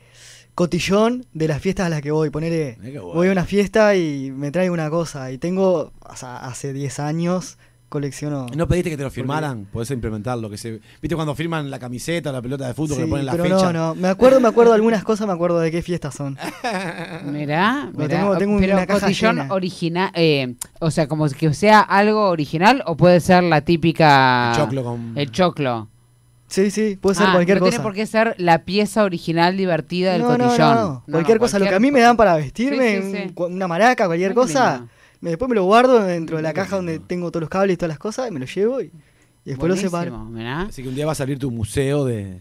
cotillón 0.55 1.27
de 1.35 1.49
las 1.49 1.61
fiestas 1.61 1.87
a 1.87 1.89
las 1.91 2.01
que 2.03 2.11
voy. 2.11 2.31
Ponele, 2.31 2.79
voy 3.03 3.29
a 3.29 3.33
una 3.33 3.45
fiesta 3.45 3.95
y 3.95 4.31
me 4.33 4.51
trae 4.51 4.71
una 4.71 4.89
cosa. 4.91 5.31
Y 5.31 5.39
tengo, 5.39 5.93
o 6.01 6.17
sea, 6.17 6.39
hace 6.39 6.73
10 6.73 6.99
años, 6.99 7.59
colecciono. 7.89 8.47
¿No 8.55 8.69
pediste 8.69 8.91
que 8.91 8.97
te 8.97 9.03
lo 9.03 9.11
firmaran? 9.11 9.65
Podés 9.73 9.91
implementarlo. 9.91 10.51
Que 10.51 10.59
se, 10.59 10.81
¿Viste 11.01 11.15
cuando 11.15 11.35
firman 11.35 11.71
la 11.71 11.79
camiseta 11.79 12.31
o 12.31 12.33
la 12.33 12.43
pelota 12.43 12.67
de 12.67 12.75
fútbol 12.75 12.97
que 12.99 13.03
le 13.05 13.09
ponen 13.09 13.27
la 13.27 13.33
pero 13.33 13.45
fecha? 13.45 13.73
no, 13.73 13.73
no. 13.73 13.95
Me 13.95 14.09
acuerdo, 14.09 14.41
me 14.41 14.49
acuerdo 14.49 14.73
de 14.73 14.77
algunas 14.77 15.03
cosas, 15.05 15.27
me 15.27 15.33
acuerdo 15.33 15.59
de 15.61 15.71
qué 15.71 15.83
fiestas 15.83 16.15
son. 16.15 16.37
Mirá, 17.25 17.91
Lo 17.93 17.99
mirá. 17.99 18.09
tengo- 18.09 18.37
tengo 18.39 18.59
pero 18.59 18.75
una 18.77 18.87
caja 18.87 19.47
original, 19.51 20.11
eh, 20.15 20.55
o 20.81 20.91
sea, 20.91 21.07
como 21.09 21.29
que 21.29 21.53
sea 21.55 21.81
algo 21.81 22.29
original 22.29 22.83
o 22.87 22.97
puede 22.97 23.21
ser 23.21 23.43
la 23.45 23.61
típica... 23.63 24.51
El 24.53 24.57
choclo 24.57 24.85
con- 24.85 25.13
El 25.17 25.31
choclo. 25.31 25.89
Sí, 26.47 26.71
sí, 26.71 26.97
puede 26.99 27.15
ser 27.17 27.27
Ah, 27.29 27.33
cualquier 27.33 27.59
no 27.59 27.61
cosa. 27.65 27.71
tiene 27.73 27.83
por 27.83 27.93
qué 27.95 28.07
ser 28.07 28.35
la 28.39 28.65
pieza 28.65 29.05
original 29.05 29.57
divertida 29.59 30.13
del 30.13 30.23
no, 30.23 30.39
no, 30.39 30.47
cotillón. 30.47 30.75
no, 30.75 31.03
Cualquier 31.11 31.39
cosa, 31.39 31.59
lo 31.59 31.67
que 31.67 31.75
a 31.75 31.81
mí 31.81 31.91
me 31.91 32.01
dan 32.01 32.17
para 32.17 32.37
vestirme, 32.37 32.97
Sí, 32.97 33.03
sí, 33.03 33.13
sí. 33.17 33.23
un- 33.27 33.33
cu- 33.35 33.45
una 33.47 33.69
maraca, 33.69 34.07
cualquier 34.07 34.33
cosa, 34.33 34.87
después 35.21 35.49
me 35.49 35.55
lo 35.55 35.65
guardo 35.65 36.01
dentro 36.05 36.37
de 36.37 36.43
la 36.43 36.53
caja 36.53 36.77
donde 36.77 36.99
tengo 36.99 37.31
todos 37.31 37.43
los 37.43 37.51
cables 37.51 37.75
y 37.75 37.77
todas 37.77 37.89
las 37.91 37.99
cosas, 37.99 38.29
y 38.29 38.33
me 38.33 38.41
lo 38.41 38.47
llevo 38.47 38.81
y, 38.81 38.87
y 38.87 38.91
después 39.45 39.69
lo 39.71 39.77
separo. 39.77 40.11
Buenísimo, 40.13 40.37
mirá. 40.39 40.61
Así 40.63 40.83
que 40.83 40.89
un 40.89 40.95
día 40.95 41.07
vas 41.07 41.21
a 41.21 41.23
abrir 41.25 41.39
tu 41.39 41.51
museo 41.51 42.05
de. 42.05 42.41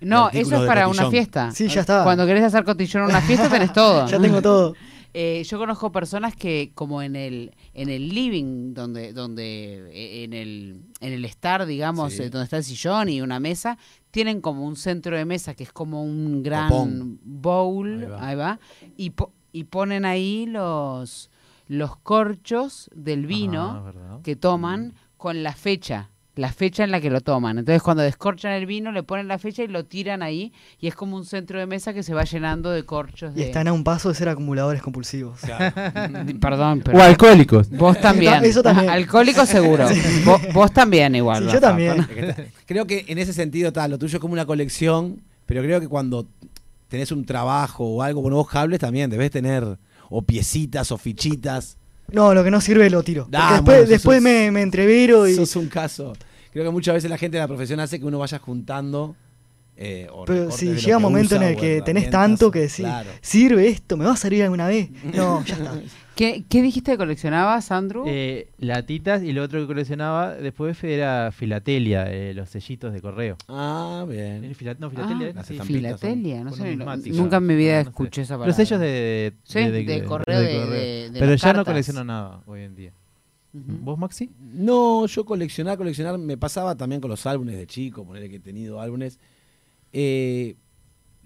No, 0.00 0.28
de 0.32 0.40
eso 0.40 0.60
es 0.62 0.66
para 0.68 0.84
cotillón. 0.84 1.04
una 1.06 1.10
fiesta. 1.10 1.50
Sí, 1.50 1.66
ya 1.68 1.80
está. 1.80 2.04
Cuando 2.04 2.24
querés 2.26 2.44
hacer 2.44 2.64
cotillón 2.64 3.04
en 3.04 3.08
una 3.10 3.20
fiesta 3.20 3.48
tenés 3.50 3.72
todo. 3.72 4.06
Ya 4.06 4.18
tengo 4.20 4.40
todo. 4.42 4.74
Eh, 5.14 5.42
yo 5.48 5.58
conozco 5.58 5.90
personas 5.90 6.36
que 6.36 6.70
como 6.74 7.00
en 7.00 7.16
el 7.16 7.54
en 7.72 7.88
el 7.88 8.10
living 8.10 8.74
donde 8.74 9.14
donde 9.14 9.88
eh, 9.90 10.24
en 10.24 10.34
el 10.34 10.82
en 11.00 11.12
el 11.14 11.24
estar 11.24 11.64
digamos 11.64 12.12
Sí. 12.12 12.24
eh, 12.24 12.30
donde 12.30 12.44
está 12.44 12.58
el 12.58 12.62
sillón 12.64 13.08
y 13.08 13.22
una 13.22 13.40
mesa 13.40 13.78
tienen 14.10 14.42
como 14.42 14.66
un 14.66 14.76
centro 14.76 15.16
de 15.16 15.24
mesa 15.24 15.54
que 15.54 15.64
es 15.64 15.72
como 15.72 16.04
un 16.04 16.42
gran 16.42 17.18
bowl 17.24 18.04
Ahí 18.18 18.28
ahí 18.32 18.36
va. 18.36 18.44
va, 18.44 18.60
y 18.98 19.10
po- 19.10 19.32
y 19.50 19.64
ponen 19.64 20.04
ahí 20.04 20.44
los 20.46 21.30
los 21.68 21.96
corchos 21.96 22.90
del 22.94 23.26
vino 23.26 23.84
Ah, 23.86 24.18
que 24.24 24.34
toman 24.36 24.94
con 25.16 25.42
la 25.42 25.52
fecha, 25.52 26.10
la 26.34 26.52
fecha 26.52 26.84
en 26.84 26.90
la 26.92 27.00
que 27.00 27.10
lo 27.10 27.20
toman. 27.20 27.58
Entonces 27.58 27.82
cuando 27.82 28.02
descorchan 28.02 28.52
el 28.52 28.64
vino 28.66 28.90
le 28.92 29.02
ponen 29.02 29.26
la 29.28 29.38
fecha 29.38 29.62
y 29.64 29.68
lo 29.68 29.84
tiran 29.84 30.22
ahí 30.22 30.52
y 30.80 30.86
es 30.86 30.94
como 30.94 31.16
un 31.16 31.24
centro 31.24 31.58
de 31.58 31.66
mesa 31.66 31.92
que 31.92 32.02
se 32.02 32.14
va 32.14 32.24
llenando 32.24 32.70
de 32.70 32.84
corchos. 32.84 33.32
Y 33.34 33.40
de- 33.40 33.46
están 33.46 33.66
a 33.68 33.72
un 33.72 33.82
paso 33.84 34.08
de 34.08 34.14
ser 34.14 34.28
acumuladores 34.28 34.80
compulsivos. 34.82 35.40
Perdón, 36.40 36.82
pero 36.84 36.98
O 36.98 37.02
alcohólicos. 37.02 37.68
vos 37.70 38.00
también. 38.00 38.44
Eso 38.44 38.62
también. 38.62 38.88
Alcohólico 38.90 39.44
seguro. 39.46 39.86
Vos, 40.24 40.40
vos 40.54 40.72
también 40.72 41.14
igual. 41.14 41.40
Sí, 41.44 41.46
yo 41.48 41.54
Rafa. 41.54 41.66
también. 41.68 42.00
Es 42.00 42.06
que 42.08 42.20
está- 42.28 42.44
creo 42.66 42.86
que 42.86 43.04
en 43.08 43.18
ese 43.18 43.32
sentido, 43.32 43.72
tal, 43.72 43.90
lo 43.90 43.98
tuyo 43.98 44.16
es 44.18 44.20
como 44.20 44.32
una 44.32 44.46
colección, 44.46 45.20
pero 45.46 45.62
creo 45.62 45.80
que 45.80 45.88
cuando 45.88 46.26
tenés 46.88 47.12
un 47.12 47.24
trabajo 47.24 47.84
o 47.84 48.02
algo 48.02 48.22
con 48.22 48.30
nuevos 48.30 48.48
cables 48.48 48.78
también 48.80 49.10
debes 49.10 49.30
tener 49.30 49.76
o 50.10 50.22
piecitas 50.22 50.90
o 50.92 50.98
fichitas. 50.98 51.76
No, 52.10 52.32
lo 52.34 52.42
que 52.42 52.50
no 52.50 52.60
sirve 52.60 52.88
lo 52.90 53.02
tiro. 53.02 53.28
Ah, 53.32 53.54
después, 53.54 53.76
bueno, 53.78 53.90
después 53.90 54.18
un- 54.18 54.24
me, 54.24 54.50
me 54.50 54.62
entrevero 54.62 55.28
y... 55.28 55.34
Sos 55.34 55.54
un 55.56 55.68
caso. 55.68 56.14
Creo 56.52 56.64
que 56.64 56.70
muchas 56.70 56.94
veces 56.94 57.10
la 57.10 57.18
gente 57.18 57.36
de 57.36 57.42
la 57.42 57.48
profesión 57.48 57.78
hace 57.80 57.98
que 58.00 58.06
uno 58.06 58.18
vaya 58.18 58.38
juntando. 58.38 59.14
eh, 59.76 60.08
o 60.10 60.24
Pero 60.24 60.50
si 60.50 60.74
llega 60.74 60.96
un 60.96 61.02
momento 61.02 61.36
en 61.36 61.42
el 61.42 61.56
que 61.56 61.82
tenés 61.82 62.08
tanto 62.10 62.50
que 62.50 62.60
decís, 62.60 62.76
Claro. 62.86 63.10
¿sirve 63.20 63.68
esto? 63.68 63.96
¿Me 63.96 64.04
va 64.06 64.12
a 64.12 64.16
servir 64.16 64.42
alguna 64.42 64.66
vez? 64.66 64.88
No, 65.14 65.44
ya 65.44 65.54
está. 65.54 65.80
¿Qué, 66.18 66.44
qué 66.48 66.62
dijiste 66.62 66.90
que 66.90 66.98
coleccionabas, 66.98 67.70
Andrew? 67.70 68.02
Eh, 68.08 68.48
latitas 68.58 69.22
y 69.22 69.32
lo 69.32 69.44
otro 69.44 69.60
que 69.60 69.68
coleccionaba 69.68 70.34
después 70.34 70.82
era 70.82 71.30
filatelia, 71.30 72.10
eh, 72.12 72.34
los 72.34 72.50
sellitos 72.50 72.92
de 72.92 73.00
correo. 73.00 73.36
Ah, 73.46 74.04
bien. 74.08 74.42
¿Eh, 74.42 74.52
fila- 74.54 74.74
no, 74.80 74.90
filatelia, 74.90 75.32
Ah, 75.36 75.44
Filatelia, 75.44 76.42
no 76.42 76.50
sé, 76.50 76.74
nunca 77.12 77.36
en 77.36 77.46
mi 77.46 77.54
vida 77.54 77.74
No, 77.74 77.78
no 77.78 77.84
sé. 77.84 77.88
escuché 77.90 78.22
esa 78.22 78.34
palabra. 78.34 78.46
Los 78.48 78.56
sellos 78.56 78.80
de, 78.80 79.32
de 79.44 80.04
correo, 80.06 80.40
de- 80.40 80.48
de- 80.66 81.10
de 81.10 81.20
Pero 81.20 81.34
ya 81.36 81.52
no 81.52 81.64
colecciono 81.64 82.02
nada 82.02 82.40
hoy 82.46 82.62
en 82.62 82.74
día. 82.74 82.90
¿Vos, 83.52 83.96
Maxi? 83.96 84.28
No, 84.40 85.06
yo 85.06 85.24
coleccionar, 85.24 85.78
coleccionar, 85.78 86.18
me 86.18 86.36
pasaba 86.36 86.74
también 86.76 87.00
con 87.00 87.10
los 87.12 87.24
álbumes 87.26 87.56
de 87.56 87.68
chico, 87.68 88.04
ponerle 88.04 88.28
que 88.28 88.36
he 88.36 88.40
tenido 88.40 88.80
álbumes. 88.80 89.20
Eh, 89.92 90.56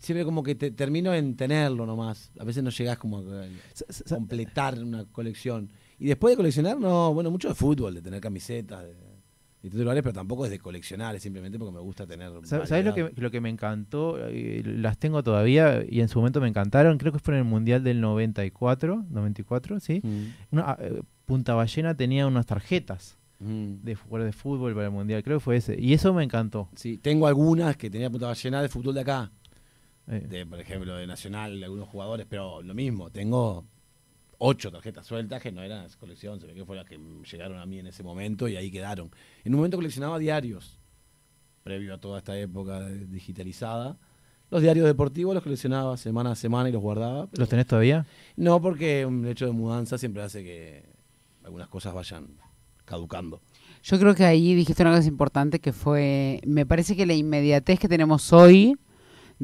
siempre 0.03 0.25
como 0.25 0.43
que 0.43 0.55
te, 0.55 0.71
termino 0.73 1.15
en 1.15 1.37
tenerlo 1.37 1.87
nomás. 1.87 2.33
A 2.39 2.45
veces 2.45 2.63
no 2.63 2.71
llegás 2.71 2.99
como 2.99 3.19
a, 3.19 3.47
completar 4.09 4.79
una 4.83 5.05
colección. 5.07 5.71
Y 5.99 6.07
después 6.07 6.33
de 6.33 6.37
coleccionar, 6.37 6.79
no, 6.79 7.15
bueno, 7.15 7.31
mucho 7.31 7.49
de 7.49 7.55
fútbol, 7.55 7.95
de 7.95 8.03
tener 8.03 8.21
camisetas 8.21 8.83
de, 8.83 8.95
de 9.63 9.71
titulares, 9.71 10.03
pero 10.03 10.13
tampoco 10.13 10.45
es 10.45 10.51
de 10.51 10.59
coleccionar, 10.59 11.15
es 11.15 11.23
simplemente 11.23 11.59
porque 11.59 11.73
me 11.73 11.81
gusta 11.81 12.05
tener. 12.07 12.33
¿Sabes 12.43 12.85
lo 12.85 12.95
que, 12.95 13.13
lo 13.15 13.31
que 13.31 13.41
me 13.41 13.49
encantó? 13.49 14.19
Eh, 14.19 14.63
Las 14.65 14.99
tengo 14.99 15.23
todavía 15.23 15.85
y 15.89 16.01
en 16.01 16.09
su 16.09 16.19
momento 16.19 16.41
me 16.41 16.49
encantaron. 16.49 16.99
Creo 16.99 17.13
que 17.13 17.21
fue 17.21 17.35
en 17.35 17.39
el 17.39 17.45
Mundial 17.45 17.85
del 17.85 18.01
94, 18.01 19.07
94, 19.09 19.79
¿sí? 19.79 20.01
Mm, 20.03 20.25
Una, 20.51 20.63
ah, 20.63 20.79
eh, 20.81 21.03
Punta 21.25 21.55
Ballena 21.55 21.97
tenía 21.97 22.27
unas 22.27 22.47
tarjetas 22.47 23.17
mm. 23.39 23.85
de 23.85 23.95
jugadores 23.95 24.27
de 24.27 24.33
fútbol 24.33 24.75
para 24.75 24.87
el 24.87 24.93
Mundial. 24.93 25.23
Creo 25.23 25.39
que 25.39 25.45
fue 25.45 25.57
ese. 25.57 25.81
Y 25.81 25.93
eso 25.93 26.13
me 26.13 26.25
encantó. 26.25 26.69
Sí, 26.75 26.99
tengo 26.99 27.29
algunas 27.29 27.77
que 27.77 27.89
tenía 27.89 28.11
punta 28.11 28.33
llena 28.35 28.61
de 28.61 28.69
fútbol 28.69 28.95
de 28.95 29.03
acá. 29.03 29.31
De, 30.07 30.45
por 30.47 30.61
ejemplo, 30.61 30.97
de 30.97 31.07
Nacional, 31.07 31.59
de 31.61 31.65
algunos 31.65 31.89
jugadores, 31.89 32.27
pero 32.29 32.61
lo 32.63 32.75
mismo, 32.75 33.11
tengo 33.11 33.65
ocho 34.39 34.73
tarjetas 34.73 35.07
sueltas 35.07 35.41
que 35.41 35.53
no 35.53 35.63
eran 35.63 35.87
colección, 36.01 36.41
se 36.41 36.49
ve 36.49 36.55
que 36.55 36.65
fueron 36.65 36.85
las 36.85 36.91
que 36.91 36.99
llegaron 37.31 37.59
a 37.59 37.67
mí 37.67 37.79
en 37.79 37.87
ese 37.87 38.03
momento 38.03 38.49
y 38.49 38.57
ahí 38.57 38.71
quedaron. 38.73 39.11
En 39.45 39.55
un 39.55 39.59
momento 39.59 39.77
coleccionaba 39.77 40.19
diarios, 40.19 40.81
previo 41.63 41.95
a 41.95 41.99
toda 41.99 42.19
esta 42.19 42.37
época 42.37 42.85
digitalizada. 42.89 43.97
Los 44.51 44.61
diarios 44.61 44.87
deportivos 44.87 45.33
los 45.33 45.45
coleccionaba 45.45 45.97
semana 45.97 46.33
a 46.33 46.35
semana 46.35 46.69
y 46.69 46.73
los 46.73 46.83
guardaba. 46.83 47.29
¿Los 47.39 47.49
tenés 47.49 47.67
todavía? 47.67 48.05
No, 48.37 48.61
porque 48.61 49.07
un 49.07 49.27
hecho 49.27 49.47
de 49.47 49.53
mudanza 49.53 49.97
siempre 49.97 50.23
hace 50.23 50.43
que 50.43 50.85
algunas 51.45 51.69
cosas 51.69 51.95
vayan 51.95 52.37
caducando. 52.85 53.41
Yo 53.85 53.99
creo 53.99 54.15
que 54.15 54.25
ahí 54.25 54.55
dijiste 54.55 54.83
una 54.83 54.97
cosa 54.97 55.09
importante 55.09 55.61
que 55.61 55.73
fue, 55.73 56.41
me 56.45 56.67
parece 56.67 56.97
que 56.97 57.07
la 57.07 57.15
inmediatez 57.15 57.79
que 57.79 57.89
tenemos 57.89 58.33
hoy 58.33 58.77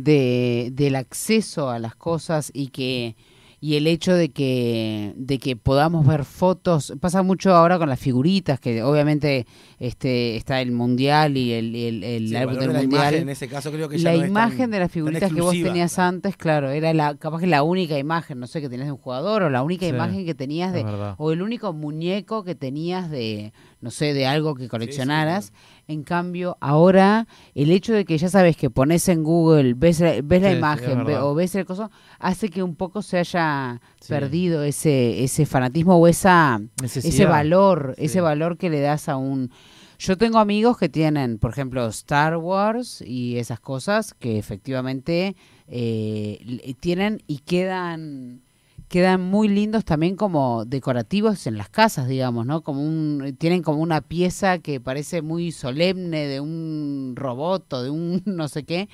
de, 0.03 0.71
del 0.73 0.97
acceso 0.97 1.71
a 1.71 1.79
las 1.79 1.95
cosas 1.95 2.51
y 2.55 2.69
que 2.69 3.17
y 3.61 3.75
el 3.75 3.89
hecho 3.89 4.15
de 4.15 4.29
que 4.29 5.15
de 5.17 5.41
que 5.41 5.57
podamos 5.57 6.07
ver 6.07 6.25
fotos 6.25 6.93
pasa 7.01 7.25
mucho 7.25 7.53
ahora 7.57 7.77
con 7.77 7.89
las 7.89 7.99
figuritas 7.99 8.61
que 8.61 8.85
obviamente 8.85 9.47
este 9.81 10.37
está 10.37 10.61
el 10.61 10.71
mundial 10.71 11.37
y 11.37 11.53
el, 11.53 11.75
el, 11.75 12.05
el 12.05 12.29
Sí, 12.29 12.35
el 12.35 12.37
álbum 12.37 12.55
valor 12.55 12.61
del 12.61 12.69
de 12.69 12.73
la 12.75 12.81
mundial 12.83 13.03
imagen 13.15 13.23
en 13.23 13.29
ese 13.31 13.49
caso 13.49 13.73
creo 13.73 13.89
que 13.89 13.99
ya 13.99 14.13
la 14.13 14.17
no 14.17 14.23
es 14.23 14.33
tan- 14.33 14.49
imagen 14.49 14.71
de 14.71 14.79
las 14.79 14.93
figuritas 14.93 15.33
que 15.33 15.41
vos 15.41 15.53
tenías 15.55 15.93
claro. 15.95 16.09
antes 16.09 16.37
claro 16.37 16.71
era 16.71 16.95
la 16.95 17.17
capaz 17.17 17.41
que 17.41 17.49
la 17.49 17.65
única 17.65 17.99
imagen 17.99 18.39
no 18.39 18.47
sé 18.47 18.61
que 18.61 18.69
tenías 18.69 18.87
de 18.87 18.93
un 18.93 18.99
jugador 18.99 19.43
o 19.43 19.51
la 19.51 19.63
única 19.65 19.87
Sí, 19.87 19.91
imagen 19.91 20.25
que 20.25 20.37
tenías 20.37 20.73
de 20.73 20.85
o 21.19 21.33
el 21.33 21.43
único 21.43 21.73
muñeco 21.73 22.45
que 22.45 22.55
tenías 22.55 23.11
de, 23.11 23.53
no 23.81 23.91
sé, 23.91 24.15
de 24.15 24.25
algo 24.29 24.55
que 24.55 24.69
coleccionaras. 24.69 25.53
En 25.91 26.03
cambio, 26.03 26.59
ahora 26.61 27.27
el 27.55 27.71
hecho 27.71 27.95
de 27.95 28.05
que 28.05 28.19
ya 28.19 28.29
sabes 28.29 28.59
que 28.59 28.69
pones 28.69 29.09
en 29.09 29.25
Google, 29.25 29.73
ves, 29.73 30.01
la- 30.01 30.21
ves 30.23 30.43
la 30.43 30.51
Sí, 30.51 30.57
imagen 30.59 31.05
ve- 31.07 31.17
o 31.17 31.35
ves 31.35 31.55
el 31.55 31.65
coso, 31.65 31.91
hace 32.19 32.51
que 32.51 32.63
un 32.63 32.77
poco 32.77 33.01
se 33.01 33.17
haya 33.19 33.81
Sí. 33.99 34.09
perdido 34.11 34.63
ese, 34.65 35.25
ese 35.25 35.47
fanatismo 35.47 35.97
o 35.97 36.07
esa, 36.07 36.61
ese 36.85 37.25
valor, 37.25 37.95
Sí. 37.97 38.05
ese 38.05 38.21
valor 38.21 38.59
que 38.59 38.69
le 38.69 38.81
das 38.81 39.09
a 39.09 39.17
un... 39.17 39.51
Yo 39.99 40.19
tengo 40.19 40.39
amigos 40.39 40.77
que 40.77 40.91
tienen, 40.91 41.39
por 41.39 41.53
ejemplo, 41.53 41.87
Star 41.87 42.37
Wars 42.37 43.01
y 43.05 43.39
esas 43.39 43.59
cosas 43.59 44.13
que 44.13 44.39
efectivamente 44.39 45.37
eh, 45.69 46.75
tienen 46.81 47.23
y 47.27 47.39
quedan 47.39 48.43
quedan 48.89 49.21
muy 49.21 49.49
lindos 49.49 49.85
también 49.85 50.17
como 50.17 50.65
decorativos 50.65 51.47
en 51.47 51.59
las 51.59 51.69
casas, 51.69 52.09
digamos, 52.09 52.47
¿no? 52.47 52.63
Como 52.63 52.83
un 52.83 53.37
tienen 53.39 53.63
como 53.63 53.81
una 53.83 54.01
pieza 54.01 54.59
que 54.59 54.81
parece 54.81 55.21
muy 55.23 55.53
solemne 55.53 56.27
de 56.27 56.41
un 56.41 57.13
robot 57.17 57.73
o 57.75 57.83
de 57.83 57.91
un 57.91 58.23
no 58.27 58.49
sé 58.49 58.65
qué 58.65 58.89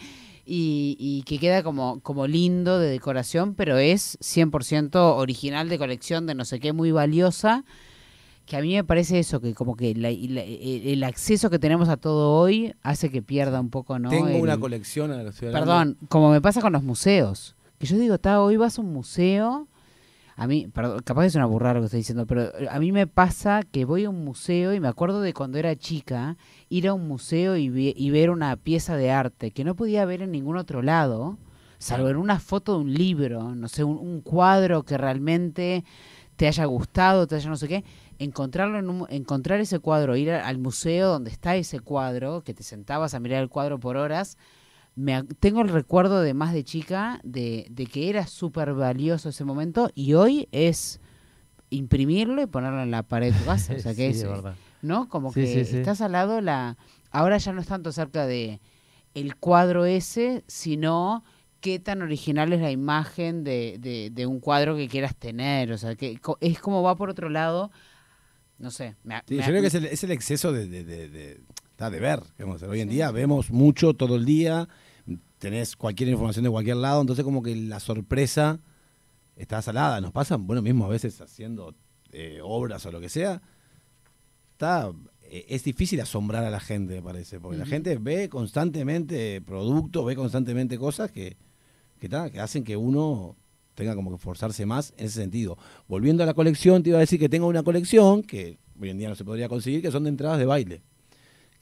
y, 0.47 0.97
y 0.99 1.23
que 1.23 1.39
queda 1.39 1.63
como 1.63 2.01
como 2.01 2.27
lindo 2.27 2.79
de 2.79 2.91
decoración, 2.91 3.55
pero 3.55 3.79
es 3.79 4.19
100% 4.21 5.17
original 5.17 5.69
de 5.69 5.79
colección 5.79 6.27
de 6.27 6.35
no 6.35 6.45
sé 6.45 6.61
qué 6.61 6.73
muy 6.73 6.91
valiosa. 6.93 7.65
Que 8.47 8.59
a 8.59 8.61
mí 8.61 8.75
me 8.75 8.85
parece 8.85 9.19
eso, 9.21 9.41
que 9.41 9.55
como 9.55 9.75
que 9.75 9.95
la- 9.95 10.11
la- 10.11 10.43
el 10.43 10.83
el 10.87 11.05
acceso 11.05 11.49
que 11.49 11.59
tenemos 11.59 11.89
a 11.89 11.97
todo 11.97 12.33
hoy 12.39 12.75
hace 12.83 13.09
que 13.11 13.23
pierda 13.23 13.59
un 13.59 13.71
poco, 13.71 13.99
¿no? 13.99 14.11
Tengo 14.11 14.29
El- 14.29 14.43
una 14.43 14.59
colección 14.61 15.11
a 15.13 15.15
la 15.23 15.31
hablando. 15.31 15.51
Perdón, 15.53 15.97
como 16.11 16.31
me 16.31 16.43
pasa 16.43 16.61
con 16.61 16.75
los 16.75 16.83
museos. 16.83 17.55
Que 17.79 17.87
yo 17.87 17.97
digo, 17.97 18.19
ta, 18.19 18.43
hoy 18.43 18.59
vas 18.59 18.79
a 18.79 18.83
un 18.83 18.93
museo. 18.93 19.67
A 20.37 20.47
mí, 20.49 20.67
perdón, 20.67 21.01
capaz 21.05 21.27
es 21.27 21.35
una 21.37 21.47
burrada 21.47 21.75
lo 21.75 21.81
que 21.81 21.87
estoy 21.87 22.01
diciendo, 22.01 22.27
pero 22.27 22.43
eh, 22.59 22.67
a 22.69 22.81
mí 22.81 22.91
me 22.91 23.07
pasa 23.07 23.63
que 23.63 23.85
voy 23.85 24.05
a 24.05 24.11
un 24.11 24.25
museo 24.25 24.75
y 24.75 24.81
me 24.81 24.89
acuerdo 24.89 25.21
de 25.21 25.33
cuando 25.33 25.59
era 25.59 25.77
chica, 25.77 26.37
ir 26.69 26.89
a 26.89 26.95
un 26.95 27.07
museo 27.07 27.57
y, 27.57 27.69
ve- 27.69 27.95
y 27.97 28.11
ver 28.11 28.31
una 28.31 28.57
pieza 28.57 28.97
de 28.97 29.13
arte 29.13 29.53
que 29.53 29.63
no 29.65 29.77
podía 29.77 30.05
ver 30.07 30.23
en 30.23 30.33
ningún 30.33 30.57
otro 30.57 30.83
lado, 30.83 31.39
salvo 31.79 32.09
en 32.09 32.17
una 32.17 32.41
foto 32.41 32.73
de 32.75 32.79
un 32.85 32.93
libro, 32.95 33.55
no 33.55 33.69
sé, 33.69 33.85
un, 33.85 34.21
cuadro 34.23 34.83
que 34.83 34.99
realmente 34.99 35.85
te 36.37 36.49
haya 36.49 36.65
gustado, 36.65 37.29
te 37.29 37.37
haya 37.37 37.49
no 37.49 37.57
sé 37.57 37.69
qué, 37.69 37.85
encontrarlo 38.19 38.81
en 38.81 38.91
un- 38.91 39.07
encontrar 39.11 39.61
ese 39.61 39.79
cuadro, 39.79 40.17
ir 40.17 40.33
al 40.33 40.59
museo 40.59 41.11
donde 41.11 41.31
está 41.31 41.55
ese 41.55 41.79
cuadro, 41.79 42.43
que 42.43 42.55
te 42.55 42.65
sentabas 42.65 43.15
a 43.15 43.21
mirar 43.21 43.41
el 43.41 43.49
cuadro 43.49 43.79
por 43.79 43.97
horas, 43.97 44.37
me, 44.97 45.23
tengo 45.41 45.61
el 45.63 45.69
recuerdo 45.69 46.21
de 46.21 46.35
más 46.35 46.53
de 46.53 46.65
chica 46.65 47.21
de, 47.25 47.67
de 47.71 47.87
que 47.87 48.09
era 48.11 48.27
súper 48.27 48.73
valioso 48.75 49.29
ese 49.31 49.45
momento 49.45 49.91
y 49.95 50.15
hoy 50.15 50.49
es 50.53 51.01
imprimirlo 51.71 52.43
y 52.43 52.47
ponerlo 52.47 52.83
en 52.83 52.91
la 52.91 53.03
pared 53.03 53.33
de 53.33 53.39
tu 53.39 53.45
casa. 53.45 53.75
o 53.75 53.79
sea 53.79 53.93
que 53.97 54.13
Sí, 54.13 54.19
es, 54.19 54.23
de 54.23 54.29
verdad. 54.29 54.55
¿no? 54.83 55.09
Como 55.09 55.33
Sí, 55.33 55.41
que 55.41 55.47
sí, 55.47 55.65
sí. 55.65 55.77
estás 55.79 56.01
al 56.01 56.13
lado 56.13 56.41
la 56.41 56.77
ahora 57.11 57.39
ya 57.39 57.53
no 57.53 57.61
es 57.61 57.67
tanto 57.67 57.91
cerca 57.93 58.27
de 58.27 58.61
el 59.15 59.37
cuadro 59.37 59.85
ese, 59.85 60.45
sino 60.49 61.25
qué 61.61 61.79
tan 61.79 62.03
original 62.03 62.53
es 62.53 62.61
la 62.61 62.71
imagen 62.71 63.43
de, 63.45 63.77
de- 63.81 64.11
de 64.13 64.27
un 64.27 64.39
cuadro 64.41 64.77
que 64.77 64.89
quieras 64.89 65.17
tener, 65.17 65.73
o 65.73 65.79
sea, 65.79 65.95
que 65.95 66.19
co- 66.19 66.37
es 66.41 66.59
como 66.61 66.83
va 66.83 66.95
por 66.97 67.09
otro 67.09 67.31
lado, 67.31 67.71
no 68.59 68.71
sé. 68.71 68.97
me- 69.05 69.23
Sí, 69.27 69.37
me- 69.37 69.41
yo 69.43 69.47
creo 69.49 69.61
que 69.63 69.69
es 69.69 69.75
el, 69.75 69.85
es 69.87 70.05
el 70.05 70.11
exceso 70.11 70.53
de, 70.53 70.67
de, 71.79 71.91
de- 71.91 72.01
ver. 72.01 72.21
digamos, 72.39 72.63
hoy 72.63 72.81
en 72.81 72.89
día 72.89 73.11
vemos 73.11 73.51
mucho 73.51 73.95
todo 73.95 74.17
el 74.17 74.25
día, 74.25 74.69
tenés 75.39 75.77
cualquier 75.77 76.09
información 76.09 76.45
de 76.45 76.51
cualquier 76.51 76.77
lado, 76.77 77.01
entonces 77.01 77.25
como 77.25 77.43
que 77.43 77.55
la 77.55 77.81
sorpresa 77.81 78.61
está 79.37 79.61
salada. 79.63 80.01
Nos 80.01 80.13
pasa, 80.13 80.37
bueno, 80.37 80.63
mismo 80.63 80.85
a 80.85 80.89
veces 80.89 81.21
haciendo 81.21 81.75
eh, 82.13 82.41
obras 82.43 82.87
o 82.87 82.93
lo 82.93 83.01
que 83.01 83.09
sea, 83.09 83.43
está, 84.53 84.93
eh, 85.23 85.47
es 85.49 85.65
difícil 85.65 86.01
asombrar 86.01 86.45
a 86.45 86.51
la 86.51 86.61
gente, 86.61 86.95
me 86.95 87.03
parece, 87.03 87.41
porque 87.41 87.59
la 87.59 87.67
gente 87.67 87.97
ve 87.99 88.29
constantemente 88.29 89.41
productos, 89.43 90.07
ve 90.07 90.17
constantemente 90.17 90.79
cosas 90.79 91.11
que, 91.11 91.37
que, 91.99 92.09
ta, 92.09 92.31
que 92.31 92.41
hacen 92.41 92.65
que 92.65 92.77
uno 92.77 93.37
tenga 93.75 93.97
como 93.97 94.13
que 94.13 94.19
forzarse 94.19 94.65
más 94.67 94.95
en 94.97 95.07
ese 95.07 95.21
sentido. 95.21 95.59
Volviendo 95.89 96.23
a 96.23 96.27
la 96.27 96.35
colección, 96.35 96.83
te 96.85 96.91
iba 96.91 96.99
a 96.99 97.01
decir 97.01 97.19
que 97.19 97.29
tengo 97.29 97.49
una 97.49 97.65
colección 97.65 98.23
que 98.23 98.57
hoy 98.81 98.91
en 98.91 98.99
día 98.99 99.09
no 99.09 99.17
se 99.17 99.25
podría 99.25 99.49
conseguir, 99.49 99.83
que 99.83 99.91
son 99.91 100.05
de 100.05 100.11
entradas 100.11 100.39
de 100.39 100.47
baile. 100.47 100.83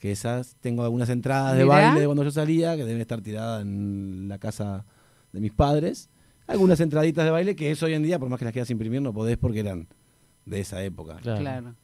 Que 0.03 0.11
esas, 0.11 0.57
tengo 0.59 0.83
algunas 0.83 1.07
entradas 1.07 1.55
de 1.55 1.63
Mirá. 1.63 1.75
baile 1.75 2.01
de 2.01 2.05
cuando 2.07 2.25
yo 2.25 2.31
salía, 2.31 2.75
que 2.75 2.83
deben 2.83 2.99
estar 2.99 3.21
tiradas 3.21 3.61
en 3.61 4.27
la 4.27 4.37
casa 4.37 4.83
de 5.31 5.39
mis 5.39 5.53
padres. 5.53 6.09
Algunas 6.45 6.81
entraditas 6.81 7.23
de 7.23 7.31
baile 7.31 7.55
que 7.55 7.71
eso 7.71 7.85
hoy 7.85 7.93
en 7.93 8.03
día, 8.03 8.19
por 8.19 8.27
más 8.27 8.37
que 8.37 8.43
las 8.43 8.51
quieras 8.51 8.69
imprimir, 8.69 9.01
no 9.01 9.13
podés 9.13 9.37
porque 9.37 9.61
eran 9.61 9.87
de 10.45 10.59
esa 10.59 10.83
época. 10.83 11.15
Claro. 11.23 11.75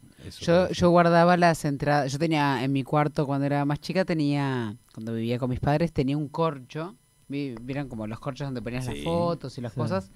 Yo, 0.41 0.67
yo 0.69 0.89
guardaba 0.89 1.37
las 1.37 1.63
entradas. 1.63 2.11
Yo 2.11 2.19
tenía 2.19 2.61
en 2.61 2.73
mi 2.73 2.83
cuarto 2.83 3.25
cuando 3.25 3.45
era 3.45 3.63
más 3.63 3.79
chica, 3.79 4.03
tenía, 4.03 4.75
cuando 4.93 5.13
vivía 5.13 5.39
con 5.39 5.49
mis 5.49 5.61
padres, 5.61 5.93
tenía 5.93 6.17
un 6.17 6.27
corcho. 6.27 6.97
Vi- 7.29 7.55
Vieron 7.61 7.87
como 7.87 8.05
los 8.05 8.19
corchos 8.19 8.47
donde 8.47 8.61
ponías 8.61 8.85
las 8.85 8.97
fotos 9.01 9.57
y 9.57 9.61
las 9.61 9.71
sí. 9.71 9.79
cosas. 9.79 10.11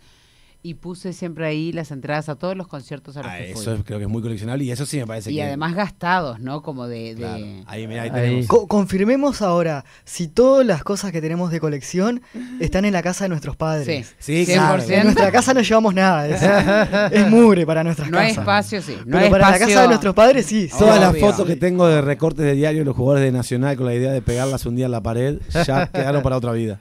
Y 0.66 0.76
puse 0.76 1.12
siempre 1.12 1.46
ahí 1.46 1.74
las 1.74 1.92
entradas 1.92 2.30
a 2.30 2.36
todos 2.36 2.56
los 2.56 2.70
conciertos 2.70 3.18
a 3.18 3.22
los 3.24 3.30
Ah, 3.30 3.38
que 3.38 3.52
eso 3.52 3.74
es- 3.74 3.84
creo 3.84 3.98
que 4.00 4.06
es 4.06 4.10
muy 4.10 4.22
coleccionable 4.22 4.64
y 4.64 4.72
eso 4.72 4.86
sí 4.86 4.98
me 4.98 5.06
parece 5.06 5.30
Y 5.30 5.36
que... 5.36 5.44
además 5.44 5.76
gastados, 5.76 6.40
¿no? 6.40 6.62
Como 6.62 6.88
de... 6.88 7.16
de- 7.16 7.22
Claro. 7.22 7.46
Ahí, 7.66 7.86
mirá, 7.86 8.04
ahí 8.04 8.10
Ahí. 8.14 8.16
tenemos. 8.22 8.48
Co- 8.48 8.66
confirmemos 8.70 9.42
ahora 9.42 9.84
si 10.06 10.30
todas 10.30 10.66
las 10.66 10.82
cosas 10.86 11.12
que 11.12 11.20
tenemos 11.20 11.52
de 11.52 11.60
colección 11.60 12.22
están 12.62 12.86
en 12.86 12.94
la 12.94 13.04
casa 13.04 13.26
de 13.26 13.30
nuestros 13.30 13.58
padres. 13.58 14.14
Sí, 14.20 14.46
Sí, 14.46 14.54
claro. 14.54 14.82
100%. 14.82 14.92
En 15.00 15.04
nuestra 15.04 15.32
casa 15.34 15.54
no 15.54 15.60
llevamos 15.60 15.94
nada. 15.94 16.30
Es, 16.30 17.12
es 17.14 17.30
mugre 17.30 17.66
para 17.66 17.84
nuestras 17.84 18.10
No 18.10 18.18
hay 18.18 18.30
casas. 18.30 18.44
espacio, 18.44 18.82
sí. 18.82 18.96
No 19.00 19.04
Pero 19.18 19.18
hay 19.26 19.30
para 19.32 19.52
la 19.52 19.60
casa 19.60 19.82
de 19.82 19.88
nuestros 19.90 20.16
padres 20.16 20.46
sí. 20.46 20.70
Todas 20.80 20.98
las 20.98 21.18
fotos 21.18 21.46
que 21.46 21.58
tengo 21.58 21.88
de 21.88 22.00
recortes 22.00 22.46
de 22.46 22.54
diario 22.54 22.80
de 22.80 22.86
los 22.86 22.96
jugadores 22.96 23.26
de 23.26 23.34
Nacional 23.34 23.76
con 23.76 23.86
la 23.86 23.96
idea 23.96 24.14
de 24.14 24.22
pegarlas 24.22 24.66
un 24.66 24.78
día 24.78 24.86
en 24.86 24.92
la 24.94 25.04
pared 25.04 25.40
ya 25.66 25.88
quedaron 25.92 26.24
para 26.24 26.38
otra 26.38 26.54
vida. 26.54 26.80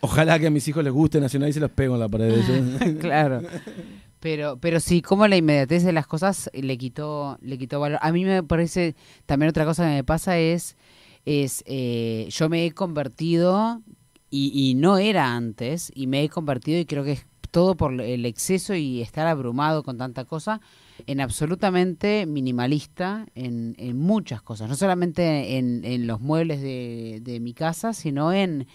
Ojalá 0.00 0.38
que 0.38 0.46
a 0.46 0.50
mis 0.50 0.66
hijos 0.68 0.84
les 0.84 0.92
guste 0.92 1.20
Nacional 1.20 1.48
y 1.48 1.52
se 1.52 1.60
los 1.60 1.70
pego 1.70 1.94
en 1.94 2.00
la 2.00 2.08
pared. 2.08 2.40
Yo- 2.42 2.98
claro. 3.00 3.42
Pero, 4.20 4.58
pero 4.58 4.80
sí, 4.80 5.00
como 5.02 5.28
la 5.28 5.36
inmediatez 5.36 5.84
de 5.84 5.92
las 5.92 6.06
cosas 6.06 6.50
le 6.52 6.76
quitó, 6.76 7.38
le 7.40 7.58
quitó 7.58 7.78
valor. 7.80 7.98
A 8.02 8.10
mí 8.12 8.24
me 8.24 8.42
parece, 8.42 8.96
también 9.26 9.50
otra 9.50 9.64
cosa 9.64 9.84
que 9.84 9.94
me 9.94 10.04
pasa 10.04 10.38
es, 10.38 10.76
es 11.24 11.62
eh, 11.66 12.26
yo 12.30 12.48
me 12.48 12.66
he 12.66 12.72
convertido, 12.72 13.80
y, 14.30 14.50
y 14.54 14.74
no 14.74 14.98
era 14.98 15.34
antes, 15.34 15.92
y 15.94 16.06
me 16.06 16.22
he 16.22 16.28
convertido, 16.28 16.78
y 16.80 16.84
creo 16.84 17.04
que 17.04 17.12
es 17.12 17.26
todo 17.50 17.76
por 17.76 18.00
el 18.00 18.26
exceso 18.26 18.74
y 18.74 19.00
estar 19.00 19.26
abrumado 19.26 19.82
con 19.82 19.98
tanta 19.98 20.24
cosa, 20.24 20.60
en 21.06 21.20
absolutamente 21.20 22.26
minimalista 22.26 23.26
en, 23.34 23.74
muchas 23.96 24.42
cosas. 24.42 24.68
No 24.68 24.74
solamente 24.74 25.56
en, 25.56 25.84
en 25.84 26.06
los 26.06 26.20
muebles 26.20 26.60
de, 26.60 27.20
de 27.22 27.40
mi 27.40 27.54
casa, 27.54 27.92
sino 27.94 28.32
en, 28.32 28.66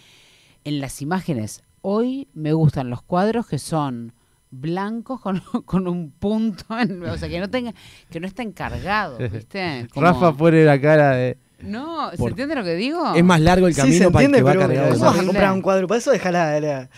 en 0.64 0.80
las 0.80 1.02
imágenes. 1.02 1.62
Hoy 1.82 2.28
me 2.34 2.52
gustan 2.52 2.90
los 2.90 3.02
cuadros 3.02 3.46
que 3.46 3.58
son 3.58 4.12
blancos 4.50 5.20
con, 5.20 5.40
con 5.64 5.88
un 5.88 6.10
punto, 6.12 6.78
en- 6.78 7.02
o 7.04 7.16
sea, 7.16 7.28
que 7.28 7.40
no 7.40 7.50
tenga, 7.50 7.74
que 8.10 8.20
no 8.20 8.26
estén 8.26 8.52
cargados, 8.52 9.18
¿viste? 9.32 9.86
Como- 9.92 10.06
Rafa 10.06 10.32
pone 10.36 10.64
la 10.64 10.80
cara 10.80 11.10
de. 11.12 11.38
No, 11.60 12.10
¿se 12.10 12.16
Por- 12.18 12.30
entiende 12.30 12.54
lo 12.56 12.64
que 12.64 12.74
digo? 12.74 13.14
es 13.14 13.24
más 13.24 13.40
largo 13.40 13.66
el 13.66 13.74
Sí, 13.74 13.80
camino 13.80 13.98
se 13.98 14.10
para 14.10 14.24
el 14.24 14.34
entiende, 14.34 14.38
que 14.52 14.58
va 14.58 14.66
cargado. 14.66 14.92
¿cómo 14.92 15.04
vas 15.10 15.18
a 15.18 15.24
comprar 15.24 15.52
un 15.52 15.62
cuadro? 15.62 15.86
Para 15.88 15.98
eso 15.98 16.10
deja 16.10 16.30
la, 16.30 16.60
la, 16.60 16.90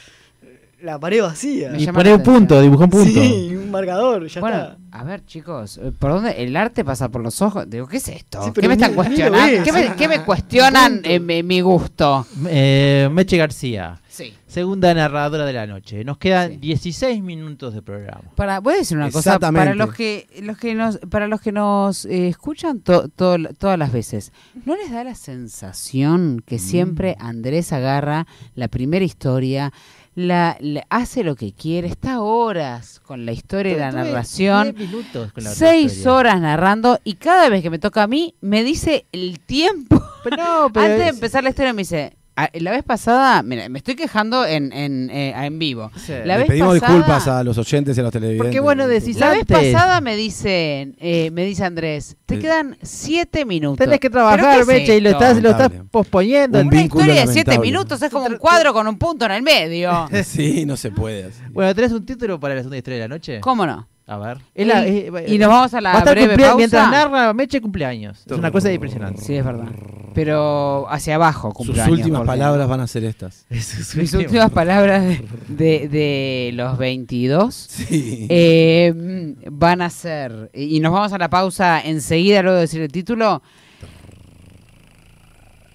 la 0.87 0.99
pared 0.99 1.21
vacía. 1.23 1.71
Me 1.71 1.79
Y 1.83 1.87
la 1.87 1.93
un 2.15 2.23
punto, 2.23 2.61
dibuja 2.61 2.85
un 2.85 2.91
punto. 2.91 3.11
Sí, 3.21 3.55
un 3.55 3.71
marcador, 3.71 4.27
ya 4.29 4.41
bueno, 4.41 4.57
está. 4.59 4.77
a 4.93 5.05
ver, 5.05 5.25
chicos, 5.27 5.79
eh, 5.83 5.93
¿por 5.99 6.13
dónde? 6.13 6.31
El 6.43 6.57
arte 6.57 6.85
pasa 6.85 7.11
por 7.11 7.23
los 7.23 7.43
ojos. 7.43 7.69
Digo, 7.69 7.87
¿qué 7.87 7.99
es 7.99 8.09
esto? 8.09 8.43
Sí, 8.45 8.51
¿Qué 8.59 8.69
me 8.69 8.75
están 8.75 8.95
cuestionando? 8.95 9.63
¿Qué, 9.65 9.73
me, 9.73 9.83
sí. 9.89 9.93
qué 9.99 10.09
me 10.09 10.23
cuestionan 10.23 11.01
en 11.05 11.27
mi, 11.27 11.43
mi 11.43 11.61
gusto? 11.61 12.27
Eh, 12.49 13.09
Meche 13.13 13.37
García, 13.37 14.01
Sí. 14.09 14.33
segunda 14.47 14.95
narradora 14.95 15.45
de 15.45 15.53
la 15.53 15.67
noche. 15.67 16.03
Nos 16.05 16.17
quedan 16.17 16.53
Sí. 16.53 16.57
16 16.57 17.23
minutos 17.23 17.75
de 17.75 17.83
programa. 17.83 18.23
Para, 18.35 18.61
voy 18.61 18.75
a 18.75 18.77
decir 18.79 18.97
una 18.97 19.11
cosa, 19.11 19.39
para 19.39 19.75
los 19.75 19.93
que, 19.93 20.27
los 20.43 20.57
que 20.57 20.75
nos, 20.75 20.97
para 21.11 21.27
los 21.27 21.41
que 21.43 21.53
nos 21.53 22.07
eh, 22.07 22.29
escuchan 22.29 22.81
to- 22.81 23.09
to- 23.09 23.37
todas 23.59 23.79
las 23.79 23.93
veces, 23.93 24.33
¿no 24.65 24.75
les 24.75 24.91
da 24.91 25.05
la 25.05 25.15
sensación 25.15 26.43
que 26.47 26.59
siempre 26.59 27.17
Andrés 27.19 27.73
agarra 27.73 28.27
la 28.55 28.69
primera 28.69 29.05
historia, 29.05 29.73
la, 30.17 30.57
la- 30.61 30.85
hace 30.91 31.23
lo 31.23 31.37
que 31.37 31.53
quiere, 31.53 31.87
está 31.89 32.21
horas 32.21 33.01
con 33.01 33.25
la 33.27 33.33
historia 33.33 33.73
y 33.73 33.77
la 33.79 33.93
narración, 33.93 34.75
10 34.75 34.89
minutos 34.91 35.31
con 35.33 35.45
la 35.45 35.51
seis 35.51 35.93
historia. 35.99 36.13
horas 36.15 36.41
narrando 36.41 36.99
y 37.05 37.15
cada 37.15 37.49
vez 37.51 37.63
que 37.63 37.71
me 37.71 37.79
toca 37.79 38.03
a 38.03 38.07
mí 38.09 38.35
me 38.41 38.65
dice 38.65 39.07
el 39.13 39.39
tiempo. 39.39 40.03
Pero 40.25 40.37
no, 40.39 40.71
pero 40.73 40.87
Antes 40.87 40.99
de 41.05 41.09
empezar 41.09 41.45
la 41.45 41.51
historia 41.51 41.73
me 41.75 41.83
dice, 41.83 42.17
"Ah, 42.17 42.19
la 42.55 42.71
vez 42.71 42.83
pasada, 42.85 43.43
mira, 43.43 43.69
me 43.69 43.79
estoy 43.79 43.95
quejando 43.97 44.45
en, 44.45 44.73
en, 44.73 45.09
eh, 45.11 45.33
en 45.37 45.59
vivo. 45.59 45.91
Sí. 45.97 46.13
La 46.25 46.35
Le 46.35 46.39
vez 46.39 46.47
pedimos 46.49 46.79
pasada- 46.79 46.95
disculpas 46.99 47.29
a 47.29 47.45
los 47.45 47.57
oyentes 47.59 47.97
y 47.97 48.01
a 48.01 48.03
los 48.03 48.13
televidentes. 48.13 48.45
Porque 48.45 48.61
bueno, 48.61 48.87
decís 48.87 49.19
La 49.19 49.31
vez 49.31 49.45
pasada 49.47 50.01
me 50.03 50.17
dice, 50.17 50.93
eh, 50.99 51.31
me 51.33 51.45
dice 51.47 51.65
Andrés, 51.65 52.17
te 52.27 52.35
Eh, 52.35 52.39
quedán 52.39 52.77
siete 52.83 53.45
minutos. 53.47 53.79
Tenés 53.79 54.01
que 54.01 54.11
¿Pero 54.11 54.27
trabajar, 54.29 54.61
es 54.61 54.67
Meche, 54.67 54.97
y 54.97 55.01
lo 55.01 55.11
estás, 55.11 55.41
lo 55.43 55.51
estás 55.51 55.71
posponiendo. 55.91 56.61
Un 56.61 56.67
Una 56.67 56.83
historia 56.83 57.27
de 57.27 57.33
siete 57.33 57.59
minutos 57.59 58.03
es 58.03 58.11
como 58.11 58.27
un 58.27 58.37
cuadro 58.37 58.73
con 58.75 58.87
un 58.87 58.99
punto 58.99 59.25
en 59.25 59.33
el 59.33 59.43
medio. 59.43 60.09
Sí, 60.25 60.67
no 60.67 60.77
se 60.77 60.91
puede. 60.91 61.25
así. 61.25 61.41
Bueno, 61.53 61.75
¿tenés 61.75 61.93
un 61.93 62.05
título 62.05 62.39
para 62.39 62.55
la 62.55 62.61
segunda 62.61 62.77
historia 62.77 62.97
de 62.99 63.09
la 63.09 63.15
noche? 63.15 63.41
¿Cómo 63.41 63.65
no? 63.67 63.89
A 64.09 64.19
ver. 64.19 64.39
Y- 64.55 64.63
Es 64.63 64.67
la- 64.69 64.87
eh, 64.87 65.11
y 65.27 65.39
nos 65.39 65.49
vamos 65.49 65.73
a 65.75 65.81
la 65.81 65.93
va 65.93 65.99
estar 66.01 66.15
breve 66.15 66.37
pausa. 66.37 66.57
Mientras 66.57 66.91
narra 66.91 67.33
Meche 67.33 67.61
cumpleaños. 67.61 68.23
Es 68.27 68.33
una 68.33 68.51
cosa 68.53 68.71
impresionante. 68.71 69.23
Sí, 69.23 69.35
es 69.37 69.45
verdad. 69.45 69.67
Pero 70.17 70.87
hacia 70.89 71.17
abajo, 71.17 71.49
Sus 71.51 71.59
cumpleaños. 71.67 71.93
últimas 71.99 72.21
porque- 72.21 72.27
palabras 72.29 72.69
van 72.69 72.81
a 72.81 72.87
ser 72.87 73.05
estas. 73.05 73.45
Mis 73.51 74.15
últimas 74.15 74.51
palabras 74.51 75.05
de, 75.47 75.89
de 75.89 76.51
los 76.55 76.79
22 76.79 77.55
Sí. 77.55 78.27
eh, 78.31 79.35
van 79.51 79.83
a 79.83 79.91
ser, 79.91 80.51
y 80.55 80.81
nos 80.81 80.91
vamos 80.93 81.13
a 81.13 81.19
la 81.19 81.29
pausa 81.29 81.81
enseguida 81.83 82.41
luego 82.43 82.55
de 82.57 82.63
decir 82.63 82.81
el 82.81 82.91
título, 82.91 83.43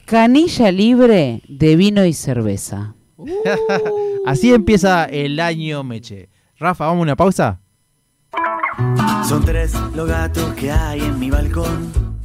Canilla 0.06 0.72
libre 0.72 1.42
de 1.48 1.76
vino 1.76 2.04
y 2.04 2.14
cerveza. 2.14 2.96
Así 4.26 4.54
empieza 4.54 5.06
el 5.06 5.40
año 5.40 5.84
Meche. 5.84 6.30
Rafa, 6.58 6.88
¿vamos 6.88 7.02
a 7.02 7.04
una 7.04 7.16
pausa? 7.16 7.60
Son 9.28 9.46
tres 9.46 9.74
los 9.96 10.08
gatos 10.08 10.54
que 10.56 10.72
hay 10.72 11.00
en 11.02 11.20
mi 11.20 11.30
balcón. 11.30 12.11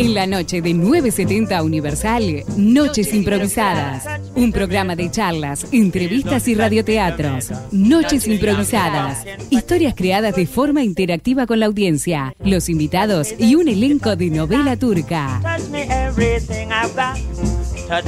En 0.00 0.14
la 0.14 0.26
noche 0.26 0.62
de 0.62 0.72
970 0.72 1.62
Universal, 1.62 2.44
Noches 2.56 3.12
Improvisadas. 3.12 4.06
Un 4.34 4.50
programa 4.50 4.96
de 4.96 5.10
charlas, 5.10 5.66
entrevistas 5.72 6.48
y 6.48 6.54
radioteatros. 6.54 7.50
Noches 7.70 8.26
Improvisadas. 8.26 9.26
Historias 9.50 9.94
creadas 9.94 10.34
de 10.36 10.46
forma 10.46 10.82
interactiva 10.82 11.46
con 11.46 11.60
la 11.60 11.66
audiencia, 11.66 12.34
los 12.42 12.70
invitados 12.70 13.34
y 13.38 13.56
un 13.56 13.68
elenco 13.68 14.16
de 14.16 14.30
novela 14.30 14.74
turca. 14.78 15.38
Touch 15.42 15.68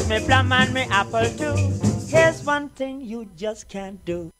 me 0.08 0.18
plum 0.22 0.50
and 0.50 0.72
me 0.72 0.86
apple 0.90 1.28
too. 1.36 1.52
Here's 2.08 2.42
one 2.46 2.70
thing 2.70 3.02
you 3.02 3.26
just 3.36 3.68
can't 3.68 4.02
do. 4.06 4.32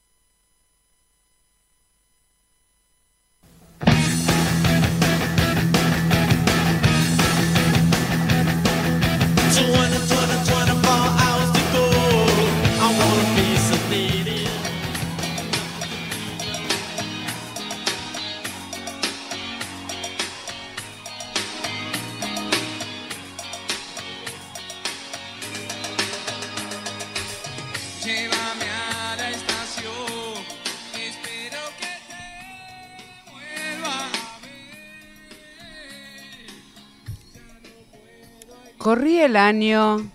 Corría 38.83 39.27
el 39.27 39.37
año 39.37 40.11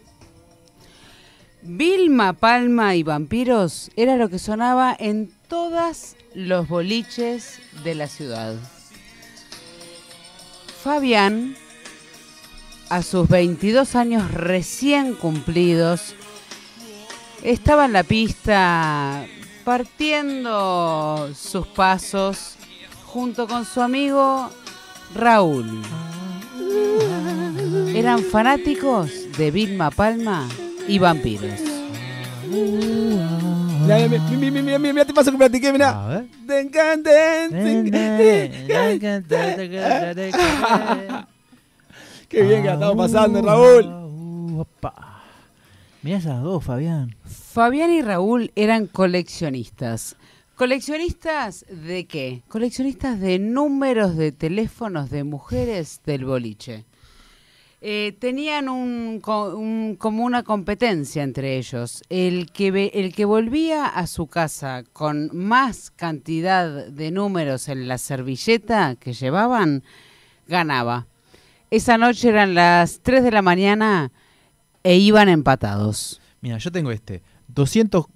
Vilma, 1.63 2.33
Palma 2.33 2.97
y 2.97 3.05
Vampiros 3.05 3.93
era 3.95 4.17
lo 4.17 4.29
que 4.29 4.41
sonaba 4.41 4.97
en 4.99 5.31
todos 5.47 6.17
los 6.35 6.67
boliches 6.67 7.61
de 7.85 7.95
la 7.95 8.09
ciudad. 8.09 8.57
Fabián, 10.83 11.55
a 12.89 13.03
sus 13.03 13.29
22 13.29 13.95
años 13.95 14.33
recién 14.33 15.15
cumplidos, 15.15 16.17
estaba 17.45 17.85
en 17.85 17.93
la 17.93 18.03
pista 18.03 19.29
partiendo 19.71 21.31
sus 21.33 21.65
pasos 21.65 22.57
junto 23.07 23.47
con 23.47 23.65
su 23.65 23.81
amigo 23.81 24.51
Raúl. 25.15 25.81
Eran 27.95 28.25
fanáticos 28.25 29.13
de 29.39 29.53
Vilma 29.53 29.93
Palma 29.93 30.49
y 30.89 30.99
vampiros. 30.99 31.61
Mira, 32.51 34.09
mira, 34.09 34.09
mira, 34.09 34.51
mira, 34.51 34.63
mira, 34.79 34.93
mira, 34.93 35.05
te 35.05 35.15
paso 35.15 35.31
que 35.31 35.39
platiqué, 35.39 35.73
mira. 35.73 36.25
Te 36.49 36.61
encanten. 36.63 37.51
Qué 42.29 42.43
bien 42.43 42.63
que 42.63 42.67
la 42.67 42.75
estamos 42.75 42.97
pasando, 42.97 43.41
Raúl. 43.41 44.67
Mirá 46.03 46.19
esas 46.19 46.43
dos, 46.43 46.65
Fabián. 46.65 47.15
Fabián 47.53 47.91
y 47.91 48.03
Raúl 48.03 48.53
eran 48.55 48.87
coleccionistas. 48.87 50.17
¿Coleccionistas 50.55 51.65
de 51.69 52.07
qué? 52.07 52.43
Coleccionistas 52.49 53.19
de 53.19 53.39
números 53.41 54.17
de 54.17 54.31
teléfonos 54.31 55.11
de 55.11 55.25
mujeres 55.25 56.01
del 56.07 56.27
boliche. 56.27 56.85
Eh, 57.81 58.15
tenían 58.21 58.69
un, 58.69 59.21
co- 59.21 59.57
un- 59.57 59.97
como 59.97 60.25
una 60.25 60.43
competencia 60.45 61.25
entre 61.25 61.57
ellos. 61.57 62.03
El 62.09 62.53
que, 62.53 62.93
el 62.95 63.13
que 63.15 63.25
volvía 63.25 63.87
a 63.87 64.07
su 64.07 64.27
casa 64.29 64.85
con 64.93 65.31
más 65.37 65.91
cantidad 65.91 66.87
de 66.87 67.11
números 67.11 67.69
en 67.69 67.89
la 67.89 67.99
servilleta 67.99 68.95
que 68.95 69.13
llevaban, 69.15 69.83
ganaba. 70.47 71.07
Esa 71.71 71.99
noche 71.99 72.29
eran 72.29 72.55
las 72.55 73.01
3 73.01 73.25
de 73.25 73.33
la 73.33 73.43
mañana 73.43 74.13
e 74.85 74.97
iban 74.99 75.29
empatados. 75.29 76.21
Mira, 76.43 76.59
yo 76.59 76.71
tengo 76.71 76.91
este. 76.93 77.23
200. 77.55 78.07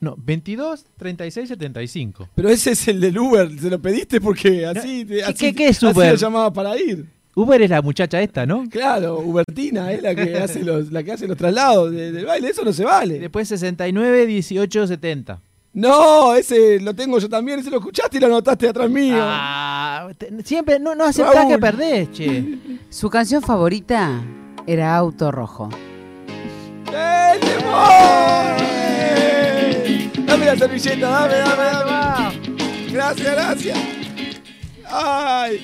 No, 0.00 0.16
22, 0.18 0.84
36, 0.98 1.48
75. 1.48 2.28
Pero 2.34 2.48
ese 2.50 2.72
es 2.72 2.88
el 2.88 3.00
del 3.00 3.18
Uber, 3.18 3.48
se 3.58 3.70
lo 3.70 3.80
pediste 3.80 4.20
porque 4.20 4.66
así, 4.66 5.04
te- 5.04 5.14
¿Qué- 5.16 5.24
así, 5.24 5.34
qué- 5.34 5.54
qué 5.54 5.68
es 5.68 5.76
así 5.82 5.86
Uber? 5.86 6.10
lo 6.12 6.16
llamaba 6.18 6.52
para 6.52 6.76
ir. 6.78 7.06
Uber 7.36 7.60
es 7.62 7.70
la 7.70 7.80
muchacha 7.82 8.20
esta, 8.20 8.44
¿no? 8.46 8.64
Claro, 8.70 9.18
Ubertina 9.18 9.90
es 9.92 10.02
la 10.02 10.14
que 10.14 10.36
hace 10.36 10.62
los, 10.62 10.92
la 10.92 11.02
que 11.02 11.12
hace 11.12 11.26
los 11.26 11.36
traslados 11.36 11.90
de- 11.90 12.12
del 12.12 12.26
baile, 12.26 12.48
eso 12.50 12.64
no 12.64 12.72
se 12.72 12.84
vale. 12.84 13.18
Después 13.18 13.48
69, 13.48 14.26
18, 14.26 14.86
70. 14.86 15.40
No, 15.72 16.34
ese 16.36 16.78
lo 16.80 16.94
tengo 16.94 17.18
yo 17.18 17.28
también, 17.28 17.58
ese 17.58 17.70
lo 17.70 17.78
escuchaste 17.78 18.18
y 18.18 18.20
lo 18.20 18.26
anotaste 18.26 18.68
atrás 18.68 18.88
mío. 18.90 19.16
Ah, 19.18 20.08
te- 20.16 20.30
siempre 20.44 20.78
no, 20.78 20.94
no 20.94 21.04
aceptás 21.04 21.34
Raúl. 21.34 21.48
que 21.52 21.58
perdés, 21.58 22.12
che. 22.12 22.44
Su 22.90 23.10
canción 23.10 23.42
favorita 23.42 24.22
era 24.66 24.94
Auto 24.96 25.32
Rojo. 25.32 25.70
¡Eh, 26.92 27.32
limón! 27.42 28.73
Dame 30.34 30.46
la 30.46 30.56
servilleta, 30.56 31.08
dame, 31.08 31.34
dame, 31.36 31.64
dame. 31.64 32.90
Gracias, 32.90 33.34
gracias. 33.34 33.78
Ay. 34.90 35.60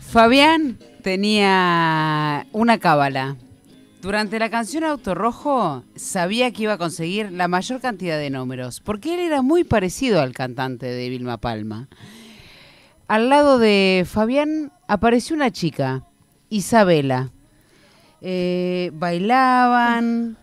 Fabián 0.00 0.78
tenía 1.00 2.46
una 2.52 2.76
cábala. 2.76 3.36
Durante 4.02 4.38
la 4.38 4.50
canción 4.50 4.84
Auto 4.84 5.14
Rojo 5.14 5.82
sabía 5.94 6.50
que 6.50 6.64
iba 6.64 6.74
a 6.74 6.76
conseguir 6.76 7.32
la 7.32 7.48
mayor 7.48 7.80
cantidad 7.80 8.18
de 8.18 8.28
números, 8.28 8.82
porque 8.82 9.14
él 9.14 9.20
era 9.20 9.40
muy 9.40 9.64
parecido 9.64 10.20
al 10.20 10.34
cantante 10.34 10.84
de 10.84 11.08
Vilma 11.08 11.38
Palma. 11.38 11.88
Al 13.08 13.30
lado 13.30 13.58
de 13.58 14.04
Fabián 14.06 14.72
apareció 14.88 15.34
una 15.34 15.50
chica, 15.50 16.04
Isabela. 16.50 17.30
Eh, 18.20 18.90
bailaban, 18.92 20.36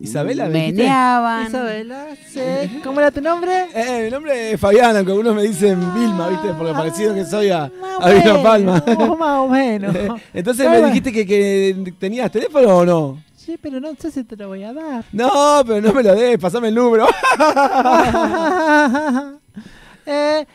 Isabela, 0.00 0.46
¿me 0.46 0.58
dijiste? 0.58 0.82
meneaban. 0.82 1.46
Isabela, 1.46 2.06
sí. 2.28 2.80
¿Cómo 2.84 3.00
era 3.00 3.10
tu 3.10 3.20
nombre? 3.20 3.66
Eh, 3.74 4.02
mi 4.04 4.10
nombre 4.10 4.52
es 4.52 4.60
Fabián, 4.60 4.94
aunque 4.96 5.12
algunos 5.12 5.34
me 5.34 5.42
dicen 5.42 5.78
Vilma, 5.94 6.28
¿viste? 6.28 6.48
Por 6.54 6.66
lo 6.66 6.72
parecido 6.74 7.14
que 7.14 7.24
soy 7.24 7.50
a, 7.50 7.70
a 8.00 8.10
Vilma 8.10 8.42
Palma. 8.42 8.84
Más 9.18 9.38
o 9.40 9.48
menos. 9.48 9.94
Entonces 10.34 10.66
Bueno. 10.66 10.82
me 10.82 10.88
dijiste 10.88 11.12
que, 11.12 11.26
que 11.26 11.92
tenías 11.98 12.30
teléfono 12.30 12.68
o 12.78 12.84
no. 12.84 13.22
Sí, 13.36 13.56
pero 13.62 13.78
no 13.80 13.94
sé 13.98 14.10
si 14.10 14.24
te 14.24 14.34
lo 14.36 14.48
voy 14.48 14.64
a 14.64 14.72
dar. 14.72 15.04
No, 15.12 15.62
pero 15.66 15.80
no 15.80 15.92
me 15.92 16.02
lo 16.02 16.14
des, 16.14 16.36
pasame 16.38 16.68
el 16.68 16.74
número. 16.74 17.06
eh, 20.06 20.46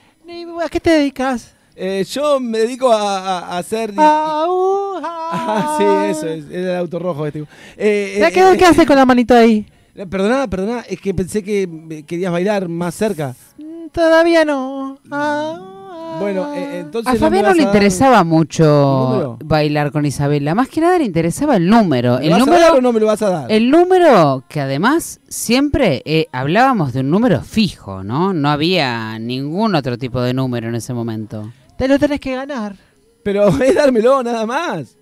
¿A 0.63 0.69
qué 0.69 0.79
te 0.79 0.89
dedicas? 0.91 1.53
Eh, 1.75 2.05
yo 2.09 2.39
me 2.39 2.59
dedico 2.59 2.91
a, 2.91 3.19
a- 3.19 3.39
a 3.55 3.57
hacer. 3.59 3.93
Ah, 3.97 4.45
uh, 4.49 4.99
Ah, 5.03 5.75
sí, 5.77 5.83
eso 6.11 6.27
es, 6.27 6.43
es 6.45 6.51
el 6.51 6.75
auto 6.75 6.99
rojo 6.99 7.25
este. 7.25 7.45
Eh, 7.77 8.17
¿Ya 8.19 8.27
eh, 8.27 8.31
qué, 8.33 8.41
eh, 8.51 8.57
qué 8.57 8.65
haces 8.65 8.85
con 8.85 8.95
la 8.97 9.05
manito 9.05 9.33
ahí? 9.33 9.65
eh, 9.95 10.05
Perdona, 10.05 10.47
perdona, 10.49 10.81
es 10.81 10.99
que 10.99 11.13
pensé 11.13 11.41
que 11.43 11.67
eh, 11.89 12.03
querías 12.03 12.31
bailar 12.31 12.67
más 12.67 12.93
cerca. 12.95 13.33
Mm, 13.57 13.87
Todavía 13.91 14.43
no. 14.45 14.97
Ah, 15.09 16.17
Bueno, 16.19 16.53
eh, 16.53 16.79
entonces. 16.81 17.13
A 17.13 17.15
Fabián 17.15 17.45
no 17.45 17.53
le 17.53 17.63
dar- 17.63 17.67
interesaba 17.73 18.19
¿El 18.19 18.25
mucho 18.25 19.37
bailar 19.43 19.91
con 19.91 20.05
Isabela. 20.05 20.53
Más 20.53 20.67
que 20.67 20.81
nada 20.81 20.97
le 20.97 21.05
interesaba 21.05 21.55
el 21.55 21.67
número. 21.67 22.19
¿Me 22.19 22.27
El 22.27 22.33
a 22.33 22.37
número, 22.39 22.59
dar 22.59 22.75
o 22.75 22.81
no 22.81 22.91
me 22.91 22.99
lo 22.99 23.05
vas 23.07 23.21
a 23.21 23.29
dar? 23.29 23.51
el 23.51 23.71
número 23.71 24.43
que 24.49 24.59
además 24.59 25.19
siempre 25.29 26.01
eh, 26.05 26.27
hablábamos 26.33 26.91
de 26.93 26.99
un 26.99 27.09
número 27.09 27.41
fijo, 27.41 28.03
¿no? 28.03 28.33
No 28.33 28.49
había 28.49 29.17
ningún 29.19 29.75
otro 29.75 29.97
tipo 29.97 30.21
de 30.21 30.33
número 30.33 30.67
en 30.67 30.75
ese 30.75 30.93
momento. 30.93 31.51
Te 31.81 31.87
lo 31.87 31.97
tenés 31.97 32.19
que 32.19 32.35
ganar. 32.35 32.75
Pero 33.23 33.47
es 33.63 33.73
dármelo, 33.73 34.21
nada 34.21 34.45
más. 34.45 34.95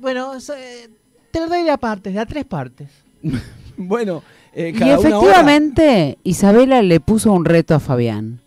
Bueno, 0.00 0.38
so- 0.38 0.52
eh, 0.54 0.90
te 1.30 1.40
lo 1.40 1.48
doy 1.48 1.62
de 1.62 1.70
a 1.70 1.78
partes, 1.78 2.12
de 2.12 2.20
a 2.20 2.26
tres 2.26 2.44
partes. 2.44 2.90
Bueno, 3.78 4.22
eh, 4.52 4.72
Y 4.74 4.78
cada 4.78 4.98
una 5.00 5.18
hora. 5.18 5.30
efectivamente, 5.30 6.18
Isabela 6.24 6.82
le 6.82 7.00
puso 7.00 7.32
un 7.32 7.46
reto 7.46 7.74
a 7.74 7.80
Fabián. 7.80 8.38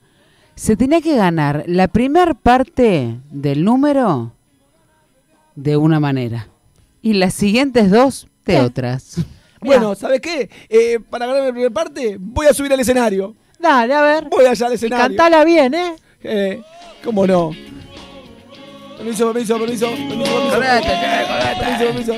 Se 0.55 0.77
tenía 0.77 1.01
que 1.01 1.15
ganar 1.15 1.63
la 1.65 1.88
primer 1.88 2.35
parte 2.35 3.17
del 3.31 3.63
número 3.65 4.34
de 5.55 5.75
una 5.77 5.99
manera 5.99 6.47
y 7.01 7.13
las 7.13 7.34
siguientes 7.34 7.89
dos 7.89 8.27
de 8.45 8.53
¿Qué? 8.53 8.59
otras. 8.61 9.15
Bueno, 9.59 9.95
¿sabes 9.95 10.21
qué? 10.21 10.51
Eh, 10.69 10.99
para 11.09 11.25
ganar 11.25 11.41
la 11.45 11.49
primera 11.51 11.71
parte, 11.73 12.17
voy 12.19 12.45
a 12.45 12.53
subir 12.53 12.71
al 12.71 12.79
escenario. 12.79 13.35
Dale, 13.59 13.91
a 13.95 14.01
ver. 14.03 14.29
Voy 14.29 14.45
allá 14.45 14.67
al 14.67 14.73
Y 14.73 14.75
escenario. 14.75 15.07
cantala 15.07 15.43
bien, 15.43 15.73
¿eh? 15.73 15.95
Eh, 16.23 16.61
¿Cómo 17.07 17.25
no? 17.25 17.51
Permiso, 18.97 19.31
permiso, 19.31 19.57
permiso. 19.57 19.89
Permiso, 19.91 21.85
permiso. 21.85 22.15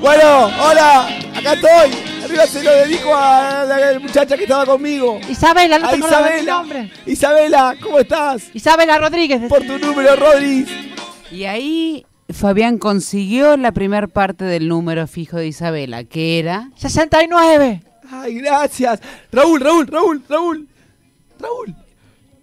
Bueno, 0.00 0.46
hola, 0.46 1.06
acá 1.36 1.52
estoy. 1.52 2.24
Arriba 2.24 2.46
se 2.46 2.62
lo 2.62 2.70
dedico 2.76 3.14
a 3.14 3.66
la 3.66 3.98
muchacha 3.98 4.38
que 4.38 4.44
estaba 4.44 4.64
conmigo. 4.64 5.20
Isabela, 5.28 5.78
no 5.78 5.90
te 5.90 5.96
acordás 5.96 6.24
de 6.24 6.30
mi 6.30 6.36
Isabela. 6.40 6.52
nombre. 6.54 6.92
Isabela, 7.04 7.76
¿cómo 7.82 7.98
estás? 7.98 8.44
Isabela 8.54 8.96
Rodríguez. 8.96 9.42
Por 9.50 9.66
tu 9.66 9.78
número, 9.78 10.16
Rodríguez. 10.16 10.70
Y 11.30 11.44
ahí 11.44 12.06
Fabián 12.30 12.78
consiguió 12.78 13.58
la 13.58 13.72
primer 13.72 14.08
parte 14.08 14.46
del 14.46 14.66
número 14.66 15.06
fijo 15.08 15.36
de 15.36 15.48
Isabela, 15.48 16.04
que 16.04 16.38
era 16.38 16.70
69. 16.76 17.82
Ay, 18.10 18.36
gracias. 18.36 18.98
Raúl, 19.30 19.60
Raúl, 19.60 19.86
Raúl, 19.88 20.22
Raúl. 20.26 20.68
Raúl. 21.38 21.76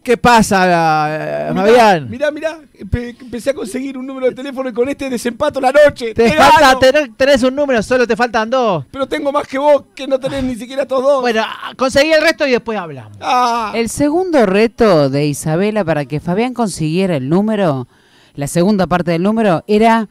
¿Qué 0.07 0.15
pasa, 0.15 1.49
eh, 1.49 1.53
Fabián? 1.53 2.09
Mirá, 2.09 2.31
mirá. 2.31 2.59
empe- 2.79 3.13
empecé 3.19 3.49
a 3.49 3.53
conseguir 3.53 3.97
un 3.97 4.07
número 4.07 4.27
de 4.27 4.35
teléfono 4.35 4.69
y 4.69 4.71
con 4.71 4.87
este 4.87 5.09
desempato 5.09 5.59
la 5.59 5.73
noche. 5.73 6.13
Te 6.13 6.29
gano. 6.29 6.49
falta, 6.49 6.79
tener- 6.79 7.11
tenés 7.17 7.43
un 7.43 7.53
número, 7.53 7.83
solo 7.83 8.07
te 8.07 8.15
faltan 8.15 8.49
dos. 8.49 8.85
Pero 8.89 9.05
tengo 9.05 9.33
más 9.33 9.45
que 9.45 9.57
vos, 9.57 9.83
que 9.93 10.07
no 10.07 10.17
tenés 10.17 10.45
ni 10.45 10.55
siquiera 10.55 10.83
estos 10.83 11.03
dos. 11.03 11.19
Bueno, 11.19 11.43
conseguí 11.75 12.13
el 12.13 12.21
resto 12.21 12.47
y 12.47 12.51
después 12.51 12.79
hablamos. 12.79 13.17
Ah, 13.19 13.73
el 13.75 13.89
segundo 13.89 14.45
reto 14.45 15.09
de 15.09 15.25
Isabela 15.25 15.83
para 15.83 16.05
que 16.05 16.21
Fabián 16.21 16.53
consiguiera 16.53 17.17
el 17.17 17.27
número, 17.27 17.89
la 18.35 18.47
segunda 18.47 18.87
parte 18.87 19.11
del 19.11 19.23
número, 19.23 19.65
era 19.67 20.07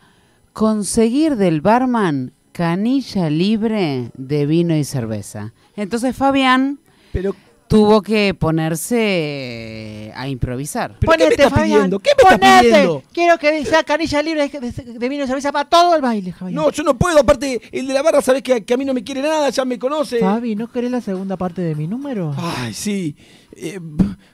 conseguir 0.53 1.37
del 1.37 1.63
barman 1.63 2.33
canilla 2.53 3.31
libre 3.31 4.11
de 4.13 4.45
vino 4.45 4.77
y 4.77 4.85
cerveza. 4.85 5.55
Entonces 5.75 6.15
Fabián 6.15 6.81
pero 7.13 7.35
tuvo 7.69 8.03
que 8.03 8.35
ponerse 8.35 10.13
a 10.15 10.29
improvisar. 10.29 10.97
¿Pero 11.01 11.13
qué 11.13 11.19
me 11.19 11.25
Ponete, 11.25 11.43
estás 11.43 11.51
Fabián. 11.59 11.77
pidiendo? 11.79 11.99
¿Qué 11.99 12.11
me 12.17 12.23
estás 12.23 12.39
Ponete. 12.39 12.69
pidiendo? 12.71 13.03
Quiero 13.13 13.39
que 13.39 13.65
sea 13.65 13.83
canilla 13.83 14.23
libre 14.23 14.49
de, 14.49 14.71
de- 14.73 15.09
vino 15.09 15.25
y 15.25 15.27
cerveza 15.27 15.53
para 15.53 15.69
todo 15.69 15.95
el 15.97 16.03
baile, 16.03 16.33
Javier. 16.33 16.55
No, 16.55 16.71
yo 16.71 16.83
no 16.83 16.97
puedo. 16.99 17.19
Aparte, 17.21 17.61
el 17.73 17.87
de 17.87 17.95
la 17.95 18.03
barra, 18.03 18.23
sabés 18.23 18.43
que, 18.43 18.65
que 18.65 18.75
a 18.75 18.77
mí 18.77 18.85
no 18.85 18.95
me 18.95 19.03
quiere 19.05 19.23
nada, 19.23 19.51
ya 19.51 19.65
me 19.65 19.79
conoce. 19.79 20.19
Fabi, 20.21 20.55
¿no 20.57 20.71
querés 20.71 20.91
la 20.91 21.01
segunda 21.01 21.37
parte 21.37 21.63
de 21.63 21.75
mi 21.75 21.87
número? 21.87 22.35
Ay, 22.39 22.73
sí. 22.73 23.17
Eh, 23.53 23.81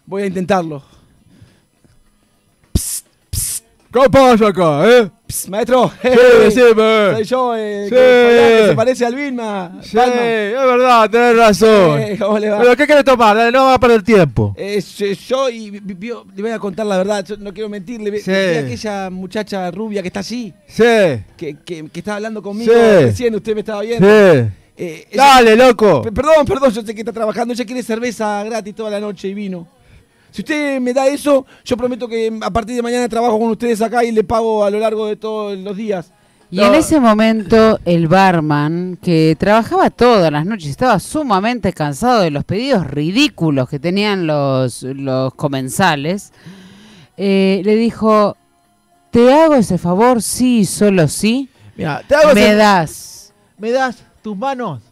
voy 0.06 0.22
a 0.22 0.26
intentarlo. 0.26 0.82
¿Qué 3.92 4.00
pasa 4.10 4.48
acá, 4.48 4.88
eh? 4.88 5.10
Psst, 5.26 5.48
maestro. 5.48 5.92
Sí, 6.00 6.08
eh, 6.08 6.16
decime. 6.44 7.12
Soy 7.14 7.24
yo, 7.24 7.54
eh, 7.56 7.84
Sí. 7.84 7.90
que, 7.94 8.64
se 8.68 8.74
parece 8.74 9.04
al 9.06 9.14
Vilma. 9.14 9.78
Sí, 9.82 9.98
es 9.98 10.52
verdad, 10.54 11.10
tenés 11.10 11.36
razón. 11.36 12.00
Eh, 12.02 12.16
¿Cómo 12.18 12.38
le 12.38 12.48
va? 12.50 12.58
¿Pero 12.60 12.76
qué 12.76 12.86
querés 12.86 13.04
tomar? 13.04 13.36
Dale, 13.36 13.52
no 13.52 13.64
va 13.66 13.74
a 13.74 13.78
perder 13.80 14.02
tiempo. 14.02 14.54
Eh, 14.56 14.82
yo- 15.28 15.50
y 15.50 15.70
le 15.72 16.42
voy 16.42 16.50
a 16.50 16.58
contar 16.58 16.86
la 16.86 16.96
verdad, 16.96 17.24
yo 17.24 17.36
no 17.36 17.52
quiero 17.52 17.68
mentirle. 17.68 18.18
Sí. 18.20 18.30
vi 18.30 18.56
aquella 18.56 19.10
muchacha 19.10 19.70
rubia 19.70 20.00
que 20.00 20.08
está 20.08 20.20
allí, 20.20 20.52
Sí, 20.66 20.82
que, 21.36 21.56
que, 21.64 21.88
que 21.92 21.98
estaba 22.00 22.16
hablando 22.16 22.42
conmigo 22.42 22.72
Sí. 22.72 22.78
recién, 23.04 23.34
usted 23.34 23.54
me 23.54 23.60
estaba 23.60 23.82
viendo. 23.82 24.06
sí. 24.06 24.48
Eh, 24.74 25.06
ella- 25.10 25.22
Dale, 25.22 25.54
loco. 25.54 26.00
Perdón, 26.02 26.46
perdón, 26.46 26.72
yo 26.72 26.80
sé 26.82 26.94
que 26.94 27.02
está 27.02 27.12
trabajando. 27.12 27.52
Ella 27.52 27.64
quiere 27.66 27.82
cerveza 27.82 28.42
gratis 28.42 28.74
toda 28.74 28.88
la 28.90 29.00
noche 29.00 29.28
y 29.28 29.34
vino. 29.34 29.68
Si 30.32 30.40
usted 30.42 30.80
me 30.80 30.92
da 30.92 31.06
eso, 31.06 31.46
yo 31.64 31.76
prometo 31.76 32.08
que 32.08 32.36
a 32.42 32.50
partir 32.50 32.74
de 32.74 32.82
mañana 32.82 33.08
trabajo 33.08 33.38
con 33.38 33.50
ustedes 33.50 33.80
acá 33.82 34.02
y 34.02 34.10
le 34.12 34.24
pago 34.24 34.64
a 34.64 34.70
lo 34.70 34.78
largo 34.80 35.06
de 35.06 35.14
todos 35.16 35.56
los 35.58 35.76
días. 35.76 36.10
Y 36.50 36.60
en 36.60 36.74
ese 36.74 37.00
momento 37.00 37.78
el 37.86 38.08
barman, 38.08 38.98
que 39.00 39.36
trabajaba 39.38 39.88
todas 39.88 40.30
las 40.30 40.44
noches, 40.44 40.68
estaba 40.68 40.98
sumamente 41.00 41.72
cansado 41.72 42.20
de 42.20 42.30
los 42.30 42.44
pedidos 42.44 42.86
ridículos 42.86 43.68
que 43.70 43.78
tenían 43.78 44.26
los, 44.26 44.82
los 44.82 45.32
comensales, 45.34 46.32
eh, 47.16 47.62
le 47.64 47.76
dijo, 47.76 48.36
¿te 49.10 49.32
hago 49.32 49.54
ese 49.54 49.78
favor? 49.78 50.20
Sí, 50.22 50.66
solo 50.66 51.08
sí. 51.08 51.48
Mira, 51.76 52.02
te 52.06 52.14
hago 52.16 52.34
Me 52.34 52.40
ese- 52.42 52.54
das, 52.54 53.32
¿Me 53.58 53.70
das 53.70 53.96
tus 54.22 54.36
manos? 54.36 54.82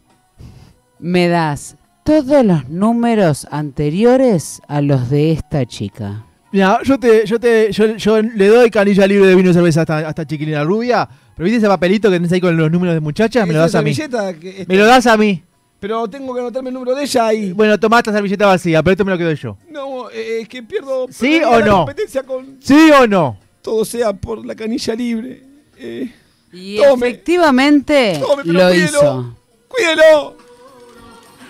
me 0.99 1.29
das 1.29 1.77
todos 2.05 2.44
los 2.44 2.68
números 2.68 3.47
anteriores 3.51 4.60
a 4.68 4.81
los 4.81 5.10
de 5.10 5.32
esta 5.32 5.64
chica. 5.66 6.24
Mira, 6.52 6.81
yo 6.82 6.98
te, 6.98 7.24
yo 7.27 7.39
te, 7.39 7.70
yo, 7.70 7.97
yo 7.97 8.20
le 8.22 8.48
doy 8.48 8.70
canilla 8.70 9.06
libre 9.06 9.28
de 9.28 9.36
vino 9.36 9.51
y 9.51 9.55
cerveza 9.55 9.81
a 9.81 9.82
esta, 9.82 9.97
a 9.98 10.09
esta 10.09 10.27
chiquilina 10.27 10.64
rubia. 10.64 11.09
Pero 11.36 11.44
viste 11.44 11.59
ese 11.59 11.68
papelito 11.68 12.09
que 12.10 12.16
tenés 12.16 12.32
ahí 12.32 12.40
con 12.40 12.56
los 12.56 12.70
números 12.70 12.94
de 12.94 13.01
muchachas, 13.01 13.47
me 13.47 13.52
lo 13.55 13.60
das 13.60 13.74
a 13.74 13.82
mí. 13.82 13.94
servilleta 13.94 14.35
que- 14.35 14.64
Me 14.68 14.77
lo 14.77 14.85
das 14.86 15.06
a 15.06 15.16
mí. 15.16 15.43
Pero 15.78 16.09
tengo 16.09 16.35
que 16.35 16.40
anotarme 16.40 16.68
el 16.68 16.74
número 16.74 16.94
de 16.94 17.05
ella 17.05 17.32
y... 17.32 17.52
Bueno, 17.52 17.78
tomá 17.81 17.98
esta 17.98 18.12
servilleta 18.12 18.47
vacía, 18.47 18.82
pero 18.82 18.93
esto 18.93 19.05
me 19.05 19.12
lo 19.12 19.16
quedo 19.18 19.32
yo. 19.32 19.56
No, 19.70 20.10
eh, 20.10 20.40
es 20.43 20.48
que 20.48 20.62
pierdo... 20.62 21.06
¿Sí 21.10 21.40
o 21.43 21.59
la 21.60 21.64
no? 21.66 21.77
competencia 21.78 22.22
con 22.24 22.56
¿Sí 22.60 22.90
o 23.01 23.06
no? 23.06 23.39
todo 23.62 23.85
sea 23.85 24.12
por 24.12 24.44
la 24.44 24.55
canilla 24.55 24.94
libre. 24.94 25.43
Eh, 25.78 26.12
Y 26.52 26.77
Tome. 26.77 27.09
efectivamente 27.09 28.18
Tome, 28.20 28.43
pero 28.44 28.59
lo 28.59 28.68
cuídelo. 28.68 28.86
hizo. 28.89 29.36
¡Cuídelo! 29.68 30.36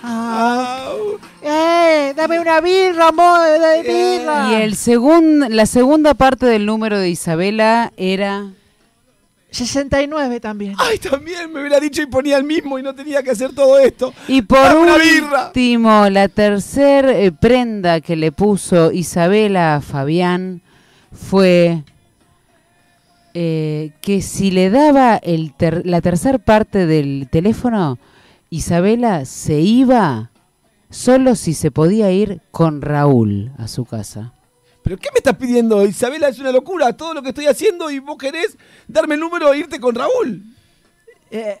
Ah, 0.03 0.87
Au. 0.87 1.19
¡Eh! 1.43 2.13
¡Dame 2.15 2.39
una 2.39 2.59
birra, 2.61 3.09
amor! 3.09 3.39
¡De 3.47 3.81
birra! 3.83 4.49
Y 4.51 4.55
el 4.63 4.75
segun- 4.75 5.47
la 5.49 5.65
segunda 5.65 6.13
parte 6.15 6.45
del 6.45 6.65
número 6.65 6.97
de 6.99 7.09
Isabela 7.09 7.93
era 7.97 8.51
69 9.51 10.39
también. 10.39 10.75
Ay, 10.77 10.97
también 10.97 11.51
me 11.51 11.59
hubiera 11.61 11.79
dicho 11.79 12.01
y 12.01 12.05
ponía 12.07 12.37
el 12.37 12.43
mismo 12.45 12.79
y 12.79 12.83
no 12.83 12.95
tenía 12.95 13.21
que 13.21 13.31
hacer 13.31 13.53
todo 13.53 13.77
esto. 13.79 14.13
Y 14.27 14.41
por 14.41 14.59
Dame 14.59 14.79
una 14.79 14.97
birra. 14.97 15.45
último, 15.47 16.09
la 16.09 16.27
tercer 16.29 17.05
eh, 17.09 17.31
prenda 17.31 18.01
que 18.01 18.15
le 18.15 18.31
puso 18.31 18.91
Isabela 18.91 19.75
a 19.75 19.81
Fabián 19.81 20.61
fue 21.11 21.83
eh, 23.33 23.91
que 24.01 24.21
si 24.21 24.51
le 24.51 24.69
daba 24.69 25.17
el 25.17 25.53
ter- 25.53 25.85
la 25.85 26.01
tercer 26.01 26.39
parte 26.39 26.85
del 26.85 27.27
teléfono, 27.31 27.97
Isabela 28.53 29.23
se 29.23 29.61
iba 29.61 30.29
solo 30.89 31.35
si 31.35 31.53
se 31.53 31.71
podía 31.71 32.11
ir 32.11 32.41
con 32.51 32.81
Raúl 32.81 33.53
a 33.57 33.69
su 33.69 33.85
casa. 33.85 34.33
¿Pero 34.83 34.97
qué 34.97 35.07
me 35.13 35.19
estás 35.19 35.37
pidiendo? 35.37 35.85
Isabela, 35.85 36.27
es 36.27 36.37
una 36.37 36.51
locura 36.51 36.91
todo 36.97 37.13
lo 37.13 37.21
que 37.21 37.29
estoy 37.29 37.45
haciendo 37.45 37.89
y 37.89 37.99
vos 37.99 38.17
querés 38.17 38.57
darme 38.89 39.15
el 39.15 39.21
número 39.21 39.53
e 39.53 39.59
irte 39.59 39.79
con 39.79 39.95
Raúl. 39.95 40.43
Eh, 41.31 41.59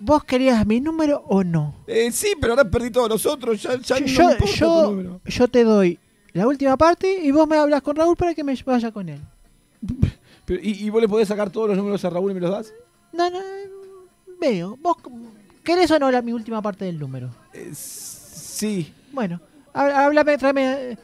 ¿Vos 0.00 0.24
querías 0.24 0.66
mi 0.66 0.80
número 0.80 1.22
o 1.28 1.44
no? 1.44 1.76
Eh, 1.86 2.10
sí, 2.10 2.32
pero 2.40 2.54
ahora 2.54 2.68
perdí 2.68 2.90
todos 2.90 3.08
los 3.08 3.26
otros. 3.26 3.62
Ya, 3.62 3.76
no 4.00 4.06
yo, 4.06 4.26
me 4.26 4.32
importa 4.32 4.58
tu 4.58 4.90
número. 4.90 5.20
yo 5.24 5.46
te 5.46 5.62
doy 5.62 6.00
la 6.32 6.48
última 6.48 6.76
parte 6.76 7.20
y 7.22 7.30
vos 7.30 7.46
me 7.46 7.56
hablas 7.56 7.80
con 7.80 7.94
Raúl 7.94 8.16
para 8.16 8.34
que 8.34 8.42
me 8.42 8.56
vaya 8.66 8.90
con 8.90 9.08
él. 9.08 9.20
Pero, 10.46 10.60
¿y, 10.60 10.84
y 10.84 10.90
vos 10.90 11.00
le 11.00 11.08
podés 11.08 11.28
sacar 11.28 11.48
todos 11.50 11.68
los 11.68 11.76
números 11.76 12.04
a 12.04 12.10
Raúl 12.10 12.32
y 12.32 12.34
me 12.34 12.40
los 12.40 12.50
das? 12.50 12.74
No, 13.12 13.30
no, 13.30 13.38
veo. 14.40 14.76
¿Vos 14.82 14.96
querés 15.64 15.90
o 15.90 15.98
no 15.98 16.10
la, 16.10 16.22
mi 16.22 16.32
última 16.32 16.62
parte 16.62 16.84
del 16.84 16.98
número? 16.98 17.30
Eh, 17.52 17.70
sí. 17.74 18.92
Bueno, 19.12 19.40
há- 19.72 20.04
háblame, 20.04 20.38
tráeme. 20.38 20.72
eh, 20.92 20.98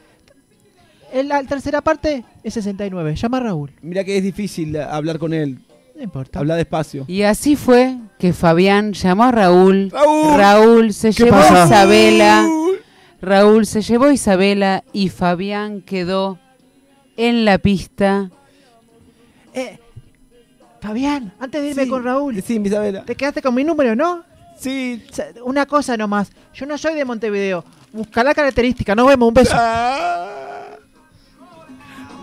el- 1.13 1.27
la 1.27 1.43
tercera 1.43 1.81
parte 1.81 2.23
es 2.43 2.53
69. 2.53 3.15
Llama 3.15 3.37
a 3.37 3.41
Raúl. 3.41 3.71
Mira 3.81 4.03
que 4.03 4.15
es 4.17 4.23
difícil 4.23 4.75
eh, 4.75 4.83
hablar 4.83 5.19
con 5.19 5.33
él. 5.33 5.59
No 5.95 6.03
importa. 6.03 6.39
Habla 6.39 6.55
despacio. 6.55 7.05
Y 7.07 7.23
así 7.23 7.55
fue 7.55 7.97
que 8.17 8.33
Fabián 8.33 8.93
llamó 8.93 9.25
a 9.25 9.31
Raúl. 9.31 9.91
Raúl. 9.91 10.93
se 10.93 11.09
¿Qué 11.11 11.25
llevó 11.25 11.37
pasa? 11.37 11.63
a 11.63 11.65
Isabela. 11.67 12.47
Raúl 13.21 13.65
se 13.67 13.81
llevó 13.81 14.05
a 14.05 14.13
Isabela 14.13 14.83
y 14.93 15.09
Fabián 15.09 15.81
quedó 15.81 16.39
en 17.17 17.45
la 17.45 17.57
pista. 17.59 18.31
Eh, 19.53 19.77
Fabián, 20.79 21.33
antes 21.39 21.61
de 21.61 21.69
irme 21.69 21.83
Sí, 21.83 21.89
con 21.89 22.03
Raúl, 22.03 22.41
Sí, 22.41 22.59
Isabela. 22.63 23.05
te 23.05 23.15
quedaste 23.15 23.41
con 23.43 23.53
mi 23.53 23.63
número, 23.63 23.95
¿no? 23.95 24.23
Sí. 24.61 25.03
Una 25.43 25.65
cosa 25.65 25.97
nomás. 25.97 26.31
Yo 26.53 26.67
no 26.67 26.77
soy 26.77 26.93
de 26.93 27.03
Montevideo. 27.03 27.65
Busca 27.91 28.23
la 28.23 28.35
característica. 28.35 28.93
Nos 28.93 29.07
vemos. 29.07 29.29
Un 29.29 29.33
beso. 29.33 29.55
Ah. 29.55 30.67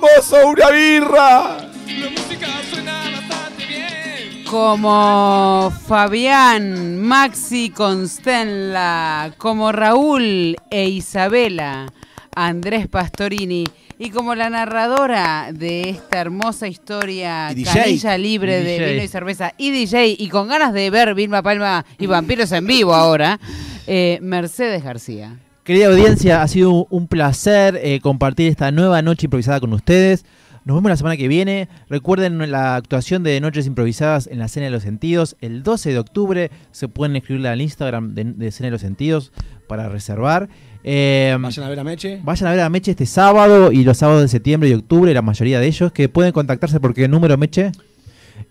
¡Vos 0.00 0.24
sos 0.24 0.44
una 0.44 0.70
birra! 0.70 1.56
La 1.58 2.10
música 2.10 2.46
suena 2.70 3.02
bastante 3.10 3.66
bien. 3.66 4.44
Como 4.44 5.72
Fabián, 5.88 7.00
Maxi 7.02 7.70
Constenla, 7.70 9.34
como 9.38 9.72
Raúl 9.72 10.56
e 10.70 10.88
Isabela, 10.88 11.92
Andrés 12.36 12.86
Pastorini 12.86 13.64
y 13.98 14.10
como 14.10 14.34
la 14.34 14.48
narradora 14.48 15.50
de 15.52 15.90
esta 15.90 16.20
hermosa 16.20 16.68
historia. 16.68 17.54
Canilla 17.64 18.16
Libre 18.16 18.62
de. 18.62 18.92
Vino 18.92 19.02
y 19.02 19.08
Cerveza 19.08 19.54
y 19.58 19.70
DJ, 19.70 20.16
y 20.18 20.28
con 20.28 20.48
ganas 20.48 20.72
de 20.72 20.88
ver 20.90 21.14
Vilma 21.14 21.42
Palma 21.42 21.84
y 21.98 22.06
Vampiros 22.06 22.52
en 22.52 22.66
vivo 22.66 22.94
ahora, 22.94 23.40
eh, 23.86 24.18
Mercedes 24.22 24.84
García. 24.84 25.38
Querida 25.64 25.88
audiencia, 25.88 26.42
ha 26.42 26.48
sido 26.48 26.86
un 26.88 27.08
placer 27.08 27.78
eh, 27.82 28.00
compartir 28.00 28.48
esta 28.48 28.70
nueva 28.70 29.02
noche 29.02 29.26
improvisada 29.26 29.60
con 29.60 29.72
ustedes, 29.72 30.24
Nos 30.64 30.76
vemos 30.76 30.90
la 30.90 30.96
semana 30.96 31.16
que 31.16 31.28
viene. 31.28 31.68
Recuerden 31.88 32.50
la 32.50 32.76
actuación 32.76 33.22
de 33.22 33.40
Noches 33.40 33.66
Improvisadas 33.66 34.26
en 34.26 34.38
la 34.38 34.48
Cena 34.48 34.66
de 34.66 34.70
los 34.70 34.82
Sentidos. 34.82 35.36
El 35.40 35.62
12 35.62 35.92
de 35.92 35.98
octubre 35.98 36.50
se 36.72 36.88
pueden 36.88 37.16
escribirla 37.16 37.52
al 37.52 37.60
Instagram 37.60 38.14
de, 38.14 38.24
de 38.24 38.50
Cena 38.50 38.68
de 38.68 38.72
los 38.72 38.80
Sentidos 38.80 39.32
para 39.66 39.88
reservar. 39.88 40.48
Eh, 40.84 41.36
Vayan 41.38 41.66
a 41.66 41.68
ver 41.68 41.78
a 41.80 41.84
Meche. 41.84 42.20
Vayan 42.22 42.46
a 42.46 42.50
ver 42.52 42.60
a 42.60 42.68
Meche 42.68 42.92
este 42.92 43.06
sábado 43.06 43.72
y 43.72 43.84
los 43.84 43.98
sábados 43.98 44.22
de 44.22 44.28
septiembre 44.28 44.68
y 44.68 44.74
octubre, 44.74 45.12
la 45.12 45.22
mayoría 45.22 45.60
de 45.60 45.66
ellos, 45.66 45.92
que 45.92 46.08
pueden 46.08 46.32
contactarse 46.32 46.80
porque 46.80 47.04
el 47.04 47.10
número 47.10 47.36
Meche 47.36 47.72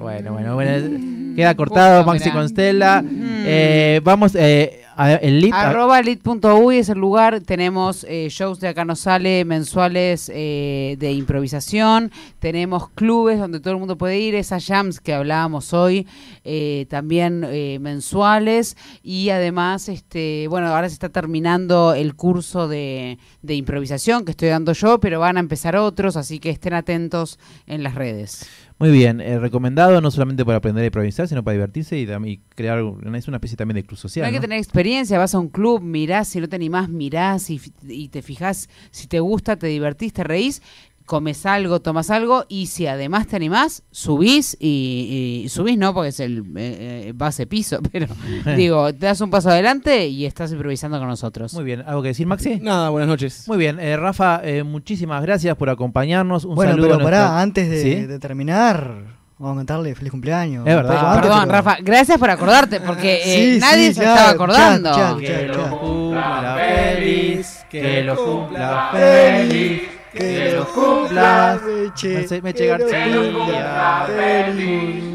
Bueno, 0.00 0.32
bueno, 0.32 0.54
bueno. 0.54 1.21
Queda 1.36 1.54
cortado, 1.54 2.02
Puta, 2.02 2.12
Maxi. 2.14 2.30
Constella. 2.30 3.02
Eh, 3.44 4.00
vamos, 4.04 4.34
eh, 4.34 4.78
a- 4.94 5.14
el 5.14 5.40
lit. 5.40 5.54
Arroba 5.54 6.00
lit.uy 6.02 6.76
es 6.78 6.88
el 6.90 6.98
lugar. 6.98 7.40
Tenemos 7.40 8.04
eh, 8.08 8.28
shows 8.30 8.60
de 8.60 8.68
Acá 8.68 8.84
No 8.84 8.94
Sale 8.94 9.44
mensuales 9.44 10.30
eh, 10.34 10.96
de 10.98 11.12
improvisación. 11.12 12.12
Tenemos 12.38 12.90
clubes 12.90 13.38
donde 13.38 13.58
todo 13.60 13.72
el 13.72 13.80
mundo 13.80 13.96
puede 13.96 14.18
ir. 14.20 14.34
Esas 14.34 14.66
jams 14.66 15.00
que 15.00 15.14
hablábamos 15.14 15.72
hoy 15.72 16.06
eh, 16.44 16.86
también 16.90 17.44
eh, 17.48 17.78
mensuales. 17.80 18.76
Y 19.02 19.30
además, 19.30 19.88
este 19.88 20.46
bueno, 20.48 20.68
ahora 20.68 20.88
se 20.88 20.94
está 20.94 21.08
terminando 21.08 21.94
el 21.94 22.14
curso 22.14 22.68
de, 22.68 23.18
de 23.40 23.54
improvisación 23.54 24.24
que 24.24 24.32
estoy 24.32 24.48
dando 24.50 24.72
yo, 24.74 25.00
pero 25.00 25.20
van 25.20 25.36
a 25.38 25.40
empezar 25.40 25.74
otros. 25.76 26.16
Así 26.16 26.38
que 26.38 26.50
estén 26.50 26.74
atentos 26.74 27.38
en 27.66 27.82
las 27.82 27.94
redes. 27.94 28.46
Muy 28.82 28.90
bien, 28.90 29.20
eh, 29.20 29.38
recomendado 29.38 30.00
no 30.00 30.10
solamente 30.10 30.44
para 30.44 30.58
aprender 30.58 30.82
a 30.82 30.86
improvisar, 30.86 31.28
sino 31.28 31.44
para 31.44 31.52
divertirse 31.52 32.00
y 32.00 32.38
crear 32.56 32.82
una, 32.82 33.16
es 33.16 33.28
una 33.28 33.36
especie 33.36 33.56
también 33.56 33.76
de 33.76 33.84
club 33.84 33.96
social. 33.96 34.26
hay 34.26 34.32
que 34.32 34.40
tener 34.40 34.58
experiencia, 34.58 35.18
vas 35.18 35.36
a 35.36 35.38
un 35.38 35.50
club, 35.50 35.80
mirás, 35.80 36.26
si 36.26 36.40
no 36.40 36.48
te 36.48 36.56
animás, 36.56 36.88
mirás 36.88 37.48
y, 37.48 37.60
y 37.86 38.08
te 38.08 38.22
fijás 38.22 38.68
si 38.90 39.06
te 39.06 39.20
gusta, 39.20 39.54
te 39.54 39.68
divertís, 39.68 40.12
te 40.12 40.24
reís, 40.24 40.62
comes 41.06 41.44
algo, 41.46 41.80
tomas 41.80 42.10
algo 42.10 42.44
y 42.48 42.66
si 42.66 42.86
además 42.86 43.26
te 43.26 43.36
animás, 43.36 43.82
subís 43.90 44.56
y, 44.60 45.42
y- 45.44 45.48
subís 45.48 45.76
no 45.78 45.92
porque 45.94 46.08
es 46.10 46.20
el 46.20 46.38
eh, 46.56 47.04
eh, 47.08 47.12
base 47.14 47.46
piso, 47.46 47.80
pero 47.92 48.06
digo, 48.56 48.92
te 48.92 49.06
das 49.06 49.20
un 49.20 49.30
paso 49.30 49.50
adelante 49.50 50.06
y 50.06 50.24
estás 50.26 50.52
improvisando 50.52 50.98
con 50.98 51.08
nosotros. 51.08 51.52
Muy 51.54 51.64
bien, 51.64 51.82
¿algo 51.86 52.02
que 52.02 52.08
decir, 52.08 52.26
Maxi? 52.26 52.60
Nada, 52.60 52.88
buenas 52.90 53.08
noches. 53.08 53.48
Muy 53.48 53.58
bien, 53.58 53.78
eh, 53.80 53.96
Rafa, 53.96 54.40
eh, 54.44 54.62
muchísimas 54.62 55.22
gracias 55.22 55.56
por 55.56 55.68
acompañarnos. 55.70 56.44
Un 56.44 56.54
bueno, 56.54 56.72
saludo 56.72 56.86
pero 56.88 56.94
a 56.94 56.98
nuestra- 57.02 57.18
pará, 57.28 57.40
antes 57.40 57.68
de, 57.70 57.82
¿Sí? 57.82 57.94
de 58.06 58.18
terminar, 58.18 58.94
vamos 59.38 59.56
a 59.56 59.60
cantarle 59.60 59.94
feliz 59.94 60.10
cumpleaños. 60.12 60.66
Es 60.66 60.74
verdad. 60.74 61.20
Perdón, 61.20 61.40
pero- 61.42 61.52
Rafa, 61.52 61.76
gracias 61.82 62.18
por 62.18 62.30
acordarte 62.30 62.80
porque 62.80 63.20
eh, 63.24 63.54
Sí, 63.54 63.60
nadie 63.60 63.88
sí, 63.88 63.94
se 63.94 64.00
claro, 64.02 64.14
estaba 64.16 64.30
acordando. 64.30 65.18
Que 65.18 65.46
lo 65.48 65.78
cumpla 65.80 66.56
feliz, 66.58 67.58
que 67.68 68.02
lo 68.04 68.16
cumpla 68.24 68.88
feliz, 68.92 69.82
que 70.12 70.52
lo 70.56 70.66
cumpla 70.66 71.60
Meche, 71.64 72.42
Meche 72.42 72.66
García. 72.66 74.06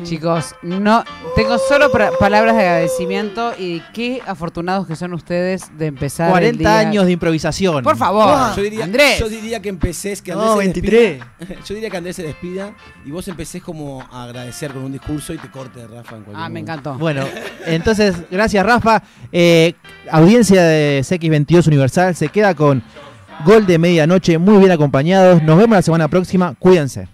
Chicos, 0.03 0.55
no 0.61 1.03
tengo 1.35 1.57
solo 1.57 1.91
palabras 2.19 2.55
de 2.55 2.61
agradecimiento 2.61 3.53
y 3.57 3.81
qué 3.93 4.21
afortunados 4.25 4.87
que 4.87 4.95
son 4.95 5.13
ustedes 5.13 5.69
de 5.77 5.87
empezar. 5.87 6.27
el 6.27 6.31
40 6.31 6.57
día- 6.59 6.79
años 6.79 7.05
de 7.05 7.11
improvisación. 7.11 7.83
Por 7.83 7.97
favor, 7.97 8.55
Yo 8.55 8.61
diría, 8.61 8.85
Andrés. 8.85 9.19
yo 9.19 9.27
diría 9.29 9.61
que 9.61 9.69
empecés, 9.69 10.21
que 10.21 10.31
No, 10.31 10.53
Andrés 10.53 10.53
se 10.53 10.81
23. 10.81 11.19
despida. 11.39 11.61
Yo 11.67 11.73
diría 11.75 11.89
que 11.89 11.97
Andrés 11.97 12.15
se 12.15 12.23
despida 12.23 12.73
y 13.05 13.11
vos 13.11 13.27
empecés 13.27 13.61
como 13.61 14.01
a 14.11 14.23
agradecer 14.23 14.71
con 14.71 14.83
un 14.83 14.91
discurso 14.91 15.33
y 15.33 15.37
te 15.37 15.49
corte 15.51 15.81
Rafa 15.85 16.15
en 16.15 16.23
cualquier 16.23 16.35
Ah, 16.45 16.49
me 16.49 16.59
encantó. 16.61 16.93
Bueno, 16.95 17.23
entonces, 17.65 18.15
gracias 18.31 18.65
Rafa. 18.65 19.03
Eh, 19.31 19.73
audiencia 20.09 20.63
de 20.63 21.01
CX22 21.03 21.67
Universal 21.67 22.15
se 22.15 22.29
queda 22.29 22.55
con 22.55 22.81
Gol 23.45 23.65
de 23.65 23.77
Medianoche, 23.77 24.37
muy 24.37 24.57
bien 24.57 24.71
acompañados. 24.71 25.43
Nos 25.43 25.57
vemos 25.57 25.75
la 25.77 25.81
semana 25.81 26.07
próxima. 26.07 26.55
Cuídense. 26.57 27.07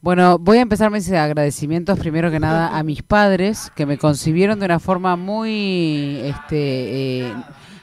Bueno, 0.00 0.38
voy 0.38 0.58
a 0.58 0.60
empezar 0.60 0.90
mis 0.90 1.10
agradecimientos 1.10 1.98
primero 1.98 2.30
que 2.30 2.38
nada 2.38 2.76
a 2.76 2.82
mis 2.82 3.02
padres 3.02 3.72
que 3.74 3.86
me 3.86 3.98
concibieron 3.98 4.60
de 4.60 4.66
una 4.66 4.78
forma 4.78 5.16
muy, 5.16 6.20
este, 6.24 7.22
eh, 7.22 7.34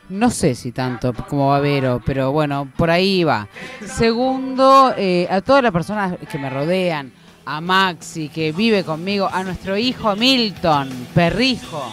no 0.09 0.29
sé 0.29 0.55
si 0.55 0.71
tanto 0.71 1.13
como 1.13 1.49
babero, 1.49 2.01
pero 2.05 2.31
bueno, 2.31 2.71
por 2.77 2.91
ahí 2.91 3.23
va. 3.23 3.47
Segundo, 3.85 4.93
eh, 4.97 5.27
a 5.29 5.41
todas 5.41 5.63
las 5.63 5.71
personas 5.71 6.15
que 6.31 6.37
me 6.37 6.49
rodean, 6.49 7.11
a 7.45 7.59
Maxi 7.59 8.29
que 8.29 8.51
vive 8.51 8.83
conmigo, 8.83 9.27
a 9.31 9.43
nuestro 9.43 9.75
hijo 9.75 10.15
Milton, 10.15 10.89
perrijo, 11.13 11.91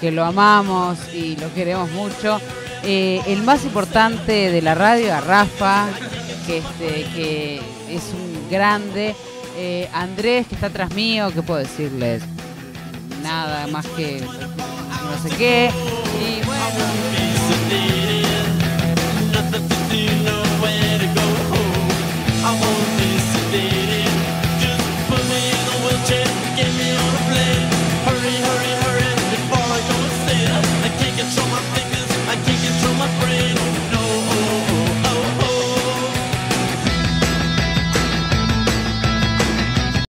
que 0.00 0.10
lo 0.10 0.24
amamos 0.24 0.98
y 1.12 1.36
lo 1.36 1.52
queremos 1.54 1.90
mucho. 1.90 2.40
Eh, 2.82 3.20
el 3.26 3.42
más 3.42 3.64
importante 3.64 4.50
de 4.50 4.62
la 4.62 4.74
radio, 4.74 5.14
a 5.14 5.20
Rafa, 5.20 5.86
que, 6.46 6.58
este, 6.58 7.56
es 7.90 8.02
un 8.14 8.48
grande. 8.50 9.14
Eh, 9.56 9.88
Andrés, 9.92 10.46
que 10.46 10.54
está 10.54 10.68
atrás 10.68 10.94
mío, 10.94 11.30
¿qué 11.34 11.42
puedo 11.42 11.58
decirles? 11.58 12.22
Nada 13.22 13.66
más 13.66 13.86
que 13.88 14.20
no 14.20 15.28
sé 15.28 15.36
qué. 15.36 15.70
Y 16.20 16.46
bueno. 16.46 17.97